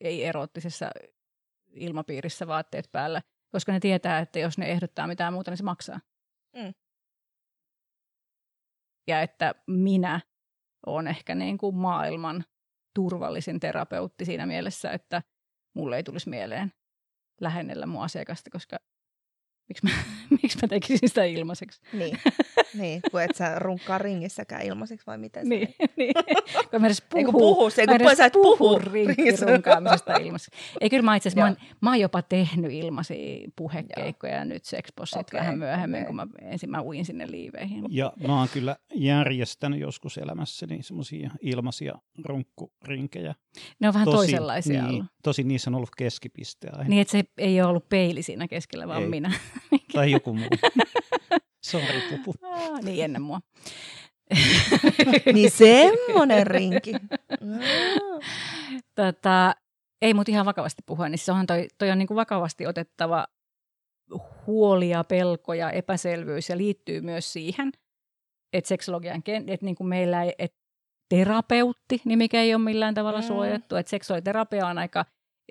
ei 0.00 0.24
eroottisessa 0.24 0.90
ilmapiirissä 1.72 2.46
vaatteet 2.46 2.88
päällä, 2.92 3.22
koska 3.52 3.72
ne 3.72 3.80
tietää, 3.80 4.18
että 4.18 4.38
jos 4.38 4.58
ne 4.58 4.66
ehdottaa 4.66 5.06
mitään 5.06 5.32
muuta, 5.32 5.50
niin 5.50 5.58
se 5.58 5.64
maksaa. 5.64 6.00
Mm. 6.56 6.74
Ja 9.06 9.22
että 9.22 9.54
minä 9.66 10.20
olen 10.86 11.06
ehkä 11.06 11.34
niin 11.34 11.58
kuin 11.58 11.76
maailman 11.76 12.44
turvallisin 12.94 13.60
terapeutti 13.60 14.24
siinä 14.24 14.46
mielessä, 14.46 14.90
että 14.90 15.22
mulle 15.76 15.96
ei 15.96 16.02
tulisi 16.02 16.30
mieleen 16.30 16.72
lähennellä 17.40 17.86
mun 17.86 18.02
asiakasta, 18.02 18.50
koska 18.50 18.76
miksi 19.70 19.86
mä, 19.86 19.90
miksi 20.42 20.58
mä 20.62 20.68
tekisin 20.68 21.08
sitä 21.08 21.24
ilmaiseksi. 21.24 21.80
Niin, 21.92 22.18
niin 22.80 23.00
kun 23.10 23.22
et 23.22 23.36
sä 23.36 23.58
runkkaa 23.58 23.98
ringissäkään 23.98 24.62
ilmaiseksi 24.62 25.06
vai 25.06 25.18
miten 25.18 25.42
se 25.42 25.48
Niin, 25.48 25.68
niin. 25.96 26.12
Kun 26.70 26.80
mä 26.80 26.86
edes 26.86 27.02
Ei 27.14 27.24
kun 27.24 27.32
puhuu, 27.32 27.54
puhu, 27.54 27.70
se, 27.70 27.86
mä 27.86 27.98
kun 27.98 28.06
edes 28.06 28.18
sä 28.18 28.24
et 28.26 28.32
puhu 28.32 28.56
puhu 28.56 28.78
ringissä. 28.78 29.46
rinkkirunkaamisesta 29.46 30.16
ilmaiseksi. 30.16 30.60
Ei 30.80 30.90
kyllä 30.90 31.02
mä 31.02 31.16
itse 31.16 31.28
asiassa, 31.28 31.40
mä, 31.40 31.46
oon- 31.46 31.76
mä 31.80 31.90
oon 31.90 32.00
jopa 32.00 32.22
tehnyt 32.22 32.72
ilmaisia 32.72 33.48
puhekeikkoja 33.56 34.34
ja 34.34 34.44
nyt 34.44 34.64
sexpossit 34.64 35.18
Okei, 35.20 35.40
vähän 35.40 35.58
myöhemmin, 35.58 35.96
okei. 36.00 36.06
kun 36.06 36.16
mä 36.16 36.26
ensin 36.42 36.70
mä 36.70 36.82
uin 36.82 37.04
sinne 37.04 37.30
liiveihin. 37.30 37.84
Ja 37.90 38.12
mä 38.26 38.38
oon 38.38 38.48
kyllä 38.52 38.76
järjestänyt 38.94 39.80
joskus 39.80 40.18
elämässäni 40.18 40.82
semmoisia 40.82 41.30
ilmaisia 41.40 41.94
runkkurinkejä. 42.24 43.34
Ne 43.80 43.88
on 43.88 43.94
vähän 43.94 44.08
toisenlaisia 44.08 44.82
niin, 44.82 44.94
ollut. 44.94 45.06
tosi 45.22 45.42
niissä 45.42 45.70
on 45.70 45.74
ollut 45.74 45.90
keskipiste 45.96 46.68
aina. 46.72 46.84
Niin, 46.88 47.00
että 47.02 47.12
se 47.12 47.24
ei 47.38 47.60
ole 47.60 47.68
ollut 47.70 47.88
peili 47.88 48.22
siinä 48.22 48.48
keskellä, 48.48 48.88
vaan 48.88 49.02
Ei. 49.02 49.08
minä. 49.08 49.32
Tai 49.92 50.10
joku 50.10 50.34
muu. 50.34 50.48
Sori, 51.66 52.02
pupu. 52.10 52.34
Aa, 52.46 52.80
niin, 52.80 53.04
ennen 53.04 53.22
mua. 53.22 53.40
Niin 55.34 55.50
semmonen 55.50 56.46
rinki. 56.46 56.92
Mm. 57.40 57.58
tota, 58.94 59.54
ei 60.02 60.14
mut 60.14 60.28
ihan 60.28 60.46
vakavasti 60.46 60.82
puhua, 60.86 61.08
niin 61.08 61.18
se 61.18 61.32
onhan 61.32 61.46
toi, 61.46 61.68
toi 61.78 61.90
on 61.90 61.98
niin 61.98 62.06
kuin 62.06 62.16
vakavasti 62.16 62.66
otettava 62.66 63.26
huoli 64.46 64.88
ja 64.88 65.04
pelko 65.04 65.54
ja 65.54 65.70
epäselvyys 65.70 66.48
ja 66.48 66.56
liittyy 66.56 67.00
myös 67.00 67.32
siihen, 67.32 67.72
että 68.52 68.68
seksologian, 68.68 69.22
että 69.46 69.64
niin 69.66 69.76
kuin 69.76 69.88
meillä 69.88 70.22
ei, 70.22 70.32
että 70.38 70.58
terapeutti, 71.08 72.00
niin 72.04 72.18
mikä 72.18 72.40
ei 72.42 72.54
ole 72.54 72.62
millään 72.62 72.94
tavalla 72.94 73.20
Mm. 73.20 73.26
suojattu, 73.26 73.76
että 73.76 73.90
seksuaaliterapia 73.90 74.66
on 74.66 74.78
aika 74.78 75.04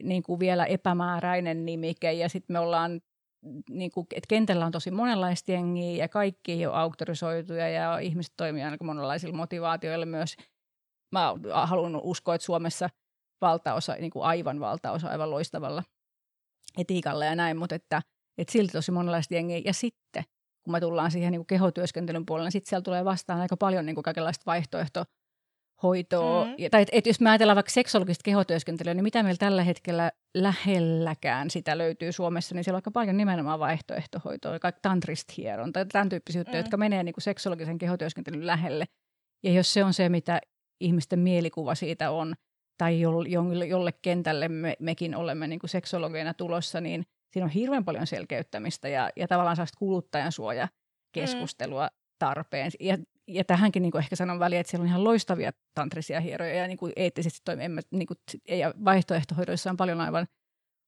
niin 0.04 0.24
kuin 0.24 0.40
vielä 0.40 0.66
epämääräinen 0.66 1.66
nimike 1.66 2.12
ja 2.14 2.30
sitten 2.30 2.54
me 2.54 2.60
ollaan 2.60 3.02
niin 3.70 3.92
kuin, 3.92 4.08
että 4.16 4.28
kentällä 4.28 4.66
on 4.66 4.72
tosi 4.72 4.92
monenlaista 4.92 5.52
jengiä 5.52 6.04
ja 6.04 6.08
kaikki 6.10 6.66
ole 6.66 6.76
auktorisoituja 6.76 7.70
ja 7.70 8.00
ihmiset 8.00 8.34
toimii 8.38 8.64
aika 8.64 8.86
monenlaisilla 8.86 9.38
motivaatioilla 9.38 10.06
myös. 10.06 10.36
Mä 11.12 11.36
haluan 11.64 11.96
uskoa, 11.96 12.36
että 12.36 12.46
Suomessa 12.46 12.90
valtaosa, 13.42 13.94
niin 13.94 14.12
kuin 14.12 14.26
aivan 14.26 14.60
valtaosa, 14.60 15.08
aivan 15.08 15.32
loistavalla 15.32 15.84
etiikalla 16.78 17.26
ja 17.26 17.36
näin, 17.36 17.58
mutta 17.58 17.76
että, 17.76 18.02
että 18.38 18.52
silti 18.52 18.72
tosi 18.72 18.92
monenlaista 18.92 19.34
jengiä. 19.34 19.62
Ja 19.66 19.74
sitten, 19.74 20.24
kun 20.64 20.72
me 20.72 20.80
tullaan 20.80 21.12
siihen 21.12 21.32
niin 21.32 21.40
kuin 21.40 21.48
kehotyöskentelyn 21.48 22.26
puolelle, 22.26 22.48
niin 22.48 22.52
sitten 22.52 22.70
siellä 22.70 22.84
tulee 22.84 23.06
vastaan 23.06 23.40
aika 23.40 23.58
paljon 23.58 23.86
niin 23.86 23.96
kuin 23.96 24.04
kaikenlaista 24.04 24.44
vaihtoehtohoitoa. 24.46 25.19
Mm. 25.84 26.50
Mm. 26.50 26.56
Ja, 26.58 26.70
tai 26.70 26.82
et, 26.82 26.90
et 26.92 27.08
jos 27.08 27.20
me 27.20 27.30
ajatellaan 27.30 27.56
vaikka 27.56 27.72
seksologista 27.72 28.22
kehotyöskentelyä, 28.24 28.94
niin 28.94 29.04
mitä 29.04 29.24
meillä 29.24 29.38
tällä 29.38 29.64
hetkellä 29.64 30.12
lähelläkään 30.38 31.50
sitä 31.50 31.78
löytyy 31.78 32.12
Suomessa, 32.12 32.56
niin 32.56 32.64
siellä 32.64 32.76
on 32.76 32.80
aika 32.80 32.92
paljon 32.92 33.18
nimenomaan 33.18 33.60
vaihtoehtohoitoa, 33.60 34.60
kaikki 34.60 34.80
tantrist 34.82 35.38
hieron 35.38 35.74
tai 35.74 35.86
tämän 35.86 36.10
tyyppisiä 36.10 36.40
juttuja, 36.40 36.56
Mm. 36.56 36.60
jotka 36.60 36.78
menee 36.78 37.04
niin 37.04 37.14
kuin 37.14 37.22
seksologisen 37.24 37.78
kehotyöskentelyn 37.78 38.48
lähelle. 38.48 38.86
Ja 39.44 39.52
jos 39.52 39.74
se 39.74 39.84
on 39.84 39.94
se, 39.94 40.10
mitä 40.10 40.42
ihmisten 40.80 41.20
mielikuva 41.20 41.76
siitä 41.76 42.12
on, 42.12 42.34
tai 42.78 43.02
jolle, 43.02 43.66
jolle 43.68 43.92
kentälle 44.02 44.48
me, 44.48 44.76
mekin 44.80 45.16
olemme 45.16 45.48
niin 45.48 45.60
kuin 45.60 45.70
seksologeina 45.70 46.34
tulossa, 46.34 46.82
niin 46.82 47.06
siinä 47.34 47.46
on 47.46 47.52
hirveän 47.52 47.86
paljon 47.86 48.08
selkeyttämistä 48.08 48.90
ja, 48.90 49.10
ja 49.16 49.28
tavallaan 49.28 49.56
sellaista 49.56 49.78
kuluttajan 49.80 50.32
suoja 50.32 50.68
keskustelua 51.12 51.90
tarpeen. 52.20 52.72
Ja, 52.80 52.98
ja 53.30 53.44
tähänkin 53.44 53.82
niin 53.82 53.92
kuin 53.92 54.00
ehkä 54.00 54.16
sanon 54.16 54.40
väliin, 54.40 54.60
että 54.60 54.70
siellä 54.72 54.84
on 54.84 54.88
ihan 54.90 55.04
loistavia 55.04 55.52
tantrisia 55.76 56.20
hieroja 56.20 56.54
ja 56.54 56.68
niin 56.68 56.78
kuin 56.78 56.94
eettisesti 56.96 57.40
toimii. 57.46 57.68
Niin 57.92 58.08
kuin, 58.08 58.18
ja 58.50 58.74
vaihtoehtohoidoissa 58.86 59.70
on 59.70 59.78
paljon 59.78 60.02
aivan 60.02 60.28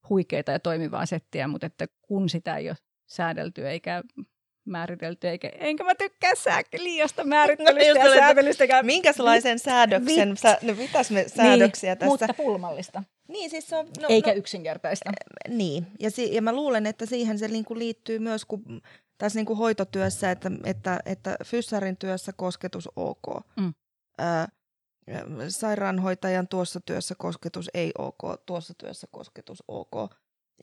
huikeita 0.08 0.52
ja 0.52 0.58
toimivaa 0.60 1.06
settiä, 1.06 1.48
mutta 1.48 1.66
että 1.66 1.86
kun 2.02 2.28
sitä 2.28 2.56
ei 2.56 2.68
ole 2.68 2.76
säädelty 3.06 3.68
eikä 3.68 4.02
määritelty, 4.64 5.28
eikä, 5.28 5.48
enkä 5.48 5.84
mä 5.84 5.94
tykkää 5.94 6.34
sää, 6.34 6.62
liiasta 6.78 7.24
määrittelystä 7.24 7.88
just 7.88 8.04
ja 8.04 8.14
säätelystäkään. 8.14 8.86
Minkälaisen 8.86 9.58
säädöksen, 9.58 10.32
Vit- 10.32 10.36
sä, 10.36 10.58
no 10.62 10.74
mitäs 10.74 11.10
me 11.10 11.24
säädöksiä 11.28 11.90
niin, 11.92 11.98
tässä? 11.98 12.10
Mutta 12.10 12.34
pulmallista, 12.34 13.02
Niin, 13.28 13.50
siis 13.50 13.68
se 13.68 13.76
on, 13.76 13.86
no, 14.00 14.08
eikä 14.08 14.30
no, 14.30 14.36
yksinkertaista. 14.36 15.10
Niin, 15.48 15.86
ja, 16.00 16.10
si- 16.10 16.34
ja 16.34 16.42
mä 16.42 16.52
luulen, 16.52 16.86
että 16.86 17.06
siihen 17.06 17.38
se 17.38 17.48
niinku 17.48 17.78
liittyy 17.78 18.18
myös 18.18 18.44
kun, 18.44 18.82
tässä 19.22 19.38
niinku 19.38 19.54
hoitotyössä, 19.54 20.30
että, 20.30 20.50
että, 20.64 21.00
että 21.06 21.36
fyssarin 21.44 21.96
työssä 21.96 22.32
kosketus 22.32 22.88
ok. 22.96 23.22
Mm. 23.56 23.74
Ö, 24.20 24.24
sairaanhoitajan 25.48 26.48
tuossa 26.48 26.80
työssä 26.80 27.14
kosketus 27.18 27.70
ei 27.74 27.92
ok, 27.98 28.18
tuossa 28.46 28.74
työssä 28.78 29.06
kosketus 29.10 29.62
ok. 29.68 30.12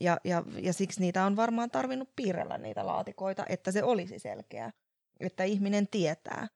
Ja, 0.02 0.18
ja, 0.24 0.44
ja 0.62 0.74
siksi 0.74 1.00
niitä 1.00 1.26
on 1.26 1.36
varmaan 1.36 1.72
tarvinnut 1.72 2.10
piirrellä 2.16 2.58
niitä 2.58 2.86
laatikoita, 2.86 3.46
että 3.50 3.72
se 3.72 3.84
olisi 3.84 4.20
selkeää, 4.20 4.72
että 5.20 5.44
ihminen 5.44 5.88
tietää. 5.88 6.48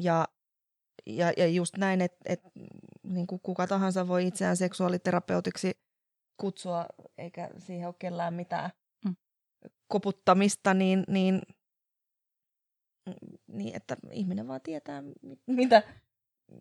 Ja, 0.00 0.28
ja, 1.06 1.32
ja 1.36 1.46
just 1.46 1.76
näin, 1.76 2.00
että 2.00 2.18
et, 2.24 2.42
niin 3.02 3.26
kuin 3.26 3.40
kuka 3.42 3.66
tahansa 3.66 4.08
voi 4.08 4.26
itseään 4.26 4.56
seksuaaliterapeutiksi 4.56 5.72
kutsua, 6.36 6.86
eikä 7.18 7.50
siihen 7.58 7.86
ole 7.86 7.94
kellään 7.98 8.34
mitään. 8.34 8.70
Koputtamista, 9.88 10.74
niin, 10.74 11.04
niin, 11.08 11.42
niin 13.46 13.76
että 13.76 13.96
ihminen 14.12 14.48
vaan 14.48 14.60
tietää, 14.60 15.02
mitä, 15.46 15.82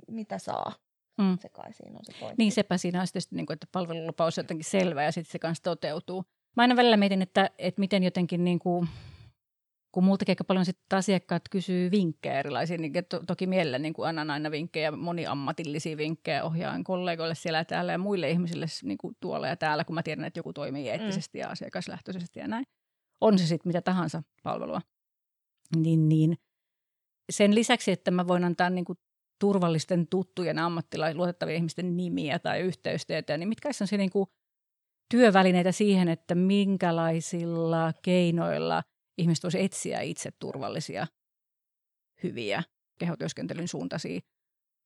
mitä 0.07 0.37
saa. 0.37 0.73
Mm. 1.17 1.37
Se 1.41 1.49
kai 1.49 1.73
siinä 1.73 1.97
on 1.97 2.05
se 2.05 2.13
pointti. 2.19 2.43
Niin 2.43 2.51
sepä 2.51 2.77
siinä 2.77 3.01
on 3.01 3.07
sitten, 3.07 3.37
niin 3.37 3.45
kuin, 3.45 3.53
että 3.53 3.67
palvelulupaus 3.71 4.37
on 4.37 4.43
jotenkin 4.43 4.65
selvä 4.65 5.03
ja 5.03 5.11
sitten 5.11 5.31
se 5.31 5.39
kanssa 5.39 5.63
toteutuu. 5.63 6.25
Mä 6.55 6.63
aina 6.63 6.75
välillä 6.75 6.97
mietin, 6.97 7.21
että, 7.21 7.49
että 7.57 7.79
miten 7.79 8.03
jotenkin 8.03 8.43
niin 8.43 8.59
kuin, 8.59 8.87
kun 9.91 10.03
multakin 10.03 10.31
aika 10.31 10.43
paljon 10.43 10.65
sitten 10.65 10.97
asiakkaat 10.97 11.41
kysyy 11.51 11.91
vinkkejä 11.91 12.39
erilaisia, 12.39 12.77
niin 12.77 12.93
to, 13.09 13.23
toki 13.27 13.47
mielellä 13.47 13.79
niin 13.79 13.93
kuin 13.93 14.09
annan 14.09 14.29
aina 14.29 14.51
vinkkejä, 14.51 14.91
moniammatillisia 14.91 15.97
vinkkejä 15.97 16.43
ohjaan 16.43 16.83
kollegoille 16.83 17.35
siellä 17.35 17.57
ja 17.57 17.65
täällä 17.65 17.91
ja 17.91 17.97
muille 17.97 18.29
ihmisille 18.29 18.65
niin 18.83 18.97
kuin 18.97 19.17
tuolla 19.19 19.47
ja 19.47 19.55
täällä, 19.55 19.83
kun 19.83 19.93
mä 19.93 20.03
tiedän, 20.03 20.25
että 20.25 20.39
joku 20.39 20.53
toimii 20.53 20.89
eettisesti 20.89 21.37
mm. 21.37 21.41
ja 21.41 21.49
asiakaslähtöisesti 21.49 22.39
ja 22.39 22.47
näin. 22.47 22.65
On 23.21 23.39
se 23.39 23.47
sitten 23.47 23.69
mitä 23.69 23.81
tahansa 23.81 24.23
palvelua. 24.43 24.81
Niin, 25.75 26.09
niin 26.09 26.37
sen 27.29 27.55
lisäksi, 27.55 27.91
että 27.91 28.11
mä 28.11 28.27
voin 28.27 28.43
antaa 28.43 28.69
niin 28.69 28.85
kuin 28.85 28.99
turvallisten 29.39 30.07
tuttujen 30.07 30.59
ammattilaisten, 30.59 31.17
luotettavien 31.17 31.57
ihmisten 31.57 31.97
nimiä 31.97 32.39
tai 32.39 32.59
yhteystietoja, 32.59 33.37
niin 33.37 33.49
mitkä 33.49 33.69
on 33.81 33.87
se 33.87 33.97
niin 33.97 34.09
kuin 34.09 34.27
työvälineitä 35.11 35.71
siihen, 35.71 36.07
että 36.07 36.35
minkälaisilla 36.35 37.93
keinoilla 38.01 38.83
ihmiset 39.17 39.43
voisi 39.43 39.63
etsiä 39.63 40.01
itse 40.01 40.31
turvallisia, 40.39 41.07
hyviä 42.23 42.63
kehotyöskentelyn 42.99 43.67
suuntaisia 43.67 44.19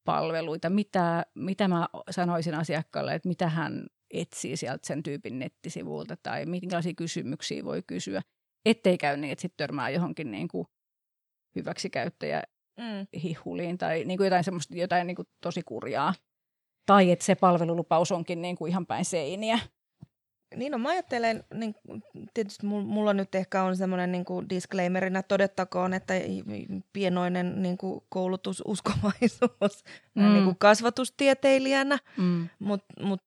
palveluita. 0.05 0.69
Mitä, 0.69 1.25
mitä 1.35 1.67
mä 1.67 1.87
sanoisin 2.09 2.55
asiakkaalle, 2.55 3.15
että 3.15 3.29
mitä 3.29 3.49
hän 3.49 3.87
etsii 4.13 4.57
sieltä 4.57 4.87
sen 4.87 5.03
tyypin 5.03 5.39
nettisivulta 5.39 6.17
tai 6.23 6.45
minkälaisia 6.45 6.93
kysymyksiä 6.93 7.65
voi 7.65 7.83
kysyä, 7.87 8.21
ettei 8.65 8.97
käy 8.97 9.17
niin, 9.17 9.31
että 9.31 9.41
sitten 9.41 9.57
törmää 9.57 9.89
johonkin 9.89 10.31
niin 10.31 10.47
kuin 10.47 10.67
hyväksikäyttäjä 11.55 12.43
mm. 12.77 13.19
hihuliin 13.23 13.77
tai 13.77 14.03
niin 14.05 14.17
kuin 14.17 14.25
jotain, 14.25 14.43
semmoista, 14.43 14.77
jotain 14.77 15.07
niin 15.07 15.15
kuin 15.15 15.27
tosi 15.41 15.61
kurjaa. 15.63 16.13
Tai 16.85 17.11
että 17.11 17.25
se 17.25 17.35
palvelulupaus 17.35 18.11
onkin 18.11 18.41
niin 18.41 18.55
kuin 18.55 18.69
ihan 18.69 18.85
päin 18.85 19.05
seiniä. 19.05 19.59
Niin 20.55 20.71
no 20.71 20.77
mä 20.77 20.89
ajattelen, 20.89 21.43
niin 21.53 21.75
tietysti 22.33 22.65
mulla 22.65 23.13
nyt 23.13 23.35
ehkä 23.35 23.63
on 23.63 23.77
semmoinen 23.77 24.11
niin 24.11 24.25
disclaimerina 24.49 25.23
todettakoon, 25.23 25.93
että 25.93 26.13
pienoinen 26.93 27.61
niin 27.61 27.77
kuin 27.77 28.01
koulutususkovaisuus 28.09 29.83
mm. 30.15 30.33
niin 30.33 30.43
kuin 30.43 30.57
kasvatustieteilijänä, 30.57 31.97
mm. 32.17 32.49
mutta 32.59 33.03
mut 33.03 33.21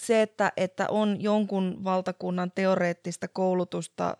se, 0.00 0.22
että, 0.22 0.52
että 0.56 0.86
on 0.88 1.22
jonkun 1.22 1.84
valtakunnan 1.84 2.52
teoreettista 2.54 3.28
koulutusta 3.28 4.16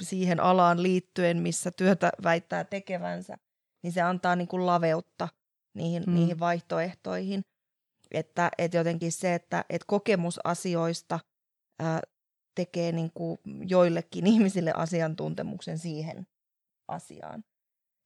siihen 0.00 0.40
alaan 0.40 0.82
liittyen, 0.82 1.36
missä 1.36 1.70
työtä 1.70 2.12
väittää 2.22 2.64
tekevänsä, 2.64 3.38
niin 3.82 3.92
se 3.92 4.02
antaa 4.02 4.36
niin 4.36 4.48
kuin 4.48 4.66
laveutta 4.66 5.28
niihin, 5.74 6.02
mm. 6.06 6.14
niihin 6.14 6.38
vaihtoehtoihin. 6.38 7.42
Että, 8.10 8.50
että 8.58 8.76
jotenkin 8.76 9.12
se, 9.12 9.34
että, 9.34 9.64
että 9.70 9.84
kokemus 9.88 10.40
asioista 10.44 11.20
ää, 11.78 12.00
tekee 12.54 12.92
niin 12.92 13.10
kuin 13.14 13.38
joillekin 13.68 14.26
ihmisille 14.32 14.72
asiantuntemuksen 14.76 15.78
siihen 15.78 16.26
asiaan. 16.88 17.44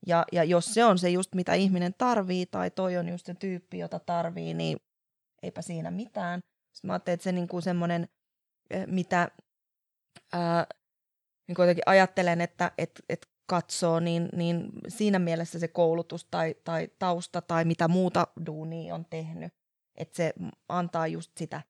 Ja, 0.07 0.25
ja 0.33 0.45
jos 0.45 0.75
se 0.75 0.85
on 0.85 0.99
se 0.99 1.11
just 1.11 1.35
mitä 1.35 1.55
ihminen 1.55 1.95
tarvii 1.99 2.47
tai 2.47 2.71
toi 2.71 2.97
on 2.97 3.09
just 3.09 3.27
se 3.27 3.35
tyyppi, 3.35 3.79
jota 3.79 3.99
tarvii, 3.99 4.55
niin 4.55 4.79
eipä 5.43 5.63
siinä 5.63 5.91
mitään. 5.91 6.41
Sitten 6.73 6.89
mä 6.89 6.93
ajattelin, 6.93 7.15
että 7.15 7.25
se 7.25 7.33
niin 7.33 7.49
kuin 7.49 7.63
semmoinen, 7.63 8.09
mitä 8.87 9.29
ää, 10.33 10.67
niin 11.49 11.57
kuin 11.57 11.77
ajattelen, 11.87 12.41
että 12.41 12.73
et, 12.79 12.91
et 13.09 13.27
katsoo, 13.47 14.01
niin, 14.01 14.29
niin 14.33 14.73
siinä 14.89 15.19
mielessä 15.19 15.59
se 15.59 15.69
koulutus 15.69 16.25
tai, 16.25 16.55
tai 16.65 16.89
tausta 16.99 17.43
tai 17.43 17.65
mitä 17.65 17.89
muuta 17.89 18.27
duunia 18.47 18.95
on 18.95 19.05
tehnyt, 19.05 19.55
että 19.95 20.17
se 20.17 20.33
antaa 20.69 21.07
just 21.07 21.33
sitä 21.37 21.63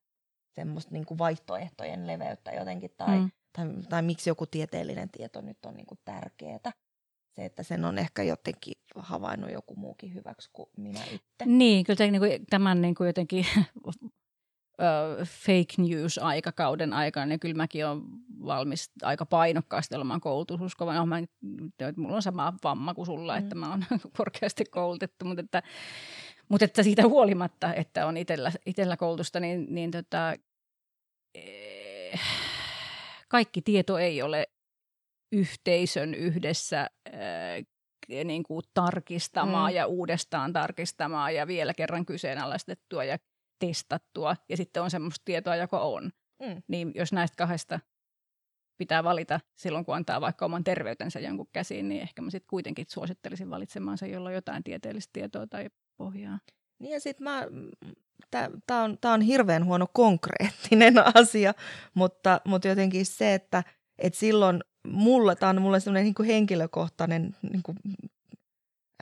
semmoista 0.55 0.91
niin 0.91 1.05
kuin 1.05 1.17
vaihtoehtojen 1.17 2.07
leveyttä 2.07 2.51
jotenkin, 2.51 2.91
tai, 2.97 3.19
mm. 3.19 3.31
tai, 3.53 3.65
tai 3.89 4.01
miksi 4.01 4.29
joku 4.29 4.45
tieteellinen 4.45 5.09
tieto 5.09 5.41
nyt 5.41 5.65
on 5.65 5.73
niin 5.73 5.85
kuin 5.85 5.99
tärkeää. 6.05 6.71
Se, 7.35 7.45
että 7.45 7.63
sen 7.63 7.85
on 7.85 7.97
ehkä 7.97 8.23
jotenkin 8.23 8.73
havainnut 8.95 9.51
joku 9.51 9.75
muukin 9.75 10.13
hyväksi 10.13 10.49
kuin 10.53 10.69
minä 10.77 11.03
itse. 11.03 11.45
Niin, 11.45 11.85
kyllä 11.85 12.11
niin 12.11 12.21
kuin, 12.21 12.45
tämän 12.49 12.81
niin 12.81 12.95
kuin 12.95 13.07
jotenkin 13.07 13.45
fake 15.25 15.73
news-aikakauden 15.77 16.93
aikana, 16.93 17.25
niin 17.25 17.39
kyllä 17.39 17.55
mäkin 17.55 17.87
olen 17.87 18.01
valmis 18.45 18.91
aika 19.01 19.25
painokkaasti 19.25 19.95
olemaan 19.95 20.21
koulutususkova. 20.21 20.93
No, 20.93 21.05
mä, 21.05 21.23
mulla 21.95 22.15
on 22.15 22.21
sama 22.21 22.53
vamma 22.63 22.93
kuin 22.93 23.05
sulla, 23.05 23.33
mm. 23.33 23.39
että 23.39 23.55
mä 23.55 23.69
oon 23.69 23.85
korkeasti 24.17 24.65
koulutettu, 24.65 25.25
mutta 25.25 25.41
että, 25.41 25.63
mutta 26.49 26.65
että 26.65 26.83
siitä 26.83 27.07
huolimatta, 27.07 27.73
että 27.73 28.07
on 28.07 28.17
itsellä, 28.17 28.51
itsellä 28.65 28.97
koulutusta, 28.97 29.39
niin, 29.39 29.65
niin 29.69 29.91
tota, 29.91 30.33
eh, 31.35 32.19
kaikki 33.27 33.61
tieto 33.61 33.97
ei 33.97 34.21
ole 34.21 34.47
yhteisön 35.33 36.13
yhdessä 36.13 36.81
äh, 37.07 38.25
niin 38.25 38.43
kuin 38.43 38.63
tarkistamaa 38.73 39.69
mm. 39.69 39.75
ja 39.75 39.85
uudestaan 39.85 40.53
tarkistamaa 40.53 41.31
ja 41.31 41.47
vielä 41.47 41.73
kerran 41.73 42.05
kyseenalaistettua 42.05 43.03
ja 43.03 43.17
testattua 43.59 44.35
ja 44.49 44.57
sitten 44.57 44.83
on 44.83 44.91
semmoista 44.91 45.21
tietoa, 45.25 45.55
joka 45.55 45.79
on. 45.79 46.11
Mm. 46.39 46.63
Niin 46.67 46.91
jos 46.95 47.13
näistä 47.13 47.35
kahdesta 47.35 47.79
pitää 48.77 49.03
valita 49.03 49.39
silloin, 49.55 49.85
kun 49.85 49.95
antaa 49.95 50.21
vaikka 50.21 50.45
oman 50.45 50.63
terveytensä 50.63 51.19
jonkun 51.19 51.49
käsiin, 51.53 51.89
niin 51.89 52.01
ehkä 52.01 52.21
mä 52.21 52.29
sitten 52.29 52.49
kuitenkin 52.49 52.85
suosittelisin 52.89 53.49
valitsemaan 53.49 53.97
se, 53.97 54.07
jolla 54.07 54.29
on 54.29 54.35
jotain 54.35 54.63
tieteellistä 54.63 55.09
tietoa 55.13 55.47
tai 55.47 55.69
pohjaa. 55.97 56.39
Niin 56.79 56.93
ja 56.93 56.99
sitten 56.99 57.23
mä, 57.23 57.47
tämä 58.67 58.83
on, 58.83 58.97
tää 59.01 59.13
on 59.13 59.21
hirveän 59.21 59.65
huono 59.65 59.87
konkreettinen 59.93 60.93
asia, 61.15 61.53
mutta, 61.93 62.41
mutta 62.45 62.67
jotenkin 62.67 63.05
se, 63.05 63.33
että 63.33 63.63
et 63.97 64.13
silloin 64.13 64.63
mulle, 64.87 65.35
tämä 65.35 65.49
on 65.49 65.61
mulle 65.61 65.79
sellainen 65.79 66.13
niin 66.17 66.27
henkilökohtainen 66.27 67.35
niin 67.51 67.63
kuin, 67.63 67.77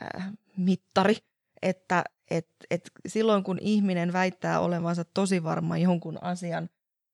äh, 0.02 0.32
mittari, 0.56 1.16
että 1.62 2.04
et, 2.30 2.48
et 2.70 2.90
silloin 3.06 3.44
kun 3.44 3.58
ihminen 3.60 4.12
väittää 4.12 4.60
olevansa 4.60 5.04
tosi 5.04 5.44
varma 5.44 5.78
jonkun 5.78 6.18
asian 6.22 6.68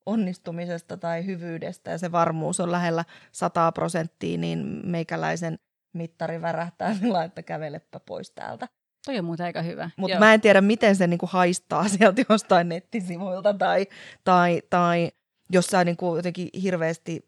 onnistumisesta 0.07 0.97
tai 0.97 1.27
hyvyydestä 1.27 1.91
ja 1.91 1.99
se 1.99 2.13
varmuus 2.13 2.61
on 2.61 2.73
lähellä 2.73 3.05
100 3.33 3.73
prosenttia, 3.73 4.39
niin 4.39 4.81
meikäläisen 4.85 5.59
mittari 5.93 6.43
värähtää 6.43 6.95
sillä 6.95 7.25
että 7.25 7.43
kävelepä 7.43 8.01
pois 8.01 8.31
täältä. 8.31 8.69
Toi 9.07 9.19
on 9.19 9.25
muuten 9.25 9.47
aika 9.47 9.63
hyvä. 9.63 9.91
Mutta 9.97 10.19
mä 10.19 10.35
en 10.35 10.41
tiedä, 10.41 10.61
miten 10.61 10.97
se 10.97 11.07
niinku 11.07 11.27
haistaa 11.27 11.89
sieltä 11.99 12.23
jostain 12.29 12.69
nettisivuilta 12.69 13.55
tai, 13.55 13.87
tai, 14.25 14.63
tai 14.71 15.11
jossain 15.53 15.87
niinku 15.87 16.17
jotenkin 16.17 16.49
hirveästi 16.63 17.25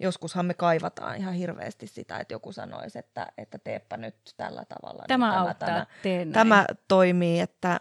joskushan 0.00 0.46
me 0.46 0.54
kaivataan 0.54 1.16
ihan 1.16 1.34
hirveästi 1.34 1.86
sitä, 1.86 2.18
että 2.18 2.34
joku 2.34 2.52
sanoisi, 2.52 2.98
että, 2.98 3.26
että 3.38 3.58
teepä 3.58 3.96
nyt 3.96 4.16
tällä 4.36 4.64
tavalla. 4.64 5.04
Tämä 5.08 5.30
niin 5.30 5.48
auttaa, 5.48 5.68
tämä, 5.68 6.32
tämä 6.32 6.66
toimii, 6.88 7.40
että 7.40 7.78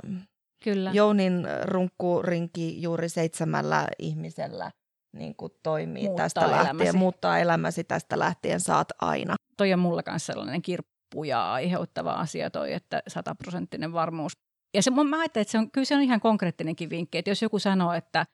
Kyllä. 0.63 0.91
Jounin 0.93 1.47
runkkurinki 1.63 2.81
juuri 2.81 3.09
seitsemällä 3.09 3.87
ihmisellä 3.99 4.71
niin 5.13 5.35
kuin 5.35 5.51
toimii 5.63 6.03
muuttaa 6.03 6.25
tästä 6.25 6.41
elämäsi. 6.41 6.67
lähtien, 6.67 6.97
muuttaa 6.97 7.39
elämäsi 7.39 7.83
tästä 7.83 8.19
lähtien 8.19 8.59
saat 8.59 8.87
aina. 9.01 9.35
Toi 9.57 9.73
on 9.73 9.79
mulla 9.79 10.03
kanssa 10.03 10.33
sellainen 10.33 10.61
kirppuja 10.61 11.53
aiheuttava 11.53 12.11
asia 12.11 12.49
toi, 12.49 12.73
että 12.73 13.03
sataprosenttinen 13.07 13.93
varmuus. 13.93 14.33
Ja 14.73 14.83
se, 14.83 14.91
mä 14.91 15.19
ajattelen, 15.19 15.41
että 15.41 15.51
se 15.51 15.57
on, 15.57 15.71
kyllä 15.71 15.85
se 15.85 15.95
on 15.95 16.01
ihan 16.01 16.19
konkreettinenkin 16.19 16.89
vinkki, 16.89 17.17
että 17.17 17.31
jos 17.31 17.41
joku 17.41 17.59
sanoo, 17.59 17.93
että 17.93 18.25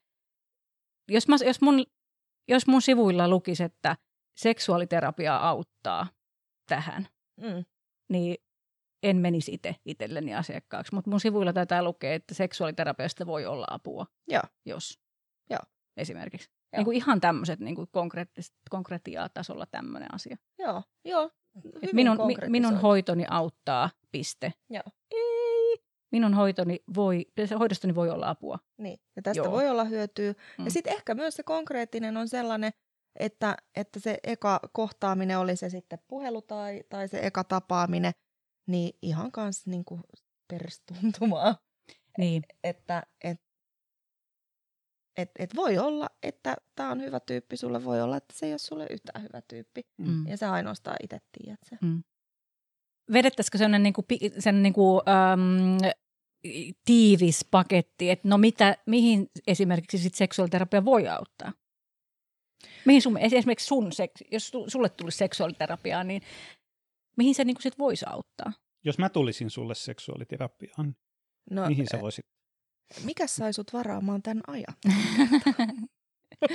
jos, 1.11 1.27
mä, 1.27 1.35
jos 1.45 1.61
mun 1.61 1.84
jos 2.48 2.68
mun 2.68 2.82
sivuilla 2.82 3.28
lukisi, 3.28 3.64
että 3.64 3.98
seksuaaliterapia 4.38 5.38
auttaa 5.38 6.07
tähän, 6.70 7.07
mm. 7.41 7.65
niin 8.10 8.38
en 9.03 9.18
menisi 9.18 9.53
itse 9.53 9.76
itselleni 9.86 10.36
asiakkaaksi. 10.36 10.95
Mutta 10.95 11.10
mun 11.10 11.20
sivuilla 11.20 11.53
taitaa 11.53 11.84
lukea, 11.84 12.14
että 12.14 12.34
seksuaaliterapiasta 12.34 13.26
voi 13.26 13.45
olla 13.45 13.65
apua, 13.70 14.06
Joo. 14.28 14.44
jos 14.65 14.99
Joo. 15.49 15.60
esimerkiksi. 15.98 16.49
Joo. 16.52 16.80
Niin 16.80 16.86
kuin 16.86 16.98
ihan 16.98 17.22
tämmöiset 17.22 17.60
niin 17.60 17.76
konkreettia 18.70 19.30
tasolla 19.30 19.65
tämmöinen 19.65 20.14
asia. 20.14 20.38
Joo, 20.60 20.84
joo. 21.06 21.30
minun, 21.94 22.18
mi, 22.28 22.36
minun 22.48 22.78
hoitoni 22.78 23.26
auttaa, 23.30 23.90
piste. 24.11 24.53
Joo. 24.70 24.84
Minun 26.14 26.34
hoitoni 26.34 26.80
voi, 26.95 27.26
hoidostani 27.60 27.95
voi 27.95 28.10
olla 28.10 28.30
apua. 28.30 28.60
Niin, 28.77 28.99
ja 29.15 29.22
tästä 29.22 29.44
Joo. 29.44 29.52
voi 29.52 29.69
olla 29.69 29.84
hyötyä. 29.84 30.34
Mm. 30.57 30.65
Ja 30.65 30.72
sitten 30.72 30.94
ehkä 30.94 31.15
myös 31.15 31.35
se 31.35 31.44
konkreettinen 31.44 32.18
on 32.18 32.27
sellainen, 32.27 32.72
että, 33.19 33.57
että 33.76 33.99
se 33.99 34.18
eka 34.23 34.60
kohtaaminen 34.73 35.40
oli 35.40 35.56
se 35.56 35.69
sitten 35.69 35.99
puhelu 36.07 36.41
tai, 36.41 36.84
tai 36.90 37.07
se 37.07 37.19
eka 37.26 37.44
tapaaminen, 37.44 38.11
niin 38.68 38.98
ihan 39.02 39.31
kanssa 39.31 39.69
niin 39.69 39.85
kuin 39.85 40.02
perstuntumaa. 40.48 41.56
Niin, 42.18 42.44
Että 42.64 43.03
et, 43.23 43.41
et, 45.18 45.31
et 45.40 45.56
voi 45.56 45.77
olla, 45.77 46.10
että 46.23 46.56
tämä 46.76 46.91
on 46.91 47.02
hyvä 47.02 47.19
tyyppi 47.19 47.57
sulle, 47.57 47.84
voi 47.84 48.02
olla, 48.02 48.18
että 48.18 48.34
se 48.38 48.45
ei 48.45 48.52
ole 48.52 48.57
sulle 48.57 48.88
yhtään 48.90 49.23
hyvä 49.23 49.41
tyyppi. 49.48 49.81
mm. 49.98 50.27
Ja 50.27 50.38
sä 50.38 50.52
ainoastaan 50.52 50.98
itse 51.03 51.19
tiedät 51.31 51.60
se. 51.69 51.77
vedettäisikö 53.14 53.57
sellainen 53.57 53.84
niinku, 53.84 54.03
pi- 54.03 54.31
sen 54.40 54.64
niinku, 54.64 55.02
äm, 55.34 55.77
tiivis 56.86 57.45
paketti, 57.52 58.10
että 58.10 58.28
no 58.28 58.38
mitä, 58.38 58.78
mihin 58.86 59.30
esimerkiksi 59.48 59.98
sit 59.98 60.15
seksuaaliterapia 60.15 60.86
voi 60.86 61.07
auttaa? 61.07 61.53
Mihin 62.86 63.02
sun, 63.02 63.18
esimerkiksi 63.18 63.68
sun, 63.68 63.91
seks- 63.91 64.28
jos 64.32 64.48
su- 64.56 64.65
sulle 64.70 64.90
tulisi 64.90 65.18
seksuaaliterapiaa, 65.18 66.03
niin 66.03 66.22
mihin 67.18 67.36
se 67.36 67.44
niinku 67.44 67.61
sit 67.61 67.80
voisi 67.80 68.06
auttaa? 68.10 68.53
Jos 68.86 68.98
mä 68.98 69.10
tulisin 69.10 69.49
sulle 69.49 69.76
seksuaaliterapiaan, 69.76 70.95
No, 71.52 71.68
mihin 71.68 71.86
sä 71.91 72.02
voisit? 72.02 72.26
mikä 73.03 73.28
sai 73.28 73.53
sut 73.53 73.74
varaamaan 73.74 74.22
tämän 74.22 74.44
ajan? 74.48 74.76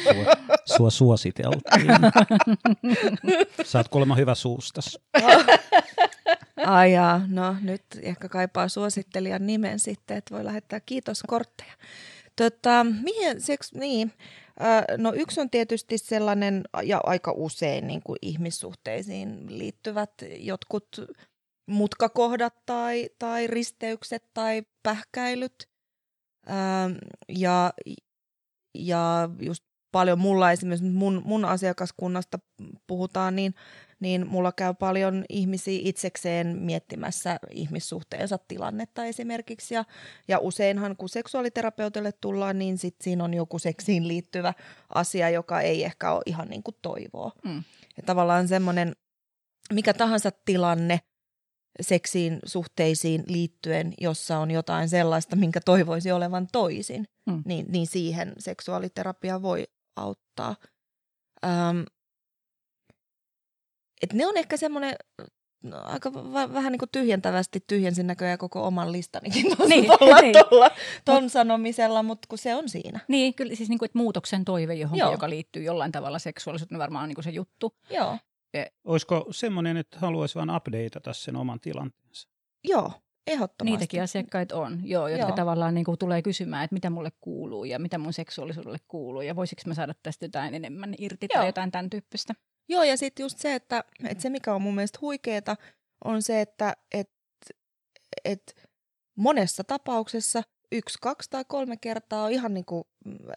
Sua, 0.03 0.35
sua 0.77 0.91
suositeltiin. 0.91 1.87
Saat 3.65 3.89
kuulemma 3.89 4.15
hyvä 4.15 4.35
suustas. 4.35 4.99
Ai 6.67 6.93
jaa, 6.93 7.21
no 7.29 7.57
nyt 7.61 7.85
ehkä 8.03 8.29
kaipaa 8.29 8.69
suosittelijan 8.69 9.47
nimen 9.47 9.79
sitten, 9.79 10.17
että 10.17 10.35
voi 10.35 10.45
lähettää 10.45 10.81
kiitoskortteja. 10.81 11.73
Tota, 12.37 12.87
mihin 13.03 13.41
seks, 13.41 13.73
niin, 13.75 14.13
no 14.97 15.13
yksi 15.17 15.41
on 15.41 15.51
tietysti 15.51 15.99
sellainen, 15.99 16.65
ja 16.83 17.01
aika 17.05 17.33
usein 17.37 17.87
niin 17.87 18.03
kuin 18.03 18.19
ihmissuhteisiin 18.23 19.59
liittyvät 19.59 20.13
jotkut 20.37 21.01
mutkakohdat 21.67 22.55
tai, 22.67 23.09
tai 23.19 23.47
risteykset 23.47 24.25
tai 24.35 24.63
pähkäilyt. 24.83 25.69
Ja, 27.29 27.73
ja 28.75 29.29
just 29.41 29.65
paljon 29.93 30.19
mulla 30.19 30.53
esimerkiksi 30.53 30.91
mun, 30.91 31.23
mun 31.25 31.45
asiakaskunnasta 31.45 32.39
puhutaan, 32.87 33.37
niin 33.37 33.55
niin 34.01 34.27
mulla 34.27 34.53
käy 34.53 34.75
paljon 34.75 35.25
ihmisiä 35.29 35.81
itsekseen 35.83 36.47
miettimässä 36.59 37.39
ihmissuhteensa 37.51 38.39
tilannetta 38.39 39.05
esimerkiksi. 39.05 39.75
Ja, 39.75 39.85
ja 40.29 40.39
useinhan 40.39 40.97
kun 40.97 41.09
seksuaaliterapeutille 41.09 42.13
tullaan, 42.13 42.59
niin 42.59 42.79
sit 42.79 42.97
siinä 43.01 43.25
on 43.25 43.35
joku 43.35 43.59
seksiin 43.59 44.09
liittyvä 44.09 44.55
asia, 44.95 45.31
joka 45.31 45.61
ei 45.61 45.85
ehkä 45.85 46.13
ole 46.13 46.23
ihan 46.27 46.49
niin 46.49 46.63
kuin 46.63 46.77
toivoa. 46.83 47.33
Mm. 47.45 47.63
Ja 47.97 48.03
tavallaan 48.07 48.49
semmoinen, 48.49 48.97
mikä 49.73 49.95
tahansa 49.95 50.31
tilanne 50.45 51.01
seksiin, 51.81 52.39
suhteisiin 52.45 53.25
liittyen, 53.27 53.95
jossa 54.01 54.39
on 54.39 54.51
jotain 54.51 54.89
sellaista, 54.89 55.37
minkä 55.37 55.61
toivoisi 55.61 56.13
olevan 56.13 56.49
toisin, 56.53 57.09
Mm. 57.27 57.43
niin, 57.47 57.67
niin 57.69 57.87
siihen 57.87 58.33
seksuaaliterapia 58.39 59.43
voi 59.43 59.65
auttaa. 59.97 60.57
Öm, 61.45 61.85
et 64.03 64.13
ne 64.13 64.27
on 64.27 64.37
ehkä 64.37 64.57
semmoinen 64.57 64.95
no, 65.63 65.83
aika 65.85 66.15
va- 66.15 66.53
vähän 66.53 66.73
niin 66.73 66.79
kuin 66.79 66.89
tyhjentävästi 66.93 67.65
tyhjensin 67.67 68.07
näköjään 68.07 68.39
koko 68.39 68.67
oman 68.67 68.93
listanikin 68.93 69.47
tuossa 69.47 69.65
Niin, 69.65 69.83
niin, 69.89 69.99
tuolla, 69.99 70.21
niin. 70.21 70.35
tuolla, 70.51 70.71
ton 71.05 71.31
sanomisella, 71.31 72.03
mutta 72.03 72.27
kun 72.29 72.39
se 72.39 72.55
on 72.55 72.69
siinä. 72.69 73.01
Niin, 73.09 73.35
kyllä 73.35 73.55
siis 73.55 73.69
niinku, 73.69 73.85
että 73.85 73.99
muutoksen 73.99 74.45
toive 74.45 74.75
johonkin, 74.75 75.01
Joo. 75.01 75.11
joka 75.13 75.31
liittyy 75.31 75.63
jollain 75.63 75.93
tavalla 75.93 76.19
seksuaalisuuteen, 76.19 76.79
varmaan 76.79 77.03
on 77.03 77.09
niinku 77.09 77.23
se 77.23 77.31
juttu. 77.31 77.75
Joo, 77.91 78.19
Olisiko 78.85 79.27
semmoinen, 79.31 79.77
että 79.77 79.99
haluaisi 79.99 80.35
vain 80.35 80.51
updateata 80.57 81.13
sen 81.13 81.37
oman 81.37 81.61
tilanteensa? 81.61 82.29
joo, 82.65 82.93
ehdottomasti. 83.27 83.65
Niitäkin 83.71 84.03
asiakkaita 84.03 84.57
on, 84.57 84.81
joo, 84.85 85.09
jotka 85.09 85.27
Joo. 85.27 85.37
tavallaan 85.37 85.75
niin 85.75 85.85
kuin 85.85 85.99
tulee 85.99 86.23
kysymään, 86.23 86.65
että 86.65 86.75
mitä 86.75 86.91
mulle 86.91 87.13
kuuluu 87.21 87.65
ja 87.65 87.79
mitä 87.79 87.99
mun 87.99 88.13
seksuaalisuudelle 88.13 88.79
kuuluu 88.89 89.23
ja 89.23 89.37
voisiko 89.37 89.63
mä 89.67 89.75
saada 89.75 89.95
tästä 90.03 90.25
jotain 90.25 90.55
enemmän 90.55 90.95
irti 90.99 91.27
Joo. 91.35 91.39
tai 91.41 91.49
jotain 91.49 91.71
tämän 91.71 91.91
tyyppistä. 91.91 92.35
Joo, 92.69 92.83
ja 92.83 92.97
sitten 92.97 93.25
just 93.25 93.39
se, 93.39 93.55
että, 93.55 93.85
että 94.09 94.23
se 94.23 94.31
mikä 94.31 94.55
on 94.55 94.63
mun 94.63 94.75
mielestä 94.75 94.99
huikeeta, 95.03 95.57
on 96.05 96.23
se, 96.23 96.41
että 96.41 96.77
et, 96.95 97.11
et 98.25 98.55
monessa 99.17 99.65
tapauksessa 99.65 100.43
yksi, 100.73 100.99
kaksi 101.03 101.31
tai 101.31 101.45
kolme 101.49 101.77
kertaa 101.77 102.25
on 102.25 102.33
ihan 102.33 102.55
niinku 102.55 102.89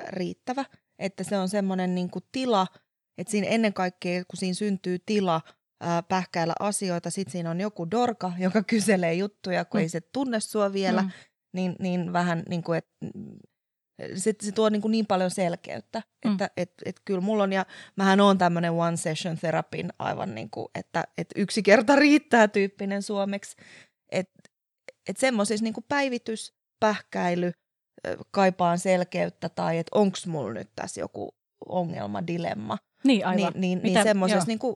riittävä, 0.09 0.65
että 0.99 1.23
se 1.23 1.37
on 1.37 1.49
semmoinen 1.49 1.95
niinku 1.95 2.19
tila, 2.31 2.67
että 3.17 3.31
siinä 3.31 3.47
ennen 3.47 3.73
kaikkea, 3.73 4.23
kun 4.25 4.37
siinä 4.37 4.53
syntyy 4.53 4.99
tila 5.05 5.41
ää, 5.81 6.03
pähkäillä 6.03 6.53
asioita, 6.59 7.09
sitten 7.09 7.31
siinä 7.31 7.51
on 7.51 7.61
joku 7.61 7.91
dorka, 7.91 8.31
joka 8.39 8.63
kyselee 8.63 9.13
juttuja, 9.13 9.65
kun 9.65 9.79
Mm. 9.79 9.81
ei 9.81 9.89
se 9.89 10.01
tunne 10.01 10.39
sua 10.39 10.73
vielä, 10.73 11.01
Mm. 11.01 11.09
niin, 11.53 11.75
niin 11.79 12.13
vähän 12.13 12.43
niin 12.49 12.63
kuin, 12.63 12.77
että 12.77 12.91
se, 14.15 14.33
se 14.41 14.51
tuo 14.51 14.69
niin, 14.69 14.81
kuin 14.81 14.91
niin 14.91 15.05
paljon 15.07 15.31
selkeyttä, 15.31 16.01
Mm. 16.25 16.31
että 16.31 16.49
et, 16.57 16.73
et 16.85 16.95
kyllä 17.05 17.21
mulla 17.21 17.43
on, 17.43 17.53
ja 17.53 17.65
mähän 17.95 18.21
on 18.21 18.37
tämmöinen 18.37 18.71
one 18.71 18.97
session 18.97 19.37
therapin 19.37 19.93
aivan 19.99 20.35
niin 20.35 20.49
kuin, 20.49 20.67
että 20.75 21.03
et 21.17 21.27
yksi 21.35 21.63
kerta 21.63 21.95
riittää 21.95 22.47
tyyppinen 22.47 23.01
suomeksi, 23.01 23.55
että 24.11 24.39
et 25.09 25.17
semmoisissa 25.17 25.63
niin 25.63 25.73
päivitys, 25.87 26.53
pähkäily, 26.79 27.51
kaipaan 28.31 28.79
selkeyttä 28.79 29.49
tai 29.49 29.77
että 29.77 29.99
onko 29.99 30.17
mulla 30.27 30.53
nyt 30.53 30.69
tässä 30.75 31.01
joku 31.01 31.35
ongelma, 31.69 32.27
dilemma, 32.27 32.77
Niin, 33.03 33.25
aivan. 33.25 33.53
niin, 33.55 33.61
niin, 33.81 33.93
niin 33.93 34.03
semmoisessa 34.03 34.47
niin 34.47 34.59
kuin 34.59 34.75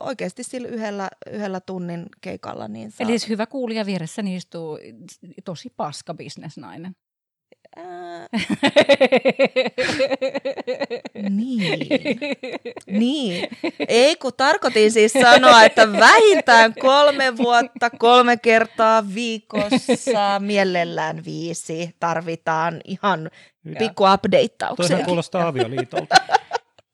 oikeasti 0.00 0.42
sillä 0.44 0.68
yhdellä, 0.68 1.08
yhdellä 1.32 1.60
tunnin 1.60 2.06
keikalla, 2.20 2.68
niin 2.68 2.90
saa, 2.90 3.04
Eli 3.04 3.18
siis 3.18 3.28
hyvä 3.28 3.46
kuulija 3.46 3.86
vieressäni 3.86 4.36
istuu 4.36 4.78
tosi 5.44 5.72
paska 5.76 6.14
bisnesnainen. 6.14 6.92
Niin. 11.30 11.88
Niin. 12.86 13.48
Ei, 13.88 14.16
kun 14.16 14.32
tarkoitin 14.36 14.92
siis 14.92 15.12
sanoa, 15.12 15.64
että 15.64 15.92
vähintään 15.92 16.74
kolme 16.80 17.36
vuotta, 17.36 17.90
kolme 17.90 18.36
kertaa 18.36 19.04
viikossa, 19.14 20.40
mielellään 20.40 21.24
viisi, 21.24 21.94
tarvitaan 22.00 22.80
ihan 22.84 23.30
pikku 23.78 24.04
updateauksia. 24.04 24.88
Toihan 24.88 25.04
kuulostaa 25.04 25.48
avioliitolta. 25.48 26.14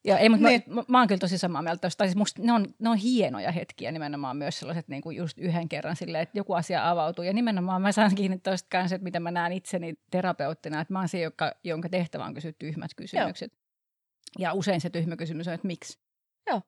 Joo, 0.05 0.19
ei, 0.19 0.29
mutta 0.29 0.49
Niin. 0.49 0.63
mä, 0.67 0.75
mä, 0.75 0.85
mä 0.89 0.99
oon 0.99 1.09
kyllä 1.09 1.19
tosi 1.19 1.39
samaa 1.39 1.63
mieltä. 1.63 1.81
tosta. 1.81 1.99
Tai 1.99 2.07
siis 2.07 2.17
musta 2.17 2.43
ne, 2.43 2.53
on, 2.53 2.67
ne 2.79 2.89
on 2.89 2.97
hienoja 2.97 3.53
hetkiä 3.53 3.93
nimenomaan 3.93 4.37
myös 4.37 4.59
sellaiset 4.59 4.89
niin 4.89 5.03
kuin 5.03 5.17
just 5.17 5.39
yhden 5.39 5.69
kerran 5.69 5.97
silleen, 5.97 6.23
että 6.23 6.39
joku 6.39 6.53
asia 6.53 6.91
avautuu. 6.91 7.25
Ja 7.25 7.33
nimenomaan 7.33 7.83
mä 7.83 7.93
saan 7.93 8.15
kiinni 8.15 8.39
tosta 8.39 8.69
kanssa, 8.71 8.95
että 8.97 9.05
miten 9.05 9.23
mä 9.23 9.31
näen 9.31 9.53
itseni 9.53 9.95
terapeuttina, 10.11 10.81
että 10.81 10.93
mä 10.93 10.99
oon 10.99 11.09
se, 11.09 11.21
joka, 11.21 11.53
jonka 11.65 11.89
tehtävä 11.89 12.25
on 12.25 12.35
kysyä 12.35 12.53
tyhmät 12.59 12.91
kysymykset. 12.97 13.53
Ja 14.39 14.53
usein 14.53 14.81
se 14.81 14.91
tyhmä 14.91 15.17
kysymys 15.17 15.49
on, 15.49 15.55
että 15.55 15.67
miksi? 15.67 15.99
Joo. 16.51 16.63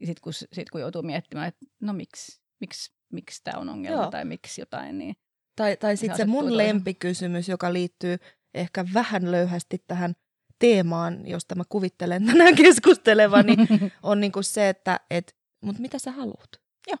Ja 0.00 0.06
sitten 0.06 0.22
kun, 0.22 0.32
sit 0.32 0.70
kun 0.70 0.80
joutuu 0.80 1.02
miettimään, 1.02 1.48
että 1.48 1.66
no 1.80 1.92
miksi, 1.92 2.40
miksi, 2.60 2.94
miksi 3.12 3.40
tämä 3.44 3.60
on 3.60 3.68
ongelma 3.68 4.02
Joo. 4.02 4.10
tai 4.10 4.24
miksi 4.24 4.60
jotain, 4.60 4.98
niin 4.98 5.16
Tai, 5.56 5.76
tai 5.76 5.96
sitten 5.96 6.16
se 6.16 6.24
mun 6.24 6.44
toisen. 6.44 6.56
lempikysymys, 6.56 7.48
joka 7.48 7.72
liittyy 7.72 8.16
ehkä 8.54 8.84
vähän 8.94 9.30
löyhästi 9.32 9.84
tähän 9.86 10.14
teemaan, 10.58 11.26
josta 11.26 11.54
mä 11.54 11.62
kuvittelen 11.68 12.26
tänään 12.26 12.54
keskustelevani, 12.64 13.56
on 14.02 14.20
niinku 14.20 14.42
se, 14.42 14.68
että 14.68 15.00
et, 15.10 15.36
mut 15.60 15.78
mitä 15.78 15.98
sä 15.98 16.12
haluat? 16.12 16.48
Joo. 16.88 16.96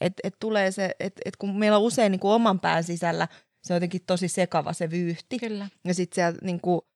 Et, 0.00 0.12
et 0.24 0.36
tulee 0.40 0.70
se, 0.70 0.90
et, 1.00 1.12
et 1.24 1.36
kun 1.36 1.58
meillä 1.58 1.78
on 1.78 1.84
usein 1.84 2.10
niinku 2.12 2.30
oman 2.30 2.60
pään 2.60 2.84
sisällä, 2.84 3.28
se 3.64 3.72
on 3.72 3.76
jotenkin 3.76 4.00
tosi 4.06 4.28
sekava 4.28 4.72
se 4.72 4.90
vyyhti. 4.90 5.38
kyllä. 5.38 5.68
Ja 5.84 5.94
sitten 5.94 6.14
siellä 6.14 6.38
niinku, 6.42 6.86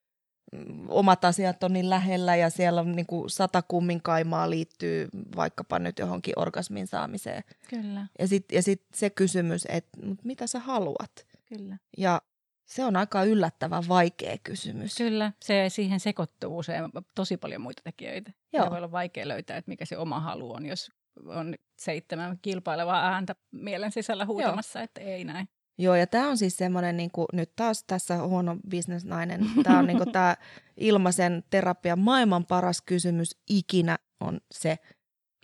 mm, 0.53 0.87
omat 0.89 1.25
asiat 1.25 1.63
on 1.65 1.73
niin 1.73 1.91
lähellä 1.91 2.37
ja 2.37 2.51
siellä 2.51 2.81
on 2.81 2.93
niinku 2.97 3.29
sata 3.29 3.63
kumminkaimaa 3.63 4.51
liittyy 4.51 5.09
vaikkapa 5.37 5.79
nyt 5.79 5.99
johonkin 5.99 6.35
orgasmin 6.39 6.87
saamiseen. 6.87 7.45
Kyllä, 7.69 8.07
Ja 8.19 8.29
sitten 8.29 8.57
ja 8.57 8.63
sit 8.63 8.83
se 8.95 9.11
kysymys, 9.11 9.67
että 9.69 10.07
mut 10.07 10.25
mitä 10.25 10.47
sä 10.47 10.59
haluat? 10.59 11.27
kyllä. 11.49 11.79
Ja 11.99 12.23
se 12.67 12.85
on 12.85 12.97
aika 12.97 13.25
yllättävän 13.25 13.83
vaikea 13.89 14.39
kysymys. 14.45 14.97
Kyllä, 14.97 15.33
se 15.43 15.65
siihen 15.69 16.01
sekoittuu 16.01 16.59
usein 16.59 16.85
tosi 17.15 17.37
paljon 17.37 17.61
muita 17.61 17.83
tekijöitä. 17.85 18.33
Joo. 18.53 18.65
Ja 18.65 18.71
voi 18.71 18.79
olla 18.79 18.93
vaikea 18.93 19.29
löytää, 19.29 19.57
että 19.57 19.69
mikä 19.69 19.85
se 19.85 19.99
oma 19.99 20.21
halu 20.21 20.53
on, 20.53 20.67
jos 20.67 20.91
on 21.25 21.55
seitsemän 21.79 22.39
kilpailevaa 22.43 23.09
ääntä 23.13 23.35
mielen 23.51 23.93
sisällä 23.93 24.27
huutamassa, 24.27 24.83
että 24.83 25.01
ei 25.01 25.25
näin. 25.25 25.49
Joo, 25.79 25.95
ja 25.95 26.07
tämä 26.07 26.29
on 26.29 26.39
siis 26.39 26.57
semmoinen, 26.57 26.97
niinku, 26.97 27.27
nyt 27.33 27.57
taas 27.57 27.85
tässä 27.87 28.23
huono 28.23 28.57
bisnesnainen, 28.69 29.41
tämä 29.63 29.79
on 29.79 29.87
niinku 29.87 30.07
tämä 30.13 30.37
ilmaisen 30.77 31.45
terapian 31.51 31.99
maailman 31.99 32.47
paras 32.47 32.83
kysymys 32.83 33.39
ikinä 33.51 33.99
on 34.21 34.41
se, 34.51 34.79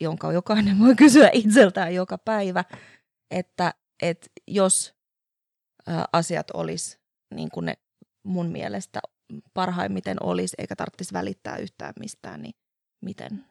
jonka 0.01 0.33
jokainen 0.33 0.79
voi 0.79 0.95
kysyä 0.97 1.31
itseltään 1.33 1.95
joka 1.95 2.19
päivä, 2.19 2.65
että 3.31 3.75
et 4.03 4.33
jos 4.49 4.95
ää, 5.87 6.05
asiat 6.13 6.51
olisi 6.51 7.02
niin 7.37 7.49
kuin 7.51 7.67
ne 7.67 7.75
mun 8.25 8.47
mielestä 8.51 9.01
parhaimmiten 9.55 10.17
olisi, 10.23 10.55
eikä 10.59 10.77
tarvitsisi 10.77 11.13
välittää 11.13 11.57
yhtään 11.57 11.93
mistään, 12.01 12.43
niin 12.43 12.55
miten 13.05 13.45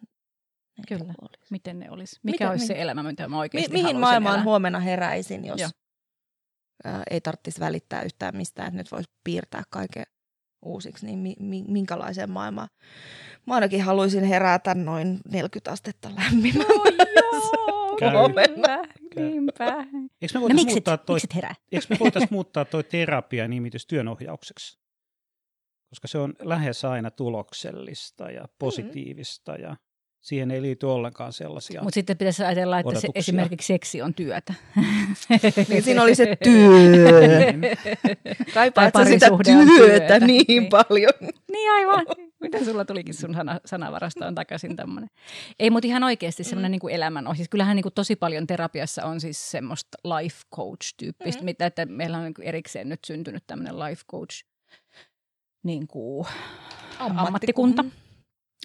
ne 0.78 0.84
Kyllä. 0.88 1.14
olisi? 1.22 1.48
Miten 1.52 1.80
ne 1.80 1.92
olisi? 1.92 2.20
Mikä 2.24 2.34
Miten- 2.36 2.50
olisi 2.50 2.64
mi- 2.64 2.68
se 2.68 2.82
elämä, 2.82 3.04
mitä 3.04 3.24
mä 3.28 3.36
Mi- 3.36 3.40
oikeasti 3.40 3.72
mihin 3.72 3.84
haluaisin 3.86 4.02
maailmaan 4.02 4.36
elää? 4.36 4.44
huomenna 4.44 4.80
heräisin, 4.80 5.46
jos 5.46 5.62
Joo. 5.62 5.70
ei 7.10 7.22
tarvitsisi 7.22 7.60
välittää 7.60 8.02
yhtään 8.02 8.38
mistään, 8.38 8.68
että 8.68 8.78
nyt 8.78 8.92
voisi 8.92 9.10
piirtää 9.24 9.64
kaiken 9.70 10.06
uusiksi, 10.66 11.06
niin 11.06 11.20
mi- 11.20 11.36
mi- 11.40 11.66
minkälaiseen 11.68 12.32
maailmaan? 12.32 12.68
Mä 13.48 13.54
ainakin 13.56 13.84
haluaisin 13.84 14.24
herätä 14.24 14.74
noin 14.76 15.20
40 15.32 15.72
astetta 15.72 16.10
lämpimään. 16.16 16.68
No 16.68 17.68
Käy. 18.02 18.12
kyllä, 19.14 19.30
niinpä. 19.30 19.66
Eikö 19.66 20.34
me 20.34 20.40
No 20.40 20.42
voitaisiin 20.42 20.56
miksi 20.56 20.62
et, 20.62 20.76
muuttaa 20.76 20.98
toi, 20.98 21.16
miksi 21.16 21.28
et 21.32 21.36
herää? 21.36 21.56
eikö 21.72 21.86
me 21.90 21.98
voitais 22.00 22.32
muuttaa 22.32 22.66
toi 22.66 22.84
terapia-nimitys 22.84 23.86
työnohjaukseksi? 23.88 24.80
Koska 25.90 26.08
se 26.08 26.18
on 26.18 26.34
lähes 26.40 26.86
aina 26.86 27.12
tuloksellista 27.12 28.32
ja 28.32 28.46
positiivista 28.60 29.56
ja 29.56 29.76
siihen 30.22 30.52
ei 30.52 30.62
liity 30.62 30.86
ollenkaan 30.86 31.34
sellaisia. 31.34 31.82
Mutta 31.82 31.94
sitten 31.94 32.18
pitäisi 32.18 32.44
ajatella, 32.44 32.80
että 32.80 33.00
se, 33.00 33.08
esimerkiksi 33.16 33.68
seksi 33.68 34.02
on 34.02 34.14
työtä. 34.14 34.54
niin 35.70 35.84
siinä 35.84 36.02
oli 36.04 36.16
se 36.16 36.36
työ. 36.44 36.70
Niin. 37.52 37.62
Kaipaat 38.54 38.94
Tai 38.94 39.06
sitä 39.06 39.28
työtä, 39.46 39.76
työtä. 39.76 40.20
niin, 40.20 40.46
Niin. 40.48 40.70
paljon. 40.70 41.12
niin 41.52 41.72
aivan. 41.72 42.06
Miten 42.42 42.66
sulla 42.66 42.86
tulikin 42.86 43.14
sun 43.14 43.34
sana, 43.34 43.60
sanavarastoon 43.66 44.36
takaisin 44.36 44.76
tämmöinen? 44.76 45.10
Ei, 45.60 45.70
mutta 45.70 45.88
ihan 45.88 46.04
oikeasti 46.04 46.44
semmoinen 46.44 46.70
Mm. 46.70 46.72
niin 46.72 46.80
kuin 46.80 46.94
elämän 46.94 47.26
Siis 47.36 47.50
kyllähän 47.50 47.76
niin 47.76 47.84
kuin 47.84 47.94
tosi 47.94 48.16
paljon 48.16 48.48
terapiassa 48.48 49.06
on 49.06 49.22
siis 49.22 49.52
semmoista 49.52 49.98
life 50.04 50.38
coach-tyyppistä, 50.56 51.42
Mm. 51.42 51.46
mitä, 51.46 51.66
että 51.66 51.86
meillä 51.86 52.18
on 52.18 52.24
niin 52.24 52.34
erikseen 52.42 52.90
nyt 52.90 53.00
syntynyt 53.06 53.44
tämmöinen 53.48 53.80
life 53.80 54.02
coach 54.12 54.44
niin 55.64 55.88
kuin 55.88 56.28
ammattikunta, 57.00 57.86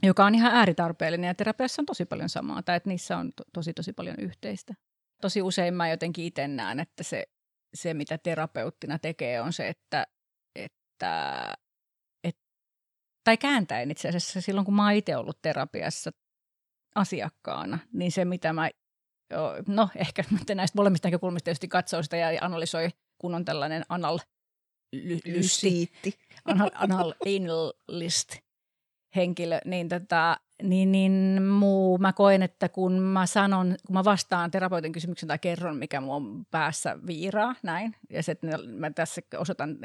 joka 0.02 0.24
on 0.24 0.35
ihan 0.35 0.55
ääritarpeellinen 0.55 1.28
ja 1.28 1.35
terapiassa 1.35 1.82
on 1.82 1.86
tosi 1.86 2.05
paljon 2.05 2.28
samaa, 2.28 2.62
tai 2.62 2.77
että 2.77 2.89
niissä 2.89 3.16
on 3.16 3.32
to- 3.36 3.44
tosi 3.52 3.74
tosi 3.74 3.93
paljon 3.93 4.16
yhteistä. 4.18 4.74
Tosi 5.23 5.43
usein 5.43 5.74
mä 5.74 5.89
jotenkin 5.89 6.24
itse 6.24 6.48
näen, 6.48 6.81
että 6.81 7.02
se, 7.02 7.27
se 7.74 7.94
mitä 7.94 8.18
terapeuttina 8.18 8.98
tekee 8.98 9.40
on 9.40 9.52
se, 9.52 9.68
että, 9.68 10.06
että 10.55 11.55
et, 12.24 12.36
tai 13.24 13.36
kääntäen 13.36 13.90
itse 13.90 14.09
asiassa 14.09 14.40
silloin 14.40 14.64
kun 14.64 14.74
mä 14.74 14.85
oon 14.85 14.93
itse 14.93 15.16
ollut 15.16 15.43
terapiassa 15.43 16.10
asiakkaana, 16.94 17.78
niin 17.93 18.12
se 18.12 18.24
mitä 18.24 18.52
mä, 18.52 18.70
no 19.68 19.89
ehkä 19.97 20.24
näistä 20.55 20.78
molemmista 20.78 21.09
näkökulmista 21.09 21.44
tietysti 21.44 21.68
katsoo 21.68 22.02
sitä 22.02 22.16
ja 22.16 22.39
analysoi, 22.40 22.89
kun 23.18 23.35
on 23.35 23.44
tällainen 23.44 23.85
anal 23.89 24.18
ly, 24.93 25.20
anal, 26.44 26.70
anal 26.74 27.14
henkilö, 29.16 29.59
niin, 29.64 29.88
tota, 29.88 30.36
niin, 30.62 30.93
niin 30.93 31.43
muu, 31.43 31.98
mä 31.98 32.12
koen, 32.12 32.43
että 32.43 32.68
kun 32.68 32.93
mä 32.93 33.26
sanon, 33.26 33.76
kun 33.86 33.94
mä 33.94 34.05
vastaan 34.05 34.51
terapeutin 34.51 34.93
kysymyksen 34.93 35.28
tai 35.28 35.38
kerron, 35.38 35.76
mikä 35.76 36.01
mun 36.01 36.47
päässä 36.51 36.98
viiraa, 37.06 37.55
näin, 37.62 37.97
ja 38.10 38.22
se, 38.22 38.32
että 38.32 38.47
mä 38.66 38.90
tässä 38.90 39.20
osoitan, 39.38 39.78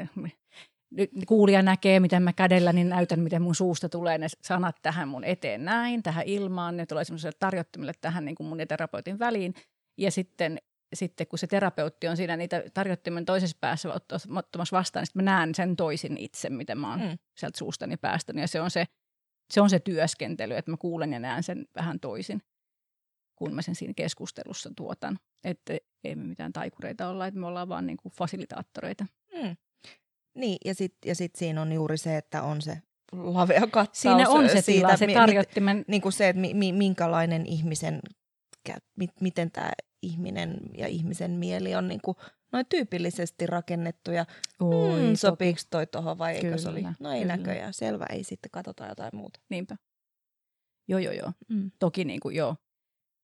nyt 0.90 1.10
kuulija 1.26 1.62
näkee, 1.62 2.00
miten 2.00 2.22
mä 2.22 2.32
kädellä, 2.32 2.72
niin 2.72 2.88
näytän, 2.88 3.20
miten 3.20 3.42
mun 3.42 3.54
suusta 3.54 3.88
tulee 3.88 4.18
ne 4.18 4.26
sanat 4.42 4.76
tähän 4.82 5.08
mun 5.08 5.24
eteen 5.24 5.64
näin, 5.64 6.02
tähän 6.02 6.24
ilmaan, 6.26 6.76
ne 6.76 6.86
tulee 6.86 7.04
semmoiselle 7.04 7.36
tarjottimelle 7.38 7.92
tähän 8.00 8.24
niin 8.24 8.34
kuin 8.34 8.46
mun 8.46 8.60
ja 8.60 8.66
terapeutin 8.66 9.18
väliin, 9.18 9.54
ja 9.98 10.10
sitten 10.10 10.58
sitten 10.94 11.26
kun 11.26 11.38
se 11.38 11.46
terapeutti 11.46 12.08
on 12.08 12.16
siinä 12.16 12.36
niitä 12.36 12.62
tarjottimen 12.74 13.24
toisessa 13.24 13.56
päässä 13.60 13.88
ot- 13.88 14.36
ottamassa 14.38 14.76
vastaan, 14.76 15.00
niin 15.00 15.06
sitten 15.06 15.24
mä 15.24 15.30
näen 15.30 15.54
sen 15.54 15.76
toisin 15.76 16.16
itse, 16.18 16.50
miten 16.50 16.78
mä 16.78 16.90
oon 16.90 17.00
mm. 17.00 17.18
sieltä 17.36 17.58
suustani 17.58 17.96
päästänyt. 17.96 18.40
Ja 18.40 18.48
se 18.48 18.60
on 18.60 18.70
se, 18.70 18.86
se 19.52 19.60
on 19.60 19.70
se 19.70 19.78
työskentely, 19.78 20.54
että 20.54 20.70
mä 20.70 20.76
kuulen 20.76 21.12
ja 21.12 21.18
näen 21.18 21.42
sen 21.42 21.66
vähän 21.76 22.00
toisin, 22.00 22.42
kun 23.36 23.54
mä 23.54 23.62
sen 23.62 23.74
siinä 23.74 23.94
keskustelussa 23.96 24.70
tuotan. 24.76 25.18
Että 25.44 25.78
ei 26.04 26.16
me 26.16 26.24
mitään 26.24 26.52
taikureita 26.52 27.08
olla, 27.08 27.26
että 27.26 27.40
me 27.40 27.46
ollaan 27.46 27.68
vaan 27.68 27.86
niin 27.86 27.96
kuin 27.96 28.12
fasilitaattoreita. 28.12 29.06
Mm. 29.42 29.56
Niin, 30.34 30.58
ja 30.64 30.74
sitten 30.74 31.08
ja 31.08 31.14
sit 31.14 31.34
siinä 31.34 31.62
on 31.62 31.72
juuri 31.72 31.98
se, 31.98 32.16
että 32.16 32.42
on 32.42 32.62
se 32.62 32.78
lavea 33.12 33.66
katsaus. 33.66 34.02
Siinä 34.02 34.28
on 34.28 34.48
se 34.48 34.60
siitä, 34.60 34.86
tila, 34.86 34.96
se 34.96 35.06
tarjottimen, 35.14 35.84
niin 35.88 36.02
kuin 36.02 36.12
se, 36.12 36.28
että 36.28 36.40
mi, 36.40 36.54
mi, 36.54 36.72
minkälainen 36.72 37.46
ihmisen, 37.46 38.00
kä- 38.68 38.80
mi, 38.96 39.08
miten 39.20 39.50
tämä 39.50 39.70
ihminen 40.02 40.60
ja 40.78 40.86
ihmisen 40.86 41.30
mieli 41.30 41.74
on 41.74 41.88
niin 41.88 42.00
kuin 42.00 42.16
noin 42.52 42.66
tyypillisesti 42.68 43.46
rakennettu 43.46 44.10
ja 44.10 44.26
Oi, 44.60 45.02
mm, 45.02 45.14
sopiiko 45.14 45.60
toi 45.70 45.86
tuohon 45.86 46.18
vai 46.18 46.34
eikö 46.36 46.58
se 46.58 46.68
oli? 46.68 46.82
No 47.00 47.12
ei 47.12 47.20
kyllä. 47.20 47.36
näköjään, 47.36 47.74
selvä, 47.74 48.06
ei 48.10 48.24
sitten 48.24 48.50
katsota 48.50 48.86
jotain 48.86 49.10
muuta. 49.14 49.40
Niinpä. 49.48 49.76
Joo, 50.88 50.98
joo, 50.98 51.12
joo. 51.12 51.32
Mm. 51.48 51.70
Toki 51.78 52.04
niin 52.04 52.20
kuin, 52.20 52.36
joo, 52.36 52.56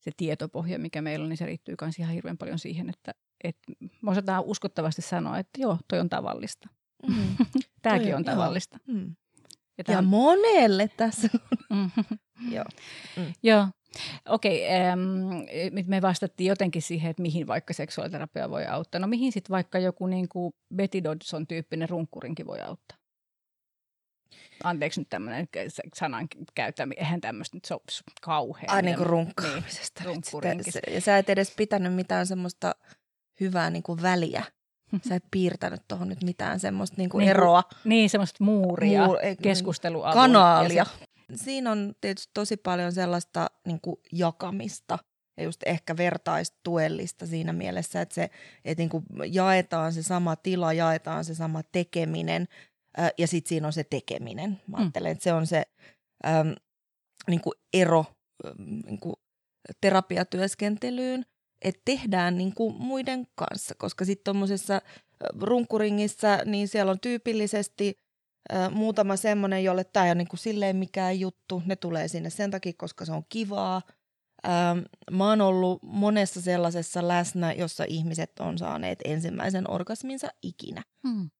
se 0.01 0.11
tietopohja, 0.17 0.79
mikä 0.79 1.03
meillä 1.03 1.23
on, 1.23 1.29
niin 1.29 1.37
se 1.37 1.47
riittyy 1.47 1.75
myös 1.81 1.99
ihan 1.99 2.15
hirveän 2.15 2.39
paljon 2.39 2.59
siihen, 2.59 2.89
että, 2.89 3.15
että 3.45 3.73
me 4.03 4.11
osataan 4.11 4.45
uskottavasti 4.45 5.03
sanoa, 5.03 5.39
että 5.39 5.61
joo, 5.61 5.79
toi 5.89 6.01
on 6.01 6.09
tavallista. 6.09 6.69
Mm. 7.09 7.15
Tämäkin 7.83 8.09
on 8.15 8.19
on- 8.19 8.25
tavallista. 8.25 8.79
Mm. 8.87 9.17
Ja, 9.79 9.95
Ja 9.95 10.03
monelle 10.03 10.89
tässä. 10.97 11.29
mm, 11.71 11.91
Joo. 12.51 12.65
joo, 13.43 13.67
okei. 14.28 14.66
Okay, 14.66 15.85
me 15.86 16.02
vastattiin 16.02 16.48
jotenkin 16.48 16.82
siihen, 16.82 17.10
että 17.10 17.23
mihin 17.23 17.47
vaikka 17.47 17.73
seksuaaliterapia 17.74 18.51
voi 18.51 18.66
auttaa. 18.66 18.98
No 18.98 19.06
mihin 19.06 19.32
sitten 19.32 19.51
vaikka 19.55 19.78
joku 19.78 20.06
niin 20.06 20.28
kuin 20.28 20.52
Betty 20.74 21.05
Dodson 21.05 21.47
tyyppinen 21.47 21.89
runkkurinkin 21.89 22.47
voi 22.47 22.60
auttaa? 22.60 22.98
Anteeksi 24.65 25.01
nyt 25.01 25.09
tämmöinen 25.10 25.48
sanan 25.94 26.27
käyttäminen, 26.55 27.05
eihän 27.05 27.20
tämmöistä 27.20 27.56
nyt 27.56 27.66
ole 27.70 27.81
kauhean. 28.20 28.70
Ai 28.70 28.82
niin 28.82 28.97
kuin 28.97 29.06
runkkaamisesta. 29.06 30.02
Niin. 30.05 30.73
Se- 30.73 30.81
Ja 30.90 31.01
sä 31.01 31.19
et 31.19 31.31
edes 31.31 31.55
pitänyt 31.56 31.94
mitään 31.94 32.27
semmoista 32.27 32.74
hyvää 33.40 33.70
niin 33.70 33.82
kuin 33.82 34.02
väliä. 34.02 34.44
Sä 35.09 35.15
et 35.15 35.24
piirtänyt 35.31 35.81
tuohon 35.89 36.09
nyt 36.09 36.23
mitään 36.24 36.60
semmoista 36.60 36.94
niin 36.98 37.10
kuin 37.10 37.20
Niin 37.20 37.31
eroa. 37.31 37.62
Niin, 37.85 38.10
semmoista 38.10 38.44
muuria, 38.44 39.06
Muu- 39.06 39.16
ei- 39.16 39.36
keskustelualue. 39.36 40.15
kanaalia. 40.15 40.77
Ja 40.77 40.86
Siinä 41.35 41.71
on 41.71 41.95
tietysti 42.01 42.31
tosi 42.35 42.57
paljon 42.57 42.93
sellaista 42.93 43.47
niin 43.67 43.81
kuin 43.81 43.97
jakamista 44.13 44.99
ja 45.37 45.45
just 45.45 45.61
ehkä 45.67 45.97
vertaistuellista 45.97 47.27
siinä 47.27 47.53
mielessä, 47.53 48.01
että, 48.01 48.15
se, 48.15 48.31
että 48.65 48.83
niin 48.83 48.89
kuin 48.89 49.05
jaetaan 49.33 49.93
se 49.93 50.03
sama 50.03 50.37
tila, 50.37 50.73
jaetaan 50.73 51.25
se 51.25 51.35
sama 51.35 51.63
tekeminen 51.63 52.49
ää, 52.97 53.11
ja 53.19 53.27
sitten 53.27 53.49
siinä 53.49 53.67
on 53.67 53.73
se 53.73 53.85
tekeminen. 53.85 54.51
Mä 54.67 54.77
Mm. 54.77 54.83
ajattelen, 54.83 55.13
että 55.13 55.25
se 55.25 55.33
on 55.33 55.47
se 55.47 55.63
äm, 56.27 56.55
niin 57.29 57.41
kuin 57.41 57.55
ero 57.73 58.05
äm, 58.47 58.55
niin 58.87 59.01
kuin 59.01 59.17
terapiatyöskentelyyn, 59.81 61.27
että 61.63 61.83
tehdään 61.85 62.39
niin 62.39 62.55
kuin 62.55 62.75
muiden 62.75 63.27
kanssa, 63.35 63.75
koska 63.79 64.05
sitten 64.05 64.25
tuommoisessa 64.25 64.83
runkuringissa, 65.41 66.37
niin 66.45 66.69
siellä 66.69 66.93
on 66.93 67.01
tyypillisesti 67.01 67.99
ö, 68.52 68.70
muutama 68.70 69.16
semmoinen, 69.16 69.65
jolle 69.65 69.85
tämä 69.85 70.06
ei 70.06 70.10
ole 70.10 70.15
niin 70.15 70.28
kuin 70.28 70.40
silleen 70.40 70.77
mikään 70.77 71.20
juttu. 71.20 71.62
Ne 71.66 71.77
tulee 71.77 72.09
sinne 72.09 72.31
sen 72.31 72.51
takia, 72.51 72.73
koska 72.77 73.05
se 73.05 73.12
on 73.12 73.23
kivaa. 73.28 73.82
Mä 75.10 75.28
oon 75.28 75.40
ollut 75.40 75.82
monessa 75.82 76.40
sellaisessa 76.40 77.09
läsnä, 77.09 77.52
jossa 77.52 77.85
ihmiset 77.89 78.32
on 78.40 78.59
saaneet 78.59 78.98
ensimmäisen 79.05 79.70
orgasminsa 79.70 80.28
ikinä. 80.43 80.82
Mm. 81.05 81.31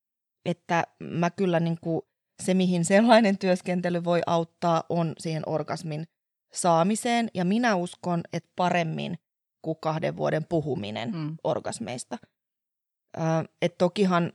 Että 0.45 0.83
mä 1.03 1.29
kyllä 1.29 1.59
niin 1.59 1.77
kuin, 1.81 2.01
se, 2.43 2.53
mihin 2.53 2.85
sellainen 2.85 3.37
työskentely 3.37 4.03
voi 4.03 4.21
auttaa, 4.25 4.83
on 4.89 5.13
siihen 5.19 5.43
orgasmin 5.45 6.07
saamiseen. 6.53 7.29
Ja 7.33 7.45
minä 7.45 7.75
uskon, 7.75 8.21
että 8.33 8.49
paremmin 8.55 9.17
kuin 9.61 9.77
kahden 9.81 10.17
vuoden 10.17 10.45
puhuminen 10.45 11.11
Mm. 11.11 11.37
orgasmeista. 11.43 12.17
Ö, 13.17 13.21
et 13.61 13.77
tokihan 13.77 14.33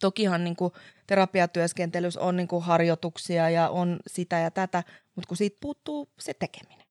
tokihan 0.00 0.44
niin 0.44 0.56
kuin 0.56 0.72
terapiatyöskentelyssä 1.06 2.20
on 2.20 2.36
niin 2.36 2.48
kuin 2.48 2.64
harjoituksia 2.64 3.50
ja 3.50 3.68
on 3.68 3.98
sitä 4.06 4.38
ja 4.38 4.50
tätä, 4.50 4.84
mutta 5.14 5.28
kun 5.28 5.36
siitä 5.36 5.56
puuttuu 5.60 6.08
se 6.18 6.34
tekeminen. 6.34 6.86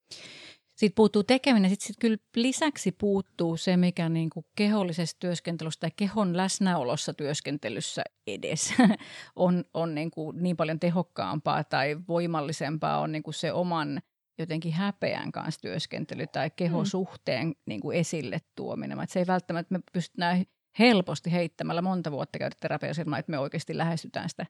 Sitten 0.75 0.95
puuttuu 0.95 1.23
tekeminen, 1.23 1.69
sitten 1.69 1.87
sit 1.87 1.95
kyllä 1.99 2.17
lisäksi 2.35 2.91
puuttuu 2.91 3.57
se, 3.57 3.77
mikä 3.77 4.09
niin 4.09 4.29
kuin 4.29 4.45
kehollisessa 4.55 5.17
työskentelyssä 5.19 5.79
tai 5.79 5.91
kehon 5.95 6.37
läsnäolossa 6.37 7.13
työskentelyssä 7.13 8.03
edes 8.27 8.73
on, 9.35 9.63
on 9.73 9.95
niin, 9.95 10.11
kuin 10.11 10.43
niin 10.43 10.57
paljon 10.57 10.79
tehokkaampaa 10.79 11.63
tai 11.63 11.97
voimallisempaa 12.07 12.99
on 12.99 13.11
niin 13.11 13.23
kuin 13.23 13.33
se 13.33 13.51
oman 13.51 14.01
jotenkin 14.37 14.73
häpeän 14.73 15.31
kanssa 15.31 15.61
työskentely 15.61 16.27
tai 16.27 16.51
kehosuhteen 16.55 17.55
niin 17.65 17.81
kuin 17.81 17.97
esille 17.97 18.41
tuominen. 18.55 19.01
Et 19.01 19.09
se 19.09 19.19
ei 19.19 19.27
välttämättä, 19.27 19.73
me 19.73 19.79
pystytään 19.93 20.45
helposti 20.79 21.31
heittämällä 21.31 21.81
monta 21.81 22.11
vuotta 22.11 22.39
käydä 22.39 22.55
terapiassa 22.59 23.01
ilman, 23.01 23.19
että 23.19 23.31
me 23.31 23.39
oikeasti 23.39 23.77
lähestytään 23.77 24.29
sitä 24.29 24.45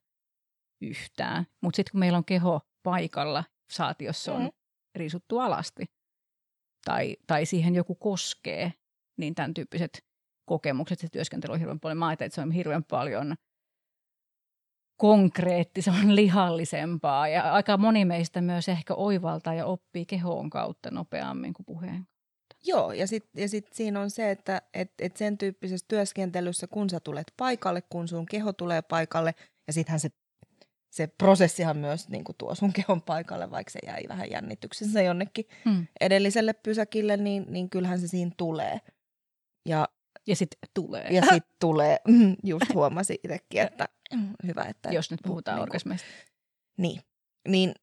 yhtään. 0.82 1.46
Mutta 1.62 1.76
sitten 1.76 1.92
kun 1.92 2.00
meillä 2.00 2.18
on 2.18 2.26
keho 2.26 2.62
paikalla, 2.84 3.44
saati 3.72 4.06
jos 4.06 4.24
se 4.24 4.32
on 4.32 4.42
Mm. 4.42 4.50
riisuttu 4.96 5.40
alasti 5.40 5.86
tai, 6.86 7.18
tai 7.28 7.46
siihen 7.46 7.76
joku 7.76 7.96
koskee, 7.96 8.74
niin 9.18 9.36
tämän 9.36 9.54
tyyppiset 9.54 10.06
kokemukset, 10.46 11.00
se 11.00 11.08
työskentely 11.12 11.54
on 11.54 11.60
hirveän 11.60 11.80
paljon. 11.80 11.98
Mä 11.98 12.14
että 12.14 12.30
se 12.30 12.42
on 12.42 12.52
hirveän 12.52 12.84
paljon 12.84 13.36
konkreettisen 14.98 16.16
lihallisempaa 16.16 17.28
ja 17.28 17.54
aika 17.54 17.78
moni 17.78 18.06
meistä 18.06 18.42
myös 18.42 18.70
ehkä 18.70 18.94
oivaltaa 18.94 19.54
ja 19.54 19.66
oppii 19.66 20.06
kehoon 20.06 20.50
kautta 20.50 20.92
nopeammin 20.92 21.54
kuin 21.54 21.66
puheen. 21.66 22.08
Joo, 22.66 22.92
ja 22.92 23.08
sitten 23.08 23.42
ja 23.42 23.50
sit 23.50 23.74
siinä 23.74 24.02
on 24.02 24.10
se, 24.10 24.32
että 24.32 24.62
et, 24.74 24.92
et 25.00 25.18
sen 25.18 25.38
tyyppisessä 25.38 25.86
työskentelyssä, 25.90 26.68
kun 26.68 26.90
sä 26.90 27.00
tulet 27.00 27.34
paikalle, 27.38 27.82
kun 27.82 28.08
sun 28.08 28.26
keho 28.26 28.54
tulee 28.54 28.82
paikalle, 28.82 29.36
ja 29.68 29.74
sittenhän 29.74 30.00
se, 30.00 30.10
se 30.90 31.08
prosessihan 31.08 31.78
myös 31.78 32.10
niin 32.10 32.24
tuo 32.38 32.56
sun 32.56 32.74
kehon 32.74 33.02
paikalle, 33.02 33.52
vaikka 33.52 33.72
se 33.72 33.80
jäi 33.86 34.04
vähän 34.10 34.32
jännityksensä 34.32 35.02
jonnekin 35.02 35.46
hmm. 35.66 35.88
edelliselle 36.02 36.54
pysäkille, 36.54 37.18
niin, 37.18 37.46
niin 37.48 37.70
kyllähän 37.70 38.00
se 38.00 38.08
siinä 38.08 38.32
tulee. 38.38 38.80
Ja, 39.66 39.90
ja 40.28 40.36
sitten 40.36 40.70
tulee. 40.74 41.08
Ja 41.10 41.22
sitten 41.22 41.56
tulee, 41.60 42.00
just 42.44 42.74
huomasin 42.74 43.18
itsekin, 43.24 43.62
että 43.62 43.90
hyvä, 44.48 44.64
että... 44.64 44.90
Jos 44.92 45.12
nyt 45.12 45.20
puhutaan 45.28 45.56
niin 45.58 45.64
orgasmeista. 45.64 46.08
Niin, 46.78 47.02
niin 47.48 47.74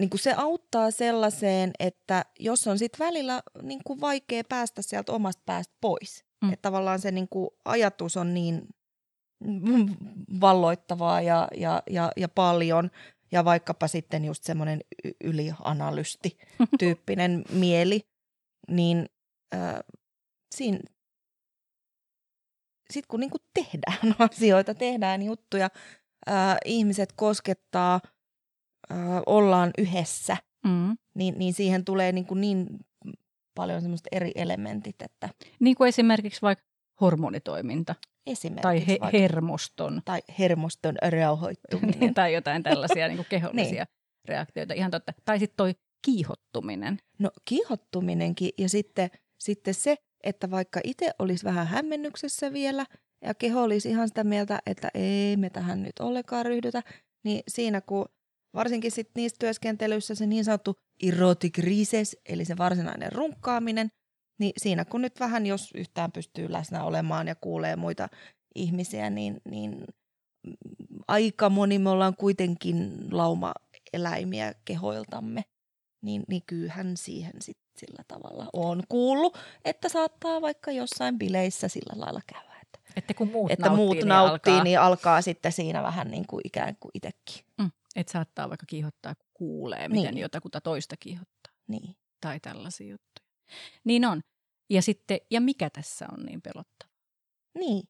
niin 0.00 0.10
kuin 0.10 0.20
se 0.20 0.34
auttaa 0.36 0.90
sellaiseen, 0.90 1.70
että 1.78 2.24
jos 2.38 2.66
on 2.66 2.78
sitten 2.78 3.06
välillä 3.06 3.42
niin 3.62 3.80
kuin 3.86 4.00
vaikea 4.00 4.42
päästä 4.48 4.82
sieltä 4.82 5.12
omasta 5.12 5.42
päästä 5.46 5.74
pois, 5.80 6.24
mm. 6.42 6.52
että 6.52 6.62
tavallaan 6.62 7.00
se 7.00 7.10
niin 7.10 7.28
kuin 7.28 7.50
ajatus 7.64 8.16
on 8.16 8.34
niin 8.34 8.68
valloittavaa 10.40 11.20
ja, 11.20 11.48
ja, 11.56 11.82
ja, 11.90 12.12
ja 12.16 12.28
paljon, 12.28 12.90
ja 13.32 13.44
vaikkapa 13.44 13.88
sitten 13.88 14.24
just 14.24 14.44
semmoinen 14.44 14.80
ylianalysti 15.24 16.38
tyyppinen 16.80 17.44
mieli, 17.52 18.00
niin 18.68 19.06
äh, 19.54 19.80
siinä 20.54 20.78
sitten 22.90 23.08
kun 23.08 23.20
niin 23.20 23.30
kuin 23.30 23.42
tehdään 23.54 24.14
asioita, 24.30 24.74
tehdään 24.74 25.22
juttuja, 25.22 25.70
äh, 26.28 26.56
ihmiset 26.64 27.12
koskettaa– 27.12 28.00
äh, 28.92 28.98
ollaan 29.26 29.70
yhdessä, 29.78 30.36
mm. 30.64 30.96
niin, 31.14 31.38
niin 31.38 31.54
siihen 31.54 31.84
tulee 31.84 32.12
niin, 32.12 32.26
kuin 32.26 32.40
niin 32.40 32.66
paljon 33.54 33.80
semmoista 33.80 34.08
eri 34.12 34.32
elementit. 34.34 35.02
Että... 35.02 35.28
Niin 35.60 35.76
kuin 35.76 35.88
esimerkiksi 35.88 36.42
vaikka 36.42 36.64
hormonitoiminta. 37.00 37.94
Esimerkiksi 38.26 38.62
tai 38.62 38.86
he, 38.86 38.98
vaikka, 39.00 39.18
hermoston. 39.18 40.02
Tai 40.04 40.20
hermoston 40.38 40.94
rauhoittuminen. 41.12 42.14
tai 42.20 42.34
jotain 42.34 42.62
tällaisia 42.62 43.08
niin 43.08 43.16
kuin 43.16 43.26
kehollisia 43.28 43.84
niin. 43.84 44.26
reaktioita. 44.28 44.74
Ihan 44.74 44.90
totta. 44.90 45.12
Tai 45.24 45.38
sitten 45.38 45.56
toi 45.56 45.74
kiihottuminen. 46.04 46.98
No 47.18 47.30
kiihottuminenkin 47.44 48.50
ja 48.58 48.68
sitten, 48.68 49.10
sitten 49.38 49.74
se, 49.74 49.96
että 50.24 50.50
vaikka 50.50 50.80
itse 50.84 51.10
olisi 51.18 51.44
vähän 51.44 51.66
hämmennyksessä 51.66 52.52
vielä 52.52 52.86
ja 53.24 53.34
keho 53.34 53.62
olisi 53.62 53.90
ihan 53.90 54.08
sitä 54.08 54.24
mieltä, 54.24 54.58
että 54.66 54.88
ei 54.94 55.36
me 55.36 55.50
tähän 55.50 55.82
nyt 55.82 55.98
ollenkaan 56.00 56.46
ryhdytä, 56.46 56.82
niin 57.24 57.42
siinä 57.48 57.80
kun 57.80 58.06
varsinkin 58.54 58.90
sit 58.90 59.10
niissä 59.14 59.36
työskentelyissä 59.38 60.14
se 60.14 60.26
niin 60.26 60.44
sanottu 60.44 60.76
erotic 61.02 61.58
recess, 61.58 62.16
eli 62.26 62.44
se 62.44 62.56
varsinainen 62.56 63.12
runkkaaminen, 63.12 63.90
niin 64.38 64.52
siinä 64.56 64.84
kun 64.84 65.02
nyt 65.02 65.20
vähän, 65.20 65.46
jos 65.46 65.70
yhtään 65.74 66.12
pystyy 66.12 66.52
läsnä 66.52 66.84
olemaan 66.84 67.28
ja 67.28 67.34
kuulee 67.34 67.76
muita 67.76 68.08
ihmisiä, 68.54 69.10
niin, 69.10 69.40
niin 69.50 69.84
aika 71.08 71.50
moni 71.50 71.78
me 71.78 71.90
ollaan 71.90 72.16
kuitenkin 72.16 73.06
lauma-eläimiä 73.10 74.54
kehoiltamme, 74.64 75.44
niin, 76.02 76.22
niin 76.28 76.42
kyyhän 76.46 76.96
siihen 76.96 77.32
sit 77.40 77.58
sillä 77.76 78.04
tavalla 78.08 78.46
on 78.52 78.82
kuullut, 78.88 79.38
että 79.64 79.88
saattaa 79.88 80.40
vaikka 80.40 80.70
jossain 80.70 81.18
bileissä 81.18 81.68
sillä 81.68 82.00
lailla 82.00 82.20
käydä. 82.26 82.50
Että, 82.62 82.78
että 82.96 83.14
kun 83.14 83.30
muut 83.30 83.50
että 83.50 83.66
nauttii, 83.66 83.84
muut 83.84 83.96
niin 83.96 84.08
nauttii, 84.08 84.52
alkaa... 84.52 84.64
niin 84.64 84.80
alkaa 84.80 85.22
sitten 85.22 85.52
siinä 85.52 85.82
vähän 85.82 86.10
niin 86.10 86.26
kuin 86.26 86.40
ikään 86.44 86.76
kuin 86.80 86.90
itsekin. 86.94 87.44
Mm. 87.58 87.70
Että 87.96 88.12
saattaa 88.12 88.48
vaikka 88.48 88.66
kiihottaa, 88.66 89.14
kun 89.14 89.30
kuulee, 89.34 89.88
miten 89.88 90.14
niin. 90.14 90.22
jotakuta 90.22 90.60
toista 90.60 90.96
kiihottaa. 90.96 91.52
Niin. 91.68 91.96
Tai 92.20 92.40
tällaisia 92.40 92.90
juttuja. 92.90 93.30
Niin 93.84 94.04
on. 94.04 94.20
Ja 94.70 94.82
sitten, 94.82 95.20
ja 95.30 95.40
mikä 95.40 95.70
tässä 95.70 96.06
on 96.12 96.26
niin 96.26 96.42
pelottavaa? 96.42 96.94
Niin. 97.58 97.88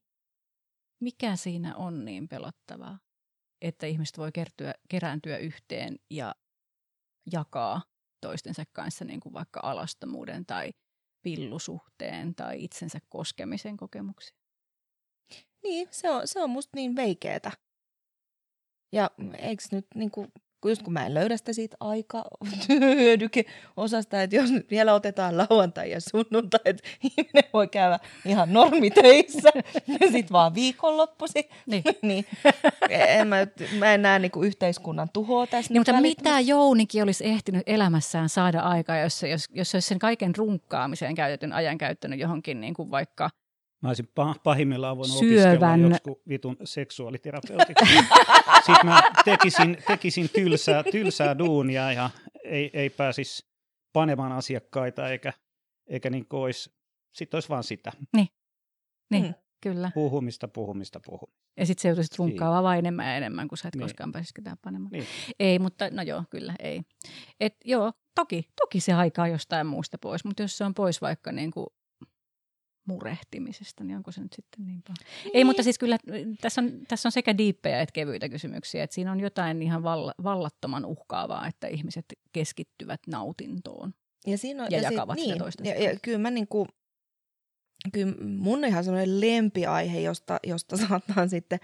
Mikä 1.00 1.36
siinä 1.36 1.76
on 1.76 2.04
niin 2.04 2.28
pelottavaa, 2.28 2.98
että 3.60 3.86
ihmiset 3.86 4.18
voi 4.18 4.32
kertyä, 4.32 4.74
kerääntyä 4.88 5.38
yhteen 5.38 5.98
ja 6.10 6.34
jakaa 7.32 7.82
toistensa 8.20 8.64
kanssa 8.72 9.04
niin 9.04 9.20
kuin 9.20 9.32
vaikka 9.32 9.60
alastomuuden 9.62 10.46
tai 10.46 10.70
pillusuhteen 11.22 12.34
tai 12.34 12.64
itsensä 12.64 12.98
koskemisen 13.08 13.76
kokemuksia? 13.76 14.36
Niin, 15.62 15.88
se 15.90 16.10
on, 16.10 16.28
se 16.28 16.42
on 16.42 16.50
musta 16.50 16.76
niin 16.76 16.96
veikeetä. 16.96 17.52
Ja 18.92 19.10
eikö 19.38 19.62
nyt 19.70 19.86
niin 19.94 20.10
kuin, 20.10 20.32
just 20.68 20.82
kun 20.82 20.92
mä 20.92 21.06
en 21.06 21.14
löydä 21.14 21.36
sitä 21.36 21.52
siitä 21.52 21.76
aika 21.80 22.24
hyödykeosasta, 22.68 24.22
että 24.22 24.36
jos 24.36 24.50
nyt 24.50 24.70
vielä 24.70 24.94
otetaan 24.94 25.38
lauantai 25.38 25.90
ja 25.90 26.00
sunnuntai, 26.00 26.60
että 26.64 26.88
ihminen 27.02 27.50
voi 27.52 27.68
käydä 27.68 27.98
ihan 28.24 28.52
normitöissä 28.52 29.50
ja 29.86 29.98
sitten 29.98 30.32
vaan 30.32 30.54
viikonloppusi, 30.54 31.48
niin, 31.66 31.82
niin 32.02 32.26
en 32.88 33.28
mä, 33.28 33.36
mä 33.78 33.94
en 33.94 34.02
näe 34.02 34.18
niin 34.18 34.32
yhteiskunnan 34.44 35.08
tuhoa 35.12 35.46
tässä. 35.46 35.72
Niin, 35.72 35.80
mutta 35.80 36.00
mitä 36.00 36.40
Jounikin 36.40 37.02
olisi 37.02 37.26
ehtinyt 37.26 37.62
elämässään 37.66 38.28
saada 38.28 38.60
aikaa, 38.60 38.98
jos, 38.98 39.22
jos, 39.22 39.44
jos 39.54 39.74
olisi 39.74 39.88
sen 39.88 39.98
kaiken 39.98 40.36
runkkaamiseen 40.36 41.14
käytetyn 41.14 41.52
ajan 41.52 41.78
käyttänyt 41.78 42.20
johonkin 42.20 42.60
niin 42.60 42.74
kuin 42.74 42.90
vaikka– 42.90 43.30
Mä 43.82 43.88
olisin 43.88 44.08
pahimmillaan 44.44 44.96
voinut 44.96 45.18
Syövän. 45.18 45.80
opiskella 45.80 45.94
joku 45.94 46.22
vitun 46.28 46.56
seksuaaliterapeutti. 46.64 47.74
Sitten 48.66 48.86
mä 48.86 49.02
tekisin, 49.24 49.78
tekisin 49.86 50.30
tylsää, 50.30 50.82
tylsää 50.82 51.38
duunia 51.38 51.92
ja 51.92 52.10
ei, 52.44 52.70
ei 52.72 52.90
pääsisi 52.90 53.46
panemaan 53.92 54.32
asiakkaita 54.32 55.08
eikä, 55.08 55.32
eikä 55.86 56.10
niin 56.10 56.26
olisi, 56.30 56.72
sitten 57.12 57.36
olisi 57.36 57.48
vaan 57.48 57.64
sitä. 57.64 57.92
Niin, 58.16 58.28
niin 59.10 59.24
hmm. 59.24 59.34
kyllä. 59.60 59.90
Puhumista, 59.94 60.48
puhumista, 60.48 61.00
puhumista. 61.00 61.40
Ja 61.56 61.66
sitten 61.66 61.82
se 61.82 61.88
joutuisit 61.88 62.18
runkkaamaan 62.18 62.64
vain 62.64 62.78
enemmän 62.78 63.06
ja 63.06 63.16
enemmän, 63.16 63.48
kun 63.48 63.58
sä 63.58 63.68
et 63.68 63.74
niin. 63.74 63.82
koskaan 63.82 64.12
pääsisi 64.12 64.34
ketään 64.34 64.56
panemaan. 64.64 64.92
Niin. 64.92 65.06
Ei, 65.40 65.58
mutta 65.58 65.90
no 65.90 66.02
joo, 66.02 66.24
kyllä 66.30 66.54
ei. 66.58 66.82
Et 67.40 67.56
joo, 67.64 67.92
toki, 68.14 68.48
toki 68.60 68.80
se 68.80 68.92
aikaa 68.92 69.28
jostain 69.28 69.66
muusta 69.66 69.98
pois, 69.98 70.24
mutta 70.24 70.42
jos 70.42 70.58
se 70.58 70.64
on 70.64 70.74
pois 70.74 71.00
vaikka 71.00 71.32
niin 71.32 71.50
kuin 71.50 71.66
murehtimisesta, 72.92 73.84
niin 73.84 73.96
onko 73.96 74.12
se 74.12 74.20
nyt 74.20 74.32
sitten 74.32 74.66
niin 74.66 74.82
paljon? 74.82 75.24
Niin. 75.24 75.36
Ei, 75.36 75.44
mutta 75.44 75.62
siis 75.62 75.78
kyllä 75.78 75.98
tässä 76.40 76.60
on, 76.60 76.72
tässä 76.88 77.08
on 77.08 77.12
sekä 77.12 77.38
diippejä 77.38 77.80
että 77.80 77.92
kevyitä 77.92 78.28
kysymyksiä. 78.28 78.84
Että 78.84 78.94
siinä 78.94 79.12
on 79.12 79.20
jotain 79.20 79.62
ihan 79.62 79.82
valla, 79.82 80.14
vallattoman 80.22 80.84
uhkaavaa, 80.84 81.46
että 81.46 81.66
ihmiset 81.66 82.04
keskittyvät 82.32 83.00
nautintoon 83.06 83.94
ja, 84.26 84.38
siinä 84.38 84.62
on, 84.64 84.68
ja, 84.70 84.78
ja 84.78 84.90
jakavat 84.90 85.18
sit, 85.18 85.28
niin, 85.28 85.38
toista. 85.38 85.68
Ja, 85.68 85.82
ja 85.82 85.98
kyllä 86.02 86.18
mä 86.18 86.30
niin 86.30 86.48
kuin, 86.48 86.68
kyllä 87.92 88.14
mun 88.38 88.64
ihan 88.64 88.84
semmoinen 88.84 89.20
lempiaihe, 89.20 90.00
josta, 90.00 90.38
josta 90.46 90.76
saattaa 90.88 91.28
sitten 91.28 91.58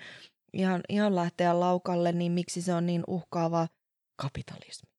ihan, 0.53 0.81
ihan 0.89 1.15
lähteä 1.15 1.61
laukalle, 1.61 2.13
niin 2.13 2.33
miksi 2.33 2.63
se 2.63 2.75
on 2.75 2.87
niin 2.87 3.05
uhkaava 3.07 3.69
kapitalismi. 4.17 4.97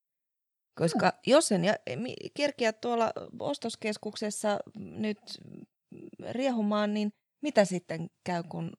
Koska 0.77 1.09
hmm. 1.09 1.31
jos 1.31 1.47
sen 1.47 1.65
ja, 1.65 1.75
kerkiä 2.33 2.73
tuolla 2.73 3.11
ostoskeskuksessa 3.39 4.59
nyt 4.79 5.19
riehumaan, 6.31 6.93
niin 6.93 7.13
mitä 7.41 7.65
sitten 7.65 8.07
käy, 8.23 8.43
kun 8.43 8.71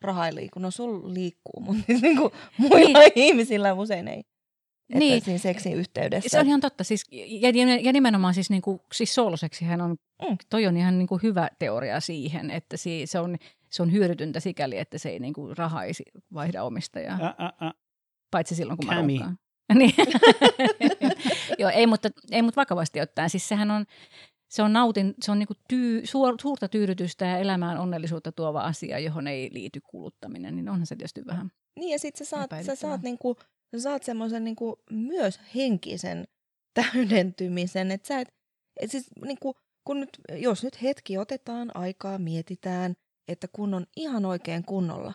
raha 0.00 0.26
ei 0.26 0.34
liiku? 0.34 0.58
No 0.58 0.70
sul 0.70 1.14
liikkuu, 1.14 1.60
mutta 1.60 1.82
siis 1.86 2.02
niin 2.06 2.16
kuin 2.16 2.32
muilla 2.58 2.98
niin. 2.98 3.12
ihmisillä 3.14 3.74
usein 3.74 4.08
ei. 4.08 4.18
Että 4.88 4.98
niin. 4.98 5.24
siinä 5.24 5.38
seksin 5.38 5.74
yhteydessä. 5.74 6.28
Se 6.28 6.40
on 6.40 6.46
ihan 6.46 6.60
totta. 6.60 6.84
Siis, 6.84 7.04
ja, 7.10 7.50
ja 7.82 7.92
nimenomaan 7.92 8.34
siis, 8.34 8.50
niin 8.50 8.62
kuin, 8.62 8.80
siis 8.92 9.14
sooloseksihän 9.14 9.80
on, 9.80 9.96
mm. 10.28 10.36
toi 10.50 10.66
on 10.66 10.76
ihan 10.76 10.98
niin 10.98 11.08
kuin 11.08 11.22
hyvä 11.22 11.48
teoria 11.58 12.00
siihen, 12.00 12.50
että 12.50 12.76
si, 12.76 13.06
se, 13.06 13.20
on, 13.20 13.36
se 13.70 13.82
on 13.82 13.92
hyödytyntä 13.92 14.40
sikäli, 14.40 14.78
että 14.78 14.98
se 14.98 15.08
ei 15.08 15.18
niin 15.18 15.32
kuin, 15.32 15.56
raha 15.56 15.84
ei 15.84 15.92
vaihda 16.34 16.64
omistajaa. 16.64 17.18
Ä, 17.22 17.26
ä, 17.26 17.66
ä. 17.66 17.72
Paitsi 18.30 18.54
silloin, 18.54 18.76
kun 18.76 18.88
Kämi. 18.88 19.18
mä 19.18 19.34
niin. 19.74 19.94
Joo, 21.58 21.70
ei 21.70 21.86
mutta, 21.86 22.08
ei, 22.30 22.42
mutta 22.42 22.60
vakavasti 22.60 23.00
ottaen. 23.00 23.30
Siis 23.30 23.48
sehän 23.48 23.70
on, 23.70 23.86
se 24.56 24.62
on, 24.62 24.72
nautin, 24.72 25.14
se 25.22 25.32
on 25.32 25.38
niinku 25.38 25.54
tyy, 25.68 26.06
suor, 26.06 26.34
suurta 26.40 26.68
tyydytystä 26.68 27.26
ja 27.26 27.38
elämään 27.38 27.78
onnellisuutta 27.78 28.32
tuova 28.32 28.60
asia, 28.60 28.98
johon 28.98 29.26
ei 29.26 29.50
liity 29.52 29.80
kuluttaminen, 29.80 30.56
niin 30.56 30.68
onhan 30.68 30.86
se 30.86 30.96
tietysti 30.96 31.26
vähän 31.26 31.50
Niin 31.78 31.92
ja 31.92 31.98
sitten 31.98 32.26
sä 32.26 32.30
saat, 32.30 32.50
sä 32.66 32.74
saat, 32.74 33.02
niinku, 33.02 33.36
sä 33.76 33.80
saat 33.80 34.02
semmoisen 34.02 34.44
niinku 34.44 34.78
myös 34.90 35.40
henkisen 35.54 36.24
täydentymisen, 36.74 37.90
että 37.90 38.08
sä 38.08 38.20
et, 38.20 38.28
et 38.80 38.90
siis 38.90 39.06
niinku, 39.24 39.54
kun 39.84 40.00
nyt, 40.00 40.10
jos 40.32 40.64
nyt 40.64 40.82
hetki 40.82 41.18
otetaan 41.18 41.76
aikaa, 41.76 42.18
mietitään, 42.18 42.94
että 43.28 43.48
kun 43.48 43.74
on 43.74 43.86
ihan 43.96 44.24
oikein 44.24 44.64
kunnolla 44.64 45.14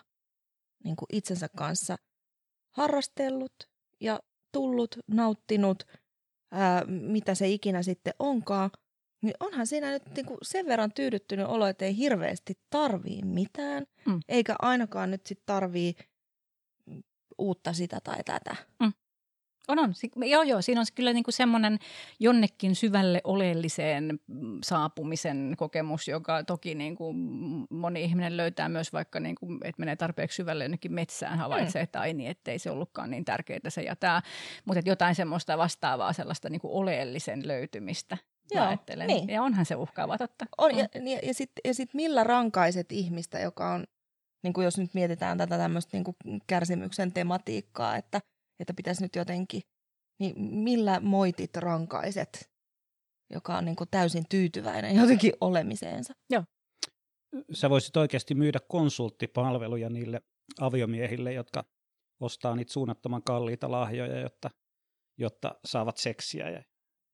niin 0.84 0.96
kuin 0.96 1.06
itsensä 1.12 1.48
kanssa 1.56 1.96
harrastellut 2.76 3.54
ja 4.00 4.20
tullut, 4.52 4.98
nauttinut, 5.06 5.82
ää, 6.50 6.84
mitä 6.86 7.34
se 7.34 7.48
ikinä 7.48 7.82
sitten 7.82 8.14
onkaan, 8.18 8.70
niin 9.22 9.34
onhan 9.40 9.66
siinä 9.66 9.90
nyt 9.90 10.02
niin 10.16 10.26
kuin 10.26 10.38
sen 10.42 10.66
verran 10.66 10.92
tyydyttynyt 10.92 11.46
olo, 11.46 11.66
että 11.66 11.84
ei 11.84 11.96
hirveästi 11.96 12.58
tarvii 12.70 13.22
mitään, 13.24 13.86
mm. 14.06 14.20
eikä 14.28 14.54
ainakaan 14.58 15.10
nyt 15.10 15.26
sit 15.26 15.42
tarvii 15.46 15.94
uutta 17.38 17.72
sitä 17.72 17.98
tai 18.04 18.24
tätä. 18.24 18.56
Mm. 18.80 18.92
On, 19.68 19.78
on. 19.78 19.94
Joo, 20.30 20.42
joo. 20.42 20.62
Siinä 20.62 20.80
on 20.80 20.86
kyllä 20.94 21.12
niin 21.12 21.24
kuin 21.24 21.34
semmoinen 21.34 21.78
jonnekin 22.20 22.74
syvälle 22.74 23.20
oleelliseen 23.24 24.20
saapumisen 24.64 25.54
kokemus, 25.58 26.08
joka 26.08 26.44
toki 26.44 26.74
niin 26.74 26.96
kuin 26.96 27.16
moni 27.70 28.04
ihminen 28.04 28.36
löytää 28.36 28.68
myös 28.68 28.92
vaikka, 28.92 29.20
niin 29.20 29.34
kuin, 29.34 29.58
että 29.64 29.80
menee 29.80 29.96
tarpeeksi 29.96 30.36
syvälle 30.36 30.64
jonnekin 30.64 30.92
metsään, 30.92 31.38
havaitsee, 31.38 31.82
mm. 31.82 31.84
että 31.84 32.00
ai 32.00 32.14
niin, 32.14 32.30
ettei 32.30 32.58
se 32.58 32.70
ollutkaan 32.70 33.10
niin 33.10 33.24
tärkeää 33.24 33.60
se 33.68 33.82
ja 33.82 33.96
tämä. 33.96 34.22
Mutta 34.64 34.82
jotain 34.84 35.14
semmoista 35.14 35.58
vastaavaa 35.58 36.12
sellaista 36.12 36.50
niin 36.50 36.60
kuin 36.60 36.72
oleellisen 36.72 37.48
löytymistä. 37.48 38.16
Joo, 38.54 38.66
ajattelen. 38.66 39.06
Niin. 39.06 39.28
Ja 39.28 39.42
onhan 39.42 39.66
se 39.66 39.76
uhkaava 39.76 40.18
totta. 40.18 40.46
On, 40.58 40.78
ja, 40.78 40.88
ja, 40.94 41.18
ja 41.22 41.34
sitten 41.34 41.60
ja 41.64 41.74
sit 41.74 41.94
millä 41.94 42.24
rankaiset 42.24 42.92
ihmistä, 42.92 43.38
joka 43.38 43.72
on, 43.72 43.84
niin 44.42 44.52
kuin 44.52 44.64
jos 44.64 44.78
nyt 44.78 44.94
mietitään 44.94 45.38
tätä 45.38 45.58
tämmöistä 45.58 45.96
niin 45.96 46.04
kuin 46.04 46.16
kärsimyksen 46.46 47.12
tematiikkaa, 47.12 47.96
että– 47.96 48.20
että 48.62 48.74
pitäisi 48.74 49.02
nyt 49.02 49.16
jotenkin, 49.16 49.62
niin 50.20 50.40
millä 50.40 51.00
moitit 51.00 51.56
rankaiset, 51.56 52.50
joka 53.30 53.58
on 53.58 53.64
niin 53.64 53.76
kuin 53.76 53.88
täysin 53.90 54.24
tyytyväinen 54.28 54.96
jotenkin 54.96 55.32
olemiseensa? 55.40 56.12
Joo. 56.30 56.44
Sä 57.52 57.70
voisit 57.70 57.96
oikeasti 57.96 58.34
myydä 58.34 58.58
konsulttipalveluja 58.68 59.90
niille 59.90 60.20
aviomiehille, 60.60 61.32
jotka 61.32 61.64
ostaa 62.20 62.56
niitä 62.56 62.72
suunnattoman 62.72 63.22
kalliita 63.22 63.70
lahjoja, 63.70 64.20
jotta, 64.20 64.50
jotta 65.18 65.54
saavat 65.64 65.96
seksiä. 65.96 66.50
Ja, 66.50 66.62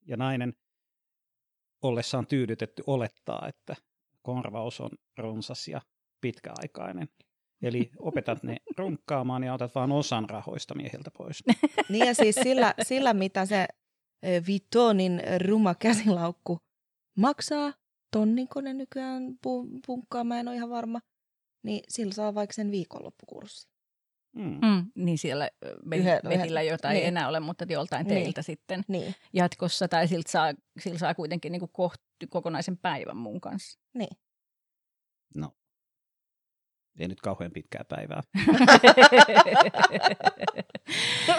ja 0.06 0.16
nainen 0.16 0.52
ollessaan 1.82 2.26
tyydytetty 2.26 2.82
olettaa, 2.86 3.48
että 3.48 3.76
korvaus 4.22 4.80
on 4.80 4.90
runsas 5.18 5.68
ja 5.68 5.80
pitkäaikainen. 6.20 7.09
Eli 7.62 7.90
opetat 7.98 8.42
ne 8.42 8.56
runkkaamaan 8.78 9.44
ja 9.44 9.55
otat 9.55 9.74
vain 9.74 9.92
osan 9.92 10.30
rahoista 10.30 10.74
miehiltä 10.74 11.10
pois. 11.18 11.44
Niin 11.88 12.06
ja 12.06 12.14
siis 12.14 12.36
sillä, 12.42 12.74
sillä 12.82 13.14
mitä 13.14 13.46
se 13.46 13.66
Vitonin 14.46 15.22
ruma 15.46 15.74
käsilaukku 15.74 16.59
maksaa, 17.16 17.72
tonninko 18.12 18.60
ne 18.60 18.74
nykyään 18.74 19.22
punkkaa, 19.86 20.24
mä 20.24 20.40
en 20.40 20.48
ole 20.48 20.56
ihan 20.56 20.70
varma, 20.70 21.00
niin 21.62 21.80
sillä 21.88 22.12
saa 22.12 22.34
vaikka 22.34 22.55
sen 22.55 22.70
viikonloppukurssi. 22.70 23.68
Mm. 24.36 24.59
Mm, 24.62 24.90
niin 24.94 25.18
siellä 25.18 25.50
mehillä, 25.84 26.62
jota 26.62 26.88
niin. 26.88 27.02
ei 27.02 27.06
enää 27.06 27.28
ole, 27.28 27.40
mutta 27.40 27.64
joltain 27.68 28.06
niin. 28.06 28.22
teiltä 28.22 28.42
sitten 28.42 28.84
niin. 28.88 29.14
jatkossa. 29.32 29.88
Tai 29.88 30.09
siltä 30.09 30.30
saa, 30.30 30.52
sillä 30.80 30.98
saa 30.98 31.14
kuitenkin 31.14 31.52
niin 31.52 31.60
kuin 31.60 31.72
kohti, 31.72 32.26
kokonaisen 32.30 32.76
päivän 32.76 33.16
mun 33.16 33.40
kanssa. 33.40 33.78
Niin. 33.94 34.16
No, 35.34 35.52
ei 36.98 37.09
nyt 37.09 37.20
kauhean 37.20 37.52
pitkää 37.52 37.84
päivää. 37.88 38.22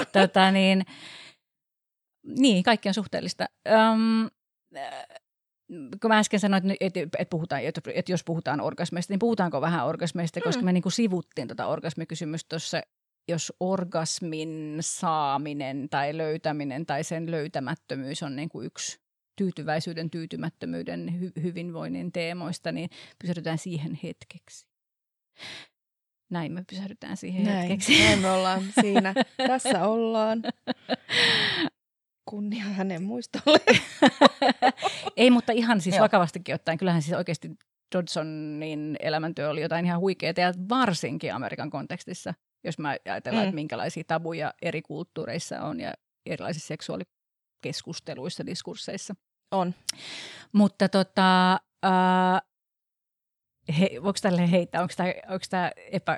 tota 0.13 0.51
niin, 0.51 0.85
niin, 2.23 2.63
kaikki 2.63 2.87
on 2.89 2.93
suhteellista. 2.93 3.45
Öm, 3.67 4.29
kun 6.01 6.07
mä 6.11 6.19
äsken 6.19 6.39
sanoin, 6.39 6.75
että, 6.79 6.99
että, 6.99 7.29
puhutaan, 7.29 7.63
että, 7.63 7.81
että 7.93 8.11
jos 8.11 8.23
puhutaan 8.23 8.61
orgasmeista, 8.61 9.13
niin 9.13 9.19
puhutaanko 9.19 9.61
vähän 9.61 9.85
orgasmeista, 9.85 10.41
koska 10.41 10.61
mm. 10.61 10.65
me 10.65 10.73
niin 10.73 10.83
kuin 10.83 10.93
sivuttiin 10.93 11.47
tuota 11.47 11.67
orgasmikysymystä 11.67 12.49
tuossa, 12.49 12.81
jos 13.27 13.53
orgasmin 13.59 14.77
saaminen 14.79 15.89
tai 15.89 16.17
löytäminen 16.17 16.85
tai 16.85 17.03
sen 17.03 17.31
löytämättömyys 17.31 18.23
on 18.23 18.35
niin 18.35 18.49
kuin 18.49 18.65
yksi 18.65 18.99
tyytyväisyyden, 19.35 20.09
tyytymättömyyden, 20.09 21.09
hy- 21.19 21.41
hyvinvoinnin 21.41 22.11
teemoista, 22.11 22.71
niin 22.71 22.89
pysytään 23.21 23.57
siihen 23.57 23.99
hetkeksi. 24.03 24.67
Näin 26.29 26.51
me 26.51 26.63
pysähdytään 26.69 27.17
siihen 27.17 27.43
näin, 27.43 27.57
hetkeksi. 27.57 28.03
Näin 28.03 28.19
me 28.19 28.31
ollaan 28.31 28.63
siinä. 28.81 29.13
Tässä 29.47 29.87
ollaan. 29.87 30.43
Kunnia 32.29 32.63
hänen 32.63 33.03
muistolle. 33.03 33.59
Ei, 35.17 35.31
mutta 35.31 35.51
ihan 35.51 35.81
siis 35.81 35.95
Joo. 35.95 36.03
vakavastikin 36.03 36.55
ottaen. 36.55 36.77
Kyllähän 36.77 37.01
siis 37.01 37.17
oikeasti 37.17 37.49
Dodsonin 37.95 38.95
elämäntyö 38.99 39.49
oli 39.49 39.61
jotain 39.61 39.85
ihan 39.85 39.99
huikeaa 39.99 40.33
ja 40.37 40.53
varsinkin 40.69 41.33
Amerikan 41.33 41.69
kontekstissa, 41.69 42.33
jos 42.63 42.79
mä 42.79 42.95
ajatellaan, 43.05 43.45
mm. 43.45 43.49
että 43.49 43.55
minkälaisia 43.55 44.03
tabuja 44.07 44.53
eri 44.61 44.81
kulttuureissa 44.81 45.61
on 45.61 45.79
ja 45.79 45.93
erilaisissa 46.25 46.67
seksuaalikeskusteluissa, 46.67 48.45
diskursseissa. 48.45 49.15
On. 49.51 49.75
Mutta 50.53 50.89
tota, 50.89 51.53
äh, 51.85 52.41
he, 53.79 53.89
voiko 54.03 54.19
tälle 54.21 54.51
heittää, 54.51 54.81
onko 54.81 54.93
tämä, 54.97 55.13
onko 55.29 55.45
tämä 55.49 55.71
epä, 55.91 56.17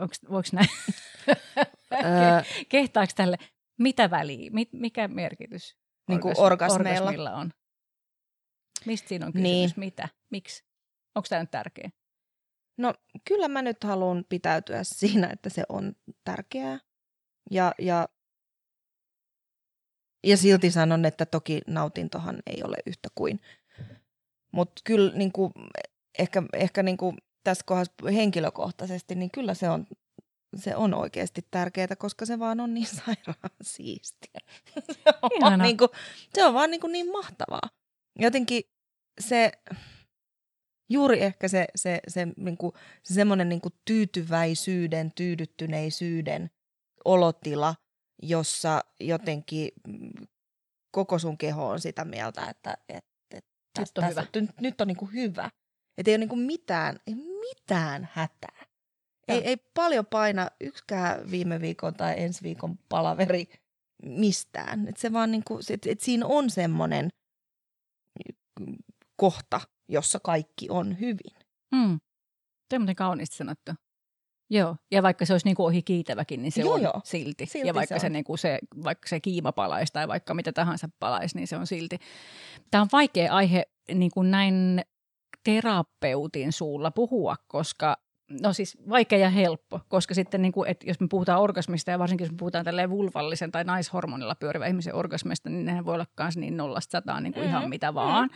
onko, 0.00 0.14
voiko 0.30 0.48
näin, 0.52 0.68
kehtaako 2.68 3.12
tälle, 3.16 3.36
mitä 3.78 4.10
väliä, 4.10 4.50
mikä 4.72 5.08
merkitys 5.08 5.76
niin 6.08 6.20
kuin 6.20 6.34
orgasmeilla. 6.38 7.00
orgasmilla 7.00 7.34
on? 7.34 7.50
Mistä 8.86 9.08
siinä 9.08 9.26
on 9.26 9.32
kysymys, 9.32 9.50
niin. 9.52 9.70
mitä, 9.76 10.08
miksi, 10.30 10.64
onko 11.14 11.26
tämä 11.28 11.42
nyt 11.42 11.50
tärkeä? 11.50 11.90
No 12.78 12.94
kyllä 13.28 13.48
mä 13.48 13.62
nyt 13.62 13.84
haluan 13.84 14.24
pitäytyä 14.28 14.84
siinä, 14.98 15.30
että 15.32 15.50
se 15.50 15.62
on 15.68 15.92
tärkeää 16.24 16.78
ja, 17.50 17.74
ja, 17.78 18.08
ja 20.24 20.36
silti 20.36 20.70
sanon, 20.70 21.04
että 21.04 21.26
toki 21.26 21.60
nautintohan 21.66 22.42
ei 22.46 22.62
ole 22.64 22.76
yhtä 22.86 23.08
kuin 23.14 23.40
mutta 24.54 24.82
kyllä 24.84 25.16
niin 25.16 25.32
kuin, 25.32 25.52
ehkä, 26.18 26.42
ehkä 26.52 26.82
niin 26.82 26.96
kuin 26.96 27.16
tässä 27.44 27.64
kohdassa 27.66 27.92
henkilökohtaisesti, 28.12 29.14
niin 29.14 29.30
kyllä 29.30 29.54
se 29.54 29.68
on, 29.68 29.86
se 30.56 30.76
on 30.76 30.94
oikeasti 30.94 31.46
tärkeää, 31.50 31.96
koska 31.98 32.26
se 32.26 32.38
vaan 32.38 32.60
on 32.60 32.74
niin 32.74 32.86
sairaan 33.06 33.50
siistiä. 33.62 34.40
se, 34.92 35.02
on 35.42 35.58
niin 35.58 35.76
kuin, 35.76 35.88
se 36.34 36.44
on 36.44 36.54
vaan 36.54 36.70
niin, 36.70 36.80
kuin 36.80 36.92
niin 36.92 37.12
mahtavaa. 37.12 37.70
Jotenkin 38.18 38.62
se, 39.20 39.52
juuri 40.90 41.22
ehkä 41.22 41.48
se, 41.48 41.66
se, 41.76 42.00
se, 42.08 42.28
niin 42.36 42.56
kuin, 42.56 42.72
se 43.02 43.14
semmoinen 43.14 43.48
niin 43.48 43.60
kuin 43.60 43.74
tyytyväisyyden, 43.84 45.12
tyydyttyneisyyden 45.14 46.50
olotila, 47.04 47.74
jossa 48.22 48.84
jotenkin 49.00 49.68
koko 50.90 51.18
sun 51.18 51.38
keho 51.38 51.68
on 51.68 51.80
sitä 51.80 52.04
mieltä, 52.04 52.46
että, 52.50 52.76
että, 52.88 53.10
että 53.30 53.80
nyt 53.80 53.98
on, 53.98 54.04
tässä, 54.04 54.20
hyvä. 54.20 54.40
Nyt, 54.40 54.60
nyt 54.60 54.80
on 54.80 54.88
niin 54.88 54.96
kuin 54.96 55.12
hyvä. 55.12 55.50
Että 55.98 56.10
ei 56.10 56.14
ole 56.14 56.18
niinku 56.18 56.36
mitään, 56.36 56.98
ei 57.06 57.14
mitään 57.14 58.08
hätää. 58.12 58.53
Ei, 59.28 59.48
ei 59.48 59.56
paljon 59.56 60.06
paina 60.06 60.50
yksikään 60.60 61.30
viime 61.30 61.60
viikon 61.60 61.94
tai 61.94 62.14
ensi 62.16 62.42
viikon 62.42 62.78
palaveri 62.88 63.48
mistään. 64.02 64.88
Et 64.88 64.96
se 64.96 65.12
vaan 65.12 65.30
niinku, 65.30 65.60
et, 65.70 65.86
et 65.86 66.00
siinä 66.00 66.26
on 66.26 66.50
semmoinen 66.50 67.08
kohta, 69.16 69.60
jossa 69.88 70.20
kaikki 70.20 70.70
on 70.70 71.00
hyvin. 71.00 71.46
Mm. 71.74 72.00
Se 72.70 72.76
on 72.76 72.80
muuten 72.80 72.96
kauniisti 72.96 73.36
sanottu. 73.36 73.72
Joo, 74.50 74.76
ja 74.90 75.02
vaikka 75.02 75.26
se 75.26 75.34
olisi 75.34 75.46
niin 75.46 75.56
kuin 75.56 75.66
ohi 75.66 75.82
kiitäväkin, 75.82 76.42
niin 76.42 76.52
se 76.52 76.60
joo, 76.60 76.74
on 76.74 76.82
joo. 76.82 77.00
silti. 77.04 77.46
silti. 77.46 77.68
Ja 77.68 77.74
vaikka 77.74 77.98
se, 77.98 78.00
se, 78.00 78.08
niin 78.08 78.24
kuin 78.24 78.38
se, 78.38 78.58
vaikka 78.84 79.08
se 79.08 79.20
kiima 79.20 79.52
palaisi 79.52 79.92
tai 79.92 80.08
vaikka 80.08 80.34
mitä 80.34 80.52
tahansa 80.52 80.88
palaisi, 80.98 81.36
niin 81.36 81.48
se 81.48 81.56
on 81.56 81.66
silti. 81.66 81.98
Tämä 82.70 82.82
on 82.82 82.88
vaikea 82.92 83.32
aihe 83.32 83.66
niin 83.94 84.10
kuin 84.10 84.30
näin 84.30 84.82
terapeutin 85.44 86.52
suulla 86.52 86.90
puhua, 86.90 87.36
koska 87.46 87.96
No 88.30 88.52
siis 88.52 88.78
vaikea 88.88 89.18
ja 89.18 89.30
helppo, 89.30 89.80
koska 89.88 90.14
sitten 90.14 90.42
niin 90.42 90.52
kuin, 90.52 90.70
että 90.70 90.86
jos 90.86 91.00
me 91.00 91.06
puhutaan 91.10 91.40
orgasmista 91.40 91.90
ja 91.90 91.98
varsinkin 91.98 92.24
jos 92.24 92.32
me 92.32 92.36
puhutaan 92.36 92.64
tälleen 92.64 92.90
vulvallisen 92.90 93.52
tai 93.52 93.64
naishormonilla 93.64 94.34
pyörivä 94.34 94.66
ihmisen 94.66 94.94
orgasmista, 94.94 95.50
niin 95.50 95.64
nehän 95.64 95.84
voi 95.84 95.94
olla 95.94 96.06
myös 96.20 96.36
niin 96.36 96.56
nollasta 96.56 96.92
sataan 96.92 97.22
niin 97.22 97.32
kuin 97.32 97.44
mm-hmm. 97.44 97.58
ihan 97.58 97.68
mitä 97.68 97.94
vaan. 97.94 98.30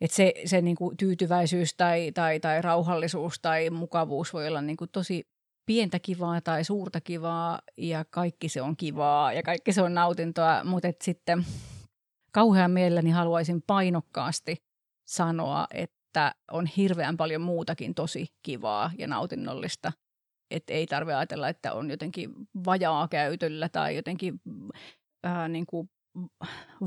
Että 0.00 0.16
se, 0.16 0.32
se 0.44 0.60
niin 0.60 0.76
kuin 0.76 0.96
tyytyväisyys 0.96 1.74
tai, 1.74 2.12
tai, 2.12 2.40
tai 2.40 2.62
rauhallisuus 2.62 3.38
tai 3.42 3.70
mukavuus 3.70 4.32
voi 4.32 4.48
olla 4.48 4.62
niin 4.62 4.76
kuin 4.76 4.90
tosi 4.92 5.28
pientä 5.66 5.98
kivaa 5.98 6.40
tai 6.40 6.64
suurta 6.64 7.00
kivaa 7.00 7.60
ja 7.76 8.04
kaikki 8.10 8.48
se 8.48 8.62
on 8.62 8.76
kivaa 8.76 9.32
ja 9.32 9.42
kaikki 9.42 9.72
se 9.72 9.82
on 9.82 9.94
nautintoa, 9.94 10.64
mutta 10.64 10.88
sitten 11.02 11.46
kauhean 12.32 12.70
mielelläni 12.70 13.10
haluaisin 13.10 13.62
painokkaasti 13.66 14.56
sanoa, 15.06 15.66
että 15.74 16.03
on 16.52 16.66
hirveän 16.66 17.16
paljon 17.16 17.40
muutakin 17.40 17.94
tosi 17.94 18.26
kivaa 18.42 18.90
ja 18.98 19.06
nautinnollista. 19.06 19.92
Että 20.50 20.72
ei 20.72 20.86
tarvitse 20.86 21.14
ajatella, 21.14 21.48
että 21.48 21.72
on 21.72 21.90
jotenkin 21.90 22.30
vajaa 22.66 23.08
käytöllä 23.08 23.68
tai 23.68 23.96
jotenkin 23.96 24.40
äh, 25.26 25.48
niin 25.48 25.66
kuin 25.66 25.90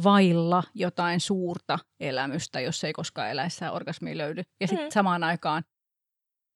vailla 0.03 0.63
jotain 0.73 1.19
suurta 1.19 1.79
elämystä, 1.99 2.59
jos 2.59 2.83
ei 2.83 2.93
koskaan 2.93 3.29
eläessään 3.29 3.73
orgasmi 3.73 4.17
löydy. 4.17 4.43
Ja 4.61 4.67
sitten 4.67 4.87
mm. 4.87 4.91
samaan 4.91 5.23
aikaan 5.23 5.63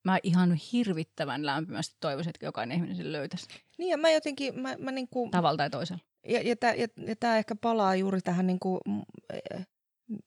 mä 0.05 0.19
ihan 0.23 0.53
hirvittävän 0.53 1.45
lämpimästi 1.45 1.95
toivoisin, 1.99 2.29
että 2.29 2.45
jokainen 2.45 2.75
ihminen 2.75 2.95
sen 2.95 3.11
löytäisi. 3.11 3.47
Niin 3.77 3.89
ja 3.89 3.97
mä 3.97 4.09
jotenkin, 4.09 4.59
mä, 4.59 4.75
mä 4.79 4.91
niin 4.91 5.07
kuin... 5.07 5.31
Tavalla 5.31 5.57
tai 5.57 5.69
toisella. 5.69 6.03
Ja, 6.27 6.41
ja, 6.41 6.55
ja, 6.61 6.87
ja 7.07 7.15
tämä 7.19 7.37
ehkä 7.37 7.55
palaa 7.61 7.95
juuri 7.95 8.21
tähän 8.21 8.47
niin 8.47 8.59
kuin, 8.59 8.79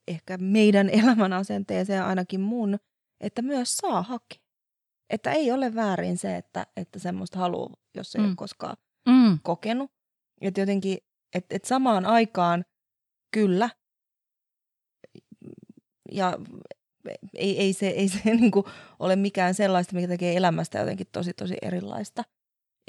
ehkä 0.08 0.38
meidän 0.38 0.90
elämän 1.00 1.32
asenteeseen 1.32 2.04
ainakin 2.04 2.40
mun, 2.40 2.78
että 3.20 3.42
myös 3.42 3.76
saa 3.76 4.02
hakea. 4.02 4.44
Että 5.10 5.32
ei 5.32 5.52
ole 5.52 5.74
väärin 5.74 6.18
se, 6.18 6.36
että, 6.36 6.66
että 6.76 6.98
semmoista 6.98 7.38
haluaa, 7.38 7.76
jos 7.94 8.14
ei 8.14 8.20
mm. 8.20 8.26
ole 8.26 8.34
koskaan 8.36 8.76
mm. 9.08 9.38
kokenut. 9.42 9.90
Että 10.40 10.60
jotenkin, 10.60 10.98
että 11.34 11.56
et 11.56 11.64
samaan 11.64 12.06
aikaan 12.06 12.64
kyllä, 13.34 13.70
ja 16.12 16.38
ei, 17.34 17.60
ei 17.60 17.72
se, 17.72 17.88
ei 17.88 18.08
se 18.08 18.20
niin 18.34 18.50
kuin 18.50 18.66
ole 18.98 19.16
mikään 19.16 19.54
sellaista, 19.54 19.94
mikä 19.94 20.08
tekee 20.08 20.36
elämästä 20.36 20.78
jotenkin 20.78 21.06
tosi 21.12 21.32
tosi 21.32 21.56
erilaista. 21.62 22.22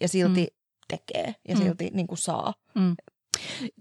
Ja 0.02 0.08
silti 0.08 0.42
mm. 0.42 0.58
tekee 0.88 1.36
ja 1.48 1.56
mm. 1.56 1.62
silti 1.62 1.90
niin 1.94 2.08
kuin 2.08 2.18
saa. 2.18 2.54
Mm. 2.76 2.96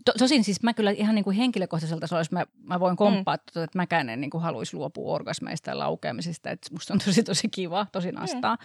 To, 0.04 0.12
tosin 0.18 0.44
siis 0.44 0.62
mä 0.62 0.74
kyllä 0.74 0.90
ihan 0.90 1.14
niin 1.14 1.24
kuin 1.24 1.36
henkilökohtaiselta 1.36 2.00
tasolla, 2.00 2.24
mä, 2.30 2.46
mä 2.62 2.80
voin 2.80 2.96
komppaa, 2.96 3.36
mm. 3.36 3.62
että 3.62 3.78
mäkään 3.78 4.08
en 4.08 4.20
niin 4.20 4.30
kuin 4.30 4.42
haluaisi 4.42 4.76
luopua 4.76 5.14
orgasmeista 5.14 5.70
ja 5.70 5.78
laukeamisista, 5.78 6.50
että 6.50 6.68
musta 6.72 6.94
on 6.94 7.00
tosi 7.04 7.22
tosi 7.22 7.48
kiva, 7.48 7.86
tosi 7.92 8.12
nastaa. 8.12 8.54
Mm. 8.54 8.64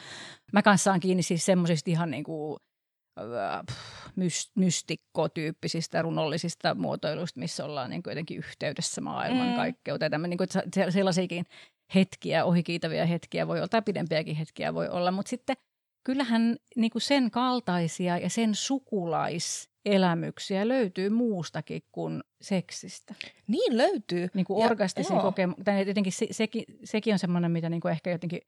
Mä 0.54 0.62
kanssa 0.62 0.84
saan 0.84 1.00
kiinni 1.00 1.24
siis 1.24 1.46
semmoisista 1.46 1.92
ihan 1.92 2.12
niin 2.12 2.24
kuin 2.24 2.60
mystikkotyyppisistä 4.56 6.02
runollisista 6.02 6.76
muotoiluista, 6.76 7.40
missä 7.40 7.66
ollaan 7.66 7.90
niin 7.90 8.04
kuin 8.04 8.12
jotenkin 8.12 8.38
yhteydessä 8.38 9.02
maailmankaikkeuteen. 9.02 10.12
Mm. 10.22 10.30
Niin 10.30 10.38
kuin, 10.38 10.48
sellaisiakin 10.90 11.46
hetkiä, 11.96 12.46
ohikiitäviä 12.46 13.06
hetkiä 13.06 13.48
voi 13.48 13.58
olla, 13.58 13.68
tai 13.68 13.82
pidempiäkin 13.82 14.36
hetkiä 14.36 14.74
voi 14.74 14.90
olla, 14.90 15.12
mutta 15.12 15.30
sitten 15.30 15.56
kyllähän 16.04 16.58
niin 16.76 16.92
kuin 16.92 17.02
sen 17.02 17.32
kaltaisia 17.32 18.18
ja 18.18 18.30
sen 18.30 18.56
sukulaiselämyksiä 18.56 20.68
löytyy 20.68 21.10
muustakin 21.10 21.82
kuin 21.92 22.24
seksistä. 22.42 23.16
Niin 23.48 23.78
löytyy. 23.78 24.28
Niin 24.34 24.46
kuin 24.46 24.66
orgastisen 24.66 25.18
kokemuksen. 25.18 25.88
Jotenkin 25.88 26.14
se, 26.14 26.28
sekin, 26.32 26.64
sekin 26.84 27.14
on 27.14 27.20
semmoinen, 27.20 27.52
mitä 27.52 27.70
niin 27.70 27.82
kuin 27.82 27.92
ehkä 27.92 28.12
jotenkin 28.12 28.42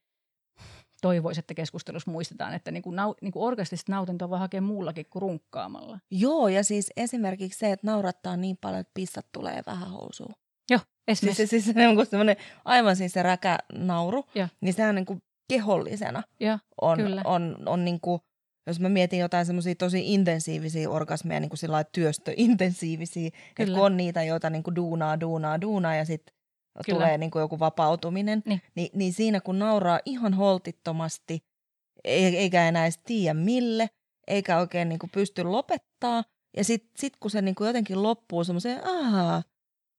toivoisi, 1.02 1.40
että 1.40 1.53
keskustelussa 1.53 2.11
muistetaan, 2.11 2.53
että 2.53 2.72
niin 2.72 2.84
kuin 2.84 2.95
nau, 2.95 3.14
niin 3.22 3.32
kuin 3.32 3.44
orgastista 3.44 3.91
nautintoa 3.91 4.30
voi 4.30 4.40
hakea 4.40 4.61
muullakin 4.61 5.06
kuin 5.10 5.22
runkkaamalla. 5.22 5.99
Joo, 6.11 6.48
ja 6.48 6.64
siis 6.64 6.91
esimerkiksi 6.98 7.60
se, 7.60 7.72
että 7.72 7.88
naurattaa 7.88 8.38
niin 8.38 8.57
paljon, 8.61 8.80
että 8.80 8.91
pissat 8.94 9.26
tulee 9.32 9.61
vähän 9.65 9.91
housuun. 9.91 10.34
Joo, 10.69 10.80
esimerkiksi. 11.07 11.48
Siis, 11.48 11.65
siis 11.65 11.76
se 11.76 11.88
on 11.88 12.06
semmoinen 12.06 12.36
aivan 12.65 12.95
siis 12.95 13.11
se 13.11 13.23
räkänauru, 13.23 14.26
ja. 14.36 14.49
niin 14.61 14.73
sehän 14.73 14.95
niin 14.95 15.06
kuin 15.06 15.22
kehollisena 15.56 16.23
ja, 16.40 16.60
on, 16.82 16.98
kyllä. 16.98 17.22
on, 17.26 17.57
on 17.65 17.86
niin 17.86 18.02
kuin, 18.02 18.22
jos 18.68 18.80
mä 18.80 18.90
mietin 18.90 19.19
jotain 19.19 19.45
semmoisia 19.45 19.76
tosi 19.76 20.14
intensiivisiä 20.14 20.90
orgasmeja, 20.90 21.40
niin 21.40 21.49
kuin 21.49 21.57
sillä 21.57 21.84
työstöintensiivisiä, 21.84 23.28
että 23.60 23.73
kun 23.73 23.86
on 23.86 23.98
niitä, 23.98 24.23
joita 24.23 24.49
niin 24.49 24.64
kuin 24.64 24.76
duunaa, 24.76 25.19
duunaa, 25.19 25.61
duunaa 25.61 25.95
ja 25.95 26.06
sitten 26.06 26.36
Kyllä. 26.86 26.98
tulee 26.99 27.18
niin 27.18 27.32
kuin 27.32 27.41
joku 27.41 27.60
vapautuminen, 27.60 28.44
niin. 28.45 28.61
Niin, 28.76 28.90
niin 28.94 29.14
siinä 29.14 29.41
kun 29.41 29.60
nauraa 29.60 29.99
ihan 30.06 30.34
holtittomasti, 30.34 31.44
eikä 32.03 32.68
enää 32.68 32.86
edes 32.86 32.98
tiedä 32.98 33.34
mille, 33.34 33.90
eikä 34.28 34.57
oikein 34.57 34.90
niin 34.90 34.99
kuin 34.99 35.10
pysty 35.10 35.44
lopettaa, 35.44 36.23
ja 36.57 36.64
sitten 36.64 36.91
sit 36.98 37.14
kun 37.19 37.32
se 37.32 37.41
niin 37.41 37.56
kuin 37.56 37.68
jotenkin 37.68 38.03
loppuu 38.03 38.44
semmoiseen, 38.44 38.88
ahaa, 38.88 39.44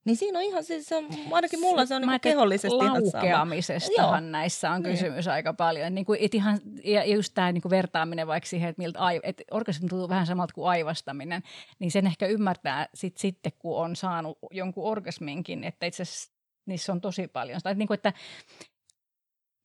niin 0.05 0.17
siinä 0.17 0.39
on 0.39 0.45
ihan, 0.45 0.65
siis 0.65 0.87
se 0.87 0.97
on, 0.97 1.09
ainakin 1.31 1.61
mulla 1.61 1.87
se 1.87 1.95
on 1.95 2.03
niin 2.03 2.21
kehollisesti 2.21 2.77
ihan 2.85 3.11
sama. 3.11 4.21
näissä 4.21 4.71
on 4.71 4.83
niin. 4.83 4.93
kysymys 4.93 5.27
niin. 5.27 5.33
aika 5.33 5.55
paljon. 5.55 5.95
Niin 5.95 6.05
kuin, 6.05 6.19
et 6.23 6.35
ihan, 6.35 6.61
ja 6.85 7.05
just 7.05 7.35
tämä 7.35 7.53
niin 7.53 7.63
vertaaminen 7.71 8.27
vaikka 8.27 8.49
siihen, 8.49 8.69
että 8.69 8.83
miltä 8.83 8.99
ai, 8.99 9.21
et 9.23 9.43
orgasmi 9.51 9.89
tuntuu 9.89 10.09
vähän 10.09 10.27
samalta 10.27 10.55
kuin 10.55 10.69
aivastaminen, 10.69 11.43
niin 11.79 11.91
sen 11.91 12.07
ehkä 12.07 12.27
ymmärtää 12.27 12.89
sit, 12.95 13.17
sitten, 13.17 13.53
kun 13.59 13.77
on 13.77 13.97
saanut 13.97 14.39
jonkun 14.51 14.85
orgasminkin, 14.85 15.65
että 15.65 15.87
itse 15.87 16.03
asiassa 16.03 16.33
niissä 16.67 16.93
on 16.93 17.01
tosi 17.01 17.29
paljon. 17.29 17.61
Tai 17.63 17.75
niin 17.75 17.89
kuin, 17.89 17.95
että 17.95 18.13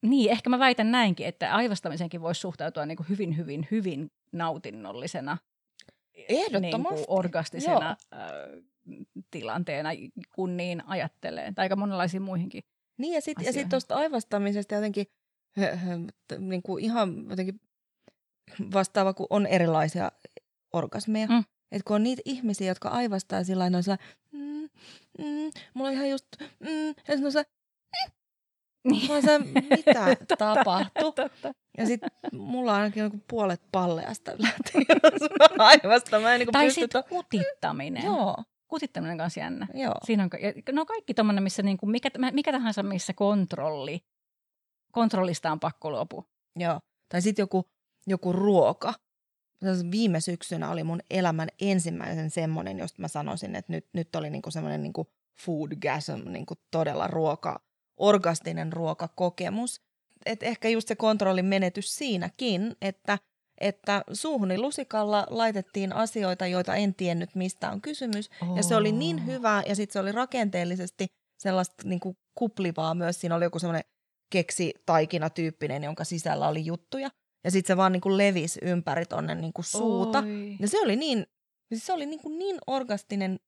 niin, 0.01 0.31
ehkä 0.31 0.49
mä 0.49 0.59
väitän 0.59 0.91
näinkin, 0.91 1.27
että 1.27 1.55
aivastamisenkin 1.55 2.21
voisi 2.21 2.41
suhtautua 2.41 2.85
niin 2.85 2.97
kuin 2.97 3.09
hyvin, 3.09 3.37
hyvin, 3.37 3.67
hyvin 3.71 4.11
nautinnollisena. 4.31 5.37
Ehdottomasti. 6.29 6.95
Niin 6.95 7.05
kuin 7.05 7.17
orgastisena 7.17 7.97
äh, 8.13 8.19
tilanteena, 9.31 9.89
kun 10.35 10.57
niin 10.57 10.83
ajattelee. 10.87 11.53
Tai 11.55 11.65
aika 11.65 11.75
monenlaisiin 11.75 12.23
muihinkin 12.23 12.63
Niin, 12.97 13.13
ja 13.13 13.21
sitten 13.21 13.53
sit 13.53 13.69
tuosta 13.69 13.95
aivastamisesta 13.95 14.75
jotenkin 14.75 15.05
niin 16.39 16.61
kuin 16.61 16.83
ihan 16.83 17.29
jotenkin 17.29 17.61
vastaava, 18.73 19.13
kun 19.13 19.27
on 19.29 19.45
erilaisia 19.45 20.11
orgasmeja. 20.73 21.27
Mm. 21.27 21.43
Että 21.71 21.87
kun 21.87 21.95
on 21.95 22.03
niitä 22.03 22.21
ihmisiä, 22.25 22.67
jotka 22.67 22.89
aivastaa 22.89 23.43
sillä 23.43 23.71
tavalla, 23.71 23.97
mm, 24.31 24.69
mm, 25.17 25.51
mulla 25.73 25.89
on 25.89 25.93
ihan 25.93 26.09
just, 26.09 26.25
mm, 26.39 26.87
ja 26.87 26.93
sitten 26.95 27.25
on 27.25 27.31
se, 27.31 27.43
mm. 27.43 28.17
Niin. 28.91 29.11
Mä 29.11 29.21
se, 29.21 29.39
mitä 29.77 30.15
tapahtui? 30.37 31.13
Ja 31.77 31.85
sitten 31.85 32.09
mulla 32.33 32.71
on 32.71 32.77
ainakin 32.77 33.03
joku 33.03 33.19
puolet 33.27 33.61
palleasta 33.71 34.31
lähtee 34.37 34.81
aivasta. 35.57 36.19
Mä 36.21 36.33
en 36.33 36.39
niin 36.39 36.51
tai 36.51 36.71
sitten 36.71 37.03
to... 37.03 37.09
kutittaminen. 37.09 38.03
Joo. 38.03 38.43
Kutittaminen 38.67 39.11
on 39.11 39.17
myös 39.17 39.37
jännä. 39.37 39.67
Joo. 39.73 39.93
Siinä 40.05 40.23
on, 40.23 40.29
no 40.71 40.85
kaikki 40.85 41.13
tommonen, 41.13 41.43
missä 41.43 41.63
niinku, 41.63 41.85
mikä, 41.85 42.09
mikä 42.31 42.51
tahansa, 42.51 42.83
missä 42.83 43.13
kontrolli, 43.13 44.05
kontrollista 44.91 45.51
on 45.51 45.59
pakko 45.59 45.91
luopua. 45.91 46.23
Joo. 46.55 46.79
Tai 47.09 47.21
sitten 47.21 47.43
joku, 47.43 47.65
joku 48.07 48.33
ruoka 48.33 48.93
viime 49.91 50.21
syksynä 50.21 50.69
oli 50.69 50.83
mun 50.83 50.99
elämän 51.09 51.49
ensimmäisen 51.61 52.29
semmoinen, 52.29 52.79
josta 52.79 53.01
mä 53.01 53.07
sanoisin, 53.07 53.55
että 53.55 53.73
nyt, 53.73 53.85
nyt 53.93 54.15
oli 54.15 54.29
niinku 54.29 54.51
semmoinen 54.51 54.83
niinku 54.83 55.07
foodgasm, 55.39 56.31
niinku 56.31 56.53
todella 56.71 57.07
ruoka, 57.07 57.61
orgastinen 57.97 58.73
ruokakokemus. 58.73 59.81
Et 60.25 60.43
ehkä 60.43 60.69
just 60.69 60.87
se 60.87 60.95
kontrollin 60.95 61.45
menetys 61.45 61.95
siinäkin, 61.95 62.75
että, 62.81 63.19
että 63.61 64.03
suuhuni 64.13 64.57
lusikalla 64.57 65.27
laitettiin 65.29 65.93
asioita, 65.93 66.47
joita 66.47 66.75
en 66.75 66.95
tiennyt, 66.95 67.35
mistä 67.35 67.71
on 67.71 67.81
kysymys. 67.81 68.29
Oh. 68.41 68.57
Ja 68.57 68.63
se 68.63 68.75
oli 68.75 68.91
niin 68.91 69.25
hyvä 69.25 69.63
ja 69.67 69.75
sitten 69.75 69.93
se 69.93 69.99
oli 69.99 70.11
rakenteellisesti 70.11 71.07
sellaista 71.39 71.75
niinku 71.83 72.17
kuplivaa 72.35 72.93
myös. 72.93 73.21
Siinä 73.21 73.35
oli 73.35 73.43
joku 73.43 73.59
semmoinen 73.59 73.83
keksi 74.31 74.73
taikina 74.85 75.29
tyyppinen, 75.29 75.83
jonka 75.83 76.03
sisällä 76.03 76.47
oli 76.47 76.65
juttuja. 76.65 77.09
Ja 77.43 77.51
sitten 77.51 77.73
se 77.73 77.77
vaan 77.77 77.91
niin 77.91 78.01
kuin 78.01 78.17
levisi 78.17 78.59
ympäri 78.63 79.05
tonne 79.05 79.35
niin 79.35 79.53
kuin 79.53 79.65
suuta. 79.65 80.19
Oi. 80.19 80.57
Ja 80.59 80.67
se 80.67 80.79
oli 80.79 80.95
niin, 80.95 81.27
siis 81.69 81.85
se 81.85 81.93
oli 81.93 82.05
niin, 82.05 82.19
kuin 82.19 82.39
niin 82.39 82.57
orgastinen 82.67 83.39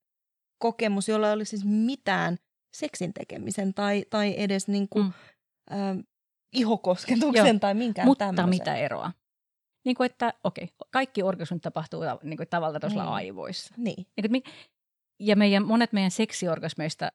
kokemus, 0.58 1.08
jolla 1.08 1.26
ei 1.26 1.32
oli 1.32 1.44
siis 1.44 1.64
mitään 1.64 2.36
seksin 2.76 3.12
tekemisen 3.14 3.74
tai, 3.74 4.04
tai 4.10 4.34
edes 4.36 4.68
niin 4.68 4.88
kuin, 4.88 5.04
mm. 5.04 5.12
äh, 5.72 5.96
ihokosketuksen 6.52 7.46
Joo. 7.46 7.58
tai 7.58 7.74
minkään 7.74 8.08
Mutta 8.08 8.24
tämmöisen. 8.24 8.48
mitä 8.48 8.76
eroa? 8.76 9.12
Niin 9.84 9.96
kuin, 9.96 10.06
että 10.06 10.34
okei, 10.44 10.64
okay, 10.64 10.88
kaikki 10.90 11.22
orgasmit 11.22 11.62
tapahtuu 11.62 12.00
niin 12.22 12.36
kuin, 12.36 12.48
tavalla 12.48 12.80
tuossa 12.80 13.02
niin. 13.02 13.12
aivoissa. 13.12 13.74
Niin. 13.76 14.06
niin 14.16 14.42
kuin, 14.42 14.54
ja 15.18 15.36
meidän, 15.36 15.66
monet 15.66 15.92
meidän 15.92 16.10
seksiorgasmeista, 16.10 17.12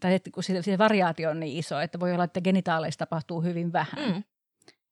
tai 0.00 0.14
että 0.14 0.30
kun 0.30 0.42
se, 0.42 0.62
se 0.62 0.78
variaatio 0.78 1.30
on 1.30 1.40
niin 1.40 1.58
iso, 1.58 1.80
että 1.80 2.00
voi 2.00 2.12
olla, 2.12 2.24
että 2.24 2.40
genitaaleissa 2.40 2.98
tapahtuu 2.98 3.40
hyvin 3.40 3.72
vähän. 3.72 4.14
Mm 4.14 4.22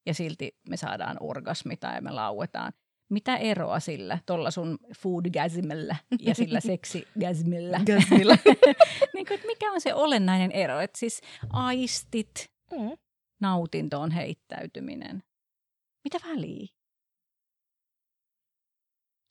ja 0.06 0.14
silti 0.14 0.59
me 0.68 0.76
saadaan 0.76 1.16
orgasmi 1.20 1.76
tai 1.76 2.01
me 2.01 2.10
lauetaan. 2.10 2.72
Mitä 3.10 3.36
eroa 3.36 3.80
sillä, 3.80 4.18
tuolla 4.26 4.51
sun 4.51 4.78
foodgasmilla 4.97 5.97
ja 6.20 6.34
sillä 6.34 6.60
seksigasmilla? 6.72 7.78
niin 9.14 9.26
kuin, 9.26 9.40
mikä 9.47 9.72
on 9.72 9.80
se 9.80 9.94
olennainen 9.94 10.52
ero? 10.52 10.80
Että 10.80 10.98
siis 10.98 11.20
aistit, 11.52 12.51
mm. 12.70 12.98
nautintoon 13.40 14.10
heittäytyminen. 14.10 15.22
Mitä 16.05 16.18
väliä? 16.28 16.66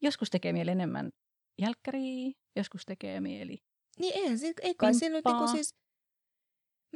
Joskus 0.02 0.30
tekee 0.30 0.54
mieli 0.54 0.72
enemmän 0.72 1.12
jälkkäriä, 1.62 2.32
joskus 2.56 2.86
tekee 2.86 3.22
mieli 3.22 3.58
Niin 4.00 4.14
ei, 4.16 4.54
ei 4.62 4.76
kai 4.76 4.94
siinä 4.94 5.16
nyt 5.16 5.26
niinku 5.26 5.48
siis, 5.48 5.76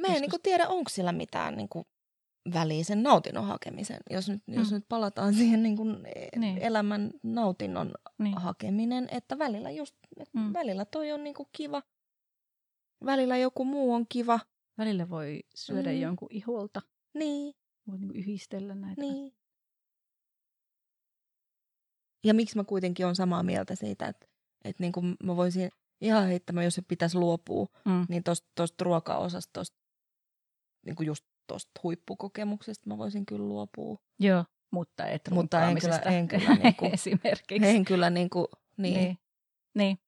mä 0.00 0.06
en 0.06 0.12
joskus... 0.12 0.20
niinku 0.20 0.38
tiedä, 0.42 0.68
onko 0.68 0.88
sillä 0.88 1.12
mitään 1.12 1.56
niinku 1.56 1.86
väliin 2.54 2.84
sen 2.84 3.02
nautinnon 3.02 3.44
hakemisen. 3.44 4.00
Jos 4.10 4.28
nyt, 4.28 4.42
mm. 4.46 4.54
jos 4.54 4.72
nyt 4.72 4.84
palataan 4.88 5.34
siihen 5.40 5.62
niin 5.62 5.76
kuin 5.76 5.98
niin. 6.36 6.58
elämän 6.58 7.10
nautinnon 7.22 7.94
niin. 8.18 8.38
hakeminen, 8.38 9.08
että 9.10 9.38
välillä 9.38 9.70
just, 9.70 9.94
että 10.16 10.38
mm. 10.38 10.52
välillä 10.52 10.84
toi 10.84 11.12
on 11.12 11.24
niin 11.24 11.34
kuin 11.34 11.48
kiva, 11.52 11.82
välillä 13.04 13.36
joku 13.36 13.64
muu 13.64 13.94
on 13.94 14.06
kiva. 14.08 14.40
Välillä 14.78 15.10
voi 15.10 15.40
syödä 15.54 15.92
mm. 15.92 16.00
jonkun 16.00 16.28
iholta. 16.30 16.82
Niin. 17.14 17.54
Voi 17.88 17.98
niin 17.98 18.16
yhdistellä 18.16 18.74
näitä. 18.74 19.00
Niin. 19.00 19.32
Ja 22.24 22.34
miksi 22.34 22.56
mä 22.56 22.64
kuitenkin 22.64 23.06
on 23.06 23.16
samaa 23.16 23.42
mieltä 23.42 23.74
siitä, 23.74 24.06
että, 24.06 24.26
että 24.64 24.82
niin 24.82 24.92
kuin 24.92 25.16
mä 25.22 25.36
voisin 25.36 25.70
ihan 26.00 26.26
heittämään, 26.26 26.64
jos 26.64 26.74
se 26.74 26.82
pitäisi 26.82 27.18
luopua, 27.18 27.66
mm. 27.84 28.06
niin 28.08 28.22
tuosta 28.54 28.84
ruokaosastosta 28.84 29.76
niin 30.86 30.96
kuin 30.96 31.06
just 31.06 31.24
tuosta 31.46 31.80
huippukokemuksesta 31.82 32.88
mä 32.88 32.98
voisin 32.98 33.26
kyllä 33.26 33.48
luopua. 33.48 33.98
Joo, 34.18 34.44
mutta 34.70 35.06
et 35.06 35.22
Mutta 35.30 35.68
en 35.68 35.78
kyllä, 35.80 35.98
en 35.98 36.28
kyllä 36.38 36.54
niin 36.54 36.76
kuin, 36.76 36.94
esimerkiksi. 36.94 37.66
En 37.66 37.84
kyllä 37.84 38.10
niin 38.10 38.30
kuin, 38.30 38.46
niin. 38.76 38.94
niin. 38.94 39.18
niin. 39.74 39.98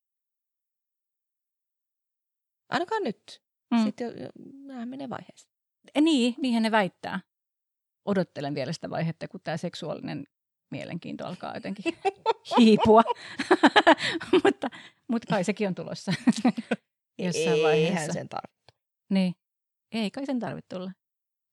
Ainakaan 2.69 3.03
nyt. 3.03 3.41
Mm. 3.71 3.83
Sitten 3.83 4.07
jo, 4.07 4.13
jo, 4.23 4.29
menee 4.85 5.09
vaiheeseen. 5.09 5.51
Eh, 5.95 6.01
Niin, 6.01 6.35
niinhän 6.41 6.63
ne 6.63 6.71
väittää. 6.71 7.19
Odottelen 8.05 8.55
vielä 8.55 8.73
sitä 8.73 8.89
vaihetta, 8.89 9.27
kun 9.27 9.41
tämä 9.43 9.57
seksuaalinen 9.57 10.27
mielenkiinto 10.71 11.25
alkaa 11.25 11.53
jotenkin 11.53 11.97
hiipua. 12.59 13.03
mutta, 14.43 14.67
mutta 15.07 15.27
kai 15.29 15.43
sekin 15.43 15.67
on 15.67 15.75
tulossa 15.75 16.11
jossain 17.19 17.47
Eihän 17.47 17.63
vaiheessa. 17.63 18.13
sen 18.13 18.29
tarvitse. 18.29 18.73
Niin. 19.09 19.35
Ei 19.91 20.11
kai 20.11 20.25
sen 20.25 20.39
tarvitse 20.39 20.75
tulla. 20.75 20.91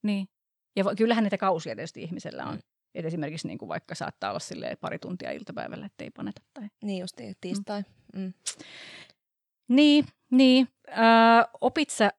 Niin. 0.03 0.29
Ja 0.77 0.85
kyllähän 0.97 1.25
niitä 1.25 1.39
kausia 1.39 1.77
tietysti 1.77 2.03
ihmisellä 2.03 2.45
on. 2.45 2.55
Mm. 2.55 2.63
Et 2.95 3.05
esimerkiksi 3.05 3.49
niin 3.49 3.59
kuin 3.59 3.69
vaikka 3.69 3.95
saattaa 3.95 4.31
olla 4.31 4.39
silleen 4.39 4.77
pari 4.81 4.99
tuntia 4.99 5.31
iltapäivällä, 5.31 5.87
ettei 5.87 6.11
paneta. 6.11 6.43
Tai... 6.55 6.69
Niin 6.85 7.01
just 7.01 7.17
tiistai. 7.41 7.83
Mm. 8.17 8.33
Niin, 9.69 10.05
niin. 10.31 10.69
Öö, 10.89 10.95
opit 11.61 11.91
sä 11.91 12.11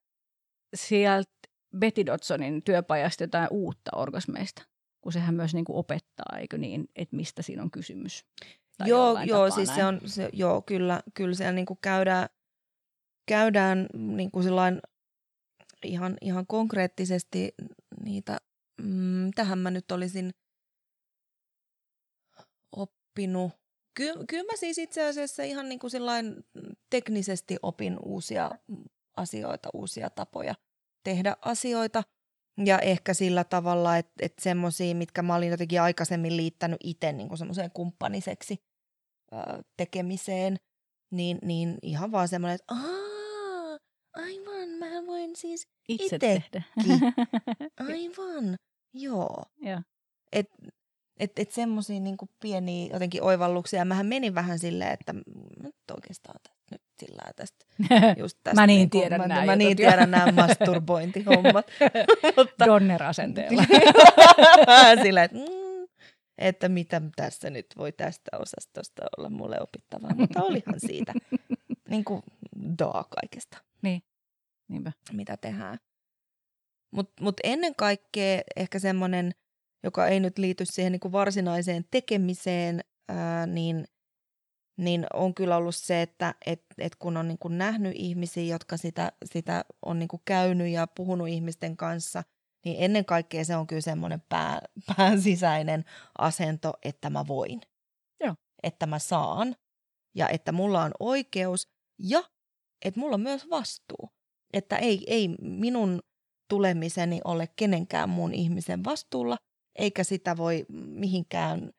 sieltä 0.76 1.32
Betty 1.78 2.06
Dodsonin 2.06 2.64
työpajasta 2.64 3.24
jotain 3.24 3.48
uutta 3.52 3.92
orgasmeista? 3.96 4.64
Kun 5.06 5.14
sehän 5.14 5.36
myös 5.36 5.54
niin 5.54 5.66
kuin 5.66 5.76
opettaa, 5.76 6.38
eikö 6.40 6.58
niin, 6.58 6.90
että 6.96 7.16
mistä 7.16 7.42
siinä 7.42 7.64
on 7.64 7.72
kysymys? 7.72 8.26
Tai 8.78 8.90
Joo, 8.90 9.20
joo 9.26 9.52
siis 9.52 9.70
näin. 9.70 9.80
se 9.80 9.86
on, 9.86 10.02
se, 10.06 10.30
joo, 10.34 10.62
kyllä, 10.62 11.02
kyllä 11.14 11.36
siellä 11.36 11.52
niinku 11.54 11.76
käydään, 11.82 12.30
käydään 13.26 13.88
niinku 13.94 14.44
sillain 14.44 14.82
ihan, 15.84 16.18
ihan 16.22 16.48
konkreettisesti 16.48 17.56
niitä, 18.04 18.38
mm, 18.82 19.32
tähän 19.36 19.60
mä 19.60 19.72
nyt 19.72 19.92
olisin 19.92 20.32
oppinut. 22.72 23.52
Ky, 23.94 24.14
kyllä 24.30 24.44
mä 24.44 24.58
siis 24.58 24.78
itse 24.78 25.08
asiassa 25.08 25.44
ihan 25.44 25.70
niinku 25.70 25.90
sillain 25.90 26.46
teknisesti 26.90 27.58
opin 27.62 27.98
uusia 28.06 28.52
asioita, 29.18 29.70
uusia 29.74 30.10
tapoja 30.10 30.56
tehdä 31.04 31.36
asioita. 31.42 32.04
Ja 32.66 32.80
ehkä 32.80 33.14
sillä 33.14 33.44
tavalla, 33.44 33.98
että, 33.98 34.14
että 34.22 34.44
semmoisia, 34.44 34.96
mitkä 34.96 35.22
mä 35.22 35.36
olin 35.36 35.50
jotenkin 35.50 35.82
aikaisemmin 35.82 36.38
liittänyt 36.38 36.78
itse 36.84 37.14
niin 37.14 37.38
semmoiseen 37.38 37.72
kumppaniseksi 37.72 38.58
ö, 39.34 39.64
tekemiseen, 39.78 40.58
niin, 41.12 41.38
niin 41.42 41.78
ihan 41.82 42.12
vaan 42.12 42.28
semmoinen, 42.28 42.56
että 42.56 42.74
Aa, 42.76 43.78
aivan, 44.14 44.70
mä 44.70 45.06
voin 45.08 45.36
siis, 45.36 45.68
Itse 45.88 46.16
ite- 46.16 46.20
tehdä. 46.20 46.64
aivan, 47.80 48.56
joo. 48.94 49.44
Joo. 49.62 49.82
Et, 50.32 50.48
et, 51.20 51.40
et 51.40 51.52
semmoisia 51.52 52.00
niinku 52.00 52.30
pieniä 52.42 52.94
jotenkin 52.94 53.24
oivalluksia. 53.24 53.86
Mähän 53.86 54.06
menin 54.06 54.36
vähän 54.36 54.60
silleen, 54.60 54.92
että 54.92 55.14
m- 55.14 55.22
nyt 55.64 55.76
oikeastaan 55.96 56.40
nyt 56.72 56.82
sillä 57.00 57.22
tästä, 57.36 57.66
just 58.22 58.38
tästä. 58.44 58.62
Mä 58.62 58.68
niin 58.68 58.78
niinku- 58.78 59.00
tiedän 59.00 59.22
mä, 59.22 59.28
nää 59.28 59.46
Mä 59.46 59.56
niin 59.56 59.70
jo. 59.70 59.76
tiedän 59.76 60.12
nämä 60.12 60.32
masturbointihommat. 60.32 61.68
Mutta 62.38 62.66
Donner-asenteella. 62.66 63.64
silleen, 65.04 65.26
että, 65.26 65.38
mm, 65.38 65.88
että 66.38 66.70
mitä 66.70 67.02
tässä 67.16 67.50
nyt 67.50 67.66
voi 67.78 67.92
tästä 67.92 68.38
osastosta 68.40 69.04
olla 69.18 69.30
mulle 69.30 69.58
opittavaa. 69.62 70.16
Mutta 70.16 70.44
olihan 70.44 70.80
siitä 70.80 71.14
niin 71.90 72.04
kuin 72.06 72.22
daa 72.80 73.04
kaikesta, 73.22 73.58
Niinpä. 74.70 74.92
mitä 75.12 75.38
tehdään. 75.38 75.78
Mutta 76.92 77.24
mut 77.24 77.36
ennen 77.44 77.76
kaikkea 77.76 78.42
ehkä 78.56 78.80
semmoinen, 78.80 79.32
joka 79.84 80.08
ei 80.08 80.20
nyt 80.20 80.38
liity 80.38 80.66
siihen 80.66 80.92
niin 80.92 81.00
kuin 81.00 81.12
varsinaiseen 81.12 81.86
tekemiseen, 81.92 82.82
ää, 83.10 83.46
niin, 83.48 83.86
niin 84.78 85.06
on 85.14 85.34
kyllä 85.34 85.58
ollut 85.58 85.76
se, 85.76 86.02
että 86.02 86.36
et, 86.46 86.64
et 86.78 86.96
kun 86.96 87.18
on 87.18 87.28
niin 87.28 87.38
kuin 87.38 87.58
nähnyt 87.58 87.94
ihmisiä, 87.96 88.44
jotka 88.54 88.78
sitä, 88.78 89.12
sitä 89.26 89.66
on 89.86 90.00
niin 90.00 90.08
kuin 90.08 90.22
käynyt 90.26 90.68
ja 90.68 90.88
puhunut 90.88 91.28
ihmisten 91.28 91.78
kanssa, 91.78 92.24
niin 92.66 92.78
ennen 92.80 93.06
kaikkea 93.06 93.46
se 93.46 93.56
on 93.56 93.68
kyllä 93.68 93.82
semmoinen 93.82 94.22
pää, 94.30 94.62
pään 94.98 95.22
sisäinen 95.22 95.86
asento, 96.18 96.74
että 96.84 97.10
mä 97.10 97.28
voin. 97.28 97.62
Joo. 98.24 98.36
Että 98.64 98.86
mä 98.86 99.00
saan 99.00 99.56
ja 100.16 100.30
että 100.30 100.52
mulla 100.52 100.84
on 100.84 100.92
oikeus 101.00 101.68
ja 102.00 102.24
että 102.86 103.00
mulla 103.00 103.14
on 103.14 103.22
myös 103.22 103.50
vastuu. 103.50 104.10
Että 104.54 104.78
ei, 104.78 105.04
ei 105.08 105.28
minun 105.42 106.02
tulemiseni 106.50 107.22
ole 107.24 107.48
kenenkään 107.56 108.10
muun 108.10 108.34
ihmisen 108.34 108.84
vastuulla, 108.84 109.38
eikä 109.76 110.04
sitä 110.04 110.38
voi 110.38 110.66
mihinkään 110.70 111.72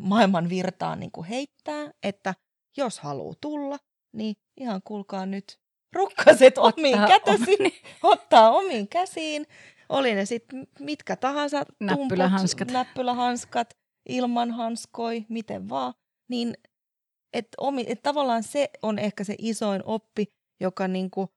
maailman 0.00 0.48
virtaan 0.48 1.00
niin 1.00 1.10
kuin 1.10 1.26
heittää, 1.26 1.90
että 2.02 2.34
jos 2.76 2.98
haluaa 2.98 3.34
tulla, 3.40 3.78
niin 4.12 4.36
ihan 4.60 4.80
kuulkaa 4.84 5.26
nyt 5.26 5.58
rukkaset 5.94 6.58
omiin 6.58 7.02
Ottaa 7.02 7.08
kätösiin, 7.18 7.60
omi- 7.60 7.80
ottaa 8.02 8.50
omiin 8.50 8.88
käsiin, 8.88 9.46
oli 9.88 10.14
ne 10.14 10.24
sitten 10.24 10.66
mitkä 10.78 11.16
tahansa, 11.16 11.64
Näppylähanskat. 11.80 12.68
tumput, 12.68 12.72
näppylähanskat, 12.72 13.74
ilman 14.08 14.50
hanskoi, 14.50 15.26
miten 15.28 15.68
vaan, 15.68 15.94
niin 16.28 16.54
et 17.32 17.48
omi, 17.58 17.84
et 17.88 18.02
tavallaan 18.02 18.42
se 18.42 18.70
on 18.82 18.98
ehkä 18.98 19.24
se 19.24 19.34
isoin 19.38 19.82
oppi, 19.84 20.26
joka 20.60 20.88
niinku 20.88 21.28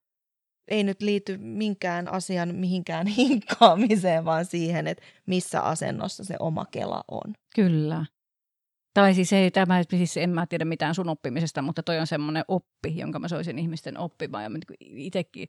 ei 0.68 0.84
nyt 0.84 1.02
liity 1.02 1.38
minkään 1.38 2.08
asian 2.14 2.56
mihinkään 2.56 3.08
hinkkaamiseen, 3.18 4.26
vaan 4.26 4.46
siihen, 4.46 4.88
että 4.88 5.04
missä 5.26 5.62
asennossa 5.62 6.24
se 6.24 6.36
oma 6.40 6.66
kela 6.72 7.04
on. 7.12 7.34
Kyllä. 7.56 8.06
Tai 8.94 9.14
siis 9.14 9.34
ei 9.34 9.52
tämä, 9.52 9.84
siis 9.90 10.18
en 10.18 10.30
mä 10.30 10.46
tiedä 10.46 10.66
mitään 10.66 10.96
sun 10.96 11.10
oppimisesta, 11.10 11.62
mutta 11.62 11.84
toi 11.84 12.00
on 12.00 12.08
semmoinen 12.08 12.46
oppi, 12.48 12.98
jonka 12.98 13.20
mä 13.20 13.28
soisin 13.28 13.60
ihmisten 13.60 13.98
oppimaan. 13.98 14.44
Ja 14.44 14.50
mä 14.50 14.58
itsekin 14.80 15.48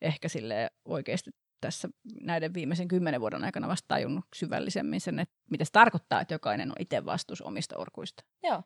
ehkä 0.00 0.28
sille 0.28 0.70
oikeasti 0.84 1.30
tässä 1.60 1.88
näiden 2.22 2.54
viimeisen 2.54 2.88
kymmenen 2.88 3.20
vuoden 3.20 3.44
aikana 3.44 3.68
vasta 3.68 3.88
tajunnut 3.88 4.24
syvällisemmin 4.34 5.00
sen, 5.00 5.18
että 5.18 5.34
mitä 5.50 5.64
se 5.64 5.72
tarkoittaa, 5.72 6.20
että 6.20 6.34
jokainen 6.34 6.70
on 6.70 6.76
itse 6.78 7.04
vastuussa 7.04 7.44
omista 7.44 7.78
orkuista. 7.78 8.24
Joo. 8.42 8.62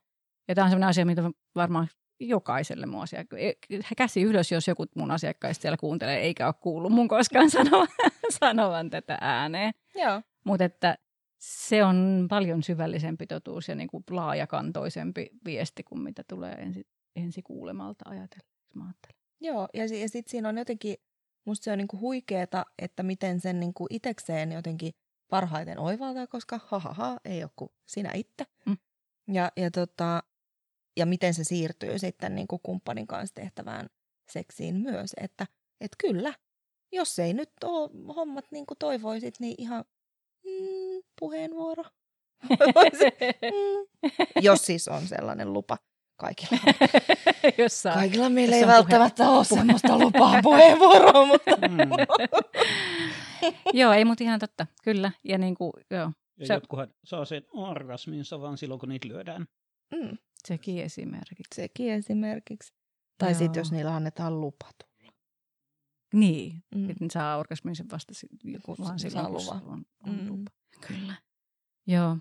Ja 0.49 0.55
tämä 0.55 0.65
on 0.65 0.71
sellainen 0.71 0.89
asia, 0.89 1.07
mitä 1.07 1.23
varmaan 1.55 1.89
jokaiselle 2.21 2.87
mun 2.87 3.03
asiakkaan. 3.03 3.43
Käsi 3.97 4.23
ylös, 4.23 4.53
jos 4.53 4.69
joku 4.69 4.87
mun 4.95 5.11
asiakkaista 5.11 5.63
siellä 5.63 5.77
kuuntelee, 5.77 6.21
eikä 6.21 6.47
ole 6.47 6.55
kuullut 6.61 6.93
mun 6.93 7.09
koskaan 7.09 7.51
sanovan, 7.57 7.89
sanovan 8.31 8.91
tätä 8.91 9.19
ääneen. 9.21 9.73
Joo. 9.95 10.23
Mutta 10.45 10.65
että 10.65 10.99
se 11.39 11.85
on 11.85 12.27
paljon 12.31 12.63
syvällisempi 12.63 13.27
totuus 13.27 13.69
ja 13.69 13.75
niin 13.75 13.89
kuin 13.89 14.05
laajakantoisempi 14.11 15.31
viesti 15.45 15.83
kuin 15.83 16.01
mitä 16.01 16.25
tulee 16.29 16.53
ensi, 16.53 16.87
ensi 17.17 17.43
kuulemalta 17.43 18.11
ajatella. 18.11 18.49
Joo, 19.41 19.69
ja, 19.75 19.83
ja 19.83 20.09
sitten 20.09 20.31
siinä 20.31 20.49
on 20.49 20.59
jotenkin, 20.59 20.97
musta 21.45 21.65
se 21.65 21.73
on 21.73 21.79
niinku 21.79 21.99
huikeeta, 22.01 22.67
että 22.79 23.03
miten 23.03 23.41
sen 23.41 23.61
niinku 23.61 23.87
itekseen 23.91 24.53
jotenkin 24.53 24.93
parhaiten 25.29 25.79
oivaltaa, 25.79 26.27
koska 26.27 26.61
hahaha, 26.67 27.21
ei 27.25 27.43
ole 27.43 27.51
kuin 27.57 27.71
sinä 27.87 28.13
itse. 28.15 28.45
Mm. 28.67 28.77
Ja, 29.33 29.53
ja, 29.57 29.71
tota, 29.71 30.23
ja 30.97 31.07
miten 31.07 31.35
se 31.35 31.45
siirtyy 31.45 31.99
sitten 31.99 32.35
niinku 32.35 32.59
kumppanin 32.59 33.07
kanssa 33.07 33.35
tehtävään 33.35 33.87
seksiin 34.29 34.75
myös, 34.75 35.15
että 35.21 35.47
et 35.81 35.93
kyllä, 35.99 36.35
jos 36.93 37.19
ei 37.19 37.35
nyt 37.35 37.51
ole 37.65 37.91
hommat 38.17 38.45
niin 38.51 38.67
kuin 38.67 38.79
toivoisit, 38.79 39.35
niin 39.41 39.55
ihan 39.59 39.85
mm, 40.45 41.03
puheenvuoro. 41.21 41.83
mm. 43.43 44.11
Jos 44.41 44.67
siis 44.67 44.89
on 44.89 45.07
sellainen 45.07 45.53
lupa 45.53 45.79
kaikilla. 46.17 46.59
Jos 47.59 47.83
saa. 47.83 47.95
Kaikilla 47.95 48.29
meillä 48.31 48.57
jos 48.57 48.63
ei 48.63 48.69
välttämättä 48.69 49.29
ole 49.31 49.45
semmoista 49.45 49.99
lupaa 49.99 50.43
puheenvuoroa, 50.43 51.27
mutta 51.33 51.51
Mm. 51.69 51.79
joo, 53.73 53.93
ei 53.93 54.05
mut 54.05 54.21
ihan 54.21 54.41
totta, 54.41 54.67
kyllä. 54.85 55.13
Ja 55.25 55.39
niin 55.39 55.55
kuin, 55.55 55.73
joo, 55.91 56.01
Ja 56.01 56.13
Se- 56.39 56.47
se... 56.47 56.55
jotkuhan 56.55 56.89
saa 57.05 57.25
sen 57.25 57.43
orgasminsa 57.53 58.41
vaan 58.41 58.59
silloin, 58.59 58.81
kun 58.81 58.89
niitä 58.89 59.09
lyödään. 59.09 59.47
mm, 59.95 60.19
sekin 60.47 60.79
esimerkiksi. 60.85 61.55
sekin 61.55 61.93
esimerkiksi. 61.93 62.73
Tai 63.19 63.35
sitten 63.35 63.61
jos 63.61 63.73
niillä 63.73 63.95
annetaan 63.95 64.41
lupa 64.41 64.67
tulla. 64.67 64.88
Niin, 66.15 66.63
Mm. 66.75 66.91
että 66.91 67.05
ne 67.05 67.11
saa 67.13 67.37
orgasminsa 67.37 67.85
vasta 67.93 68.15
si- 68.15 68.29
joku 68.45 68.75
vaan 68.79 68.99
silloin, 68.99 69.33
luvan. 69.33 69.63
on, 69.67 69.85
on 70.07 70.15
Mm. 70.21 70.29
lupa. 70.29 70.51
Kyllä. 70.89 71.15
Joo. 71.87 72.17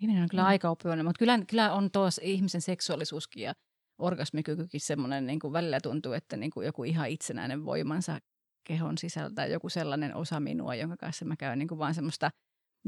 Ihminen 0.00 0.22
on 0.22 0.28
kyllä 0.28 0.42
Mm. 0.42 0.46
aika 0.48 0.70
oppivainen, 0.70 1.06
mutta 1.06 1.18
kyllä, 1.18 1.38
kyllä 1.50 1.72
on 1.72 1.90
tuossa 1.90 2.22
ihmisen 2.24 2.60
seksuaalisuuskin 2.60 3.42
ja 3.42 3.54
orgasmikykykin 3.98 4.80
semmoinen, 4.80 5.26
niin 5.26 5.38
kuin 5.38 5.52
välillä 5.52 5.80
tuntuu, 5.80 6.12
että 6.12 6.36
niin 6.36 6.50
kuin 6.50 6.66
joku 6.66 6.84
ihan 6.84 7.08
itsenäinen 7.08 7.64
voimansa 7.64 8.18
kehon 8.64 8.98
sisältä, 8.98 9.46
joku 9.46 9.68
sellainen 9.68 10.14
osa 10.14 10.40
minua, 10.40 10.74
jonka 10.74 10.96
kanssa 10.96 11.24
mä 11.24 11.36
käyn 11.36 11.58
niin 11.58 11.68
kuin 11.68 11.78
vaan 11.78 11.94
semmoista 11.94 12.30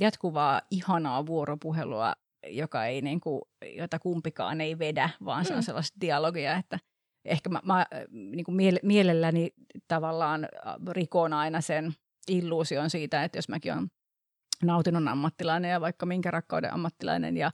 jatkuvaa, 0.00 0.62
ihanaa 0.70 1.26
vuoropuhelua, 1.26 2.12
joka 2.48 2.84
ei 2.86 3.02
niin 3.02 3.20
kuin, 3.20 3.42
jota 3.76 3.98
kumpikaan 3.98 4.60
ei 4.60 4.78
vedä, 4.78 5.10
vaan 5.24 5.44
se 5.44 5.52
on 5.52 5.58
Mm. 5.58 5.62
sellaista 5.64 6.00
dialogia, 6.00 6.56
että 6.56 6.78
ehkä 7.26 7.50
mä, 7.50 7.60
mä 7.64 7.86
niin 8.10 8.44
kuin 8.44 8.56
miele- 8.56 8.80
mielelläni 8.82 9.50
tavallaan 9.88 10.44
äh, 10.44 10.74
rikon 10.90 11.32
aina 11.32 11.60
sen 11.60 11.92
illuusion 12.28 12.90
siitä, 12.90 13.24
että 13.24 13.38
jos 13.38 13.48
mäkin 13.48 13.72
olen 13.72 13.86
nautinnon 14.62 15.08
ammattilainen 15.08 15.70
ja 15.70 15.80
vaikka 15.80 16.06
minkä 16.06 16.30
rakkauden 16.30 16.74
ammattilainen 16.74 17.36
ja, 17.36 17.50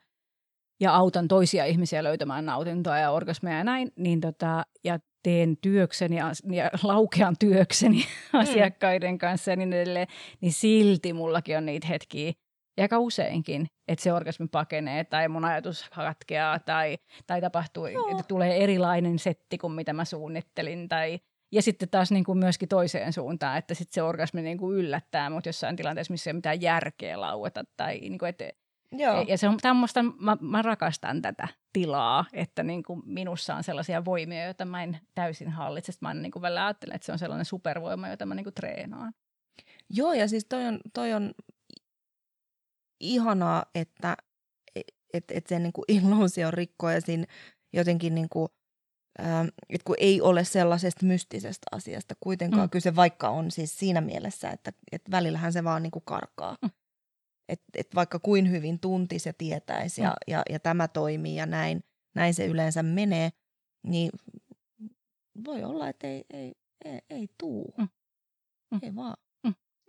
ja 0.81 0.95
autan 0.95 1.29
toisia 1.29 1.65
ihmisiä 1.65 2.05
löytämään 2.05 2.47
nautintoa 2.47 2.99
ja 2.99 3.11
orgasmeja 3.11 3.59
ja 3.59 3.65
näin, 3.65 3.93
niin 3.97 4.21
tota, 4.21 4.67
ja 4.85 4.99
teen 5.23 5.57
työkseni 5.57 6.17
ja 6.17 6.71
laukean 6.83 7.37
työkseni 7.39 7.99
mm. 8.33 8.39
asiakkaiden 8.39 9.19
kanssa 9.19 9.51
ja 9.51 9.57
niin 9.57 9.73
edelleen, 9.73 10.07
niin 10.41 10.53
silti 10.53 11.13
mullakin 11.13 11.59
on 11.59 11.67
niitä 11.67 11.87
hetkiä, 11.87 12.33
ja 12.77 12.85
aika 12.85 12.99
useinkin, 12.99 13.67
että 13.93 14.03
se 14.03 14.13
orgasmi 14.13 14.49
pakenee 14.49 15.05
tai 15.05 15.29
mun 15.29 15.45
ajatus 15.45 15.91
katkeaa 15.95 16.59
tai, 16.59 16.99
tai 17.27 17.41
tapahtuu, 17.41 17.87
Joo. 17.87 18.09
että 18.11 18.23
tulee 18.23 18.65
erilainen 18.65 19.19
setti 19.19 19.59
kuin 19.59 19.73
mitä 19.73 19.93
mä 19.93 20.05
suunnittelin. 20.05 20.89
Tai, 20.89 21.21
ja 21.53 21.63
sitten 21.63 21.89
taas 21.89 22.13
niin 22.13 22.25
kuin 22.25 22.39
myöskin 22.39 22.69
toiseen 22.69 23.13
suuntaan, 23.13 23.59
että 23.59 23.75
sitten 23.75 23.95
se 23.95 24.03
orgasmi 24.03 24.43
niin 24.43 24.59
kuin 24.59 24.77
yllättää 24.77 25.31
mut 25.31 25.47
jossain 25.47 25.77
tilanteessa, 25.77 26.13
missä 26.13 26.31
ei 26.31 26.33
ole 26.33 26.39
mitään 26.39 26.63
järkeä 26.63 27.21
laueta. 27.21 27.65
Tai, 27.77 28.01
niin 28.01 28.19
kuin, 28.19 28.29
että, 28.29 28.51
Joo. 28.93 29.25
Ja 29.29 29.39
se 29.39 29.49
on 29.49 29.57
tämmöistä, 29.63 30.03
mä, 30.03 30.37
mä 30.41 30.63
rakastan 30.63 31.23
tätä 31.23 31.49
tilaa, 31.73 32.25
että 32.33 32.63
niin 32.63 32.83
kuin 32.83 33.03
minussa 33.05 33.55
on 33.55 33.65
sellaisia 33.65 34.05
voimia, 34.05 34.45
joita 34.45 34.65
mä 34.65 34.83
en 34.83 34.99
täysin 35.15 35.49
hallitse. 35.49 35.93
Mä 36.01 36.15
niin 36.15 36.33
kuin 36.33 36.43
välillä 36.43 36.67
ajattelen, 36.67 36.95
että 36.97 37.07
se 37.07 37.13
on 37.13 37.19
sellainen 37.19 37.45
supervoima, 37.45 38.09
jota 38.09 38.27
mä 38.27 38.35
niin 38.35 38.45
kuin 38.45 38.55
treenaan. 38.55 39.13
Joo, 39.91 40.13
ja 40.13 40.29
siis 40.29 40.47
toi 40.49 40.67
on, 40.67 40.81
toi 40.93 41.13
on 41.13 41.35
ihanaa, 43.03 43.65
että 43.75 44.17
et, 45.13 45.25
et 45.31 45.47
sen 45.47 45.63
niin 45.63 45.73
illuusio 45.89 46.51
rikkoa 46.51 46.93
ja 46.93 47.01
siinä 47.01 47.27
jotenkin 47.73 48.15
niin 48.15 48.29
kuin, 48.29 48.49
ähm, 49.21 49.47
että 49.69 49.85
kun 49.85 49.97
ei 49.99 50.21
ole 50.21 50.45
sellaisesta 50.45 51.07
mystisestä 51.07 51.67
asiasta 51.73 52.15
kuitenkaan 52.21 52.67
mm. 52.67 52.71
kyse, 52.71 52.97
vaikka 52.97 53.29
on 53.29 53.51
siis 53.51 53.79
siinä 53.79 54.01
mielessä, 54.01 54.51
että, 54.51 54.73
että 54.93 55.11
välillähän 55.11 55.53
se 55.53 55.65
vaan 55.65 55.83
niin 55.83 55.91
kuin 55.91 56.05
karkaa. 56.05 56.57
Mm. 56.63 56.71
Että 57.49 57.65
et 57.75 57.95
vaikka 57.95 58.19
kuin 58.19 58.51
hyvin 58.51 58.81
tuntisi 58.81 59.29
ja 59.29 59.33
tietäisi 59.33 60.01
mm. 60.01 60.05
ja, 60.05 60.15
ja, 60.29 60.43
ja 60.51 60.61
tämä 60.61 60.89
toimii 60.89 61.37
ja 61.37 61.47
näin, 61.47 61.85
näin 62.15 62.35
se 62.35 62.47
yleensä 62.47 62.83
menee, 62.83 63.31
niin 63.87 64.11
voi 65.45 65.65
olla, 65.65 65.89
että 65.89 66.07
ei, 66.07 66.25
ei, 66.31 66.53
ei, 66.85 67.01
ei 67.11 67.29
tuu. 67.39 67.75
Mm. 67.79 67.89
Mm. 68.71 68.81
Ei 68.83 68.95
vaan. 68.95 69.17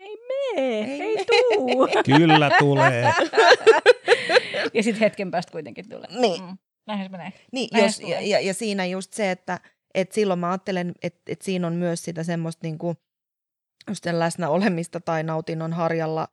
Ei 0.04 0.18
mee, 0.28 0.84
ei, 0.84 1.02
ei 1.02 1.26
tuu. 1.26 1.88
Kyllä 2.18 2.52
tulee. 2.60 3.14
ja 4.74 4.84
sitten 4.84 5.00
hetken 5.00 5.32
päästä 5.32 5.52
kuitenkin 5.52 5.90
tulee. 5.90 6.20
Niin. 6.20 6.44
Mm. 6.44 6.58
Näinhän 6.88 7.08
se 7.08 7.12
menee. 7.12 7.34
Niin, 7.52 7.70
jos, 7.84 8.00
ja, 8.00 8.22
ja, 8.22 8.40
ja 8.40 8.54
siinä 8.54 8.86
just 8.86 9.14
se, 9.14 9.32
että 9.32 9.60
et 9.94 10.12
silloin 10.12 10.40
mä 10.40 10.50
ajattelen, 10.50 10.94
että 11.04 11.22
et 11.28 11.42
siinä 11.42 11.68
on 11.68 11.74
myös 11.74 12.04
sitä 12.04 12.24
semmoista 12.24 12.60
niinku, 12.64 12.96
just 13.90 14.06
läsnä 14.06 14.50
olemista 14.50 15.00
tai 15.00 15.24
nautinnon 15.24 15.74
harjalla 15.74 16.28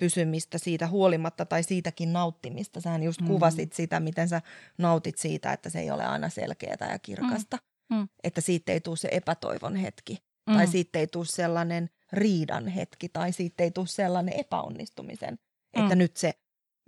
pysymistä 0.00 0.58
siitä 0.58 0.86
huolimatta 0.86 1.46
tai 1.46 1.62
siitäkin 1.62 2.12
nauttimista. 2.12 2.80
Sähän 2.80 3.02
just 3.02 3.20
mm. 3.20 3.26
kuvasit 3.26 3.72
sitä, 3.72 4.00
miten 4.00 4.28
sä 4.28 4.42
nautit 4.78 5.18
siitä, 5.18 5.52
että 5.52 5.70
se 5.70 5.80
ei 5.80 5.90
ole 5.90 6.04
aina 6.04 6.28
selkeää 6.28 6.88
ja 6.90 6.98
kirkasta. 6.98 7.56
Mm. 7.56 7.96
Mm. 7.96 8.08
Että 8.24 8.40
siitä 8.40 8.72
ei 8.72 8.80
tule 8.80 8.96
se 8.96 9.08
epätoivon 9.12 9.76
hetki. 9.76 10.18
Mm. 10.50 10.56
Tai 10.56 10.66
siitä 10.66 10.98
ei 10.98 11.06
tule 11.06 11.24
sellainen 11.24 11.90
riidan 12.14 12.68
hetki 12.68 13.08
tai 13.08 13.32
siitä 13.32 13.64
ei 13.64 13.70
tule 13.70 13.86
sellainen 13.86 14.34
epäonnistumisen, 14.40 15.38
että 15.74 15.94
mm. 15.94 15.98
nyt 15.98 16.16
se 16.16 16.34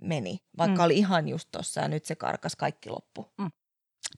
meni, 0.01 0.39
vaikka 0.57 0.81
mm. 0.81 0.85
oli 0.85 0.97
ihan 0.97 1.27
just 1.27 1.49
tossa 1.51 1.81
ja 1.81 1.87
nyt 1.87 2.05
se 2.05 2.15
karkas 2.15 2.55
kaikki 2.55 2.89
loppu. 2.89 3.33
Mm. 3.37 3.51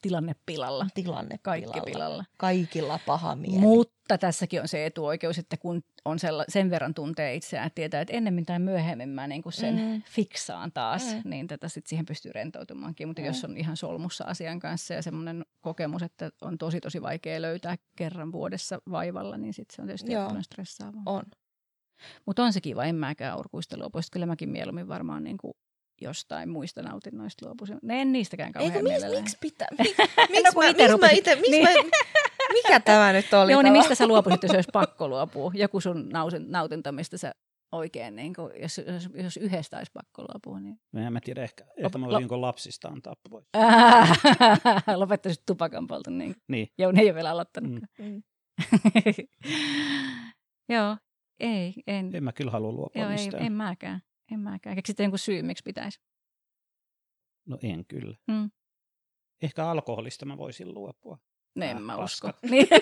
Tilanne 0.02 0.34
pilalla. 0.46 0.86
Tilanne 0.94 1.38
Kaikki 1.42 1.70
pilalla. 1.70 1.84
pilalla. 1.84 2.24
Kaikilla 2.36 3.00
paha 3.06 3.36
mieli. 3.36 3.58
Mutta 3.58 4.18
tässäkin 4.18 4.60
on 4.60 4.68
se 4.68 4.86
etuoikeus, 4.86 5.38
että 5.38 5.56
kun 5.56 5.82
on 6.04 6.18
sella, 6.18 6.44
sen 6.48 6.70
verran 6.70 6.94
tuntee 6.94 7.34
itseään, 7.34 7.66
että 7.66 7.74
tietää, 7.74 8.00
että 8.00 8.16
ennemmin 8.16 8.46
tai 8.46 8.58
myöhemmin 8.58 9.08
mä 9.08 9.26
niin 9.26 9.42
kuin 9.42 9.52
sen 9.52 9.74
mm. 9.74 10.02
fiksaan 10.02 10.72
taas, 10.72 11.14
mm. 11.14 11.30
niin 11.30 11.46
tätä 11.46 11.68
sit 11.68 11.86
siihen 11.86 12.06
pystyy 12.06 12.32
rentoutumaankin. 12.32 13.08
Mutta 13.08 13.22
mm. 13.22 13.26
jos 13.26 13.44
on 13.44 13.56
ihan 13.56 13.76
solmussa 13.76 14.24
asian 14.24 14.60
kanssa 14.60 14.94
ja 14.94 15.02
semmoinen 15.02 15.44
kokemus, 15.60 16.02
että 16.02 16.30
on 16.40 16.58
tosi 16.58 16.80
tosi 16.80 17.02
vaikea 17.02 17.42
löytää 17.42 17.76
kerran 17.96 18.32
vuodessa 18.32 18.78
vaivalla, 18.90 19.36
niin 19.36 19.54
sitten 19.54 19.76
se 19.76 19.82
on 19.82 19.88
tietysti 19.88 20.12
Joo. 20.12 20.42
stressaavaa. 20.42 21.02
On. 21.06 21.22
Mutta 22.26 22.44
on 22.44 22.52
se 22.52 22.60
kiva, 22.60 22.84
en 22.84 22.94
mäkään 22.94 23.38
urkuista 23.38 23.76
pois. 23.92 24.10
Kyllä 24.10 24.26
mäkin 24.26 24.48
mieluummin 24.48 24.88
varmaan 24.88 25.24
niin 25.24 25.38
kuin 25.38 25.54
jostain 26.00 26.48
muista 26.48 26.82
nautinnoista 26.82 27.46
luopuisin. 27.46 27.78
Ne 27.82 28.02
en 28.02 28.12
niistäkään 28.12 28.52
kauhean 28.52 28.72
Eikö, 28.76 28.88
miksi, 28.88 29.08
miksi 29.08 29.36
pitää? 29.40 29.68
Mik, 29.78 29.96
miksi 30.30 30.42
no, 30.54 30.60
mä, 30.60 30.66
miks 30.66 31.00
mä 31.00 31.10
ite, 31.10 31.36
miks 31.36 31.50
niin. 31.50 31.62
mä, 31.62 31.70
mikä 32.52 32.80
tämä 32.80 33.12
nyt 33.12 33.34
oli? 33.34 33.52
Joo, 33.52 33.62
niin 33.62 33.72
mistä 33.72 33.94
sä 33.94 34.06
luopuisit, 34.06 34.42
jos 34.42 34.52
olisi 34.52 34.70
pakko 34.72 35.08
luopua? 35.08 35.50
Joku 35.54 35.80
sun 35.80 36.08
nautinto, 36.48 36.92
mistä 36.92 37.18
sä 37.18 37.34
oikein, 37.72 38.16
niin 38.16 38.34
kuin, 38.34 38.52
jos, 38.62 38.78
jos, 38.78 39.08
jos 39.14 39.36
yhdestä 39.36 39.76
olisi 39.76 39.92
pakko 39.94 40.22
luopua. 40.22 40.60
Niin... 40.60 40.80
No, 40.92 41.06
en 41.06 41.12
mä 41.12 41.20
tiedä, 41.20 41.42
ehkä, 41.42 41.64
että 41.76 41.98
mä 41.98 42.06
olisin 42.06 42.30
lo- 42.30 42.40
lapsista 42.40 42.88
antaa 42.88 43.14
pois. 43.30 43.44
Lopettaisit 44.96 45.42
tupakan 45.46 45.86
polton. 45.86 46.18
Niin. 46.18 46.36
niin. 46.48 46.68
Joo, 46.78 46.92
ne 46.92 47.00
ei 47.00 47.06
ole 47.06 47.14
vielä 47.14 47.30
aloittanut. 47.30 47.80
Mm. 47.98 48.04
mm. 48.04 48.22
Joo, 50.74 50.96
ei. 51.40 51.74
En, 51.86 52.10
en 52.14 52.24
mä 52.24 52.32
kyllä 52.32 52.50
halua 52.50 52.72
luopua 52.72 53.02
Joo, 53.02 53.10
mistään. 53.10 53.42
Ei, 53.42 53.46
en 53.46 53.52
mäkään. 53.52 54.00
En 54.32 54.40
mäkään. 54.40 54.76
Keksitte 54.76 55.02
jonkun 55.02 55.18
syy, 55.18 55.42
miksi 55.42 55.62
pitäisi? 55.64 56.00
No 57.46 57.58
en 57.62 57.84
kyllä. 57.84 58.16
Mm. 58.26 58.50
Ehkä 59.42 59.66
alkoholista 59.66 60.26
mä 60.26 60.36
voisin 60.36 60.74
luopua. 60.74 61.18
No 61.54 61.66
en 61.66 61.82
mä 61.82 61.96
usko. 61.96 62.32
Niin. 62.50 62.68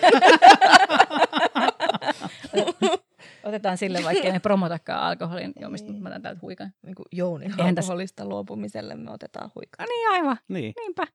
Otetaan 3.44 3.78
sille, 3.78 4.04
vaikka 4.04 4.32
me 4.32 4.40
promotakaan 4.40 5.02
alkoholin 5.02 5.52
juomista, 5.60 5.88
mutta 5.88 6.02
mä 6.02 6.08
otan 6.08 6.22
täältä 6.22 6.40
huikan. 6.42 6.72
Niin 6.82 6.94
kuin 6.94 7.06
Jounin 7.12 7.60
alkoholista 7.60 8.16
tässä... 8.16 8.28
luopumiselle 8.28 8.94
me 8.94 9.10
otetaan 9.10 9.50
huikan. 9.54 9.86
No 9.86 9.86
niin, 9.86 10.10
aivan. 10.10 10.36
Niin. 10.48 10.74
Niinpä. 10.76 11.06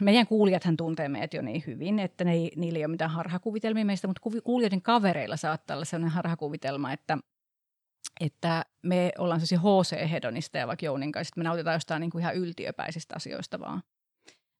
Meidän 0.00 0.26
kuulijathan 0.26 0.76
tuntee 0.76 1.08
meidät 1.08 1.34
jo 1.34 1.42
niin 1.42 1.62
hyvin, 1.66 1.98
että 1.98 2.24
ne 2.24 2.32
ei, 2.32 2.52
niillä 2.56 2.78
ei 2.78 2.84
ole 2.84 2.90
mitään 2.90 3.10
harhakuvitelmia 3.10 3.84
meistä, 3.84 4.06
mutta 4.06 4.22
kuulijoiden 4.44 4.82
kavereilla 4.82 5.36
saattaa 5.36 5.76
olla 5.76 5.84
sellainen 5.84 6.14
harhakuvitelma, 6.14 6.92
että 6.92 7.18
että 8.20 8.64
me 8.82 9.12
ollaan 9.18 9.40
sellaisia 9.40 9.58
HC-hedonisteja 9.58 10.66
vaikka 10.66 10.86
Jounin 10.86 11.12
kanssa, 11.12 11.30
että 11.30 11.40
me 11.40 11.44
nautitaan 11.44 11.74
jostain 11.74 12.00
niin 12.00 12.10
kuin 12.10 12.22
ihan 12.22 12.34
yltiöpäisistä 12.34 13.14
asioista 13.16 13.60
vaan. 13.60 13.82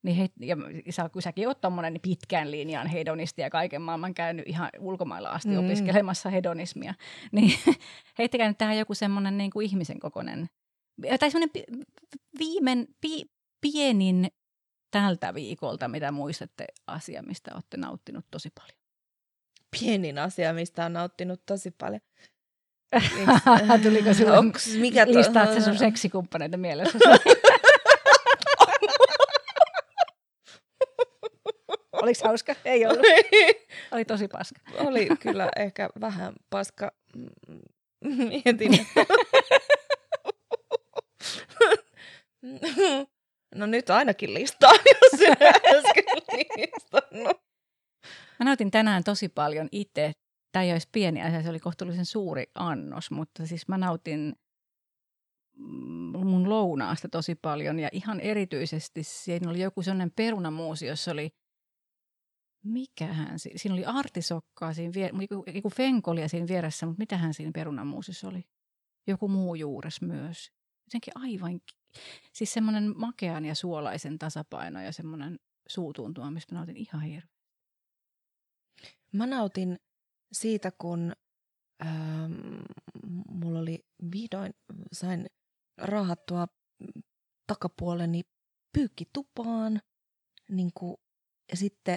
Niin 0.02 0.16
he, 0.16 0.28
ja 0.40 0.56
sä, 0.90 1.08
kun 1.08 1.22
säkin 1.22 1.48
oot 1.48 1.60
tommonen 1.60 1.92
niin 1.92 2.00
pitkän 2.00 2.50
linjan 2.50 2.86
hedonisti 2.86 3.42
ja 3.42 3.50
kaiken 3.50 3.82
maailman 3.82 4.14
käynyt 4.14 4.48
ihan 4.48 4.70
ulkomailla 4.78 5.28
asti 5.28 5.48
mm. 5.48 5.58
opiskelemassa 5.58 6.30
hedonismia, 6.30 6.94
niin 7.32 7.58
heittäkää 8.18 8.48
nyt 8.48 8.58
tähän 8.58 8.78
joku 8.78 8.94
semmoinen 8.94 9.38
niin 9.38 9.50
kuin 9.50 9.66
ihmisen 9.66 10.00
kokoinen, 10.00 10.48
tai 11.20 11.30
semmoinen 11.30 11.64
viimein, 12.38 12.86
pi, 13.00 13.24
pienin 13.60 14.28
tältä 14.90 15.34
viikolta, 15.34 15.88
mitä 15.88 16.12
muistatte 16.12 16.66
asia, 16.86 17.22
mistä 17.22 17.50
olette 17.54 17.76
nauttinut 17.76 18.26
tosi 18.30 18.50
paljon. 18.60 18.78
Pienin 19.80 20.18
asia, 20.18 20.52
mistä 20.52 20.86
on 20.86 20.92
nauttinut 20.92 21.46
tosi 21.46 21.70
paljon. 21.70 22.00
Tuliko 23.82 24.10
Onks, 24.38 24.74
mikä 24.76 25.06
to... 25.06 25.12
listaat 25.12 25.52
se 25.52 25.60
sun 25.60 25.78
seksikumppaneita 25.78 26.56
mielessä? 26.56 26.98
Oliko 31.92 32.20
hauska? 32.24 32.54
Ei 32.64 32.86
ollut. 32.86 33.06
Oli 33.92 34.04
tosi 34.04 34.28
paska. 34.28 34.60
Oli 34.78 35.08
kyllä 35.20 35.48
ehkä 35.56 35.90
vähän 36.00 36.34
paska. 36.50 36.92
Mietin. 38.04 38.86
No 43.54 43.66
nyt 43.66 43.90
ainakin 43.90 44.34
listaan, 44.34 44.78
jos 45.02 45.20
äsken 45.84 46.04
listannut. 46.56 47.42
Mä 48.38 48.44
nautin 48.44 48.70
tänään 48.70 49.04
tosi 49.04 49.28
paljon 49.28 49.68
itse 49.72 50.12
tämä 50.54 50.62
ei 50.62 50.72
olisi 50.72 50.88
pieni 50.92 51.22
asia, 51.22 51.42
se 51.42 51.50
oli 51.50 51.60
kohtuullisen 51.60 52.06
suuri 52.06 52.44
annos, 52.54 53.10
mutta 53.10 53.46
siis 53.46 53.68
mä 53.68 53.78
nautin 53.78 54.36
mm, 55.56 56.18
mun 56.18 56.48
lounaasta 56.48 57.08
tosi 57.08 57.34
paljon 57.34 57.78
ja 57.78 57.88
ihan 57.92 58.20
erityisesti 58.20 59.02
siinä 59.02 59.50
oli 59.50 59.60
joku 59.60 59.82
sellainen 59.82 60.12
perunamuusi, 60.16 60.86
jossa 60.86 61.10
oli 61.10 61.30
mikähän, 62.64 63.38
siinä 63.38 63.74
oli 63.74 63.84
artisokkaa, 63.84 64.74
siinä 64.74 65.10
joku 65.54 65.70
fenkolia 65.70 66.28
siinä 66.28 66.48
vieressä, 66.48 66.86
mutta 66.86 66.98
mitähän 66.98 67.34
siinä 67.34 67.52
perunamuusissa 67.54 68.28
oli? 68.28 68.44
Joku 69.06 69.28
muu 69.28 69.54
juures 69.54 70.02
myös. 70.02 70.52
Jotenkin 70.86 71.12
aivan, 71.16 71.60
siis 72.32 72.52
semmoinen 72.52 72.98
makean 72.98 73.44
ja 73.44 73.54
suolaisen 73.54 74.18
tasapaino 74.18 74.80
ja 74.80 74.92
semmoinen 74.92 75.38
suutuntuma, 75.68 76.30
mistä 76.30 76.54
mä 76.54 76.58
nautin 76.58 76.76
ihan 76.76 77.02
hirveästi. 77.02 77.34
Mä 79.12 79.26
nautin 79.26 79.78
siitä, 80.34 80.72
kun 80.78 81.12
ähm, 81.82 82.32
mulla 83.28 83.58
oli 83.58 83.86
vihdoin, 84.12 84.54
sain 84.92 85.26
raahattua 85.78 86.46
takapuoleni 87.46 88.22
pyykkitupaan, 88.72 89.80
niin 90.50 90.70
kuin, 90.74 90.96
ja 91.50 91.56
sitten 91.56 91.96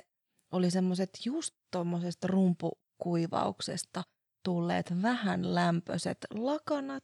oli 0.52 0.72
semmoiset 0.72 1.10
just 1.26 1.56
tuommoisesta 1.72 2.28
rumpukuivauksesta 2.28 4.04
tulleet 4.44 5.02
vähän 5.02 5.56
lämpöiset 5.56 6.18
lakanat, 6.34 7.04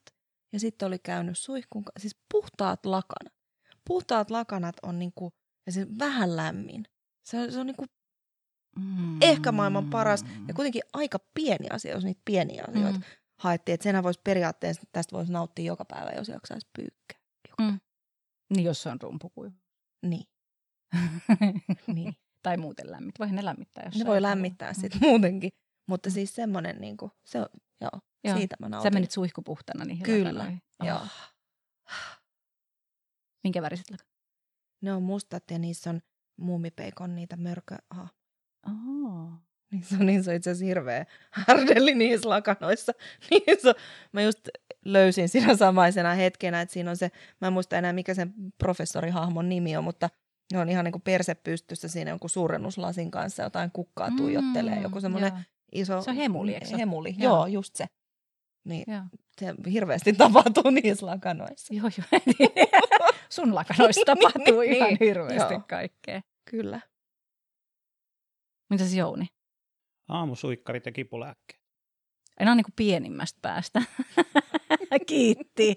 ja 0.53 0.59
sitten 0.59 0.87
oli 0.87 0.99
käynyt 0.99 1.37
suihkun, 1.37 1.83
siis 1.99 2.15
puhtaat 2.31 2.85
lakanat. 2.85 3.33
Puhtaat 3.87 4.31
lakanat 4.31 4.75
on 4.83 4.99
niinku, 4.99 5.33
ja 5.65 5.71
se 5.71 5.87
vähän 5.99 6.35
lämmin. 6.35 6.83
Se 7.25 7.39
on, 7.39 7.51
se 7.51 7.59
on 7.59 7.67
niinku 7.67 7.85
Mm. 8.79 9.21
Ehkä 9.21 9.51
maailman 9.51 9.89
paras 9.89 10.25
ja 10.47 10.53
kuitenkin 10.53 10.81
aika 10.93 11.19
pieni 11.33 11.67
asia, 11.69 11.91
jos 11.91 12.03
niitä 12.03 12.21
pieniä 12.25 12.63
asioita 12.67 12.97
Mm. 12.97 13.03
haettiin. 13.39 13.73
Että 13.73 13.83
senhän 13.83 14.03
voisi 14.03 14.19
periaatteessa, 14.23 14.81
tästä 14.91 15.15
voisi 15.15 15.31
nauttia 15.31 15.65
joka 15.65 15.85
päivä, 15.85 16.11
jos 16.11 16.27
jaksaisi 16.27 16.67
pyykkää. 16.75 17.19
Joka 17.49 17.63
Mm. 17.71 17.79
Niin 18.55 18.65
jos 18.65 18.83
se 18.83 18.89
on 18.89 19.01
rumpukuiva. 19.01 19.55
Niin, 20.05 20.25
niin. 21.95 22.15
tai 22.43 22.57
muuten 22.57 22.91
lämmit. 22.91 23.19
Voihan 23.19 23.35
ne 23.35 23.45
lämmittää, 23.45 23.83
jos 23.85 23.93
Ne 23.95 23.99
sä 23.99 24.05
voi 24.05 24.21
lämmittää 24.21 24.71
Mm. 24.71 24.81
sitten 24.81 25.01
muutenkin. 25.01 25.49
Mutta 25.87 26.09
siis 26.09 26.35
semmoinen, 26.35 26.81
niin 26.81 26.97
kuin, 26.97 27.11
se 27.25 27.39
on, 27.39 27.47
joo, 27.81 27.91
Joo. 28.23 28.37
siitä 28.37 28.55
mä 28.59 28.65
Sä 28.65 28.69
nautin. 28.69 28.93
menit 28.93 29.11
suihkupuhtana 29.11 29.85
niihin 29.85 30.03
Kyllä, 30.03 30.29
lakanoihin. 30.33 30.61
joo. 30.83 30.97
Oh. 30.97 31.09
Minkä 33.43 33.61
väriset 33.61 33.89
lakanat? 33.91 34.13
Ne 34.81 34.93
on 34.93 35.03
mustat 35.03 35.43
ja 35.51 35.59
niissä 35.59 35.89
on 35.89 36.01
muumipeikon 36.37 37.15
niitä 37.15 37.37
mörkö... 37.37 37.75
Aha. 37.89 38.07
Oh. 38.67 39.29
Niissä 39.71 39.95
on, 39.99 40.05
niissä 40.05 40.31
on 40.31 40.37
itse 40.37 40.49
asiassa 40.49 40.65
hirveä 40.65 41.05
härdelli 41.31 41.95
niissä 41.95 42.29
lakanoissa. 42.29 42.91
Niissä 43.31 43.69
on, 43.69 43.75
mä 44.11 44.21
just 44.21 44.49
löysin 44.85 45.29
siinä 45.29 45.55
samaisena 45.57 46.13
hetkenä, 46.13 46.61
että 46.61 46.73
siinä 46.73 46.89
on 46.89 46.97
se, 46.97 47.11
mä 47.41 47.47
en 47.47 47.53
muista 47.53 47.77
enää 47.77 47.93
mikä 47.93 48.13
sen 48.13 48.33
professorihahmon 48.57 49.49
nimi 49.49 49.77
on, 49.77 49.83
mutta 49.83 50.09
ne 50.53 50.59
on 50.59 50.69
ihan 50.69 50.85
niin 50.85 50.91
kuin 50.91 51.01
perse 51.01 51.35
pystyssä 51.35 51.87
siinä 51.87 52.11
jonkun 52.11 52.29
suurennuslasin 52.29 53.11
kanssa 53.11 53.43
jotain 53.43 53.71
kukkaa 53.71 54.11
tuijottelee. 54.17 54.79
Joku 54.81 55.01
semmoinen 55.01 55.31
iso... 55.71 56.01
Se 56.01 56.09
on 56.09 56.15
hemuli, 56.15 56.53
eikö 56.53 56.65
se? 56.65 56.77
Hemuli, 56.77 57.15
Joo. 57.17 57.35
joo, 57.35 57.47
just 57.47 57.75
se. 57.75 57.85
Niin 58.65 58.83
Joo. 58.87 59.01
se 59.39 59.71
hirveästi 59.71 60.13
tapahtuu 60.23 60.69
niissä 60.69 61.05
lakanoissa. 61.05 61.73
Joo, 61.73 61.89
joo. 61.97 62.21
Sun 63.29 63.55
lakanoissa 63.55 64.01
tapahtuu 64.05 64.59
Niin, 64.59 64.73
ihan 64.73 64.97
hirveästi 64.99 65.53
joo. 65.53 65.63
kaikkea. 65.69 66.21
Kyllä. 66.49 66.81
Mitäs 68.73 68.93
Jouni? 68.93 69.25
Aamusuikkarit 70.09 70.85
ja 70.85 70.91
kipulääkkeet. 70.91 71.61
Aina 72.39 72.51
on 72.51 72.57
niin 72.57 72.63
kuin 72.65 72.73
pienimmästä 72.75 73.39
päästä. 73.41 73.81
Kiitti. 75.07 75.75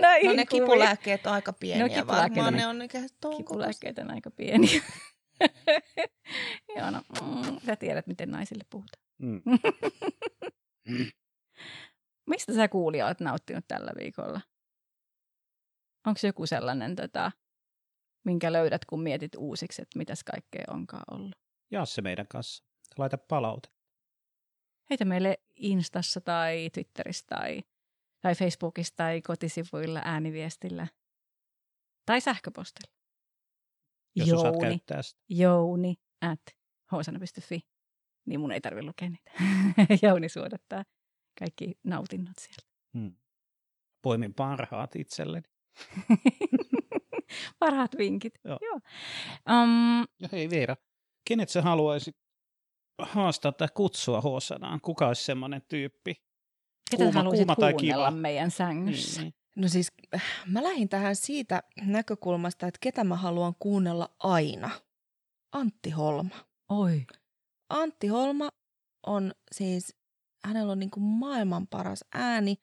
No 0.00 0.32
ne 0.36 0.46
kipulääkkeet 0.46 1.26
on 1.26 1.32
aika 1.32 1.52
pieniä 1.52 1.88
No, 1.88 1.94
kipulääkkeet 1.94 2.44
varmaan. 2.44 2.64
on- 2.70 2.78
Ne 2.78 2.84
on 2.84 2.88
tuon 3.20 3.36
Kipulääkkeet 3.36 3.98
on 3.98 4.10
aika 4.10 4.30
pieniä. 4.30 4.82
Joo, 6.76 6.90
no, 6.90 7.02
mm, 7.22 7.60
sä 7.66 7.76
tiedät, 7.76 8.06
miten 8.06 8.30
naisille 8.30 8.64
puhutaan. 8.70 9.02
Mm. 9.18 9.42
Mistä 12.30 12.54
sä 12.54 12.68
kuulija 12.68 13.06
olet 13.06 13.20
nauttinut 13.20 13.64
tällä 13.68 13.90
viikolla? 13.98 14.40
Onko 16.06 16.20
joku 16.26 16.46
sellainen, 16.46 16.96
tota, 16.96 17.32
minkä 18.24 18.52
löydät, 18.52 18.84
kun 18.84 19.02
mietit 19.02 19.34
uusiksi, 19.38 19.82
että 19.82 19.98
mitäs 19.98 20.24
kaikkea 20.24 20.64
onkaan 20.70 21.04
ollut? 21.10 21.36
Jaa 21.70 21.86
se 21.86 22.02
meidän 22.02 22.26
kanssa. 22.28 22.64
Laita 22.98 23.18
palaute. 23.18 23.68
Heitä 24.90 25.04
meille 25.04 25.38
Instassa 25.54 26.20
tai 26.20 26.70
Twitterissä 26.72 27.24
tai, 27.28 27.62
tai 28.20 28.34
Facebookissa 28.34 28.96
tai 28.96 29.22
kotisivuilla 29.22 30.00
ääniviestillä 30.04 30.86
tai 32.06 32.20
sähköpostilla. 32.20 32.94
Jos 34.14 34.32
osaat 34.32 34.54
Jouni, 34.54 34.68
käyttää 34.68 35.02
sitä. 35.02 35.22
jouni 35.28 35.94
at 36.20 36.40
hosana.fi. 36.92 37.60
Niin 38.26 38.40
mun 38.40 38.52
ei 38.52 38.60
tarvitse 38.60 38.86
lukea 38.86 39.10
niitä. 39.10 39.30
Jouni 40.06 40.28
suodattaa 40.28 40.84
kaikki 41.38 41.78
nautinnot 41.84 42.38
sieltä. 42.38 42.62
Mm. 42.92 43.16
Poimin 44.02 44.34
parhaat 44.34 44.96
itselleni. 44.96 45.48
Parhaat 47.58 47.98
vinkit. 47.98 48.34
Joo. 48.44 48.58
Joo. 48.62 48.80
Um, 49.62 50.00
Ja 50.20 50.28
hei 50.32 50.50
Veera, 50.50 50.76
kenet 51.28 51.48
sä 51.48 51.62
haluaisit 51.62 52.16
haastaa 53.02 53.52
tai 53.52 53.68
kutsua 53.74 54.20
Hosanaan? 54.20 54.80
Kuka 54.80 55.08
olisi 55.08 55.24
semmoinen 55.24 55.62
tyyppi? 55.68 56.14
ketä 56.90 57.04
Kuuma- 57.04 57.12
haluaisit 57.18 57.46
kuuma 57.46 57.56
tai 57.56 57.72
kuunnella 57.72 58.08
kiva? 58.08 58.20
meidän 58.20 58.50
sängyssä? 58.50 59.20
Niin, 59.22 59.34
No 59.56 59.68
siis 59.68 59.88
mä 60.46 60.62
lähdin 60.62 60.88
tähän 60.88 61.16
siitä 61.16 61.62
näkökulmasta, 61.82 62.66
että 62.66 62.78
ketä 62.80 63.04
mä 63.04 63.16
haluan 63.16 63.54
kuunnella 63.58 64.08
aina. 64.18 64.70
Antti 65.52 65.90
Holma. 65.90 66.34
Oi. 66.68 67.06
Antti 67.68 68.06
Holma 68.06 68.48
on 69.06 69.32
siis, 69.52 69.96
hänellä 70.44 70.72
on 70.72 70.78
niin 70.78 70.90
kuin 70.90 71.04
maailman 71.04 71.66
paras 71.66 72.04
ääni. 72.14 72.56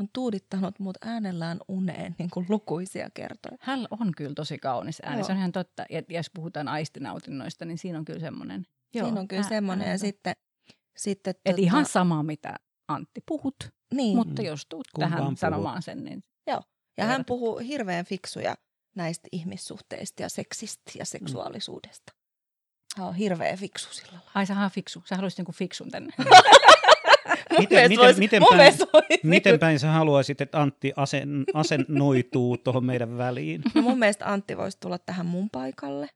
On 0.00 0.08
tuudittanut 0.12 0.78
mut 0.78 0.96
äänellään 1.00 1.58
uneen 1.68 2.14
niin 2.18 2.30
kuin 2.30 2.46
lukuisia 2.48 3.10
kertoja. 3.10 3.56
Hän 3.60 3.86
on 3.90 4.12
kyllä 4.16 4.34
tosi 4.34 4.58
kaunis 4.58 5.00
ääni, 5.04 5.18
Joo. 5.18 5.26
se 5.26 5.32
on 5.32 5.38
ihan 5.38 5.52
totta. 5.52 5.84
Ja 5.90 6.02
ja 6.08 6.16
jos 6.18 6.30
puhutaan 6.34 6.68
aistinautinnoista, 6.68 7.64
niin 7.64 7.78
siinä 7.78 7.98
on 7.98 8.04
kyllä 8.04 8.20
semmoinen. 8.20 8.66
Joo, 8.94 9.06
Siinä 9.06 9.20
on 9.20 9.28
kyllä 9.28 9.42
semmoinen. 9.42 9.90
Ja 9.90 9.98
sitten, 9.98 10.34
sitten 10.96 11.30
Et 11.30 11.42
tota, 11.44 11.56
ihan 11.58 11.86
sama, 11.86 12.22
mitä 12.22 12.56
Antti 12.88 13.20
puhut, 13.26 13.56
niin, 13.94 14.16
mutta 14.16 14.42
jos 14.42 14.66
tuut 14.68 14.86
Kun 14.94 15.02
vaan 15.02 15.12
tähän 15.12 15.24
puhut. 15.24 15.38
sanomaan 15.38 15.82
sen, 15.82 16.04
niin 16.04 16.24
ja 16.96 17.04
hän 17.04 17.24
puhuu 17.24 17.58
hirveän 17.58 18.04
fiksuja 18.04 18.54
näistä 18.96 19.28
ihmissuhteista 19.32 20.22
ja 20.22 20.28
seksistä 20.28 20.92
ja 20.98 21.04
seksuaalisuudesta. 21.04 22.12
Hän 22.96 23.06
on 23.06 23.14
hirveän 23.14 23.58
fiksu 23.58 23.94
sillä 23.94 24.12
lailla. 24.12 24.30
ai 24.34 24.46
sä 24.46 24.70
fiksu, 24.70 25.02
sä 25.06 25.16
haluaisit 25.16 25.38
jonkun 25.38 25.54
fiksun 25.54 25.90
tänne. 25.90 26.12
Miten- 27.58 27.88
miten- 27.88 28.14
vois- 28.14 28.18
miten 28.18 28.42
päin- 28.50 28.74
Miten 29.22 29.50
niinku- 29.52 29.60
päin 29.60 29.78
sä 29.78 29.90
haluaisit, 29.90 30.40
että 30.40 30.60
Antti 30.62 30.92
asen, 30.96 31.44
asennoituu 31.54 32.56
tuohon 32.56 32.84
meidän 32.84 33.18
väliin? 33.18 33.62
No 33.74 33.82
mun 33.82 33.98
mielestä 33.98 34.32
Antti 34.32 34.56
voisi 34.56 34.78
tulla 34.80 34.98
tähän 34.98 35.26
mun 35.26 35.50
paikalle. 35.50 36.08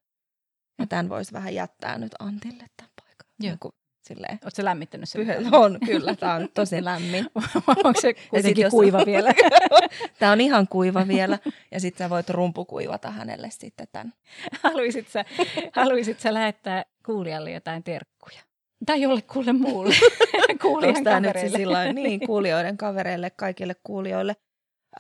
Ja 0.79 0.87
tämän 0.87 1.09
voisi 1.09 1.33
vähän 1.33 1.55
jättää 1.55 1.99
nyt 1.99 2.13
Antille 2.19 2.65
tämän 2.77 2.91
paikan. 2.97 3.27
Joo. 3.41 3.51
Niin 3.51 3.59
kuin, 3.59 3.73
silleen. 4.05 4.39
Oletko 4.45 4.65
lämmittänyt 4.65 5.09
sen? 5.09 5.21
Pyhä, 5.27 5.35
on, 5.59 5.79
kyllä. 5.87 6.15
Tämä 6.17 6.35
on 6.35 6.49
tosi 6.55 6.85
lämmin. 6.85 7.27
Onko 7.67 8.01
se 8.01 8.15
kuitenkin 8.31 8.63
jos- 8.63 8.71
kuiva 8.71 9.07
vielä? 9.07 9.33
Tämä 10.19 10.33
on 10.33 10.41
ihan 10.41 10.69
kuiva 10.69 11.09
vielä. 11.09 11.39
Ja 11.71 11.81
sitten 11.81 12.05
sä 12.05 12.11
voit 12.11 12.31
rumpukuivata 12.31 13.11
hänelle 13.11 13.49
sitten 13.51 13.87
tämän. 13.93 14.13
haluaisit, 14.63 15.09
sä, 15.09 15.25
haluaisit 15.73 16.21
sä 16.21 16.35
lähettää 16.35 16.85
kuulijalle 17.07 17.51
jotain 17.51 17.83
terkkuja? 17.85 18.41
Tai 18.87 19.01
jollekulle 19.01 19.53
muulle. 19.53 19.95
Kuulijan 20.63 21.05
tämä 21.05 21.21
nyt 21.21 21.29
se 21.29 21.35
kavereille. 21.35 21.59
sillä 21.59 21.93
niin, 21.93 22.21
kuulijoiden 22.27 22.77
kavereille, 22.77 23.31
kaikille 23.31 23.75
kuulijoille. 23.83 24.37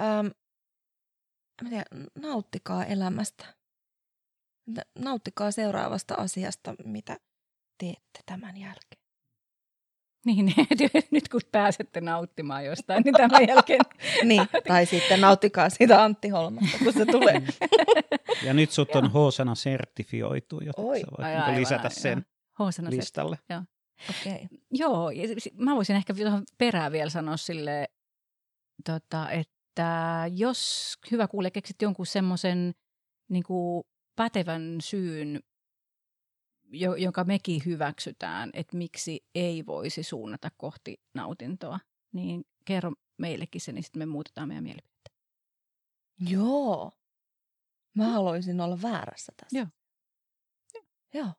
Ähm, 0.00 0.26
mä 1.62 1.68
tiedän, 1.68 2.06
nauttikaa 2.14 2.84
elämästä. 2.84 3.44
Nauttikaa 4.98 5.50
seuraavasta 5.50 6.14
asiasta, 6.14 6.74
mitä 6.84 7.16
teette 7.78 8.20
tämän 8.26 8.56
jälkeen. 8.56 9.02
Niin, 10.26 10.54
nyt 11.10 11.28
kun 11.28 11.40
pääsette 11.52 12.00
nauttimaan 12.00 12.64
jostain, 12.64 13.02
niin 13.02 13.14
tämän 13.14 13.48
jälkeen 13.48 13.80
Niin, 14.24 14.42
tai 14.68 14.86
sitten 14.86 15.20
nauttikaa 15.20 15.70
siitä 15.70 16.02
Antti 16.04 16.28
Holmasta, 16.28 16.78
kun 16.84 16.92
se 16.92 17.06
tulee. 17.06 17.42
Ja 18.42 18.54
nyt 18.54 18.70
sut 18.70 18.94
on 18.94 19.04
Joo. 19.04 19.12
Hosana 19.12 19.54
sertifioitu, 19.54 20.60
joten 20.60 20.84
Oi. 20.84 21.00
sä 21.00 21.06
voit 21.06 21.26
Ai, 21.26 21.30
niinku 21.30 21.44
aivan, 21.44 21.60
lisätä 21.60 21.76
aivan. 21.76 21.90
sen 21.90 22.26
Hoosana 22.58 22.90
se. 22.90 22.96
listalle. 22.96 23.38
Okei. 24.10 24.32
Okay. 24.32 24.58
Joo, 24.70 25.10
ja 25.10 25.22
mä 25.54 25.74
voisin 25.74 25.96
ehkä 25.96 26.14
tuohon 26.14 26.44
perään 26.58 26.92
vielä 26.92 27.10
sanoa 27.10 27.36
sille, 27.36 27.88
tota, 28.84 29.30
että 29.30 30.24
jos 30.34 30.94
hyvä 31.10 31.28
kuulija 31.28 31.50
keksit 31.50 31.82
jonkun 31.82 32.06
semmoisen 32.06 32.74
niin 33.28 33.44
pätevän 34.16 34.76
syyn, 34.80 35.40
jo, 36.72 36.94
jonka 36.94 37.24
mekin 37.24 37.62
hyväksytään, 37.66 38.50
että 38.52 38.76
miksi 38.76 39.26
ei 39.34 39.66
voisi 39.66 40.02
suunnata 40.02 40.50
kohti 40.56 41.00
nautintoa, 41.14 41.80
niin 42.12 42.44
kerro 42.64 42.92
meillekin 43.18 43.60
se, 43.60 43.72
niin 43.72 43.82
sitten 43.82 44.00
me 44.00 44.06
muutetaan 44.06 44.48
meidän 44.48 44.64
mielipidettä. 44.64 45.10
Joo. 46.20 46.92
Mä 47.94 48.08
haluaisin 48.08 48.60
olla 48.60 48.82
väärässä 48.82 49.32
tässä. 49.36 49.58
Joo. 49.58 49.66
Joo. 51.14 51.32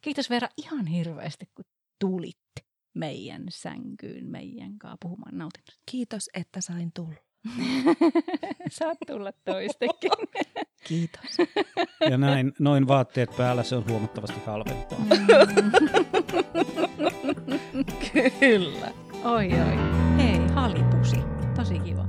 Kiitos 0.00 0.30
Veera 0.30 0.48
ihan 0.56 0.86
hirveästi, 0.86 1.46
kun 1.54 1.64
tulitte 1.98 2.62
meidän 2.94 3.42
sänkyyn 3.48 4.26
meidän 4.26 4.78
kanssa 4.78 4.96
puhumaan 5.02 5.38
nautinnosta. 5.38 5.82
Kiitos, 5.90 6.30
että 6.34 6.60
sain 6.60 6.92
tulla. 6.94 7.14
Saat 8.78 8.98
tulla 9.06 9.32
toistekin. 9.44 10.10
Kiitos. 10.88 11.36
Ja 12.10 12.18
näin, 12.18 12.52
noin 12.58 12.88
vaatteet 12.88 13.30
päällä 13.36 13.62
se 13.62 13.76
on 13.76 13.84
huomattavasti 13.88 14.40
halvempaa. 14.46 14.98
Kyllä. 18.40 18.92
oi 19.24 19.48
oi. 19.52 19.76
Hei, 20.16 20.48
halipusi. 20.54 21.16
Tosi 21.56 21.78
kiva. 21.78 22.06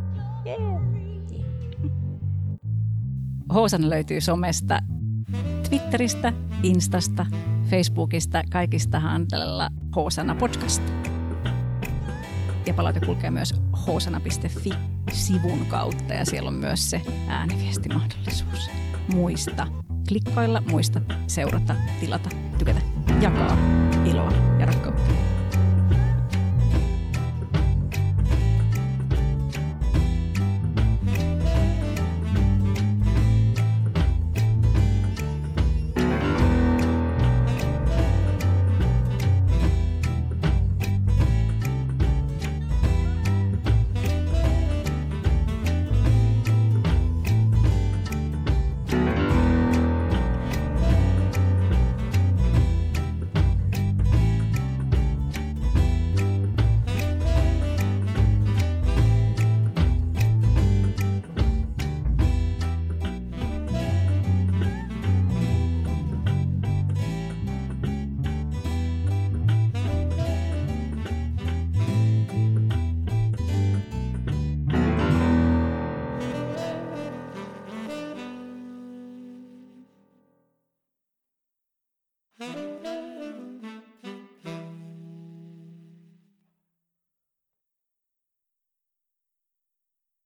Hoosana 3.53 3.89
löytyy 3.89 4.21
somesta, 4.21 4.79
Twitteristä, 5.69 6.33
Instasta, 6.63 7.25
Facebookista, 7.71 8.43
kaikista 8.51 8.99
handlella 8.99 9.69
Hoosana 9.95 10.35
podcast. 10.35 10.83
Ja 12.65 12.73
palaute 12.73 12.99
kulkee 13.05 13.31
myös 13.31 13.53
hosana.fi-sivun 13.87 15.65
kautta 15.65 16.13
ja 16.13 16.25
siellä 16.25 16.47
on 16.47 16.53
myös 16.53 16.89
se 16.89 17.01
ääniviestimahdollisuus. 17.27 18.69
Muista 19.13 19.67
klikkailla, 20.07 20.63
muista 20.71 21.01
seurata, 21.27 21.75
tilata, 21.99 22.29
tykätä, 22.57 22.81
jakaa 23.21 23.57
iloa. 24.05 24.50